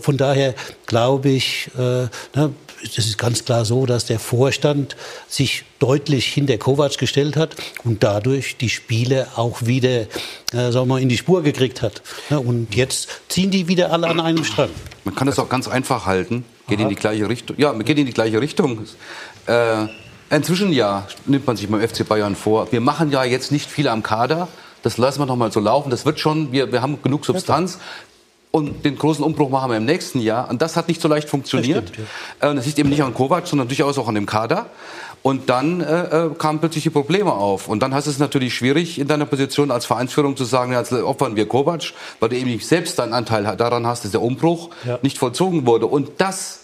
Von 0.00 0.16
daher 0.16 0.54
glaube 0.86 1.30
ich, 1.30 1.70
äh, 1.78 2.06
na, 2.34 2.50
das 2.82 3.06
ist 3.06 3.18
ganz 3.18 3.44
klar 3.44 3.64
so, 3.64 3.86
dass 3.86 4.06
der 4.06 4.18
Vorstand 4.18 4.96
sich 5.28 5.64
deutlich 5.78 6.26
hinter 6.26 6.58
Kovac 6.58 6.98
gestellt 6.98 7.36
hat 7.36 7.56
und 7.84 8.02
dadurch 8.02 8.56
die 8.56 8.68
Spiele 8.68 9.28
auch 9.36 9.62
wieder 9.62 10.02
äh, 10.02 10.06
sagen 10.52 10.74
wir 10.74 10.86
mal, 10.86 11.02
in 11.02 11.08
die 11.08 11.16
Spur 11.16 11.42
gekriegt 11.42 11.82
hat. 11.82 12.02
Ja, 12.30 12.38
und 12.38 12.74
jetzt 12.74 13.08
ziehen 13.28 13.50
die 13.50 13.68
wieder 13.68 13.92
alle 13.92 14.08
an 14.08 14.20
einem 14.20 14.44
Strang. 14.44 14.70
Man 15.04 15.14
kann 15.14 15.26
das 15.26 15.38
auch 15.38 15.48
ganz 15.48 15.68
einfach 15.68 16.06
halten. 16.06 16.44
Geht 16.68 16.78
Aha. 16.78 16.84
in 16.84 16.88
die 16.90 16.94
gleiche 16.94 17.28
Richtung. 17.28 17.56
Ja, 17.58 17.72
geht 17.72 17.98
in 17.98 18.06
die 18.06 18.12
gleiche 18.12 18.40
Richtung. 18.40 18.84
Äh, 19.46 19.86
inzwischen 20.30 20.72
ja 20.72 21.06
nimmt 21.26 21.46
man 21.46 21.56
sich 21.56 21.68
beim 21.68 21.86
FC 21.86 22.06
Bayern 22.06 22.36
vor. 22.36 22.70
Wir 22.70 22.80
machen 22.80 23.10
ja 23.10 23.24
jetzt 23.24 23.50
nicht 23.50 23.70
viel 23.70 23.88
am 23.88 24.02
Kader. 24.02 24.48
Das 24.82 24.98
lassen 24.98 25.20
wir 25.20 25.26
noch 25.26 25.36
mal 25.36 25.52
so 25.52 25.60
laufen. 25.60 25.90
Das 25.90 26.04
wird 26.04 26.20
schon. 26.20 26.52
Wir, 26.52 26.72
wir 26.72 26.82
haben 26.82 27.00
genug 27.02 27.24
Substanz. 27.24 27.78
Und 28.54 28.84
den 28.84 28.98
großen 28.98 29.24
Umbruch 29.24 29.48
machen 29.48 29.70
wir 29.70 29.78
im 29.78 29.86
nächsten 29.86 30.20
Jahr. 30.20 30.50
Und 30.50 30.60
das 30.60 30.76
hat 30.76 30.86
nicht 30.86 31.00
so 31.00 31.08
leicht 31.08 31.28
funktioniert. 31.30 31.88
Das, 31.88 31.94
stimmt, 31.94 32.08
ja. 32.42 32.50
Äh, 32.50 32.54
das 32.54 32.66
liegt 32.66 32.78
eben 32.78 32.90
nicht 32.90 33.02
an 33.02 33.14
Kovac, 33.14 33.46
sondern 33.46 33.66
durchaus 33.66 33.96
auch 33.96 34.08
an 34.08 34.14
dem 34.14 34.26
Kader. 34.26 34.66
Und 35.22 35.48
dann 35.48 35.80
äh, 35.80 36.26
äh, 36.26 36.30
kamen 36.36 36.58
plötzlich 36.58 36.82
die 36.82 36.90
Probleme 36.90 37.32
auf. 37.32 37.66
Und 37.66 37.82
dann 37.82 37.94
hast 37.94 38.08
du 38.08 38.10
es 38.10 38.18
natürlich 38.18 38.54
schwierig, 38.54 38.98
in 38.98 39.08
deiner 39.08 39.24
Position 39.24 39.70
als 39.70 39.86
Vereinsführung 39.86 40.36
zu 40.36 40.44
sagen, 40.44 40.72
jetzt 40.72 40.92
opfern 40.92 41.34
wir 41.34 41.48
Kovac, 41.48 41.94
weil 42.20 42.28
du 42.28 42.36
eben 42.36 42.60
selbst 42.60 42.98
deinen 42.98 43.14
Anteil 43.14 43.56
daran 43.56 43.86
hast, 43.86 44.04
dass 44.04 44.10
der 44.10 44.20
Umbruch 44.20 44.68
ja. 44.84 44.98
nicht 45.00 45.16
vollzogen 45.16 45.64
wurde. 45.64 45.86
Und 45.86 46.10
das 46.18 46.61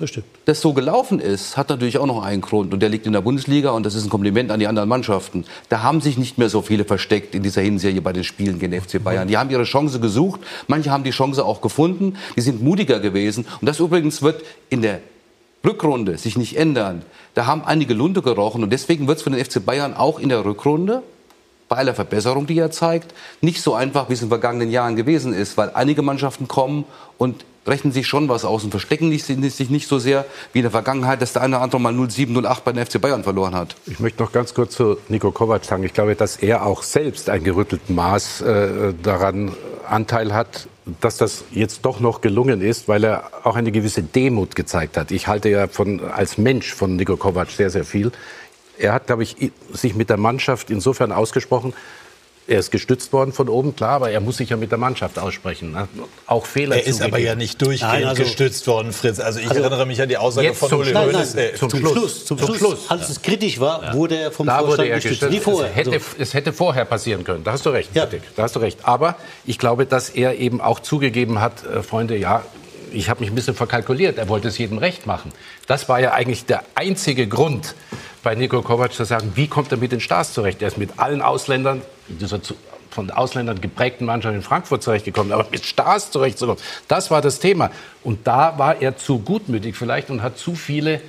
das 0.00 0.10
Das 0.46 0.60
so 0.60 0.72
gelaufen 0.72 1.20
ist, 1.20 1.56
hat 1.56 1.68
natürlich 1.68 1.98
auch 1.98 2.06
noch 2.06 2.22
einen 2.22 2.40
Grund. 2.40 2.72
Und 2.72 2.80
der 2.80 2.88
liegt 2.88 3.06
in 3.06 3.12
der 3.12 3.20
Bundesliga 3.20 3.70
und 3.70 3.84
das 3.84 3.94
ist 3.94 4.04
ein 4.04 4.10
Kompliment 4.10 4.50
an 4.50 4.58
die 4.58 4.66
anderen 4.66 4.88
Mannschaften. 4.88 5.44
Da 5.68 5.82
haben 5.82 6.00
sich 6.00 6.18
nicht 6.18 6.38
mehr 6.38 6.48
so 6.48 6.62
viele 6.62 6.84
versteckt 6.84 7.34
in 7.34 7.42
dieser 7.42 7.60
Hinserie 7.60 8.00
bei 8.00 8.12
den 8.12 8.24
Spielen 8.24 8.58
gegen 8.58 8.72
den 8.72 8.80
FC 8.80 9.02
Bayern. 9.02 9.28
Die 9.28 9.36
haben 9.36 9.50
ihre 9.50 9.64
Chance 9.64 10.00
gesucht. 10.00 10.40
Manche 10.66 10.90
haben 10.90 11.04
die 11.04 11.10
Chance 11.10 11.44
auch 11.44 11.60
gefunden. 11.60 12.16
Die 12.36 12.40
sind 12.40 12.62
mutiger 12.62 12.98
gewesen. 12.98 13.46
Und 13.60 13.66
das 13.68 13.78
übrigens 13.78 14.22
wird 14.22 14.42
in 14.70 14.82
der 14.82 15.00
Rückrunde 15.64 16.16
sich 16.18 16.36
nicht 16.36 16.56
ändern. 16.56 17.02
Da 17.34 17.46
haben 17.46 17.62
einige 17.64 17.94
Lunte 17.94 18.22
gerochen. 18.22 18.62
Und 18.62 18.70
deswegen 18.70 19.06
wird 19.06 19.18
es 19.18 19.24
für 19.24 19.30
den 19.30 19.44
FC 19.44 19.64
Bayern 19.64 19.94
auch 19.94 20.18
in 20.18 20.30
der 20.30 20.44
Rückrunde 20.44 21.02
bei 21.68 21.76
aller 21.76 21.94
Verbesserung, 21.94 22.48
die 22.48 22.58
er 22.58 22.72
zeigt, 22.72 23.14
nicht 23.40 23.62
so 23.62 23.74
einfach, 23.74 24.08
wie 24.08 24.14
es 24.14 24.22
in 24.22 24.26
den 24.26 24.30
vergangenen 24.30 24.70
Jahren 24.72 24.96
gewesen 24.96 25.32
ist, 25.32 25.56
weil 25.56 25.70
einige 25.70 26.02
Mannschaften 26.02 26.48
kommen 26.48 26.84
und 27.16 27.44
rechnen 27.66 27.92
sich 27.92 28.06
schon 28.06 28.28
was 28.28 28.44
aus 28.44 28.64
und 28.64 28.70
verstecken 28.70 29.16
sich 29.16 29.70
nicht 29.70 29.88
so 29.88 29.98
sehr 29.98 30.24
wie 30.52 30.60
in 30.60 30.62
der 30.62 30.70
Vergangenheit, 30.70 31.20
dass 31.20 31.32
der 31.32 31.42
eine 31.42 31.56
oder 31.56 31.62
andere 31.62 31.80
mal 31.80 31.92
0-7, 31.92 32.32
0-8 32.32 32.60
bei 32.64 32.72
den 32.72 32.84
FC 32.84 33.00
Bayern 33.00 33.22
verloren 33.22 33.54
hat. 33.54 33.76
Ich 33.86 34.00
möchte 34.00 34.22
noch 34.22 34.32
ganz 34.32 34.54
kurz 34.54 34.74
zu 34.74 34.96
Nico 35.08 35.30
Kovac 35.30 35.64
sagen. 35.64 35.84
Ich 35.84 35.92
glaube, 35.92 36.14
dass 36.14 36.36
er 36.36 36.64
auch 36.64 36.82
selbst 36.82 37.28
ein 37.28 37.44
gerüttelten 37.44 37.94
Maß 37.94 38.40
äh, 38.40 38.94
daran 39.02 39.52
Anteil 39.86 40.32
hat, 40.32 40.68
dass 41.00 41.16
das 41.18 41.44
jetzt 41.50 41.84
doch 41.84 42.00
noch 42.00 42.20
gelungen 42.20 42.62
ist, 42.62 42.88
weil 42.88 43.04
er 43.04 43.30
auch 43.44 43.56
eine 43.56 43.72
gewisse 43.72 44.02
Demut 44.02 44.56
gezeigt 44.56 44.96
hat. 44.96 45.10
Ich 45.10 45.26
halte 45.26 45.48
ja 45.48 45.68
von, 45.68 46.00
als 46.00 46.38
Mensch 46.38 46.74
von 46.74 46.96
Nico 46.96 47.16
Kovac 47.16 47.50
sehr, 47.50 47.70
sehr 47.70 47.84
viel. 47.84 48.12
Er 48.78 48.94
hat, 48.94 49.06
glaube 49.06 49.22
ich, 49.22 49.52
sich 49.72 49.94
mit 49.94 50.08
der 50.08 50.16
Mannschaft 50.16 50.70
insofern 50.70 51.12
ausgesprochen, 51.12 51.74
Er 52.50 52.58
ist 52.58 52.72
gestützt 52.72 53.12
worden 53.12 53.32
von 53.32 53.48
oben, 53.48 53.76
klar, 53.76 53.90
aber 53.92 54.10
er 54.10 54.20
muss 54.20 54.38
sich 54.38 54.50
ja 54.50 54.56
mit 54.56 54.72
der 54.72 54.78
Mannschaft 54.78 55.20
aussprechen. 55.20 55.70
ne? 55.70 55.86
Auch 56.26 56.46
Fehler 56.46 56.74
Er 56.74 56.80
ist 56.84 56.96
zugegeben. 56.96 57.14
aber 57.14 57.22
ja 57.22 57.34
nicht 57.36 57.62
durchgehend 57.62 57.92
Nein, 57.92 58.04
also- 58.06 58.24
gestützt 58.24 58.66
worden, 58.66 58.92
Fritz. 58.92 59.20
Also 59.20 59.38
ich 59.38 59.48
Also- 59.48 59.60
erinnere 59.62 59.86
mich 59.86 60.02
an 60.02 60.08
die 60.08 60.16
Aussage 60.16 60.52
von 60.52 60.68
zum 60.68 60.80
Uli 60.80 60.90
Schluss. 60.90 61.04
Hoeneß. 61.04 61.34
Nein, 61.36 61.44
äh, 61.44 61.54
zum, 61.56 61.70
Schluss, 61.70 62.24
zum, 62.24 62.38
Schluss, 62.38 62.78
Als 62.90 63.08
es 63.08 63.22
kritisch 63.22 63.60
war, 63.60 63.94
wurde 63.94 64.16
er 64.18 64.32
vom 64.32 64.46
da 64.46 64.58
wurde 64.58 64.66
Vorstand 64.66 64.88
er 64.88 64.94
gestützt. 64.96 65.20
gestützt. 65.20 65.32
Nie 65.32 65.40
vorher. 65.40 65.70
Es 65.70 65.76
hätte, 65.76 65.90
Also, 65.92 66.06
es 66.18 66.34
hätte 66.34 66.52
vorher 66.52 66.84
passieren 66.86 67.22
können. 67.22 67.44
Da 67.44 67.52
hast 67.52 67.64
du 67.64 67.70
recht, 67.70 67.94
Patrick. 67.94 68.22
Da 68.34 68.42
hast 68.42 68.56
du 68.56 68.58
recht. 68.58 68.80
Aber 68.82 69.14
ich 69.46 69.56
glaube, 69.58 69.86
dass 69.86 70.10
er 70.10 70.36
eben 70.36 70.60
auch 70.60 70.80
zugegeben 70.80 71.40
hat, 71.40 71.64
äh, 71.64 71.84
Freunde, 71.84 72.16
ja, 72.16 72.42
ich 72.92 73.08
habe 73.08 73.20
mich 73.20 73.30
ein 73.30 73.34
bisschen 73.34 73.54
verkalkuliert. 73.54 74.18
Er 74.18 74.28
wollte 74.28 74.48
es 74.48 74.58
jedem 74.58 74.78
recht 74.78 75.06
machen. 75.06 75.32
Das 75.66 75.88
war 75.88 76.00
ja 76.00 76.12
eigentlich 76.12 76.46
der 76.46 76.62
einzige 76.74 77.26
Grund 77.26 77.74
bei 78.22 78.34
Niko 78.34 78.62
Kovac 78.62 78.92
zu 78.92 79.04
sagen, 79.04 79.32
wie 79.34 79.48
kommt 79.48 79.72
er 79.72 79.78
mit 79.78 79.92
den 79.92 80.00
Stars 80.00 80.32
zurecht? 80.32 80.62
Er 80.62 80.68
ist 80.68 80.78
mit 80.78 80.98
allen 80.98 81.22
Ausländern, 81.22 81.82
dieser 82.08 82.40
von 82.90 83.10
Ausländern 83.10 83.60
geprägten 83.60 84.04
Mannschaft 84.04 84.34
in 84.34 84.42
Frankfurt 84.42 84.82
zurechtgekommen, 84.82 85.32
aber 85.32 85.46
mit 85.50 85.64
Stars 85.64 86.10
zurechtzukommen, 86.10 86.60
das 86.88 87.10
war 87.10 87.22
das 87.22 87.38
Thema. 87.38 87.70
Und 88.02 88.26
da 88.26 88.58
war 88.58 88.82
er 88.82 88.96
zu 88.96 89.20
gutmütig 89.20 89.76
vielleicht 89.76 90.10
und 90.10 90.22
hat 90.22 90.38
zu 90.38 90.54
viele 90.54 91.00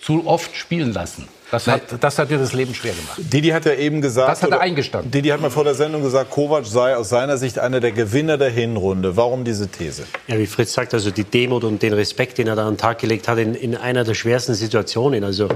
zu 0.00 0.26
oft 0.26 0.56
spielen 0.56 0.92
lassen. 0.92 1.28
Das 1.50 1.66
hat, 1.66 1.82
das 2.00 2.18
hat 2.18 2.30
dir 2.30 2.36
das 2.36 2.52
Leben 2.52 2.74
schwer 2.74 2.92
gemacht. 2.92 3.16
Didi 3.16 3.48
hat 3.48 3.64
ja 3.64 3.72
eben 3.72 4.02
gesagt, 4.02 4.28
Das 4.28 4.42
hat 4.42 4.50
er 4.50 4.60
eingestanden. 4.60 5.10
Didi 5.10 5.30
hat 5.30 5.40
mal 5.40 5.50
vor 5.50 5.64
der 5.64 5.74
Sendung 5.74 6.02
gesagt, 6.02 6.30
Kovac 6.30 6.66
sei 6.66 6.94
aus 6.94 7.08
seiner 7.08 7.38
Sicht 7.38 7.58
einer 7.58 7.80
der 7.80 7.92
Gewinner 7.92 8.36
der 8.36 8.50
Hinrunde. 8.50 9.16
Warum 9.16 9.44
diese 9.44 9.68
These? 9.68 10.04
Ja, 10.26 10.38
wie 10.38 10.46
Fritz 10.46 10.74
sagt, 10.74 10.92
also 10.92 11.10
die 11.10 11.24
Demut 11.24 11.64
und 11.64 11.82
den 11.82 11.94
Respekt, 11.94 12.36
den 12.36 12.48
er 12.48 12.56
da 12.56 12.66
an 12.66 12.74
den 12.74 12.78
Tag 12.78 12.98
gelegt 12.98 13.28
hat 13.28 13.38
in, 13.38 13.54
in 13.54 13.76
einer 13.76 14.04
der 14.04 14.14
schwersten 14.14 14.52
Situationen. 14.54 15.24
Also 15.24 15.48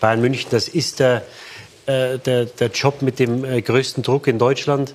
Bayern 0.00 0.22
München, 0.22 0.48
das 0.50 0.68
ist 0.68 1.00
der, 1.00 1.22
äh, 1.86 2.18
der, 2.18 2.46
der 2.46 2.68
Job 2.68 3.02
mit 3.02 3.18
dem 3.18 3.44
äh, 3.44 3.60
größten 3.60 4.02
Druck 4.02 4.26
in 4.26 4.38
Deutschland. 4.38 4.94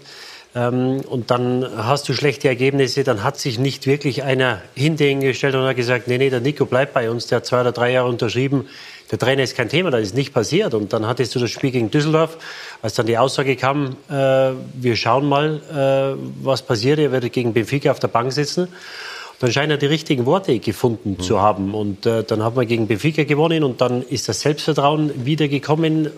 Ähm, 0.56 1.02
und 1.08 1.30
dann 1.30 1.64
hast 1.78 2.10
du 2.10 2.14
schlechte 2.14 2.48
Ergebnisse, 2.48 3.04
dann 3.04 3.24
hat 3.24 3.38
sich 3.38 3.60
nicht 3.60 3.86
wirklich 3.86 4.24
einer 4.24 4.62
hinter 4.74 5.06
ihn 5.06 5.22
gestellt 5.22 5.54
und 5.54 5.62
hat 5.62 5.76
gesagt, 5.76 6.08
nee, 6.08 6.18
nee, 6.18 6.32
der 6.32 6.40
Nico 6.40 6.66
bleibt 6.66 6.94
bei 6.94 7.12
uns, 7.12 7.28
der 7.28 7.38
hat 7.38 7.46
zwei 7.46 7.62
oder 7.62 7.72
drei 7.72 7.92
Jahre 7.92 8.10
unterschrieben. 8.10 8.68
Der 9.12 9.18
Trainer 9.18 9.44
ist 9.44 9.56
kein 9.56 9.70
Thema, 9.70 9.90
das 9.90 10.02
ist 10.02 10.16
nicht 10.16 10.34
passiert. 10.34 10.74
Und 10.74 10.94
dann 10.94 11.08
hattest 11.08 11.34
du 11.34 11.40
das 11.40 11.50
Spiel 11.50 11.72
gegen 11.72 11.90
Düsseldorf, 11.90 12.38
als 12.82 12.94
dann 12.94 13.08
die 13.08 13.18
Aussage 13.18 13.56
kam, 13.56 13.96
äh, 14.10 14.52
wir 14.74 14.96
schauen 14.96 15.28
mal, 15.28 15.62
äh, 15.72 16.44
was 16.44 16.62
passiert, 16.62 17.00
er 17.00 17.12
wird 17.12 17.32
gegen 17.34 17.54
Benfica 17.54 17.92
auf 17.92 18.00
der 18.00 18.08
Bank 18.08 18.32
sitzen. 18.32 18.68
Dann 19.40 19.52
scheint 19.52 19.72
er 19.72 19.78
die 19.78 19.86
richtigen 19.86 20.26
Worte 20.26 20.60
gefunden 20.60 21.20
zu 21.20 21.42
haben. 21.42 21.74
Und 21.74 22.06
äh, 22.06 22.24
dann 22.24 22.44
haben 22.44 22.58
wir 22.58 22.66
gegen 22.66 22.88
Benfica 22.88 23.24
gewonnen 23.24 23.64
und 23.64 23.82
dann 23.82 24.04
ist 24.04 24.28
das 24.28 24.42
Selbstvertrauen 24.42 25.26
wieder 25.26 25.48
gekommen. 25.48 26.08
Äh, 26.08 26.10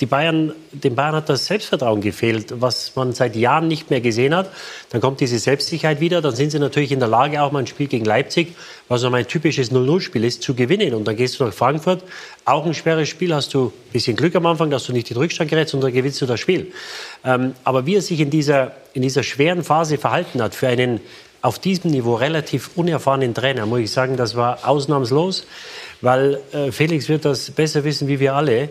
die 0.00 0.06
Bayern, 0.06 0.52
den 0.72 0.94
Bayern 0.94 1.16
hat 1.16 1.28
das 1.28 1.46
Selbstvertrauen 1.46 2.00
gefehlt, 2.00 2.60
was 2.60 2.94
man 2.94 3.12
seit 3.12 3.34
Jahren 3.34 3.66
nicht 3.66 3.90
mehr 3.90 4.00
gesehen 4.00 4.34
hat. 4.34 4.50
Dann 4.90 5.00
kommt 5.00 5.20
diese 5.20 5.38
Selbstsicherheit 5.38 6.00
wieder. 6.00 6.20
Dann 6.20 6.36
sind 6.36 6.50
sie 6.50 6.60
natürlich 6.60 6.92
in 6.92 7.00
der 7.00 7.08
Lage, 7.08 7.42
auch 7.42 7.50
mal 7.50 7.60
ein 7.60 7.66
Spiel 7.66 7.88
gegen 7.88 8.04
Leipzig, 8.04 8.54
was 8.86 9.00
so 9.00 9.10
ein 9.10 9.26
typisches 9.26 9.72
0-0-Spiel 9.72 10.24
ist, 10.24 10.42
zu 10.42 10.54
gewinnen. 10.54 10.94
Und 10.94 11.06
dann 11.08 11.16
gehst 11.16 11.40
du 11.40 11.44
nach 11.44 11.52
Frankfurt, 11.52 12.04
auch 12.44 12.64
ein 12.64 12.74
schweres 12.74 13.08
Spiel, 13.08 13.34
hast 13.34 13.54
du 13.54 13.66
ein 13.66 13.92
bisschen 13.92 14.16
Glück 14.16 14.36
am 14.36 14.46
Anfang, 14.46 14.70
dass 14.70 14.84
du 14.84 14.92
nicht 14.92 15.10
den 15.10 15.16
Rückstand 15.16 15.50
gerätst 15.50 15.74
und 15.74 15.80
dann 15.80 15.92
gewinnst 15.92 16.20
du 16.20 16.26
das 16.26 16.38
Spiel. 16.38 16.72
Ähm, 17.24 17.54
aber 17.64 17.84
wie 17.86 17.96
er 17.96 18.02
sich 18.02 18.20
in 18.20 18.30
dieser, 18.30 18.72
in 18.94 19.02
dieser 19.02 19.24
schweren 19.24 19.64
Phase 19.64 19.98
verhalten 19.98 20.40
hat, 20.40 20.54
für 20.54 20.68
einen 20.68 21.00
auf 21.40 21.58
diesem 21.58 21.90
Niveau 21.90 22.14
relativ 22.14 22.70
unerfahrenen 22.76 23.34
Trainer, 23.34 23.66
muss 23.66 23.80
ich 23.80 23.90
sagen, 23.90 24.16
das 24.16 24.34
war 24.36 24.68
ausnahmslos, 24.68 25.46
weil 26.00 26.40
äh, 26.52 26.72
Felix 26.72 27.08
wird 27.08 27.24
das 27.24 27.50
besser 27.50 27.84
wissen 27.84 28.08
wie 28.08 28.20
wir 28.20 28.34
alle. 28.34 28.70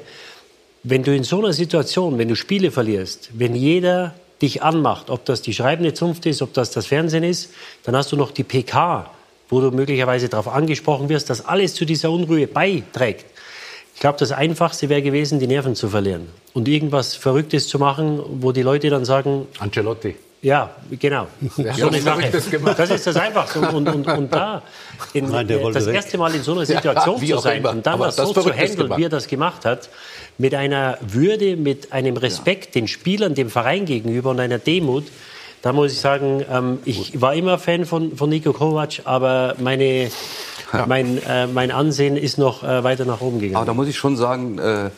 Wenn 0.90 1.04
du 1.04 1.14
in 1.14 1.26
so 1.26 1.40
einer 1.40 1.52
Situation, 1.52 2.18
wenn 2.18 2.30
du 2.30 2.36
Spiele 2.38 2.72
verlierst, 2.72 3.32
wenn 3.34 3.56
jeder 3.56 4.16
dich 4.42 4.64
anmacht, 4.64 5.10
ob 5.10 5.26
das 5.26 5.42
die 5.42 5.54
schreibende 5.54 5.94
Zunft 5.94 6.26
ist, 6.26 6.42
ob 6.42 6.54
das 6.54 6.72
das 6.72 6.88
Fernsehen 6.88 7.26
ist, 7.26 7.50
dann 7.84 7.94
hast 7.94 8.14
du 8.14 8.16
noch 8.16 8.32
die 8.32 8.46
PK, 8.46 9.12
wo 9.50 9.60
du 9.60 9.72
möglicherweise 9.72 10.30
darauf 10.30 10.48
angesprochen 10.48 11.10
wirst, 11.10 11.30
dass 11.30 11.46
alles 11.46 11.74
zu 11.74 11.84
dieser 11.84 12.10
Unruhe 12.10 12.48
beiträgt. 12.48 13.26
Ich 13.96 14.00
glaube, 14.00 14.18
das 14.18 14.32
Einfachste 14.32 14.88
wäre 14.88 15.02
gewesen, 15.02 15.40
die 15.40 15.48
Nerven 15.48 15.76
zu 15.76 15.90
verlieren 15.90 16.30
und 16.54 16.70
irgendwas 16.70 17.16
Verrücktes 17.16 17.68
zu 17.68 17.80
machen, 17.80 18.22
wo 18.40 18.54
die 18.54 18.62
Leute 18.62 18.90
dann 18.90 19.04
sagen, 19.04 19.46
Ancelotti. 19.60 20.16
Ja, 20.42 20.70
genau. 21.00 21.28
Hat 21.58 21.76
so 21.76 21.88
eine 21.88 22.02
Sache. 22.02 22.30
Gemacht. 22.52 22.78
Das 22.78 22.90
ist 22.92 23.08
das 23.08 23.16
Einfachste. 23.16 23.60
Und, 23.60 23.88
und, 23.88 24.08
und 24.08 24.34
da 24.34 24.62
in, 25.14 25.30
Nein, 25.30 25.48
das 25.74 25.88
erste 25.88 26.18
Mal 26.18 26.34
in 26.36 26.44
so 26.44 26.52
einer 26.54 26.62
Ja, 26.62 26.78
Situation 26.78 27.22
wie 27.22 27.30
zu 27.30 27.40
sein 27.40 27.58
immer. 27.60 27.72
und 27.72 27.86
dann 27.86 28.00
das 28.00 28.16
das 28.16 28.30
so 28.30 28.34
zu 28.42 28.54
handeln, 28.54 28.92
wie 28.98 29.04
er 29.04 29.10
das 29.10 29.28
gemacht 29.28 29.66
hat, 29.66 29.90
mit 30.38 30.54
einer 30.54 30.98
Würde, 31.02 31.56
mit 31.58 31.92
einem 31.92 32.18
Respekt 32.18 32.76
den 32.76 32.88
Spielern, 32.88 33.34
dem 33.36 33.50
Verein 33.50 33.86
gegenüber 33.86 34.30
und 34.30 34.40
einer 34.40 34.60
Demut, 34.60 35.06
da 35.62 35.74
muss 35.74 35.92
ich 35.92 36.00
sagen, 36.00 36.46
ähm, 36.52 36.80
ich 36.86 37.20
war 37.20 37.34
immer 37.34 37.58
Fan 37.58 37.86
von, 37.86 38.16
von 38.16 38.30
Nico 38.30 38.54
Kovac, 38.54 39.02
aber 39.06 39.56
meine, 39.60 40.10
mein, 40.86 41.22
äh, 41.28 41.48
mein 41.48 41.72
Ansehen 41.72 42.16
ist 42.16 42.38
noch 42.38 42.64
äh, 42.64 42.84
weiter 42.84 43.06
nach 43.06 43.22
oben 43.22 43.40
gegangen. 43.40 43.56
Aber 43.58 43.66
da 43.66 43.74
muss 43.74 43.88
ich 43.88 43.98
schon 43.98 44.16
sagen, 44.18 44.60
äh, 44.60 44.92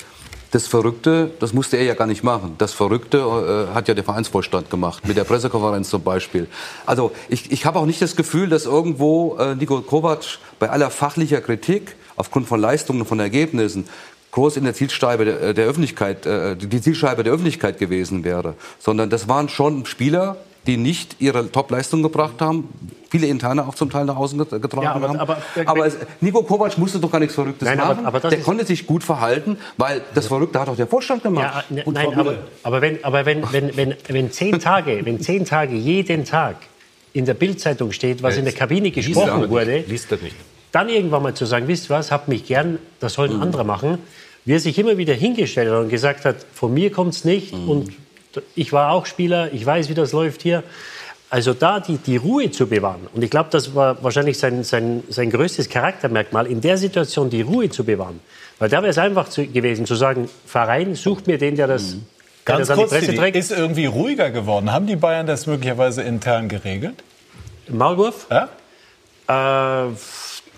das 0.52 0.68
Verrückte, 0.68 1.32
das 1.40 1.54
musste 1.54 1.78
er 1.78 1.84
ja 1.84 1.94
gar 1.94 2.08
nicht 2.08 2.24
machen. 2.24 2.56
Das 2.58 2.74
Verrückte 2.74 3.18
äh, 3.18 3.74
hat 3.74 3.88
ja 3.88 3.94
der 3.94 4.04
Vereinsvorstand 4.04 4.70
gemacht, 4.70 5.08
mit 5.08 5.18
der 5.18 5.24
Pressekonferenz 5.24 5.90
zum 5.90 6.04
Beispiel. 6.04 6.48
Also 6.86 7.12
ich, 7.28 7.52
ich 7.52 7.66
habe 7.66 7.80
auch 7.80 7.86
nicht 7.86 8.02
das 8.02 8.16
Gefühl, 8.16 8.50
dass 8.50 8.66
irgendwo 8.66 9.38
äh, 9.38 9.56
Niko 9.56 9.82
Kovac 9.82 10.40
bei 10.58 10.70
aller 10.70 10.90
fachlicher 10.90 11.42
Kritik 11.42 11.96
aufgrund 12.16 12.48
von 12.48 12.60
Leistungen, 12.60 13.06
von 13.06 13.20
Ergebnissen, 13.20 13.86
groß 14.32 14.58
in 14.58 14.64
der 14.64 14.74
Zielscheibe 14.74 15.26
der, 15.26 15.54
der 15.54 15.66
Öffentlichkeit, 15.68 16.26
äh, 16.26 16.56
die 16.56 16.82
Zielscheibe 16.82 17.24
der 17.24 17.34
Öffentlichkeit 17.34 17.78
gewesen 17.78 18.24
wäre. 18.24 18.56
Sondern 18.80 19.10
das 19.10 19.28
waren 19.28 19.50
schon 19.50 19.86
Spieler, 19.86 20.38
die 20.70 20.78
nicht 20.78 21.16
ihre 21.20 21.52
Top-Leistung 21.52 22.04
gebracht 22.04 22.36
haben, 22.40 22.70
viele 23.10 23.26
Interne 23.26 23.68
auch 23.68 23.74
zum 23.74 23.90
Teil 23.90 24.06
nach 24.06 24.16
außen 24.18 24.38
get- 24.38 24.62
getragen 24.62 24.84
Ja, 24.84 24.94
aber- 24.94 25.08
haben. 25.10 25.20
aber- 25.20 25.38
aber 25.66 25.86
es, 25.88 25.98
Nico 26.22 26.44
Kovac 26.44 26.78
musste 26.78 27.00
doch 27.00 27.12
gar 27.12 27.20
nichts 27.20 27.34
Verrücktes 27.34 27.68
Nein, 27.68 27.80
machen. 27.80 28.06
aber 28.06 28.20
das 28.20 28.30
der 28.30 28.42
konnte 28.42 28.66
sich 28.66 28.86
gut 28.86 29.04
verhalten, 29.04 29.58
weil 29.78 30.02
das 30.14 30.28
Verrückte 30.28 30.60
hat 30.60 30.70
auch 30.70 30.76
der 30.76 30.86
Vorstand 30.86 31.24
gemacht. 31.24 31.66
Ja, 31.70 31.76
ne- 31.76 31.84
nein, 31.92 32.12
Frau 32.14 32.34
aber, 32.64 32.82
wenn, 32.82 33.04
aber 33.04 33.26
wenn, 33.26 33.52
wenn, 33.52 33.76
wenn, 33.76 33.96
wenn 34.08 34.32
zehn 34.32 34.60
Tage, 34.60 35.02
wenn 35.06 35.20
zehn 35.22 35.44
Tage 35.46 35.76
jeden 35.76 36.24
Tag 36.24 36.58
in 37.14 37.26
der 37.26 37.34
Bildzeitung 37.34 37.92
steht, 37.92 38.22
was 38.22 38.38
in 38.38 38.46
der 38.46 38.54
Kabine 38.54 38.90
Liest 38.90 39.08
gesprochen 39.08 39.30
aber 39.32 39.50
wurde. 39.50 39.84
Liest 39.88 40.12
er 40.12 40.20
nicht. 40.20 40.36
dann 40.72 40.88
irgendwann 40.90 41.24
mal 41.24 41.34
zu 41.34 41.46
sagen, 41.48 41.68
wisst 41.68 41.90
ihr 41.90 41.96
was, 41.96 42.12
habt 42.12 42.28
mich 42.28 42.46
gern, 42.46 42.78
das 43.00 43.14
sollen 43.14 43.42
andere 43.42 43.64
machen, 43.66 43.98
wie 44.46 44.54
er 44.54 44.60
sich 44.60 44.78
immer 44.78 44.98
wieder 44.98 45.16
hingestellt 45.16 45.72
hat 45.72 45.80
und 45.80 45.90
gesagt 45.90 46.26
hat, 46.26 46.46
von 46.54 46.72
mir 46.72 46.92
kommt's 46.92 47.26
nicht 47.26 47.54
und 47.54 47.92
ich 48.56 48.74
war 48.74 48.92
auch 48.92 49.06
Spieler, 49.06 49.54
ich 49.54 49.66
weiß, 49.66 49.90
wie 49.90 49.94
das 49.94 50.12
läuft 50.12 50.42
hier. 50.42 50.64
Also 51.32 51.54
da 51.54 51.80
die, 51.80 51.98
die 51.98 52.18
Ruhe 52.18 52.50
zu 52.50 52.68
bewahren, 52.68 53.08
und 53.14 53.24
ich 53.24 53.30
glaube, 53.30 53.50
das 53.52 53.76
war 53.76 54.02
wahrscheinlich 54.04 54.40
sein, 54.40 54.64
sein, 54.64 55.04
sein 55.10 55.30
größtes 55.30 55.70
Charaktermerkmal, 55.70 56.48
in 56.48 56.60
der 56.60 56.78
Situation 56.78 57.30
die 57.30 57.42
Ruhe 57.42 57.70
zu 57.70 57.84
bewahren. 57.84 58.20
Weil 58.58 58.70
da 58.70 58.82
wäre 58.82 58.90
es 58.90 58.98
einfach 58.98 59.30
zu, 59.30 59.46
gewesen 59.46 59.86
zu 59.86 59.96
sagen, 59.96 60.28
Verein, 60.46 60.96
sucht 60.96 61.28
mir 61.28 61.38
den, 61.38 61.56
der 61.56 61.68
das 61.68 61.94
der 61.94 62.00
Ganz 62.56 62.68
das 62.68 62.78
an 62.78 62.84
die 62.84 62.90
Presse 62.90 63.16
trägt. 63.16 63.36
ist 63.36 63.52
irgendwie 63.52 63.86
ruhiger 63.86 64.32
geworden. 64.32 64.72
Haben 64.72 64.88
die 64.88 64.96
Bayern 64.96 65.28
das 65.28 65.46
möglicherweise 65.46 66.02
intern 66.02 66.50
geregelt? 66.50 67.04
Maulwurf? 67.68 68.28
Ja? 68.32 69.86
Äh, 69.86 69.92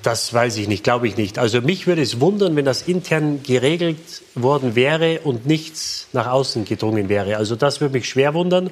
das 0.04 0.34
weiß 0.34 0.58
ich 0.58 0.68
nicht, 0.68 0.84
glaube 0.84 1.08
ich 1.08 1.18
nicht. 1.18 1.40
Also 1.40 1.62
mich 1.62 1.88
würde 1.88 2.02
es 2.02 2.20
wundern, 2.20 2.56
wenn 2.56 2.66
das 2.66 2.84
intern 2.84 3.42
geregelt 3.44 3.98
worden 4.36 4.76
wäre 4.76 5.20
und 5.24 5.46
nichts 5.46 6.08
nach 6.14 6.28
außen 6.28 6.66
gedrungen 6.66 7.10
wäre. 7.10 7.38
Also 7.38 7.56
das 7.56 7.82
würde 7.82 7.94
mich 7.94 8.10
schwer 8.10 8.34
wundern. 8.34 8.72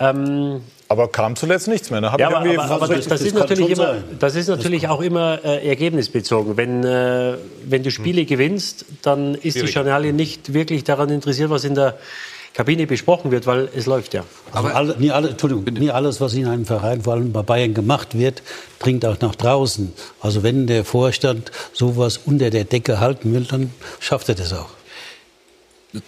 Ähm, 0.00 0.62
aber 0.88 1.08
kam 1.08 1.36
zuletzt 1.36 1.68
nichts 1.68 1.90
mehr. 1.90 2.00
Ne? 2.00 2.12
Ja, 2.18 2.28
aber, 2.28 2.38
aber, 2.38 2.70
aber 2.70 2.88
das, 2.88 3.08
das 3.08 3.20
ist 3.20 3.34
natürlich 3.34 3.70
immer, 3.70 3.96
das 4.18 4.36
ist 4.36 4.48
natürlich 4.48 4.88
auch 4.88 5.00
immer 5.00 5.44
äh, 5.44 5.68
ergebnisbezogen. 5.68 6.56
Wenn, 6.56 6.82
äh, 6.84 7.34
wenn 7.64 7.82
du 7.82 7.90
Spiele 7.90 8.24
gewinnst, 8.24 8.86
dann 9.02 9.34
ist 9.34 9.44
die 9.44 9.50
Schwierig. 9.50 9.74
Journalie 9.74 10.12
nicht 10.12 10.54
wirklich 10.54 10.84
daran 10.84 11.10
interessiert, 11.10 11.50
was 11.50 11.64
in 11.64 11.74
der 11.74 11.98
Kabine 12.58 12.88
besprochen 12.88 13.30
wird, 13.30 13.46
weil 13.46 13.68
es 13.76 13.86
läuft 13.86 14.14
ja. 14.14 14.24
Also 14.50 14.66
alle, 14.70 14.96
nie, 14.98 15.12
alle, 15.12 15.28
Entschuldigung, 15.28 15.62
nie 15.62 15.92
alles, 15.92 16.20
was 16.20 16.34
in 16.34 16.48
einem 16.48 16.66
Verein, 16.66 17.02
vor 17.02 17.12
allem 17.12 17.30
bei 17.30 17.42
Bayern 17.42 17.72
gemacht 17.72 18.18
wird, 18.18 18.42
dringt 18.80 19.06
auch 19.06 19.20
nach 19.20 19.36
draußen. 19.36 19.92
Also 20.20 20.42
wenn 20.42 20.66
der 20.66 20.84
Vorstand 20.84 21.52
sowas 21.72 22.18
unter 22.26 22.50
der 22.50 22.64
Decke 22.64 22.98
halten 22.98 23.32
will, 23.32 23.44
dann 23.44 23.72
schafft 24.00 24.28
er 24.28 24.34
das 24.34 24.52
auch. 24.52 24.70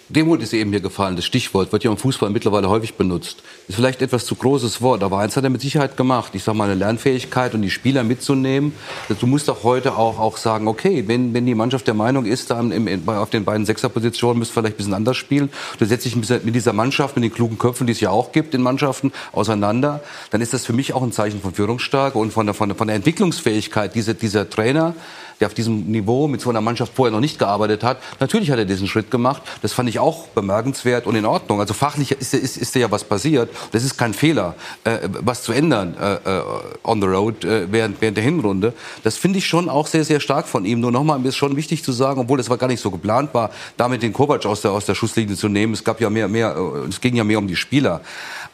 Demut 0.08 0.42
ist 0.42 0.52
eben 0.52 0.70
hier 0.70 0.80
gefallen. 0.80 1.14
Das 1.14 1.24
Stichwort 1.24 1.70
wird 1.70 1.84
ja 1.84 1.90
im 1.92 1.96
Fußball 1.96 2.30
mittlerweile 2.30 2.68
häufig 2.68 2.94
benutzt. 2.94 3.44
Ist 3.70 3.76
vielleicht 3.76 4.02
etwas 4.02 4.26
zu 4.26 4.34
großes 4.34 4.82
Wort, 4.82 5.04
aber 5.04 5.20
eins 5.20 5.36
hat 5.36 5.44
er 5.44 5.50
mit 5.50 5.60
Sicherheit 5.60 5.96
gemacht. 5.96 6.32
Ich 6.34 6.42
sage 6.42 6.58
mal, 6.58 6.64
eine 6.64 6.74
Lernfähigkeit 6.74 7.54
und 7.54 7.62
die 7.62 7.70
Spieler 7.70 8.02
mitzunehmen. 8.02 8.72
Du 9.20 9.28
musst 9.28 9.46
doch 9.46 9.62
heute 9.62 9.96
auch, 9.96 10.18
auch 10.18 10.38
sagen, 10.38 10.66
okay, 10.66 11.04
wenn, 11.06 11.34
wenn 11.34 11.46
die 11.46 11.54
Mannschaft 11.54 11.86
der 11.86 11.94
Meinung 11.94 12.26
ist, 12.26 12.50
da 12.50 12.58
im, 12.58 13.08
auf 13.08 13.30
den 13.30 13.44
beiden 13.44 13.64
Sechserpositionen 13.64 14.40
müsst 14.40 14.50
ihr 14.50 14.54
vielleicht 14.54 14.74
ein 14.74 14.76
bisschen 14.76 14.94
anders 14.94 15.16
spielen, 15.16 15.50
du 15.78 15.84
setzt 15.84 16.04
dich 16.04 16.16
mit 16.16 16.52
dieser 16.52 16.72
Mannschaft, 16.72 17.14
mit 17.14 17.22
den 17.22 17.32
klugen 17.32 17.58
Köpfen, 17.58 17.86
die 17.86 17.92
es 17.92 18.00
ja 18.00 18.10
auch 18.10 18.32
gibt 18.32 18.54
in 18.54 18.62
Mannschaften, 18.62 19.12
auseinander, 19.30 20.02
dann 20.32 20.40
ist 20.40 20.52
das 20.52 20.66
für 20.66 20.72
mich 20.72 20.92
auch 20.94 21.04
ein 21.04 21.12
Zeichen 21.12 21.40
von 21.40 21.54
Führungsstärke 21.54 22.18
und 22.18 22.32
von 22.32 22.46
der, 22.46 22.56
von 22.56 22.70
der, 22.70 22.76
von 22.76 22.88
der 22.88 22.96
Entwicklungsfähigkeit 22.96 23.94
dieser, 23.94 24.14
dieser 24.14 24.50
Trainer, 24.50 24.96
der 25.40 25.46
auf 25.46 25.54
diesem 25.54 25.86
Niveau 25.86 26.28
mit 26.28 26.40
so 26.40 26.50
einer 26.50 26.60
Mannschaft 26.60 26.92
vorher 26.94 27.12
noch 27.12 27.20
nicht 27.20 27.38
gearbeitet 27.38 27.82
hat. 27.82 27.98
Natürlich 28.20 28.50
hat 28.50 28.58
er 28.58 28.66
diesen 28.66 28.86
Schritt 28.86 29.10
gemacht. 29.10 29.42
Das 29.62 29.72
fand 29.72 29.88
ich 29.88 29.98
auch 29.98 30.28
bemerkenswert 30.28 31.06
und 31.06 31.16
in 31.16 31.24
Ordnung. 31.24 31.60
Also 31.60 31.72
fachlich 31.72 32.12
ist, 32.12 32.34
ist, 32.34 32.58
ist 32.58 32.74
ja 32.74 32.90
was 32.90 33.04
passiert. 33.04 33.50
Das 33.72 33.84
ist 33.84 33.96
kein 33.96 34.14
Fehler, 34.14 34.54
äh, 34.84 34.98
was 35.20 35.42
zu 35.42 35.52
ändern 35.52 35.94
äh, 36.00 36.14
äh, 36.14 36.42
on 36.84 37.00
the 37.00 37.06
road 37.06 37.44
äh, 37.44 37.70
während, 37.70 38.00
während 38.00 38.16
der 38.16 38.24
Hinrunde. 38.24 38.72
Das 39.02 39.16
finde 39.16 39.38
ich 39.38 39.46
schon 39.46 39.68
auch 39.68 39.86
sehr, 39.86 40.04
sehr 40.04 40.20
stark 40.20 40.46
von 40.46 40.64
ihm. 40.64 40.80
Nur 40.80 40.92
nochmal, 40.92 41.18
mir 41.18 41.28
ist 41.28 41.36
schon 41.36 41.56
wichtig 41.56 41.84
zu 41.84 41.92
sagen, 41.92 42.20
obwohl 42.20 42.38
das 42.38 42.50
war 42.50 42.56
gar 42.56 42.66
nicht 42.66 42.80
so 42.80 42.90
geplant 42.90 43.32
war, 43.34 43.50
damit 43.76 44.02
den 44.02 44.12
Kovac 44.12 44.44
aus 44.46 44.60
der, 44.62 44.72
aus 44.72 44.86
der 44.86 44.94
Schusslinie 44.94 45.36
zu 45.36 45.48
nehmen. 45.48 45.72
Es 45.72 45.84
gab 45.84 46.00
ja 46.00 46.10
mehr, 46.10 46.28
mehr, 46.28 46.56
äh, 46.56 46.88
es 46.88 47.00
ging 47.00 47.14
ja 47.16 47.24
mehr 47.24 47.38
um 47.38 47.48
die 47.48 47.56
Spieler. 47.56 48.00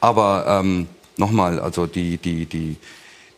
Aber 0.01 0.45
ähm, 0.49 0.87
nochmal, 1.17 1.59
also 1.61 1.87
die, 1.87 2.19
die, 2.19 2.47
die, 2.47 2.77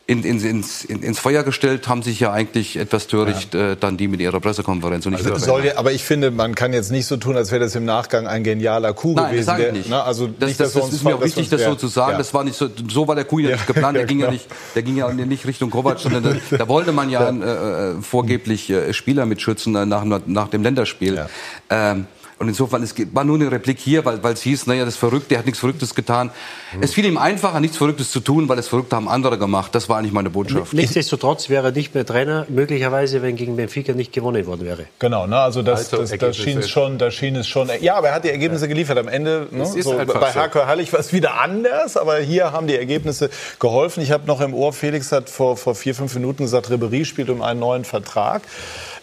in, 0.08 0.24
in, 0.24 0.40
ins, 0.40 0.84
in, 0.86 1.02
ins 1.02 1.18
Feuer 1.18 1.42
gestellt 1.42 1.86
haben 1.86 2.02
sich 2.02 2.18
ja 2.18 2.32
eigentlich 2.32 2.78
etwas 2.78 3.08
töricht 3.08 3.52
ja. 3.52 3.72
äh, 3.72 3.76
dann 3.76 3.98
die 3.98 4.08
mit 4.08 4.20
ihrer 4.20 4.40
Pressekonferenz. 4.40 5.04
Und 5.04 5.14
also 5.14 5.36
soll 5.36 5.66
ja, 5.66 5.76
aber 5.76 5.92
ich 5.92 6.02
finde, 6.02 6.30
man 6.30 6.54
kann 6.54 6.72
jetzt 6.72 6.90
nicht 6.90 7.04
so 7.04 7.18
tun, 7.18 7.36
als 7.36 7.50
wäre 7.50 7.60
das 7.60 7.74
im 7.74 7.84
Nachgang 7.84 8.26
ein 8.26 8.42
genialer 8.42 8.94
Coup 8.94 9.14
Nein, 9.14 9.32
gewesen. 9.32 9.46
Das, 9.48 9.56
der, 9.58 9.72
nicht. 9.72 9.90
Ne? 9.90 10.02
Also 10.02 10.26
das, 10.26 10.48
nicht, 10.48 10.60
das, 10.60 10.72
das 10.72 10.94
ist 10.94 11.04
mir 11.04 11.14
auch 11.14 11.22
wichtig, 11.22 11.50
das 11.50 11.62
so 11.62 11.74
zu 11.74 11.88
sagen. 11.88 12.12
Ja. 12.12 12.18
Das 12.18 12.32
war 12.32 12.42
nicht 12.42 12.56
so, 12.56 12.70
so 12.88 13.06
war 13.06 13.16
der 13.16 13.26
Coup 13.26 13.38
ja 13.38 13.50
nicht 13.50 13.66
geplant. 13.66 13.98
Der 13.98 14.06
ging 14.06 14.20
ja, 14.20 14.26
genau. 14.26 14.32
nicht, 14.32 14.46
der 14.74 14.82
ging 14.82 14.96
ja 14.96 15.12
nicht 15.12 15.46
Richtung 15.46 15.68
Kovac, 15.68 15.98
sondern 15.98 16.40
da, 16.50 16.56
da 16.56 16.68
wollte 16.68 16.92
man 16.92 17.10
ja, 17.10 17.28
äh, 17.28 18.00
vorgeblich 18.00 18.70
äh, 18.70 18.94
Spieler 18.94 19.26
mitschützen 19.26 19.76
äh, 19.76 19.84
nach, 19.84 20.04
nach 20.24 20.48
dem 20.48 20.62
Länderspiel. 20.62 21.26
Ähm, 21.68 22.06
und 22.38 22.48
insofern, 22.48 22.82
es 22.84 22.94
war 23.12 23.24
nur 23.24 23.36
eine 23.36 23.50
Replik 23.50 23.78
hier, 23.80 24.04
weil, 24.04 24.22
weil 24.22 24.34
es 24.34 24.42
hieß, 24.42 24.66
naja, 24.68 24.84
das 24.84 24.96
Verrückte, 24.96 25.34
er 25.34 25.38
hat 25.38 25.46
nichts 25.46 25.58
Verrücktes 25.58 25.94
getan. 25.94 26.30
Mhm. 26.72 26.82
Es 26.82 26.94
fiel 26.94 27.04
ihm 27.04 27.18
einfacher, 27.18 27.58
nichts 27.58 27.76
Verrücktes 27.76 28.12
zu 28.12 28.20
tun, 28.20 28.48
weil 28.48 28.56
das 28.56 28.68
Verrückte 28.68 28.94
haben 28.94 29.08
andere 29.08 29.38
gemacht. 29.38 29.74
Das 29.74 29.88
war 29.88 29.98
eigentlich 29.98 30.12
meine 30.12 30.30
Botschaft. 30.30 30.72
Nichtsdestotrotz 30.72 31.48
wäre 31.48 31.68
er 31.68 31.72
nicht 31.72 31.94
mehr 31.94 32.06
Trainer, 32.06 32.46
möglicherweise, 32.48 33.22
wenn 33.22 33.34
gegen 33.34 33.56
Benfica 33.56 33.92
nicht 33.92 34.12
gewonnen 34.12 34.46
worden 34.46 34.66
wäre. 34.66 34.84
Genau, 35.00 35.26
ne? 35.26 35.36
also 35.36 35.62
das, 35.62 35.92
also, 35.92 36.04
das, 36.04 36.18
das, 36.18 36.36
schien 36.36 36.58
es 36.58 36.70
schon, 36.70 36.98
das 36.98 37.14
schien 37.14 37.34
es 37.34 37.48
schon. 37.48 37.68
Ja, 37.80 37.96
aber 37.96 38.08
er 38.08 38.14
hat 38.14 38.24
die 38.24 38.30
Ergebnisse 38.30 38.66
ja. 38.66 38.68
geliefert. 38.68 38.98
Am 38.98 39.08
Ende, 39.08 39.48
ne? 39.50 39.66
so, 39.66 39.92
bei 39.92 40.32
Harker 40.32 40.68
Hallig 40.68 40.92
war 40.92 41.00
es 41.00 41.12
wieder 41.12 41.40
anders, 41.40 41.96
aber 41.96 42.18
hier 42.18 42.52
haben 42.52 42.68
die 42.68 42.76
Ergebnisse 42.76 43.30
geholfen. 43.58 44.00
Ich 44.00 44.12
habe 44.12 44.26
noch 44.26 44.40
im 44.40 44.54
Ohr, 44.54 44.72
Felix 44.72 45.10
hat 45.10 45.28
vor, 45.28 45.56
vor 45.56 45.74
vier, 45.74 45.94
fünf 45.94 46.14
Minuten 46.14 46.44
gesagt, 46.44 46.70
Ribery 46.70 47.04
spielt 47.04 47.30
um 47.30 47.42
einen 47.42 47.58
neuen 47.58 47.84
Vertrag. 47.84 48.42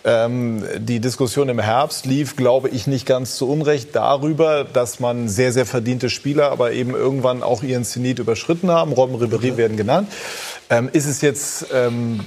Ähm, 0.07 0.63
die 0.77 0.99
Diskussion 0.99 1.49
im 1.49 1.57
Herbst 1.57 2.05
lief, 2.05 2.35
glaube 2.35 2.69
ich, 2.69 2.85
nicht 2.85 3.07
ganz 3.07 3.37
zu 3.37 3.49
Unrecht 3.49 3.95
darüber, 3.95 4.63
dass 4.63 4.99
man 4.99 5.27
sehr, 5.27 5.51
sehr 5.51 5.65
verdiente 5.65 6.11
Spieler, 6.11 6.51
aber 6.51 6.73
eben 6.73 6.91
irgendwann 6.91 7.41
auch 7.41 7.63
ihren 7.63 7.83
Zenit 7.83 8.19
überschritten 8.19 8.69
haben. 8.69 8.91
Robben 8.91 9.15
Ribéry 9.15 9.53
mhm. 9.53 9.57
werden 9.57 9.77
genannt. 9.77 10.11
Ähm, 10.69 10.89
ist 10.93 11.07
es 11.07 11.21
jetzt 11.21 11.65
ähm, 11.73 12.19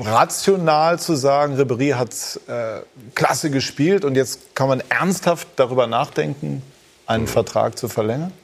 rational 0.00 0.98
zu 0.98 1.14
sagen, 1.14 1.56
Ribéry 1.56 1.94
hat 1.94 2.40
äh, 2.48 2.80
klasse 3.14 3.50
gespielt 3.50 4.04
und 4.04 4.16
jetzt 4.16 4.56
kann 4.56 4.66
man 4.66 4.82
ernsthaft 4.88 5.46
darüber 5.54 5.86
nachdenken, 5.86 6.60
einen 7.06 7.24
mhm. 7.24 7.28
Vertrag 7.28 7.78
zu 7.78 7.88
verlängern? 7.88 8.32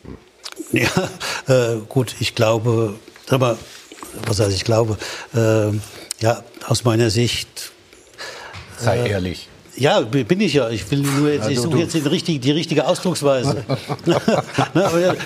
Ja, 0.73 0.89
äh, 1.49 1.77
gut, 1.87 2.17
ich 2.19 2.35
glaube, 2.35 2.95
aber 3.29 3.59
was 4.27 4.41
heißt 4.41 4.57
ich 4.57 4.65
glaube, 4.65 4.97
äh, 5.35 5.71
ja, 6.21 6.43
aus 6.67 6.83
meiner 6.85 7.11
Sicht 7.11 7.73
Sei 8.79 8.99
äh, 8.99 9.11
ehrlich. 9.11 9.49
Ja, 9.77 10.01
bin 10.01 10.41
ich 10.41 10.55
ja. 10.55 10.71
Ich 10.71 10.91
will 10.91 11.01
nur 11.01 11.31
jetzt, 11.31 11.51
ich 11.51 11.61
suche 11.61 11.79
jetzt 11.79 11.95
die 11.95 11.99
richtige, 12.01 12.39
die 12.39 12.51
richtige 12.51 12.87
Ausdrucksweise. 12.87 13.57
ne, 14.07 15.17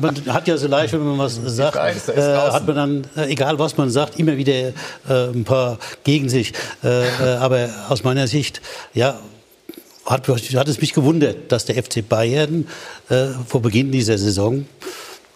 man 0.00 0.26
hat 0.26 0.48
ja 0.48 0.56
so 0.56 0.68
leicht, 0.68 0.94
wenn 0.94 1.04
man 1.04 1.18
was 1.18 1.38
sagt, 1.44 1.76
äh, 2.08 2.22
hat 2.22 2.66
man 2.66 2.76
dann, 2.76 3.06
äh, 3.16 3.30
egal 3.30 3.58
was 3.58 3.76
man 3.76 3.90
sagt, 3.90 4.18
immer 4.18 4.36
wieder 4.36 4.52
äh, 4.54 4.72
ein 5.08 5.44
paar 5.44 5.78
gegen 6.02 6.28
sich. 6.28 6.54
Äh, 6.82 7.08
äh, 7.08 7.36
aber 7.40 7.68
aus 7.88 8.02
meiner 8.02 8.26
Sicht, 8.26 8.62
ja, 8.94 9.20
hat, 10.06 10.26
hat, 10.28 10.68
es 10.68 10.80
mich 10.80 10.94
gewundert, 10.94 11.52
dass 11.52 11.66
der 11.66 11.80
FC 11.80 12.06
Bayern 12.08 12.66
vor 13.46 13.62
Beginn 13.62 13.92
dieser 13.92 14.18
Saison 14.18 14.66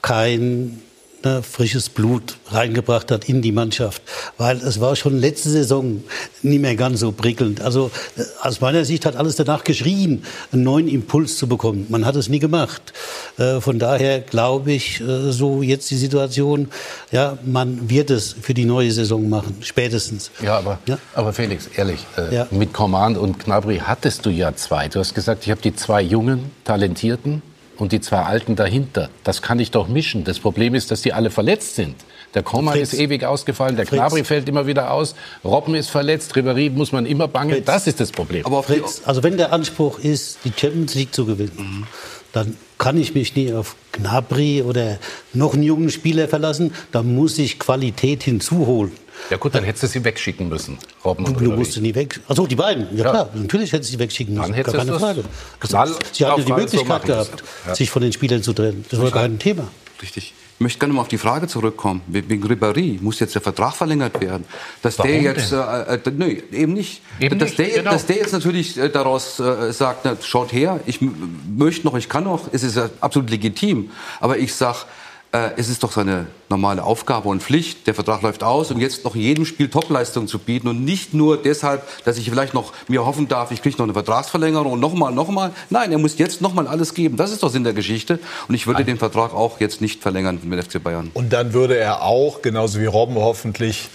kein 0.03 0.81
ne, 1.25 1.43
frisches 1.43 1.89
Blut 1.89 2.37
reingebracht 2.49 3.11
hat 3.11 3.29
in 3.29 3.43
die 3.43 3.53
Mannschaft. 3.53 4.03
Weil 4.39 4.59
es 4.59 4.81
war 4.81 4.97
schon 4.97 5.19
letzte 5.19 5.51
Saison 5.51 6.05
nicht 6.43 6.61
mehr 6.61 6.77
ganz 6.77 7.01
so 7.01 7.13
prickelnd. 7.13 7.61
Also 7.61 7.91
äh, 8.17 8.23
aus 8.43 8.61
meiner 8.61 8.85
Sicht 8.85 9.07
hat 9.07 9.17
alles 9.17 9.37
danach 9.37 9.65
geschrien, 9.65 10.25
einen 10.53 10.63
neuen 10.63 10.89
Impuls 10.89 11.37
zu 11.37 11.47
bekommen. 11.47 11.87
Man 11.89 12.05
hat 12.05 12.17
es 12.17 12.29
nie 12.29 12.39
gemacht. 12.39 12.93
Äh, 13.39 13.61
von 13.61 13.79
daher 13.79 14.21
glaube 14.21 14.73
ich, 14.73 15.01
äh, 15.01 15.33
so 15.33 15.63
jetzt 15.63 15.91
die 15.91 15.97
Situation, 15.97 16.69
ja, 17.11 17.39
man 17.45 17.91
wird 17.91 18.11
es 18.11 18.35
für 18.41 18.55
die 18.55 18.65
neue 18.65 18.93
Saison 18.93 19.29
machen, 19.29 19.57
spätestens. 19.61 20.31
Ja, 20.43 20.59
aber, 20.59 20.79
ja? 20.87 20.99
aber 21.15 21.33
Felix, 21.33 21.69
ehrlich, 21.77 22.01
äh, 22.17 22.35
ja. 22.35 22.47
mit 22.51 22.73
Command 22.73 23.19
und 23.19 23.39
Knabri 23.39 23.79
hattest 23.79 24.27
du 24.27 24.31
ja 24.31 24.55
zwei. 24.55 24.89
Du 24.89 24.99
hast 24.99 25.15
gesagt, 25.15 25.45
ich 25.45 25.51
habe 25.51 25.61
die 25.61 25.75
zwei 25.75 26.03
jungen, 26.03 26.51
talentierten 26.65 27.43
und 27.77 27.93
die 27.93 28.01
zwei 28.01 28.23
Alten 28.23 28.57
dahinter. 28.57 29.11
Das 29.25 29.43
kann 29.43 29.59
ich 29.59 29.71
doch 29.71 29.89
mischen. 29.89 30.25
Das 30.25 30.39
Problem 30.39 30.75
ist, 30.75 30.91
dass 30.91 31.03
die 31.03 31.13
alle 31.13 31.31
verletzt 31.31 31.75
sind. 31.77 31.97
Der 32.35 32.43
Koman 32.43 32.79
ist 32.79 32.95
ewig 32.95 33.25
ausgefallen, 33.25 33.77
der 33.77 33.87
Knabri 33.87 34.25
fällt 34.25 34.49
immer 34.49 34.67
wieder 34.67 34.91
aus, 34.91 35.15
Robben 35.45 35.77
ist 35.77 35.89
verletzt, 35.91 36.35
Ribéry 36.35 36.69
muss 36.71 36.91
man 36.91 37.07
immer 37.07 37.29
bangen. 37.29 37.53
Fritz. 37.53 37.67
Das 37.67 37.87
ist 37.87 38.01
das 38.01 38.11
Problem. 38.11 38.45
Aber 38.45 38.65
Fritz, 38.65 39.03
also 39.05 39.23
wenn 39.23 39.37
der 39.37 39.53
Anspruch 39.53 40.01
ist, 40.01 40.39
die 40.45 40.53
Champions 40.57 40.95
League 40.97 41.15
zu 41.15 41.27
gewinnen, 41.27 41.53
mhm. 41.57 41.87
dann 42.33 42.57
kann 42.77 42.99
ich 42.99 43.15
mich 43.15 43.37
nie 43.37 43.53
auf 43.53 43.77
Gnabry 43.93 44.63
oder 44.63 44.99
noch 45.33 45.55
einen 45.55 45.63
jungen 45.63 45.91
Spieler 45.91 46.27
verlassen. 46.27 46.75
Da 46.91 47.05
muss 47.05 47.39
ich 47.39 47.61
Qualität 47.61 48.25
hinzuholen. 48.25 48.93
Ja 49.31 49.37
gut, 49.37 49.55
dann 49.55 49.65
hättest 49.65 49.85
du 49.85 49.87
sie 49.87 50.05
wegschicken 50.05 50.49
müssen, 50.49 50.79
Robben 51.05 51.25
und 51.25 51.41
Du 51.41 51.53
musst 51.53 51.73
sie 51.73 51.81
nie 51.81 51.95
weg. 51.95 52.21
Also 52.29 52.47
die 52.47 52.57
beiden, 52.57 52.89
ja, 52.97 53.05
ja. 53.05 53.11
klar, 53.11 53.31
natürlich 53.35 53.73
hättest 53.73 53.91
du 53.91 53.97
sie 53.97 53.99
wegschicken 53.99 54.35
müssen. 54.35 54.49
Dann 54.49 54.55
hättest 54.55 54.77
gar 54.77 54.85
keine 54.85 54.99
Frage. 54.99 55.25
Also, 55.73 55.95
sie 56.13 56.27
hatten 56.27 56.45
die 56.45 56.53
Möglichkeit 56.53 57.03
so 57.03 57.07
gehabt, 57.07 57.45
ja. 57.67 57.75
sich 57.75 57.91
von 57.91 58.03
den 58.03 58.13
Spielern 58.13 58.43
zu 58.43 58.53
trennen. 58.53 58.85
Das 58.91 59.01
war 59.01 59.11
kein 59.11 59.39
Thema. 59.39 59.69
Richtig. 60.03 60.35
Ich 60.57 60.61
möchte 60.61 60.79
gerne 60.79 60.95
mal 60.95 61.01
auf 61.01 61.09
die 61.09 61.19
Frage 61.19 61.49
zurückkommen. 61.49 62.03
Wegen 62.07 62.45
Ribéry 62.45 62.99
muss 63.01 63.19
jetzt 63.19 63.35
der 63.35 63.43
Vertrag 63.43 63.75
verlängert 63.75 64.21
werden. 64.21 64.45
Dass 64.83 64.99
Warum 64.99 65.11
der 65.11 65.23
jetzt, 65.23 65.53
äh, 65.53 65.57
äh, 65.57 66.01
nö, 66.17 66.37
eben 66.53 66.75
nicht. 66.75 67.03
Eben 67.19 67.41
dass, 67.41 67.51
nicht, 67.51 67.59
der, 67.59 67.69
genau. 67.71 67.91
dass 67.91 68.07
der 68.07 68.17
jetzt 68.17 68.33
natürlich 68.33 68.79
äh, 68.79 68.89
daraus 68.89 69.41
äh, 69.41 69.73
sagt, 69.73 70.05
na, 70.05 70.17
schaut 70.23 70.53
her, 70.53 70.79
ich 70.87 71.01
möchte 71.01 71.85
noch, 71.85 71.97
ich 71.97 72.09
kann 72.09 72.25
noch, 72.25 72.49
es 72.53 72.63
ist 72.63 72.77
ja 72.77 72.89
absolut 73.01 73.31
legitim. 73.31 73.91
Aber 74.21 74.39
ich 74.39 74.55
sag, 74.55 74.87
äh, 75.35 75.51
es 75.57 75.69
ist 75.69 75.83
doch 75.83 75.91
seine 75.91 76.27
normale 76.49 76.85
Aufgabe 76.85 77.29
und 77.29 77.43
Pflicht. 77.43 77.89
Der 77.89 77.95
Vertrag 77.95 78.23
läuft 78.23 78.45
aus 78.45 78.71
und 78.71 78.81
jetzt 78.81 79.05
noch 79.05 79.17
in 79.17 79.21
jedem 79.21 79.45
Spiel 79.45 79.69
Topleistung 79.69 80.29
zu 80.29 80.39
bieten 80.39 80.69
und 80.69 80.85
nicht 80.85 81.13
nur 81.13 81.37
deshalb, 81.37 81.83
dass 82.05 82.17
ich 82.19 82.31
vielleicht 82.31 82.55
noch 82.55 82.73
mir 82.87 83.05
hoffen 83.05 83.27
darf, 83.27 83.51
ich 83.51 83.61
kriege 83.61 83.77
noch 83.77 83.85
eine 83.85 83.93
Vertragsverlängerung 83.93 84.73
und 84.73 84.81
nochmal, 84.81 85.13
nochmal. 85.13 85.51
Nein, 85.71 85.91
er 85.91 85.99
muss 85.99 86.19
jetzt 86.19 86.41
nochmal 86.41 86.69
alles 86.69 86.95
geben. 86.95 87.17
Das 87.17 87.33
ist 87.33 87.43
doch 87.43 87.51
Sinn 87.51 87.65
der 87.65 87.73
Geschichte. 87.73 88.21
Und 88.49 88.55
ich 88.55 88.67
würde 88.67 88.81
Nein. 88.81 88.87
den 88.87 88.99
Vertrag 88.99 89.35
auch 89.35 89.59
jetzt 89.59 89.81
nicht 89.81 90.03
verlängern 90.03 90.39
mit 90.45 90.63
FC 90.65 90.83
Bayern. 90.83 91.11
Und 91.15 91.33
dann 91.33 91.53
würde 91.53 91.77
er 91.77 92.03
auch, 92.03 92.41
genauso 92.41 92.81
wie 92.81 92.87
Robben 92.87 93.17
hoffentlich, 93.17 93.89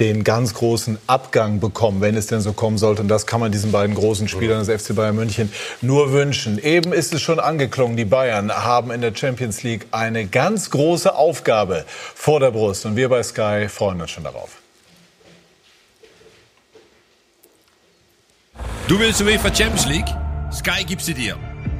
den 0.00 0.22
ganz 0.22 0.54
großen 0.54 0.98
Abgang 1.06 1.58
bekommen, 1.58 2.00
wenn 2.00 2.16
es 2.16 2.28
denn 2.28 2.40
so 2.40 2.52
kommen 2.52 2.78
sollte. 2.78 3.02
Und 3.02 3.08
das 3.08 3.26
kann 3.26 3.40
man 3.40 3.50
diesen 3.50 3.72
beiden 3.72 3.94
großen 3.94 4.28
Spielern 4.28 4.64
des 4.64 4.82
FC 4.82 4.94
Bayern 4.94 5.16
München 5.16 5.52
nur 5.80 6.12
wünschen. 6.12 6.58
Eben 6.58 6.92
ist 6.92 7.12
es 7.12 7.20
schon 7.20 7.40
angeklungen, 7.40 7.96
die 7.96 8.04
Bayern 8.04 8.52
haben 8.52 8.90
in 8.92 9.00
der 9.00 9.14
Champions 9.14 9.62
League 9.62 9.86
eine 9.90 10.26
ganz 10.26 10.70
große 10.70 11.14
Aufgabe 11.14 11.84
vor 12.14 12.38
der 12.38 12.52
Brust. 12.52 12.86
Und 12.86 12.94
wir 12.94 13.08
bei 13.08 13.22
Sky 13.22 13.66
freuen 13.68 14.00
uns 14.00 14.12
schon 14.12 14.24
darauf. 14.24 14.50
Du 18.86 18.98
willst 18.98 19.20
UEFA 19.20 19.54
Champions 19.54 19.86
League? 19.86 20.08
Sky 20.52 20.84
gibt 20.84 21.02
sie 21.02 21.14
dir. 21.14 21.36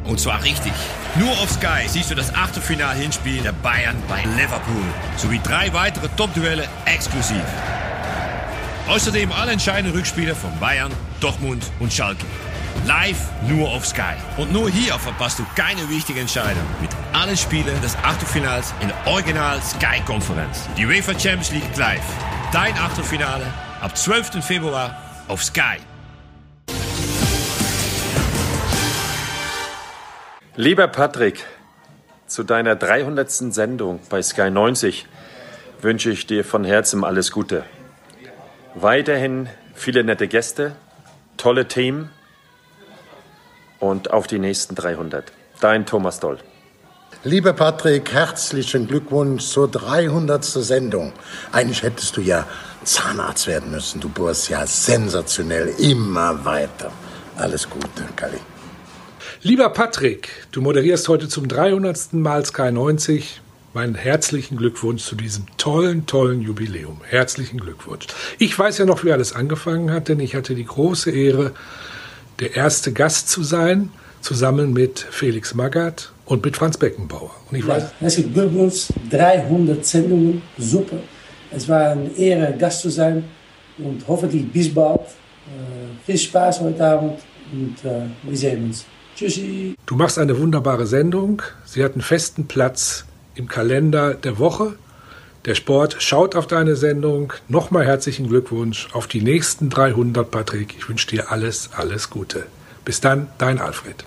Und 0.06 0.18
zwar 0.18 0.42
richtig. 0.42 0.72
Nur 1.16 1.30
auf 1.30 1.50
Sky 1.50 1.86
siehst 1.86 2.10
du 2.10 2.14
das 2.14 2.34
Achtelfinal-Hinspiel 2.34 3.42
der 3.42 3.52
Bayern 3.52 3.96
bei 4.08 4.22
Liverpool. 4.36 4.84
Sowie 5.16 5.40
drei 5.42 5.72
weitere 5.72 6.08
Top-Duelle 6.16 6.64
exklusiv. 6.86 7.42
Außerdem 8.88 9.30
alle 9.32 9.52
entscheidenden 9.52 9.94
Rückspiele 9.94 10.34
von 10.34 10.50
Bayern, 10.60 10.90
Dortmund 11.20 11.62
und 11.78 11.92
Schalke. 11.92 12.24
Live 12.86 13.28
nur 13.46 13.68
auf 13.68 13.86
Sky. 13.86 14.14
Und 14.38 14.50
nur 14.50 14.70
hier 14.70 14.94
verpasst 14.94 15.38
du 15.38 15.44
keine 15.54 15.90
wichtigen 15.90 16.20
Entscheidungen. 16.20 16.66
Mit 16.80 16.90
allen 17.12 17.36
Spielen 17.36 17.78
des 17.82 17.94
Achtelfinals 17.96 18.72
in 18.80 18.88
der 18.88 18.96
Original 19.06 19.60
Sky 19.60 20.00
Konferenz. 20.06 20.66
Die 20.78 20.86
UEFA 20.86 21.12
Champions 21.12 21.50
League 21.50 21.76
live. 21.76 22.00
Dein 22.50 22.72
Achtelfinale 22.78 23.44
ab 23.82 23.94
12. 23.94 24.42
Februar 24.42 24.96
auf 25.28 25.44
Sky. 25.44 25.76
Lieber 30.56 30.88
Patrick, 30.88 31.44
zu 32.26 32.42
deiner 32.42 32.74
300. 32.74 33.30
Sendung 33.30 34.00
bei 34.08 34.22
Sky 34.22 34.50
90 34.50 35.06
wünsche 35.82 36.10
ich 36.10 36.26
dir 36.26 36.42
von 36.42 36.64
Herzen 36.64 37.04
alles 37.04 37.32
Gute. 37.32 37.64
Weiterhin 38.80 39.48
viele 39.74 40.04
nette 40.04 40.28
Gäste, 40.28 40.76
tolle 41.36 41.66
Themen 41.66 42.10
und 43.80 44.12
auf 44.12 44.28
die 44.28 44.38
nächsten 44.38 44.76
300. 44.76 45.32
Dein 45.60 45.84
Thomas 45.84 46.20
Doll. 46.20 46.38
Lieber 47.24 47.54
Patrick, 47.54 48.12
herzlichen 48.12 48.86
Glückwunsch 48.86 49.44
zur 49.46 49.68
300. 49.68 50.44
Sendung. 50.44 51.12
Eigentlich 51.50 51.82
hättest 51.82 52.16
du 52.16 52.20
ja 52.20 52.46
Zahnarzt 52.84 53.48
werden 53.48 53.72
müssen. 53.72 54.00
Du 54.00 54.08
bohrst 54.08 54.48
ja 54.48 54.64
sensationell 54.64 55.74
immer 55.80 56.44
weiter. 56.44 56.92
Alles 57.36 57.68
Gute, 57.68 58.04
Kali. 58.14 58.38
Lieber 59.42 59.70
Patrick, 59.70 60.28
du 60.52 60.60
moderierst 60.60 61.08
heute 61.08 61.26
zum 61.26 61.48
300. 61.48 62.12
Mal 62.12 62.44
Sky 62.46 62.70
90. 62.70 63.40
Meinen 63.78 63.94
herzlichen 63.94 64.56
Glückwunsch 64.56 65.04
zu 65.04 65.14
diesem 65.14 65.46
tollen, 65.56 66.04
tollen 66.04 66.40
Jubiläum. 66.40 67.00
Herzlichen 67.04 67.60
Glückwunsch. 67.60 68.08
Ich 68.40 68.58
weiß 68.58 68.76
ja 68.78 68.84
noch, 68.84 69.04
wie 69.04 69.12
alles 69.12 69.32
angefangen 69.32 69.92
hat, 69.92 70.08
denn 70.08 70.18
ich 70.18 70.34
hatte 70.34 70.56
die 70.56 70.64
große 70.64 71.12
Ehre, 71.12 71.52
der 72.40 72.56
erste 72.56 72.92
Gast 72.92 73.28
zu 73.28 73.44
sein, 73.44 73.90
zusammen 74.20 74.72
mit 74.72 74.98
Felix 74.98 75.54
Magath 75.54 76.10
und 76.24 76.44
mit 76.44 76.56
Franz 76.56 76.76
Beckenbauer. 76.76 77.30
Und 77.48 77.56
ich 77.56 77.68
weiß, 77.68 77.84
ja, 77.84 77.90
herzlichen 78.00 78.34
Glückwunsch, 78.34 78.88
300 79.10 79.86
Sendungen, 79.86 80.42
super. 80.58 80.96
Es 81.52 81.68
war 81.68 81.92
eine 81.92 82.10
Ehre, 82.16 82.56
Gast 82.58 82.80
zu 82.80 82.90
sein 82.90 83.22
und 83.78 84.02
hoffentlich 84.08 84.50
bis 84.50 84.74
bald. 84.74 85.02
Äh, 85.02 86.04
viel 86.04 86.18
Spaß 86.18 86.62
heute 86.62 86.84
Abend 86.84 87.20
und 87.52 87.76
äh, 87.88 88.06
wir 88.24 88.36
sehen 88.36 88.64
uns. 88.64 88.84
Tschüssi. 89.14 89.76
Du 89.86 89.94
machst 89.94 90.18
eine 90.18 90.36
wunderbare 90.36 90.88
Sendung. 90.88 91.42
Sie 91.64 91.84
hat 91.84 91.92
einen 91.92 92.02
festen 92.02 92.48
Platz 92.48 93.04
im 93.38 93.48
Kalender 93.48 94.14
der 94.14 94.38
Woche. 94.38 94.74
Der 95.44 95.54
Sport 95.54 95.96
schaut 96.00 96.34
auf 96.34 96.46
deine 96.46 96.76
Sendung. 96.76 97.32
Nochmal 97.48 97.86
herzlichen 97.86 98.28
Glückwunsch 98.28 98.88
auf 98.92 99.06
die 99.06 99.22
nächsten 99.22 99.70
300, 99.70 100.30
Patrick. 100.30 100.74
Ich 100.76 100.88
wünsche 100.88 101.06
dir 101.06 101.30
alles, 101.30 101.70
alles 101.76 102.10
Gute. 102.10 102.46
Bis 102.84 103.00
dann, 103.00 103.28
dein 103.38 103.60
Alfred. 103.60 104.04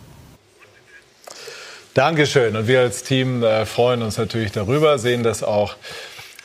Dankeschön. 1.94 2.56
Und 2.56 2.68
wir 2.68 2.82
als 2.82 3.04
Team 3.04 3.44
äh, 3.44 3.66
freuen 3.66 4.02
uns 4.02 4.18
natürlich 4.18 4.52
darüber, 4.52 5.00
sehen 5.00 5.24
das 5.24 5.44
auch 5.44 5.76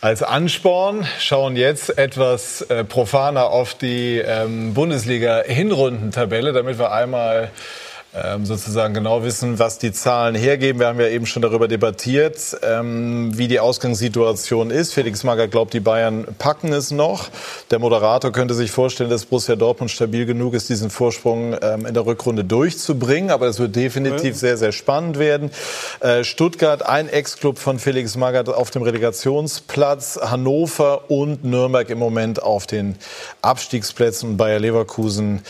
als 0.00 0.22
Ansporn, 0.22 1.06
schauen 1.20 1.56
jetzt 1.56 1.98
etwas 1.98 2.62
äh, 2.62 2.84
profaner 2.84 3.46
auf 3.46 3.74
die 3.74 4.18
ähm, 4.18 4.74
Bundesliga-Hinrundentabelle, 4.74 6.52
damit 6.52 6.78
wir 6.78 6.92
einmal 6.92 7.50
sozusagen 8.42 8.94
genau 8.94 9.22
wissen, 9.24 9.58
was 9.58 9.78
die 9.78 9.92
Zahlen 9.92 10.34
hergeben. 10.34 10.80
Wir 10.80 10.86
haben 10.86 11.00
ja 11.00 11.08
eben 11.08 11.26
schon 11.26 11.42
darüber 11.42 11.68
debattiert, 11.68 12.56
ähm, 12.62 13.36
wie 13.36 13.46
die 13.46 13.60
Ausgangssituation 13.60 14.70
ist. 14.70 14.94
Felix 14.94 15.22
Magath 15.22 15.50
glaubt, 15.50 15.74
die 15.74 15.80
Bayern 15.80 16.26
packen 16.38 16.72
es 16.72 16.90
noch. 16.90 17.28
Der 17.70 17.78
Moderator 17.78 18.32
könnte 18.32 18.54
sich 18.54 18.70
vorstellen, 18.70 19.10
dass 19.10 19.26
Borussia 19.26 19.54
Dortmund 19.54 19.90
stabil 19.90 20.24
genug 20.24 20.54
ist, 20.54 20.68
diesen 20.68 20.88
Vorsprung 20.88 21.56
ähm, 21.60 21.84
in 21.84 21.92
der 21.92 22.06
Rückrunde 22.06 22.44
durchzubringen. 22.44 23.30
Aber 23.30 23.46
es 23.48 23.58
wird 23.58 23.76
definitiv 23.76 24.36
sehr, 24.36 24.56
sehr 24.56 24.72
spannend 24.72 25.18
werden. 25.18 25.50
Äh, 26.00 26.24
Stuttgart, 26.24 26.86
ein 26.86 27.08
Ex-Club 27.08 27.58
von 27.58 27.78
Felix 27.78 28.16
Magath 28.16 28.48
auf 28.48 28.70
dem 28.70 28.82
Relegationsplatz. 28.82 30.18
Hannover 30.22 31.10
und 31.10 31.44
Nürnberg 31.44 31.90
im 31.90 31.98
Moment 31.98 32.42
auf 32.42 32.66
den 32.66 32.96
Abstiegsplätzen. 33.42 34.36
Bayer 34.36 34.58
Leverkusen 34.58 35.42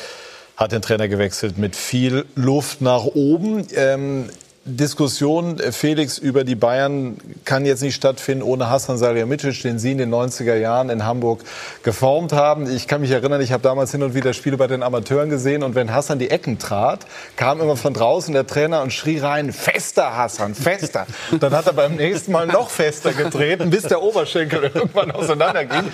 hat 0.56 0.72
den 0.72 0.82
Trainer 0.82 1.08
gewechselt 1.08 1.58
mit 1.58 1.76
viel 1.76 2.24
Luft 2.34 2.80
nach 2.80 3.04
oben. 3.04 3.66
Ähm, 3.74 4.30
Diskussion, 4.66 5.60
äh, 5.60 5.70
Felix, 5.70 6.18
über 6.18 6.43
die 6.43 6.56
Bayern 6.56 7.18
kann 7.44 7.64
jetzt 7.64 7.82
nicht 7.82 7.94
stattfinden 7.94 8.43
ohne 8.43 8.68
Hassan 8.68 8.98
Salihamidzic, 8.98 9.62
den 9.62 9.78
Sie 9.78 9.93
in 9.93 9.98
den 9.98 10.12
90er 10.12 10.56
Jahren 10.56 10.90
in 10.90 11.05
Hamburg 11.05 11.43
geformt 11.84 12.32
haben. 12.32 12.68
Ich 12.68 12.88
kann 12.88 13.01
mich 13.01 13.12
erinnern, 13.12 13.40
ich 13.40 13.52
habe 13.52 13.62
damals 13.62 13.93
hin 13.93 14.02
und 14.02 14.14
wieder 14.14 14.32
Spiele 14.32 14.56
bei 14.56 14.66
den 14.66 14.82
Amateuren 14.82 15.30
gesehen 15.30 15.62
und 15.62 15.76
wenn 15.76 15.94
Hassan 15.94 16.18
die 16.18 16.30
Ecken 16.30 16.59
trat, 16.59 17.06
kam 17.36 17.60
immer 17.60 17.76
von 17.76 17.94
draußen 17.94 18.34
der 18.34 18.48
Trainer 18.48 18.82
und 18.82 18.93
schrie 18.93 19.18
rein, 19.18 19.52
fester 19.52 20.16
Hassan, 20.16 20.56
fester. 20.56 21.06
Dann 21.40 21.52
hat 21.52 21.68
er 21.68 21.72
beim 21.72 21.94
nächsten 21.94 22.32
Mal 22.32 22.48
noch 22.48 22.68
fester 22.68 23.12
getreten, 23.12 23.70
bis 23.70 23.84
der 23.84 24.02
Oberschenkel 24.02 24.72
irgendwann 24.74 25.12
auseinanderging. 25.12 25.84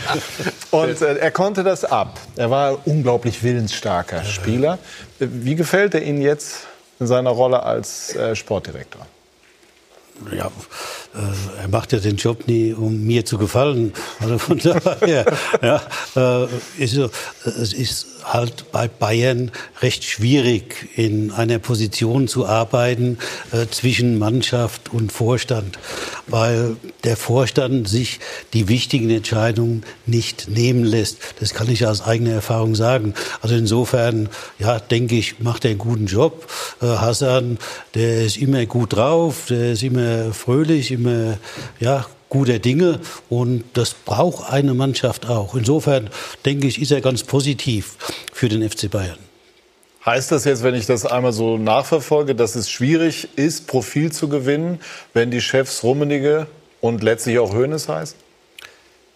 Und 0.71 1.03
äh, 1.03 1.19
er 1.19 1.31
konnte 1.31 1.63
das 1.63 1.85
ab. 1.85 2.19
Er 2.37 2.51
war 2.51 2.71
ein 2.71 2.77
unglaublich 2.87 3.43
willensstarker 3.43 4.25
Spieler. 4.25 4.79
Wie 5.19 5.57
gefällt 5.57 5.95
er 5.95 6.03
Ihnen 6.03 6.23
jetzt 6.23 6.69
in 7.03 7.07
seiner 7.09 7.31
Rolle 7.31 7.63
als 7.63 8.15
äh, 8.15 8.35
Sportdirektor? 8.35 9.07
Ja, 10.31 10.51
er 11.61 11.69
macht 11.69 11.93
ja 11.93 11.99
den 11.99 12.17
Job 12.17 12.47
nie, 12.47 12.73
um 12.73 13.05
mir 13.05 13.25
zu 13.25 13.39
gefallen. 13.39 13.93
Also 14.21 14.39
von 14.39 14.59
daher, 14.63 15.27
ja, 15.63 15.83
äh, 16.17 16.47
ist, 16.79 16.99
es 17.45 17.73
ist 17.73 18.07
halt 18.25 18.71
bei 18.73 18.89
Bayern 18.89 19.51
recht 19.81 20.05
schwierig, 20.05 20.91
in 20.97 21.31
einer 21.33 21.59
Position 21.59 22.29
zu 22.29 22.47
arbeiten 22.47 23.19
äh, 23.53 23.67
zwischen 23.71 24.19
Mannschaft 24.19 24.93
und 24.93 25.13
Vorstand, 25.13 25.79
weil 26.27 26.77
der 27.05 27.17
Vorstand 27.17 27.89
sich 27.89 28.21
die 28.53 28.69
wichtigen 28.69 29.11
Entscheidungen 29.11 29.85
nicht 30.07 30.49
nehmen 30.49 30.85
lässt. 30.85 31.19
Das 31.41 31.55
kann 31.55 31.71
ich 31.71 31.87
aus 31.87 32.03
eigener 32.03 32.33
Erfahrung 32.33 32.75
sagen. 32.75 33.15
Also 33.41 33.55
insofern, 33.55 34.29
ja, 34.59 34.79
denke 34.79 35.17
ich, 35.17 35.41
macht 35.41 35.65
er 35.65 35.71
einen 35.71 35.79
guten 35.79 36.07
Job. 36.07 36.47
Äh, 36.81 36.87
Hassan, 36.87 37.59
der 37.95 38.25
ist 38.25 38.37
immer 38.37 38.65
gut 38.67 38.95
drauf, 38.95 39.47
der 39.49 39.73
ist 39.73 39.83
immer 39.83 40.33
fröhlich, 40.33 40.93
immer, 40.93 41.02
ja, 41.81 42.07
guter 42.29 42.59
Dinge 42.59 43.01
und 43.29 43.65
das 43.75 43.93
braucht 43.93 44.51
eine 44.51 44.73
Mannschaft 44.73 45.29
auch. 45.29 45.55
Insofern 45.55 46.09
denke 46.47 46.67
ich, 46.67 46.81
ist 46.81 46.91
er 46.91 47.01
ganz 47.01 47.25
positiv 47.25 47.97
für 48.33 48.49
den 48.49 48.69
FC 48.69 48.91
Bayern. 48.91 49.19
Heißt 50.05 50.33
das 50.33 50.45
jetzt, 50.47 50.63
wenn 50.63 50.75
ich 50.75 50.87
das 50.87 51.07
einmal 51.07 51.33
so 51.33 51.59
nachverfolge, 51.59 52.35
dass 52.35 52.57
es 52.57 52.71
schwierig 52.71 53.29
ist, 53.37 53.69
Profil 53.69 54.11
zu 54.11 54.29
gewinnen, 54.29 54.81
wenn 55.13 55.31
die 55.31 55.41
Chefs 55.41 55.85
Rummenige 55.85 56.47
und 56.81 57.03
letztlich 57.03 57.39
auch 57.39 57.55
Hoeneß 57.55 57.89
heißen? 57.89 58.17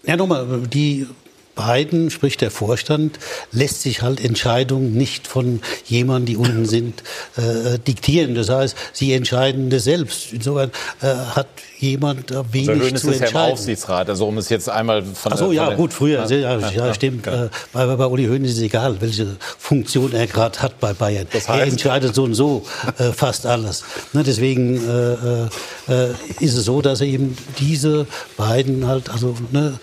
Ja, 0.05 0.17
nochmal, 0.17 0.47
die 0.73 1.09
beiden, 1.57 2.11
sprich 2.11 2.37
der 2.37 2.53
Vorstand, 2.53 3.19
lässt 3.51 3.83
sich 3.83 4.03
halt 4.03 4.24
Entscheidungen 4.24 4.93
nicht 4.93 5.27
von 5.27 5.61
jemandem, 5.87 6.27
die 6.27 6.37
unten 6.37 6.65
sind, 6.77 7.03
äh, 7.37 7.78
diktieren. 7.81 8.37
Das 8.37 8.49
heißt, 8.49 8.77
sie 8.93 9.12
entscheiden 9.15 9.69
das 9.70 9.83
selbst. 9.85 10.33
Insofern 10.33 10.70
äh, 11.03 11.07
hat 11.35 11.49
jemand 11.78 12.31
da 12.31 12.45
wenig 12.53 12.69
also 12.70 12.83
Hönes 12.85 13.01
zu 13.03 13.09
ist 13.11 13.20
entscheiden. 13.20 13.37
ja 13.37 13.47
im 13.47 13.53
Aufsichtsrat, 13.55 14.09
also 14.09 14.27
um 14.28 14.39
es 14.39 14.49
jetzt 14.51 14.69
einmal 14.69 15.03
von 15.03 15.33
Ach 15.33 15.39
so, 15.39 15.51
ja, 15.53 15.74
gut, 15.74 15.93
früher, 15.93 16.24
ja, 16.27 16.37
ja, 16.37 16.59
ja, 16.59 16.70
ja, 16.70 16.87
ja, 16.87 16.95
stimmt. 16.95 17.23
genau. 17.24 17.45
Äh, 17.45 17.49
Bei, 17.73 17.87
bei 17.97 18.07
Uli 18.07 18.27
Hoeneß 18.27 18.51
ist 18.53 18.57
es 18.59 18.62
egal, 18.62 19.01
welche 19.01 19.37
Funktion 19.59 20.12
er 20.12 20.27
gerade 20.27 20.59
hat 20.61 20.78
bei 20.78 20.93
Bayern. 20.93 21.27
Das 21.33 21.47
er 21.49 21.57
heißt- 21.57 21.70
entscheidet 21.73 22.15
so 22.15 22.24
und 22.24 22.35
so 22.35 22.65
äh, 22.99 23.12
fast 23.12 23.47
alles. 23.47 23.83
Ne, 24.12 24.23
deswegen 24.23 24.77
äh, 24.89 25.93
äh, 25.93 26.11
ist 26.41 26.55
es 26.57 26.65
so, 26.66 26.81
dass 26.83 27.01
er 27.01 27.07
eben 27.09 27.37
diese 27.59 28.07
beiden 28.37 28.87
halt, 28.87 29.09
also 29.11 29.35
ne, 29.53 29.78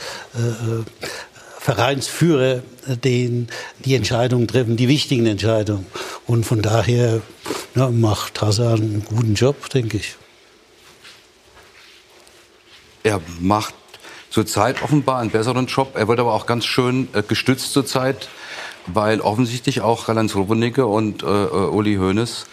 Vereinsführer, 1.63 2.61
den 2.87 3.47
die 3.85 3.95
Entscheidungen 3.95 4.49
treffen, 4.49 4.75
die 4.75 4.89
wichtigen 4.89 5.25
Entscheidungen. 5.25 5.85
Und 6.27 6.45
von 6.45 6.61
daher 6.61 7.21
ja, 7.73 7.89
macht 7.89 8.41
Hassan 8.41 8.81
einen 8.81 9.05
guten 9.05 9.33
Job, 9.35 9.69
denke 9.69 9.95
ich. 9.95 10.17
Er 13.03 13.21
macht 13.39 13.73
zurzeit 14.29 14.83
offenbar 14.83 15.19
einen 15.19 15.29
besseren 15.29 15.67
Job. 15.67 15.93
Er 15.95 16.09
wird 16.09 16.19
aber 16.19 16.33
auch 16.33 16.47
ganz 16.47 16.65
schön 16.65 17.07
äh, 17.13 17.23
gestützt 17.25 17.71
zurzeit, 17.71 18.27
weil 18.87 19.21
offensichtlich 19.21 19.79
auch 19.79 20.07
Karl-Heinz 20.07 20.35
Rummenigge 20.35 20.85
und 20.85 21.23
äh, 21.23 21.27
äh, 21.27 21.47
Uli 21.47 21.95
Hoeneß 21.95 22.45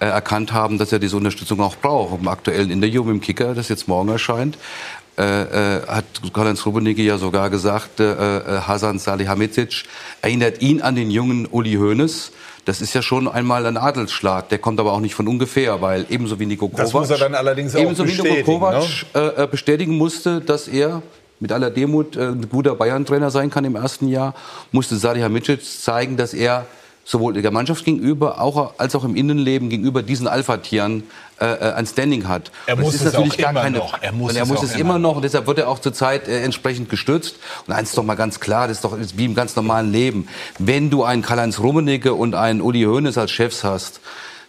äh, 0.00 0.06
erkannt 0.06 0.54
haben, 0.54 0.78
dass 0.78 0.90
er 0.90 1.00
diese 1.00 1.18
Unterstützung 1.18 1.60
auch 1.60 1.76
braucht. 1.76 2.18
Im 2.18 2.28
aktuellen 2.28 2.70
Interview 2.70 3.04
mit 3.04 3.12
dem 3.12 3.20
Kicker, 3.20 3.54
das 3.54 3.68
jetzt 3.68 3.88
morgen 3.88 4.08
erscheint, 4.08 4.56
äh, 5.16 5.76
äh, 5.76 5.86
hat 5.86 6.04
Karl-Heinz 6.32 6.66
Rummenigge 6.66 7.02
ja 7.02 7.18
sogar 7.18 7.48
gesagt, 7.48 8.00
äh, 8.00 8.12
äh, 8.12 8.60
Hasan 8.62 8.98
Salihamidzic 8.98 9.84
erinnert 10.22 10.60
ihn 10.60 10.82
an 10.82 10.96
den 10.96 11.10
jungen 11.10 11.46
Uli 11.46 11.74
Hoeneß. 11.74 12.32
Das 12.64 12.80
ist 12.80 12.94
ja 12.94 13.02
schon 13.02 13.28
einmal 13.28 13.64
ein 13.66 13.76
Adelsschlag. 13.76 14.48
Der 14.48 14.58
kommt 14.58 14.80
aber 14.80 14.92
auch 14.92 15.00
nicht 15.00 15.14
von 15.14 15.28
ungefähr, 15.28 15.80
weil 15.80 16.06
ebenso 16.08 16.40
wie 16.40 16.46
Nico 16.46 16.68
Kovac, 16.68 16.84
Das 16.84 16.92
muss 16.92 17.10
er 17.10 17.18
dann 17.18 17.34
allerdings 17.34 17.76
auch 17.76 17.80
ebenso 17.80 18.04
wie 18.04 18.10
Nico 18.10 18.22
bestätigen, 18.22 18.46
Kovac 18.46 18.82
ne? 19.14 19.34
äh, 19.36 19.46
bestätigen 19.46 19.96
musste, 19.96 20.40
dass 20.40 20.66
er 20.66 21.02
mit 21.40 21.52
aller 21.52 21.70
Demut 21.70 22.16
äh, 22.16 22.28
ein 22.28 22.48
guter 22.48 22.74
Bayern-Trainer 22.74 23.30
sein 23.30 23.50
kann 23.50 23.64
im 23.64 23.76
ersten 23.76 24.08
Jahr, 24.08 24.34
musste 24.72 24.96
Salihamidzic 24.96 25.62
zeigen, 25.62 26.16
dass 26.16 26.34
er 26.34 26.66
sowohl 27.04 27.34
der 27.34 27.50
Mannschaft 27.50 27.84
gegenüber 27.84 28.40
auch, 28.40 28.74
als 28.78 28.94
auch 28.94 29.04
im 29.04 29.14
Innenleben 29.14 29.68
gegenüber 29.68 30.02
diesen 30.02 30.26
Alpha-Tieren 30.26 31.04
äh, 31.40 31.46
äh, 31.46 31.72
ein 31.72 31.86
Standing 31.86 32.28
hat. 32.28 32.50
Er 32.66 32.76
muss 32.76 32.94
es 32.94 33.02
es 33.04 33.14
auch 33.14 33.34
immer 33.34 33.70
noch. 33.70 34.00
Er 34.00 34.12
muss 34.12 34.30
und 34.30 34.36
er 34.36 34.42
es 34.44 34.48
muss 34.48 34.58
auch 34.58 34.62
es 34.62 34.70
immer 34.72 34.80
immer 34.80 34.98
noch 34.98 35.16
und 35.16 35.22
deshalb 35.22 35.46
wird 35.46 35.58
er 35.58 35.68
auch 35.68 35.78
zurzeit 35.78 36.28
äh, 36.28 36.40
entsprechend 36.42 36.88
gestützt. 36.88 37.36
Und 37.66 37.74
eins 37.74 37.90
ist 37.90 37.98
doch 37.98 38.04
mal 38.04 38.14
ganz 38.14 38.40
klar, 38.40 38.68
das 38.68 38.78
ist 38.78 38.84
doch 38.84 38.96
wie 39.16 39.24
im 39.24 39.34
ganz 39.34 39.54
normalen 39.56 39.92
Leben. 39.92 40.28
Wenn 40.58 40.90
du 40.90 41.04
einen 41.04 41.22
Karl-Heinz 41.22 41.58
Rummenigge 41.58 42.14
und 42.14 42.34
einen 42.34 42.60
Uli 42.60 42.82
Hoeneß 42.84 43.18
als 43.18 43.30
Chefs 43.30 43.64
hast, 43.64 44.00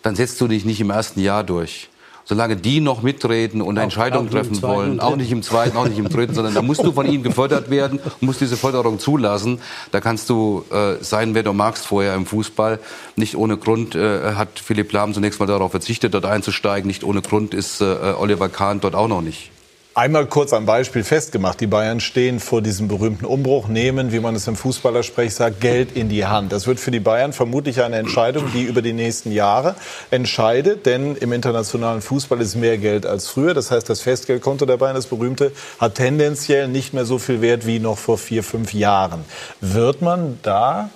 dann 0.03 0.15
setzt 0.15 0.39
du 0.39 0.47
dich 0.47 0.63
nicht 0.65 0.79
im 0.79 0.91
ersten 0.91 1.19
Jahr 1.19 1.43
durch. 1.43 1.89
Solange 2.25 2.55
die 2.57 2.81
noch 2.81 3.01
mitreden 3.01 3.61
und 3.61 3.77
Entscheidungen 3.77 4.27
auch 4.27 4.31
im 4.31 4.37
treffen 4.37 4.61
wollen, 4.61 4.99
auch 4.99 5.15
nicht 5.15 5.31
im 5.31 5.43
zweiten, 5.43 5.77
auch 5.77 5.87
nicht 5.87 5.99
im 5.99 6.09
dritten, 6.09 6.33
sondern 6.33 6.53
da 6.53 6.61
musst 6.61 6.83
du 6.83 6.91
von 6.91 7.05
ihnen 7.05 7.23
gefördert 7.23 7.69
werden, 7.69 7.99
musst 8.19 8.41
diese 8.41 8.57
Förderung 8.57 8.99
zulassen. 8.99 9.59
Da 9.91 10.01
kannst 10.01 10.29
du 10.29 10.65
äh, 10.71 11.03
sein, 11.03 11.35
wer 11.35 11.43
du 11.43 11.53
magst 11.53 11.85
vorher 11.85 12.15
im 12.15 12.25
Fußball. 12.25 12.79
Nicht 13.15 13.37
ohne 13.37 13.57
Grund 13.57 13.95
äh, 13.95 14.33
hat 14.33 14.59
Philipp 14.59 14.91
Lahm 14.91 15.13
zunächst 15.13 15.39
mal 15.39 15.45
darauf 15.45 15.71
verzichtet, 15.71 16.13
dort 16.13 16.25
einzusteigen. 16.25 16.87
Nicht 16.87 17.03
ohne 17.03 17.21
Grund 17.21 17.53
ist 17.53 17.81
äh, 17.81 17.85
Oliver 18.17 18.49
Kahn 18.49 18.81
dort 18.81 18.95
auch 18.95 19.07
noch 19.07 19.21
nicht. 19.21 19.51
Einmal 19.97 20.25
kurz 20.25 20.51
am 20.51 20.65
Beispiel 20.65 21.05
festgemacht. 21.05 21.61
Die 21.61 21.67
Bayern 21.67 22.01
stehen 22.01 22.41
vor 22.41 22.61
diesem 22.61 22.89
berühmten 22.89 23.23
Umbruch, 23.23 23.69
nehmen, 23.69 24.11
wie 24.11 24.19
man 24.19 24.35
es 24.35 24.45
im 24.45 24.57
Fußballersprech 24.57 25.33
sagt, 25.33 25.61
Geld 25.61 25.93
in 25.95 26.09
die 26.09 26.25
Hand. 26.25 26.51
Das 26.51 26.67
wird 26.67 26.81
für 26.81 26.91
die 26.91 26.99
Bayern 26.99 27.31
vermutlich 27.31 27.81
eine 27.81 27.95
Entscheidung, 27.95 28.51
die 28.51 28.63
über 28.63 28.81
die 28.81 28.91
nächsten 28.91 29.31
Jahre 29.31 29.75
entscheidet. 30.11 30.85
Denn 30.85 31.15
im 31.15 31.31
internationalen 31.31 32.01
Fußball 32.01 32.41
ist 32.41 32.55
mehr 32.55 32.77
Geld 32.77 33.05
als 33.05 33.29
früher. 33.29 33.53
Das 33.53 33.71
heißt, 33.71 33.89
das 33.89 34.01
Festgeldkonto 34.01 34.65
der 34.65 34.75
Bayern, 34.75 34.95
das 34.95 35.07
berühmte, 35.07 35.53
hat 35.79 35.95
tendenziell 35.95 36.67
nicht 36.67 36.93
mehr 36.93 37.05
so 37.05 37.17
viel 37.17 37.39
Wert 37.39 37.65
wie 37.65 37.79
noch 37.79 37.97
vor 37.97 38.17
vier, 38.17 38.43
fünf 38.43 38.73
Jahren. 38.73 39.23
Wird 39.61 40.01
man 40.01 40.39
da 40.41 40.89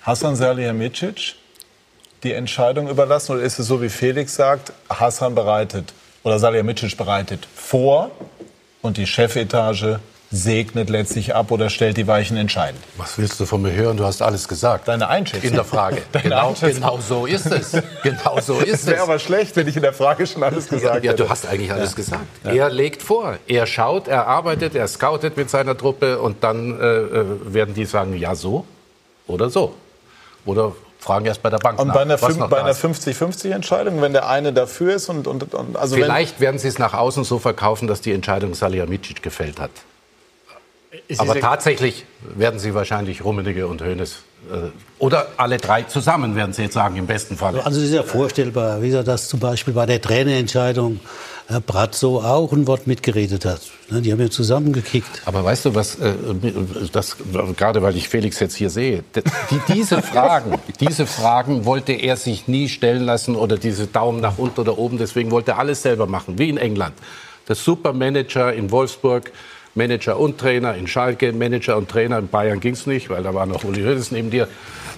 Hasan 0.00 0.34
Salihamidzic 0.34 1.34
die 2.22 2.32
Entscheidung 2.32 2.88
überlassen? 2.88 3.32
Oder 3.32 3.42
ist 3.42 3.58
es 3.58 3.66
so, 3.66 3.82
wie 3.82 3.90
Felix 3.90 4.34
sagt, 4.34 4.72
Hassan 4.88 5.34
bereitet 5.34 5.92
oder 6.24 6.38
Salihamidzic 6.38 6.96
bereitet 6.96 7.46
vor 7.54 8.10
und 8.82 8.96
die 8.96 9.06
Chefetage 9.06 10.00
segnet 10.30 10.90
letztlich 10.90 11.32
ab 11.34 11.52
oder 11.52 11.70
stellt 11.70 11.96
die 11.96 12.08
Weichen 12.08 12.36
entscheidend? 12.36 12.82
Was 12.96 13.18
willst 13.18 13.38
du 13.38 13.46
von 13.46 13.62
mir 13.62 13.70
hören? 13.72 13.96
Du 13.96 14.04
hast 14.04 14.20
alles 14.20 14.48
gesagt. 14.48 14.88
Deine 14.88 15.06
Einschätzung. 15.08 15.50
In 15.50 15.54
der 15.54 15.64
Frage. 15.64 16.02
Genau, 16.22 16.48
Einschätzung. 16.48 16.82
genau 16.82 16.98
so 16.98 17.26
ist 17.26 17.46
es. 17.46 17.70
Genau 18.02 18.40
so 18.40 18.58
ist 18.58 18.72
Es 18.82 18.86
wäre 18.86 19.02
aber 19.02 19.20
schlecht, 19.20 19.54
wenn 19.54 19.68
ich 19.68 19.76
in 19.76 19.82
der 19.82 19.92
Frage 19.92 20.26
schon 20.26 20.42
alles 20.42 20.66
gesagt 20.68 21.04
ja, 21.04 21.12
hätte. 21.12 21.22
du 21.22 21.28
hast 21.28 21.46
eigentlich 21.46 21.70
alles 21.70 21.90
Ja. 21.90 21.96
gesagt. 21.96 22.26
Ja. 22.42 22.50
Er 22.52 22.70
legt 22.70 23.02
vor, 23.02 23.36
er 23.46 23.66
schaut, 23.66 24.08
er 24.08 24.26
arbeitet, 24.26 24.74
er 24.74 24.88
scoutet 24.88 25.36
mit 25.36 25.50
seiner 25.50 25.76
Truppe 25.76 26.18
und 26.18 26.42
dann 26.42 26.80
äh, 26.80 26.84
äh, 26.84 27.24
werden 27.54 27.74
die 27.74 27.84
sagen, 27.84 28.16
ja 28.16 28.34
so 28.34 28.64
oder 29.28 29.50
so. 29.50 29.74
Oder 30.46 30.72
fragen 31.04 31.26
erst 31.26 31.42
bei 31.42 31.50
der 31.50 31.58
Bank 31.58 31.78
Und 31.78 31.88
nach, 31.88 31.94
bei 31.94 32.00
einer, 32.00 32.56
einer 32.56 32.70
ist. 32.70 32.84
50-50-Entscheidung, 32.84 34.00
wenn 34.00 34.12
der 34.12 34.28
eine 34.28 34.52
dafür 34.52 34.94
ist 34.94 35.08
und, 35.08 35.26
und, 35.26 35.54
und 35.54 35.76
also 35.76 35.94
Vielleicht 35.94 36.40
werden 36.40 36.58
sie 36.58 36.68
es 36.68 36.78
nach 36.78 36.94
außen 36.94 37.24
so 37.24 37.38
verkaufen, 37.38 37.86
dass 37.86 38.00
die 38.00 38.12
Entscheidung 38.12 38.54
Salihamidzic 38.54 39.22
gefällt 39.22 39.60
hat. 39.60 39.70
Es 41.08 41.20
Aber 41.20 41.38
tatsächlich 41.38 42.06
werden 42.34 42.58
sie 42.58 42.74
wahrscheinlich 42.74 43.24
Rummenigge 43.24 43.66
und 43.66 43.82
Hoeneß 43.82 44.22
äh, 44.50 44.70
oder 44.98 45.26
alle 45.36 45.58
drei 45.58 45.82
zusammen 45.82 46.36
werden 46.36 46.52
sie 46.52 46.62
jetzt 46.62 46.74
sagen 46.74 46.96
im 46.96 47.06
besten 47.06 47.36
Fall. 47.36 47.60
Also 47.60 47.80
es 47.80 47.88
ist 47.88 47.94
ja 47.94 48.02
vorstellbar, 48.02 48.80
wie 48.80 48.88
gesagt, 48.88 49.08
dass 49.08 49.28
zum 49.28 49.40
Beispiel 49.40 49.74
bei 49.74 49.86
der 49.86 50.00
Trainerentscheidung 50.00 51.00
Herr 51.46 51.60
Brazzo 51.60 52.20
auch 52.20 52.52
ein 52.52 52.66
Wort 52.66 52.86
mitgeredet 52.86 53.44
hat. 53.44 53.60
Ne, 53.90 54.00
Die 54.00 54.10
haben 54.12 54.20
ja 54.20 54.30
zusammengekickt. 54.30 55.22
Aber 55.26 55.44
weißt 55.44 55.66
du 55.66 55.74
was, 55.74 55.96
äh, 55.96 56.14
das, 56.90 57.16
gerade 57.56 57.82
weil 57.82 57.96
ich 57.96 58.08
Felix 58.08 58.40
jetzt 58.40 58.56
hier 58.56 58.70
sehe, 58.70 59.04
die, 59.14 59.74
diese 59.74 60.00
Fragen, 60.00 60.58
diese 60.80 61.06
Fragen 61.06 61.66
wollte 61.66 61.92
er 61.92 62.16
sich 62.16 62.48
nie 62.48 62.68
stellen 62.68 63.04
lassen 63.04 63.36
oder 63.36 63.58
diese 63.58 63.86
Daumen 63.86 64.20
nach 64.20 64.38
unten 64.38 64.60
oder 64.60 64.78
oben, 64.78 64.96
deswegen 64.96 65.30
wollte 65.30 65.52
er 65.52 65.58
alles 65.58 65.82
selber 65.82 66.06
machen, 66.06 66.38
wie 66.38 66.48
in 66.48 66.56
England. 66.56 66.94
Der 67.46 67.56
Supermanager 67.56 68.54
in 68.54 68.70
Wolfsburg, 68.70 69.30
Manager 69.74 70.18
und 70.18 70.38
Trainer 70.38 70.74
in 70.76 70.86
Schalke, 70.86 71.32
Manager 71.32 71.76
und 71.76 71.88
Trainer 71.88 72.18
in 72.18 72.28
Bayern 72.28 72.60
ging 72.60 72.74
es 72.74 72.86
nicht, 72.86 73.10
weil 73.10 73.22
da 73.22 73.34
war 73.34 73.46
noch 73.46 73.64
Uli 73.64 73.82
Hoeneß 73.82 74.12
neben 74.12 74.30
dir. 74.30 74.46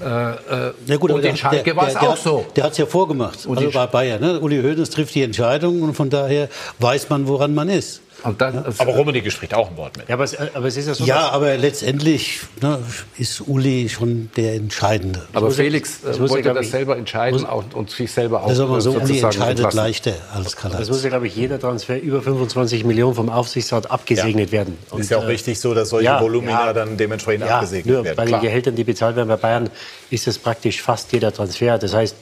Äh, 0.03 0.05
äh, 0.07 0.73
Ja 0.87 0.97
gut, 0.99 1.11
aber 1.11 1.19
und 1.19 1.25
in 1.25 1.31
der- 1.31 1.37
Schalke 1.37 1.75
war 1.75 1.89
es 1.89 1.97
auch 1.97 2.17
so. 2.17 2.45
Der 2.55 2.65
hat 2.65 2.73
es 2.73 2.79
ja 2.79 2.85
vorgemacht, 2.87 3.47
Und 3.47 3.57
also 3.57 3.71
bei 3.71 3.87
Bayern. 3.87 4.21
Ne? 4.21 4.39
Uli 4.41 4.61
Hoeneß 4.63 4.91
trifft 4.91 5.15
die 5.15 5.23
Entscheidung 5.23 5.81
und 5.83 5.95
von 5.95 6.11
daher 6.11 6.49
weiß 6.79 7.09
man, 7.09 7.27
woran 7.27 7.55
man 7.55 7.69
ist. 7.71 8.03
Und 8.27 8.41
dann, 8.41 8.65
Aber 8.79 8.93
Rummenigge 8.93 9.31
spricht 9.31 9.55
auch 9.55 9.71
ein 9.71 9.77
Wort 9.77 9.97
mit. 9.97 10.09
Ja, 10.09 10.15
aber 10.15 10.25
es, 10.25 10.37
aber 10.37 10.67
es 10.67 10.77
ist 10.77 10.89
ja 10.89 10.95
so. 10.95 11.05
Ja, 11.05 11.31
aber 11.31 11.57
letztendlich 11.57 12.41
ne, 12.61 12.79
ist 13.19 13.41
Uli 13.47 13.89
schon 13.89 14.31
der 14.37 14.55
Entscheidende. 14.55 15.23
Aber 15.33 15.47
muss 15.47 15.57
ja- 15.57 15.65
Felix 15.65 16.01
das 16.03 16.17
äh, 16.17 16.21
muss 16.21 16.31
ja, 16.31 16.35
wollte 16.37 16.43
glaub 16.43 16.57
das 16.57 16.67
ich- 16.67 16.73
selber 16.73 16.97
entscheiden 16.97 17.45
und, 17.45 17.75
und 17.75 17.91
sich 17.91 18.11
selber 18.11 18.43
auch 18.43 18.49
Das 18.49 18.59
ist 18.59 18.65
aber 18.65 18.79
äh, 18.79 18.81
so, 18.81 18.91
Uli 18.93 19.21
entscheidet 19.21 19.59
entlassen. 19.59 19.77
leichter 19.79 20.13
als 20.35 20.45
Das 20.45 20.57
Karl-Heinz. 20.57 20.89
muss 20.89 21.03
ja, 21.03 21.09
glaube 21.11 21.27
ich, 21.29 21.37
jeder 21.37 21.61
Transfer 21.61 22.01
über 22.01 22.21
25 22.21 22.85
Millionen 22.85 23.15
vom 23.15 23.29
Aufsichtsrat 23.29 23.91
abgesegnet 23.91 24.51
werden. 24.53 24.77
Und, 24.91 25.01
ist 25.01 25.11
ja 25.11 25.19
auch 25.19 25.23
äh, 25.23 25.27
richtig 25.27 25.61
so, 25.61 25.73
dass 25.75 25.91
solche 25.91 26.07
ja, 26.07 26.21
Volumina 26.21 26.67
ja. 26.67 26.73
dann 26.73 26.97
dementsprechend 26.97 27.47
ja, 27.47 27.57
abgesegnet 27.57 27.95
nur 27.95 28.05
werden. 28.05 28.17
bei 28.17 28.25
Klar. 28.27 28.41
den 28.41 28.45
Gehältern, 28.47 28.75
die 28.77 28.85
bezahlt 28.85 29.17
werden 29.17 29.29
bei 29.29 29.37
Bayern, 29.37 29.71
ist 30.11 30.27
es 30.27 30.39
praktisch 30.39 30.83
fast 30.83 31.13
jeder 31.13 31.33
Transfer. 31.33 31.79
Das 31.79 31.95
heißt, 31.95 32.15
äh, 32.15 32.19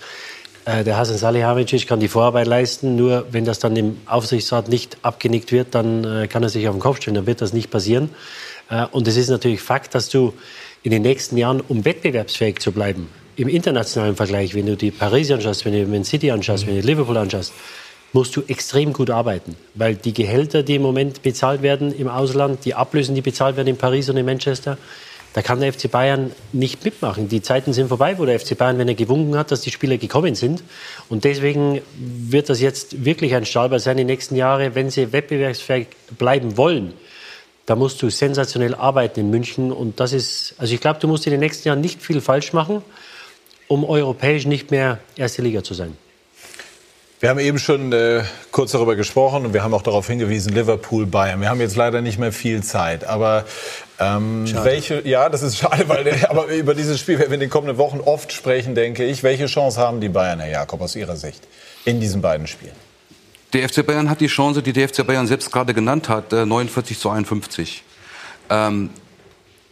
der 0.67 0.97
Hasan 0.97 1.19
Salihamidzic 1.19 1.87
kann 1.87 2.01
die 2.01 2.09
Vorarbeit 2.09 2.47
leisten, 2.47 2.97
nur 2.97 3.27
wenn 3.31 3.45
das 3.45 3.59
dann 3.59 3.77
im 3.77 3.99
Aufsichtsrat 4.07 4.69
nicht 4.69 4.97
abgenickt 5.03 5.53
wird, 5.53 5.75
dann 5.75 6.05
äh, 6.05 6.27
kann 6.27 6.43
er 6.43 6.49
sich 6.49 6.67
auf 6.69 6.75
den 6.75 6.81
Kopf 6.81 7.03
stellen, 7.03 7.17
dann 7.17 7.27
wird 7.27 7.41
das 7.41 7.53
nicht 7.53 7.71
passieren. 7.71 8.11
Äh, 8.71 8.87
Und 8.91 9.07
es 9.07 9.17
ist 9.17 9.29
natürlich 9.29 9.61
Fakt, 9.61 9.95
dass 9.95 10.09
du 10.09 10.33
in 10.83 10.91
den 10.91 11.03
nächsten 11.03 11.37
Jahren, 11.37 11.61
um 11.69 11.85
wettbewerbsfähig 11.85 12.61
zu 12.61 12.73
bleiben, 12.73 13.09
im 13.37 13.49
internationalen 13.49 14.17
Vergleich, 14.17 14.55
wenn 14.55 14.67
du 14.67 14.77
die 14.77 14.91
Paris 14.91 15.31
anschaust, 15.31 15.65
wenn 15.65 15.73
du 15.73 15.87
Man 15.87 16.05
City 16.05 16.31
anschaust, 16.31 16.67
wenn 16.67 16.81
du 16.81 16.87
Liverpool 16.87 17.17
anschaust, 17.17 17.53
musst 18.13 18.37
du 18.37 18.43
extrem 18.47 18.93
gut 18.93 19.11
arbeiten, 19.11 19.57
weil 19.75 19.97
die 19.97 20.15
Gehälter, 20.15 20.63
die 20.63 20.77
im 20.77 20.83
Moment 20.83 21.23
bezahlt 21.23 21.63
werden 21.63 21.93
im 21.93 22.09
Ausland, 22.09 22.65
die 22.65 22.75
Ablösen, 22.75 23.15
die 23.15 23.23
bezahlt 23.23 23.57
werden 23.57 23.69
in 23.69 23.77
Paris 23.77 24.09
und 24.09 24.17
in 24.17 24.25
Manchester, 24.25 24.79
da 25.35 25.43
kann 25.43 25.61
der 25.61 25.73
FC 25.73 25.91
Bayern 25.91 26.31
nicht 26.53 26.85
mitmachen. 26.85 27.29
Die 27.29 27.43
Zeiten 27.43 27.73
sind 27.73 27.89
vorbei, 27.89 28.19
wo 28.19 28.25
der 28.25 28.39
FC 28.39 28.57
Bayern, 28.57 28.79
wenn 28.79 28.87
er 28.87 28.95
gewunken 28.95 29.37
hat, 29.37 29.51
dass 29.51 29.63
die 29.63 29.73
Spieler 29.73 29.99
gekommen 29.99 30.37
sind. 30.37 30.63
Und 31.09 31.25
deswegen 31.25 31.81
wird 31.97 32.49
das 32.49 32.61
jetzt 32.61 33.05
wirklich 33.05 33.35
ein 33.35 33.45
Stahlball 33.45 33.81
sein 33.81 33.97
die 33.97 34.05
nächsten 34.05 34.37
Jahre, 34.37 34.77
wenn 34.77 34.91
sie 34.91 35.13
wettbewerbsfähig 35.13 35.89
bleiben 36.17 36.57
wollen. 36.57 36.95
Da 37.67 37.75
musst 37.75 38.01
du 38.01 38.11
sensationell 38.11 38.77
arbeiten 38.77 39.19
in 39.19 39.31
München. 39.31 39.73
Und 39.73 39.99
das 39.99 40.13
ist, 40.13 40.55
also 40.59 40.73
ich 40.73 40.81
glaube, 40.81 41.01
du 41.01 41.09
musst 41.09 41.27
in 41.27 41.33
den 41.33 41.41
nächsten 41.41 41.67
Jahren 41.67 41.81
nicht 41.81 42.01
viel 42.01 42.21
falsch 42.21 42.53
machen, 42.53 42.83
um 43.67 43.85
europäisch 43.85 44.47
nicht 44.47 44.71
mehr 44.71 45.01
erste 45.17 45.43
Liga 45.43 45.65
zu 45.65 45.75
sein. 45.75 45.97
Wir 47.25 47.31
haben 47.31 47.39
eben 47.39 47.59
schon 47.59 47.91
äh, 47.93 48.23
kurz 48.51 48.73
darüber 48.73 48.97
gesprochen 48.97 49.47
und 49.47 49.55
wir 49.55 49.63
haben 49.65 49.73
auch 49.73 49.81
darauf 49.81 50.07
hingewiesen, 50.09 50.53
Liverpool, 50.53 51.07
Bayern. 51.07 51.41
Wir 51.41 51.49
haben 51.49 51.61
jetzt 51.61 51.75
leider 51.75 52.03
nicht 52.03 52.19
mehr 52.19 52.33
viel 52.33 52.63
Zeit, 52.63 53.05
aber 53.05 53.47
ähm, 54.01 54.45
welche, 54.65 55.07
ja, 55.07 55.29
das 55.29 55.43
ist 55.43 55.59
schade, 55.59 55.89
weil 55.89 56.25
aber 56.29 56.47
über 56.49 56.75
dieses 56.75 56.99
Spiel 56.99 57.19
werden 57.19 57.31
wir 57.31 57.35
in 57.35 57.41
den 57.41 57.51
kommenden 57.51 57.79
Wochen 57.79 58.01
oft 58.01 58.33
sprechen, 58.33 58.75
denke 58.75 59.05
ich. 59.05 59.23
Welche 59.23 59.47
Chance 59.47 59.81
haben 59.81 60.01
die 60.01 60.09
Bayern, 60.09 60.41
Herr 60.41 60.51
Jakob, 60.51 60.81
aus 60.81 60.97
Ihrer 60.97 61.17
Sicht 61.17 61.47
in 61.85 62.01
diesen 62.01 62.21
beiden 62.21 62.47
Spielen? 62.47 62.75
Der 63.53 63.69
FC 63.69 63.87
Bayern 63.87 64.11
hat 64.11 64.21
die 64.21 64.27
Chance, 64.27 64.63
die 64.63 64.73
der 64.73 64.89
FC 64.89 65.07
Bayern 65.07 65.29
selbst 65.29 65.53
gerade 65.53 65.75
genannt 65.75 66.09
hat, 66.09 66.33
äh, 66.33 66.45
49 66.45 66.99
zu 66.99 67.09
51. 67.09 67.85
Ähm, 68.51 68.91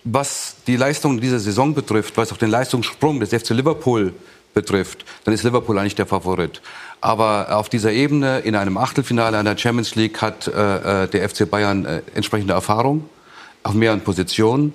was 0.04 0.56
die 0.66 0.76
Leistung 0.76 1.20
dieser 1.20 1.40
Saison 1.40 1.74
betrifft, 1.74 2.16
was 2.16 2.32
auch 2.32 2.36
den 2.36 2.50
Leistungssprung 2.50 3.18
des 3.18 3.30
FC 3.30 3.50
Liverpool 3.50 4.12
betrifft, 4.54 5.04
dann 5.24 5.34
ist 5.34 5.42
Liverpool 5.42 5.78
eigentlich 5.78 5.94
der 5.94 6.06
Favorit. 6.06 6.60
Aber 7.00 7.56
auf 7.56 7.68
dieser 7.68 7.90
Ebene, 7.90 8.40
in 8.40 8.54
einem 8.54 8.76
Achtelfinale 8.76 9.38
einer 9.38 9.58
Champions 9.58 9.96
League, 9.96 10.20
hat 10.20 10.46
äh, 10.46 11.04
äh, 11.04 11.08
der 11.08 11.28
FC 11.28 11.50
Bayern 11.50 11.84
äh, 11.84 12.02
entsprechende 12.14 12.54
Erfahrung 12.54 13.08
auf 13.62 13.74
mehreren 13.74 14.00
Positionen 14.00 14.74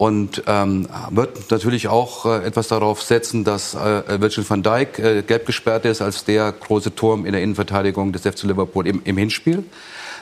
und 0.00 0.44
ähm, 0.46 0.88
wird 1.10 1.50
natürlich 1.50 1.88
auch 1.88 2.24
äh, 2.24 2.46
etwas 2.46 2.68
darauf 2.68 3.02
setzen, 3.02 3.44
dass 3.44 3.74
äh, 3.74 4.20
Virgil 4.20 4.48
van 4.48 4.62
Dijk 4.62 4.98
äh, 4.98 5.22
gelb 5.22 5.44
gesperrt 5.44 5.84
ist 5.84 6.00
als 6.00 6.24
der 6.24 6.52
große 6.52 6.94
Turm 6.94 7.26
in 7.26 7.32
der 7.32 7.42
Innenverteidigung 7.42 8.10
des 8.12 8.22
FC 8.22 8.44
Liverpool 8.44 8.86
im, 8.86 9.02
im 9.04 9.18
Hinspiel. 9.18 9.64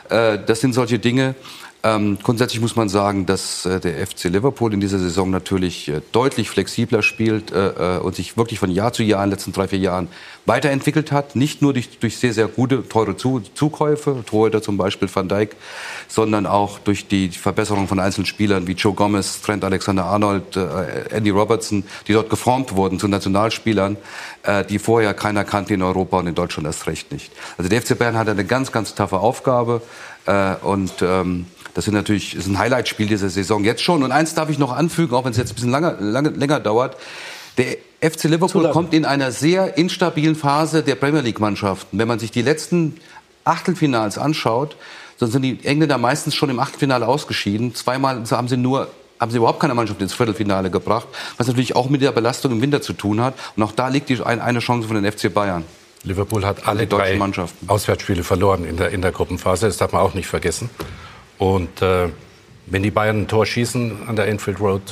Äh, 0.08 0.38
das 0.44 0.60
sind 0.60 0.72
solche 0.72 0.98
Dinge. 0.98 1.36
Ähm, 1.84 2.18
grundsätzlich 2.20 2.60
muss 2.60 2.74
man 2.74 2.88
sagen, 2.88 3.24
dass 3.24 3.64
äh, 3.64 3.78
der 3.78 4.04
FC 4.04 4.24
Liverpool 4.24 4.74
in 4.74 4.80
dieser 4.80 4.98
Saison 4.98 5.30
natürlich 5.30 5.88
äh, 5.88 6.00
deutlich 6.10 6.50
flexibler 6.50 7.04
spielt 7.04 7.52
äh, 7.52 7.96
äh, 7.96 7.98
und 8.00 8.16
sich 8.16 8.36
wirklich 8.36 8.58
von 8.58 8.68
Jahr 8.70 8.92
zu 8.92 9.04
Jahr 9.04 9.22
in 9.22 9.30
den 9.30 9.36
letzten 9.36 9.52
drei, 9.52 9.68
vier 9.68 9.78
Jahren 9.78 10.08
weiterentwickelt 10.44 11.12
hat. 11.12 11.36
Nicht 11.36 11.62
nur 11.62 11.72
durch, 11.72 12.00
durch 12.00 12.16
sehr, 12.16 12.34
sehr 12.34 12.48
gute, 12.48 12.88
teure 12.88 13.16
zu 13.16 13.40
Zukäufe, 13.54 14.24
Torhüter 14.26 14.60
zum 14.60 14.76
Beispiel 14.76 15.08
Van 15.12 15.28
Dijk, 15.28 15.54
sondern 16.08 16.46
auch 16.46 16.80
durch 16.80 17.06
die 17.06 17.28
Verbesserung 17.28 17.86
von 17.86 18.00
einzelnen 18.00 18.26
Spielern 18.26 18.66
wie 18.66 18.72
Joe 18.72 18.94
Gomez, 18.94 19.40
Trent 19.42 19.62
Alexander-Arnold, 19.62 20.56
äh, 20.56 21.14
Andy 21.14 21.30
Robertson, 21.30 21.84
die 22.08 22.12
dort 22.12 22.28
geformt 22.28 22.74
wurden 22.74 22.98
zu 22.98 23.06
Nationalspielern, 23.06 23.96
äh, 24.42 24.64
die 24.64 24.80
vorher 24.80 25.14
keiner 25.14 25.44
kannte 25.44 25.74
in 25.74 25.82
Europa 25.82 26.18
und 26.18 26.26
in 26.26 26.34
Deutschland 26.34 26.66
erst 26.66 26.88
recht 26.88 27.12
nicht. 27.12 27.30
Also 27.56 27.68
der 27.68 27.80
FC 27.80 27.96
Bayern 27.96 28.16
hat 28.16 28.28
eine 28.28 28.44
ganz, 28.44 28.72
ganz 28.72 28.96
taffe 28.96 29.20
Aufgabe 29.20 29.80
äh, 30.26 30.56
und 30.62 30.92
ähm, 31.02 31.46
das 31.78 31.84
sind 31.84 31.94
natürlich 31.94 32.34
ist 32.34 32.48
ein 32.48 32.58
Highlightspiel 32.58 33.06
dieser 33.06 33.28
Saison 33.28 33.62
jetzt 33.62 33.84
schon. 33.84 34.02
Und 34.02 34.10
eins 34.10 34.34
darf 34.34 34.50
ich 34.50 34.58
noch 34.58 34.72
anfügen, 34.72 35.14
auch 35.14 35.24
wenn 35.24 35.30
es 35.30 35.36
jetzt 35.36 35.52
ein 35.52 35.54
bisschen 35.54 35.70
lange, 35.70 35.96
lange, 36.00 36.30
länger 36.30 36.58
dauert. 36.58 36.96
Der 37.56 37.76
FC 38.00 38.24
Liverpool 38.24 38.68
kommt 38.70 38.92
in 38.92 39.04
einer 39.04 39.30
sehr 39.30 39.78
instabilen 39.78 40.34
Phase 40.34 40.82
der 40.82 40.96
Premier 40.96 41.20
League-Mannschaften. 41.20 41.96
Wenn 41.96 42.08
man 42.08 42.18
sich 42.18 42.32
die 42.32 42.42
letzten 42.42 42.96
Achtelfinals 43.44 44.18
anschaut, 44.18 44.74
dann 45.20 45.30
sind 45.30 45.42
die 45.42 45.64
Engländer 45.64 45.98
meistens 45.98 46.34
schon 46.34 46.50
im 46.50 46.58
Achtelfinale 46.58 47.06
ausgeschieden. 47.06 47.76
Zweimal 47.76 48.24
haben 48.28 48.48
sie 48.48 48.56
nur 48.56 48.88
haben 49.20 49.30
sie 49.30 49.36
überhaupt 49.36 49.60
keine 49.60 49.74
Mannschaft 49.74 50.02
ins 50.02 50.14
Viertelfinale 50.14 50.72
gebracht, 50.72 51.06
was 51.36 51.46
natürlich 51.46 51.76
auch 51.76 51.88
mit 51.88 52.02
der 52.02 52.10
Belastung 52.10 52.50
im 52.50 52.60
Winter 52.60 52.82
zu 52.82 52.92
tun 52.92 53.20
hat. 53.20 53.34
Und 53.54 53.62
auch 53.62 53.70
da 53.70 53.86
liegt 53.86 54.08
die, 54.08 54.20
ein, 54.20 54.40
eine 54.40 54.58
Chance 54.58 54.88
von 54.88 55.00
den 55.00 55.12
FC 55.12 55.32
Bayern. 55.32 55.62
Liverpool 56.02 56.44
hat 56.44 56.66
alle 56.66 56.88
drei 56.88 57.20
Auswärtsspiele 57.68 58.24
verloren 58.24 58.64
in 58.64 58.76
der, 58.76 58.90
in 58.90 59.00
der 59.00 59.12
Gruppenphase. 59.12 59.66
Das 59.66 59.76
darf 59.76 59.92
man 59.92 60.02
auch 60.02 60.14
nicht 60.14 60.26
vergessen. 60.26 60.70
Und 61.38 61.82
äh, 61.82 62.08
wenn 62.66 62.82
die 62.82 62.90
Bayern 62.90 63.22
ein 63.22 63.28
Tor 63.28 63.46
schießen 63.46 64.08
an 64.08 64.16
der 64.16 64.28
Enfield 64.28 64.60
Road, 64.60 64.82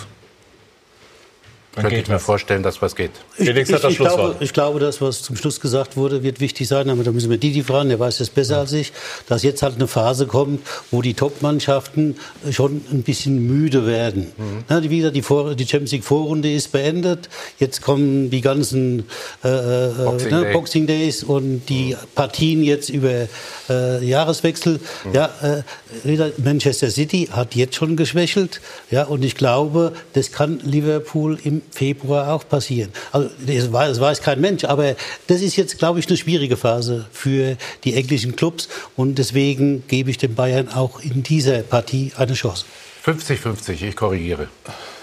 Dann 1.77 1.85
könnte 1.85 2.01
ich 2.01 2.09
mir 2.09 2.15
was. 2.15 2.23
vorstellen, 2.23 2.63
dass 2.63 2.81
was 2.81 2.97
geht. 2.97 3.11
Ich, 3.37 3.49
ich, 3.49 3.71
ich, 3.71 3.99
glaube, 3.99 4.37
ich 4.41 4.53
glaube, 4.55 4.81
das, 4.81 5.03
was 5.03 5.21
zum 5.21 5.37
Schluss 5.37 5.61
gesagt 5.61 5.95
wurde, 5.99 6.23
wird 6.23 6.41
wichtig 6.41 6.67
sein. 6.69 6.89
Aber 6.89 7.05
da 7.05 7.13
müssen 7.13 7.29
wir 7.29 7.37
Didi 7.37 7.63
fragen, 7.63 7.91
der 7.91 8.01
weiß 8.01 8.17
das 8.17 8.31
besser 8.31 8.61
als 8.61 8.73
ich, 8.73 8.95
dass 9.29 9.43
jetzt 9.43 9.63
halt 9.63 9.75
eine 9.75 9.87
Phase 9.87 10.27
kommt, 10.27 10.67
wo 10.91 11.03
die 11.03 11.13
Top-Mannschaften 11.13 12.17
schon 12.51 12.83
ein 12.91 13.03
bisschen 13.03 13.47
müde 13.47 13.87
werden. 13.87 14.33
Na, 14.71 14.81
die, 14.81 14.89
wieder 14.89 15.11
die, 15.11 15.21
Vor 15.21 15.55
die 15.55 15.67
Champions 15.67 15.93
League 15.93 16.05
Vorrunde 16.05 16.51
ist 16.51 16.73
beendet. 16.73 17.29
Jetzt 17.59 17.83
kommen 17.83 18.31
die 18.31 18.41
ganzen 18.41 19.05
äh, 19.45 19.49
äh, 19.49 19.93
Boxing 20.03 20.31
ne, 20.31 20.41
Day. 20.41 20.53
Boxing 20.55 20.87
Days 20.87 21.25
und 21.25 21.67
die 21.69 21.95
Partien 22.15 22.63
jetzt 22.63 22.89
über 22.89 23.29
äh, 23.69 24.03
Jahreswechsel. 24.03 24.81
Ja, 25.13 25.31
äh, 25.43 26.31
Manchester 26.43 26.91
City 26.91 27.29
hat 27.31 27.55
jetzt 27.55 27.75
schon 27.75 27.97
geschwächelt. 27.97 28.63
Ja, 28.91 29.05
und 29.05 29.23
ich 29.27 29.35
glaube, 29.35 29.93
das 30.15 30.33
kann 30.33 30.61
Liverpool 30.65 31.39
im 31.45 31.61
Februar 31.71 32.33
auch 32.33 32.49
passieren. 32.49 32.93
Also, 33.13 33.31
das 33.47 33.73
weiß, 33.73 33.89
das 33.91 34.01
weiß 34.01 34.23
kein 34.23 34.41
Mensch, 34.41 34.65
aber 34.65 34.97
das 35.27 35.41
ist 35.41 35.57
jetzt, 35.57 35.79
glaube 35.79 35.99
ich, 36.01 36.09
eine 36.09 36.17
schwierige 36.17 36.57
Phase 36.57 37.07
für 37.13 37.57
die 37.85 37.95
englischen 37.95 38.37
Clubs. 38.37 38.69
Und 38.97 39.17
deswegen 39.17 39.87
gebe 39.89 40.11
ich 40.11 40.19
den 40.19 40.35
Bayern 40.35 40.69
auch 40.69 41.01
in 41.01 41.23
dieser 41.23 41.63
Partie 41.63 42.13
eine 42.17 42.35
Chance. 42.35 42.65
50-50, 43.05 43.83
ich 43.83 43.97
korrigiere. 43.97 44.49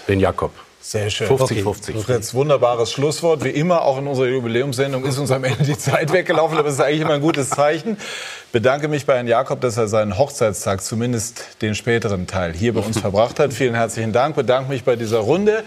Den 0.08 0.20
Jakob. 0.20 0.52
Sehr 0.86 1.08
schön. 1.08 1.28
50-50. 1.28 1.96
Fritz, 2.02 2.34
wunderbares 2.34 2.92
Schlusswort. 2.92 3.42
Wie 3.42 3.48
immer, 3.48 3.80
auch 3.80 3.96
in 3.96 4.06
unserer 4.06 4.26
Jubiläumssendung 4.26 5.06
ist 5.06 5.16
uns 5.16 5.30
am 5.30 5.42
Ende 5.42 5.64
die 5.64 5.78
Zeit 5.78 6.12
weggelaufen, 6.12 6.58
aber 6.58 6.66
das 6.68 6.74
ist 6.74 6.80
eigentlich 6.82 7.00
immer 7.00 7.14
ein 7.14 7.22
gutes 7.22 7.48
Zeichen. 7.48 7.96
Bedanke 8.52 8.88
mich 8.88 9.06
bei 9.06 9.14
Herrn 9.14 9.26
Jakob, 9.26 9.62
dass 9.62 9.78
er 9.78 9.88
seinen 9.88 10.18
Hochzeitstag, 10.18 10.82
zumindest 10.82 11.42
den 11.62 11.74
späteren 11.74 12.26
Teil, 12.26 12.52
hier 12.52 12.74
bei 12.74 12.80
uns 12.80 13.00
verbracht 13.00 13.40
hat. 13.40 13.54
Vielen 13.54 13.74
herzlichen 13.74 14.12
Dank. 14.12 14.36
Bedanke 14.36 14.68
mich 14.68 14.84
bei 14.84 14.94
dieser 14.94 15.20
Runde. 15.20 15.64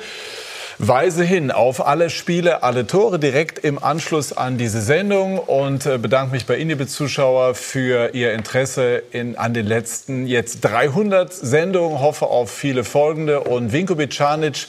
Weise 0.80 1.24
hin 1.24 1.50
auf 1.50 1.88
alle 1.88 2.12
Spiele, 2.12 2.62
alle 2.62 2.86
Tore 2.86 3.18
direkt 3.18 3.58
im 3.58 3.84
Anschluss 3.84 4.32
an 4.32 4.60
diese 4.60 4.80
Sendung 4.80 5.40
und 5.40 5.88
äh, 5.88 5.98
bedanke 5.98 6.34
mich 6.34 6.46
bei 6.46 6.58
Ihnen, 6.58 6.70
liebe 6.70 6.86
Zuschauer, 6.86 7.56
für 7.56 8.14
Ihr 8.14 8.34
Interesse 8.34 9.02
in, 9.10 9.36
an 9.38 9.56
den 9.56 9.66
letzten 9.66 10.28
jetzt 10.28 10.62
300 10.62 11.34
Sendungen. 11.34 12.00
Hoffe 12.00 12.28
auf 12.28 12.52
viele 12.52 12.84
folgende 12.84 13.40
und 13.40 13.74
Vinko 13.74 13.96
Bicanic 13.96 14.68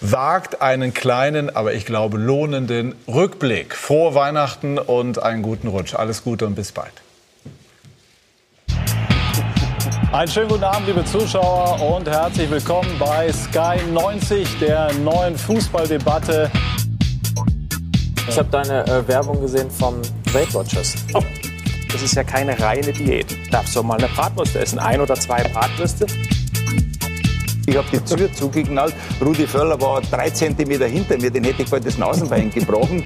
wagt 0.00 0.62
einen 0.62 0.94
kleinen, 0.94 1.54
aber 1.54 1.74
ich 1.74 1.84
glaube 1.84 2.18
lohnenden 2.18 2.94
Rückblick. 3.08 3.74
Frohe 3.74 4.14
Weihnachten 4.14 4.78
und 4.78 5.20
einen 5.20 5.42
guten 5.42 5.66
Rutsch. 5.66 5.94
Alles 5.94 6.22
Gute 6.22 6.46
und 6.46 6.54
bis 6.54 6.70
bald. 6.70 6.92
Einen 10.10 10.30
schönen 10.30 10.48
guten 10.48 10.64
Abend, 10.64 10.86
liebe 10.86 11.04
Zuschauer, 11.04 11.78
und 11.82 12.08
herzlich 12.08 12.50
willkommen 12.50 12.88
bei 12.98 13.30
Sky 13.30 13.76
90, 13.92 14.58
der 14.58 14.90
neuen 14.94 15.36
Fußballdebatte. 15.36 16.50
Ich 18.26 18.38
habe 18.38 18.48
deine 18.50 18.86
äh, 18.86 19.06
Werbung 19.06 19.38
gesehen 19.38 19.70
vom 19.70 20.00
Weight 20.32 20.54
Watchers. 20.54 20.94
Oh, 21.12 21.22
das 21.92 22.00
ist 22.00 22.14
ja 22.14 22.24
keine 22.24 22.58
reine 22.58 22.90
Diät. 22.90 23.36
Darfst 23.52 23.76
du 23.76 23.82
mal 23.82 23.98
eine 23.98 24.08
Bratwurst 24.08 24.56
essen? 24.56 24.78
Ein 24.78 25.02
oder 25.02 25.14
zwei 25.14 25.42
Bratwürste? 25.42 26.06
Ich 27.66 27.76
habe 27.76 27.86
die 27.92 28.00
Tür 28.00 28.32
zugeknallt. 28.32 28.94
Rudi 29.20 29.46
Völler 29.46 29.78
war 29.78 30.00
drei 30.00 30.30
Zentimeter 30.30 30.86
hinter 30.86 31.18
mir. 31.18 31.30
Den 31.30 31.44
hätte 31.44 31.64
ich 31.64 31.70
bald 31.70 31.84
das 31.84 31.98
Nasenbein 31.98 32.50
gebrochen. 32.50 33.04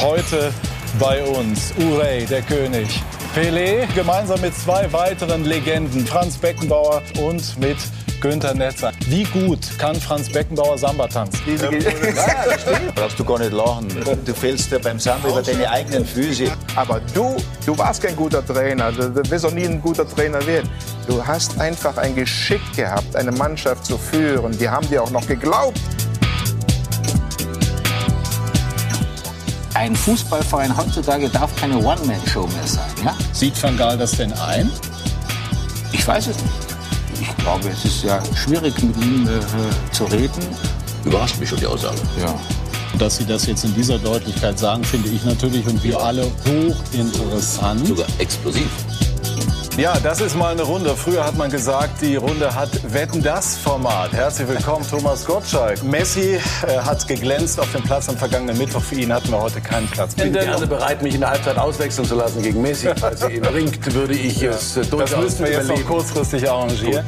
Heute 0.00 0.52
bei 1.00 1.20
uns 1.24 1.74
Urey, 1.78 2.26
der 2.26 2.42
König. 2.42 3.02
Pelé 3.34 3.86
gemeinsam 3.94 4.40
mit 4.40 4.56
zwei 4.56 4.92
weiteren 4.92 5.44
Legenden, 5.44 6.04
Franz 6.04 6.36
Beckenbauer 6.36 7.00
und 7.22 7.56
mit 7.60 7.76
Günther 8.20 8.54
Netzer. 8.54 8.90
Wie 9.06 9.22
gut 9.22 9.78
kann 9.78 9.94
Franz 9.94 10.28
Beckenbauer 10.28 10.76
Samba 10.76 11.06
tanzen? 11.06 11.40
Ja, 11.46 11.70
das 11.70 12.62
stimmt. 12.62 12.92
Brauchst 12.96 13.18
du 13.20 13.24
gar 13.24 13.38
nicht 13.38 13.52
lachen. 13.52 13.86
Du 14.24 14.34
fällst 14.34 14.72
ja 14.72 14.78
beim 14.78 14.98
Samba 14.98 15.28
über 15.28 15.42
deine 15.42 15.70
eigenen 15.70 16.04
Füße. 16.04 16.50
Aber 16.74 17.00
du, 17.14 17.36
du 17.64 17.78
warst 17.78 18.02
kein 18.02 18.16
guter 18.16 18.44
Trainer. 18.44 18.90
Du, 18.90 19.08
du 19.08 19.30
wirst 19.30 19.46
auch 19.46 19.52
nie 19.52 19.64
ein 19.64 19.80
guter 19.80 20.08
Trainer 20.08 20.44
werden. 20.44 20.68
Du 21.06 21.24
hast 21.24 21.58
einfach 21.60 21.96
ein 21.98 22.16
Geschick 22.16 22.60
gehabt, 22.74 23.14
eine 23.14 23.30
Mannschaft 23.30 23.86
zu 23.86 23.96
führen. 23.96 24.58
Die 24.58 24.68
haben 24.68 24.88
dir 24.88 25.04
auch 25.04 25.10
noch 25.12 25.26
geglaubt. 25.28 25.80
Ein 29.80 29.96
Fußballverein 29.96 30.76
heutzutage 30.76 31.30
darf 31.30 31.56
keine 31.56 31.78
One-Man-Show 31.78 32.46
mehr 32.48 32.66
sein. 32.66 32.90
Ja? 33.02 33.16
Sieht 33.32 33.60
Van 33.62 33.78
Gaal 33.78 33.96
das 33.96 34.10
denn 34.10 34.30
ein? 34.34 34.70
Ich 35.90 36.06
weiß 36.06 36.26
es 36.26 36.36
nicht. 36.36 36.54
Ich 37.18 37.36
glaube, 37.38 37.70
es 37.70 37.86
ist 37.86 38.04
ja 38.04 38.22
schwierig, 38.34 38.74
mit 38.82 38.94
ihm 38.98 39.26
äh, 39.26 39.92
zu 39.94 40.04
reden. 40.04 40.42
Überrascht 41.06 41.40
mich 41.40 41.48
schon 41.48 41.60
die 41.60 41.66
Aussage. 41.66 41.96
Ja. 42.20 42.38
Dass 42.98 43.16
Sie 43.16 43.24
das 43.24 43.46
jetzt 43.46 43.64
in 43.64 43.74
dieser 43.74 43.98
Deutlichkeit 43.98 44.58
sagen, 44.58 44.84
finde 44.84 45.08
ich 45.08 45.24
natürlich 45.24 45.66
und 45.66 45.82
wir 45.82 45.98
alle 45.98 46.30
hochinteressant. 46.44 47.86
Sogar 47.86 48.06
explosiv. 48.18 48.68
Ja, 49.80 49.98
das 49.98 50.20
ist 50.20 50.36
mal 50.36 50.52
eine 50.52 50.60
Runde. 50.60 50.94
Früher 50.94 51.24
hat 51.24 51.38
man 51.38 51.50
gesagt, 51.50 52.02
die 52.02 52.16
Runde 52.16 52.54
hat 52.54 52.68
Wetten 52.92 53.22
das 53.22 53.56
Format. 53.56 54.12
Herzlich 54.12 54.46
willkommen, 54.46 54.84
Thomas 54.86 55.24
Gottschalk. 55.24 55.82
Messi 55.82 56.38
äh, 56.66 56.78
hat 56.80 57.08
geglänzt 57.08 57.58
auf 57.58 57.72
dem 57.72 57.82
Platz 57.82 58.06
am 58.10 58.18
vergangenen 58.18 58.58
Mittwoch. 58.58 58.82
Für 58.82 58.96
ihn 58.96 59.10
hatten 59.10 59.30
wir 59.30 59.40
heute 59.40 59.62
keinen 59.62 59.86
Platz. 59.86 60.12
Ich 60.18 60.22
bin 60.22 60.34
gerne 60.34 60.66
bereit, 60.66 61.00
mich 61.00 61.14
in 61.14 61.20
der 61.20 61.30
Halbzeit 61.30 61.56
auswechseln 61.56 62.06
zu 62.06 62.14
lassen 62.14 62.42
gegen 62.42 62.60
Messi. 62.60 62.90
Falls 62.96 63.22
er 63.22 63.30
ihn 63.30 63.40
bringt, 63.40 63.94
würde 63.94 64.12
ich 64.12 64.42
es 64.42 64.76
äh, 64.76 64.84
durchaus 64.84 65.12
Das 65.12 65.18
müssen 65.18 65.44
wir 65.46 65.52
jetzt 65.52 65.68
noch 65.68 65.86
kurzfristig 65.86 66.50
arrangieren. 66.50 67.06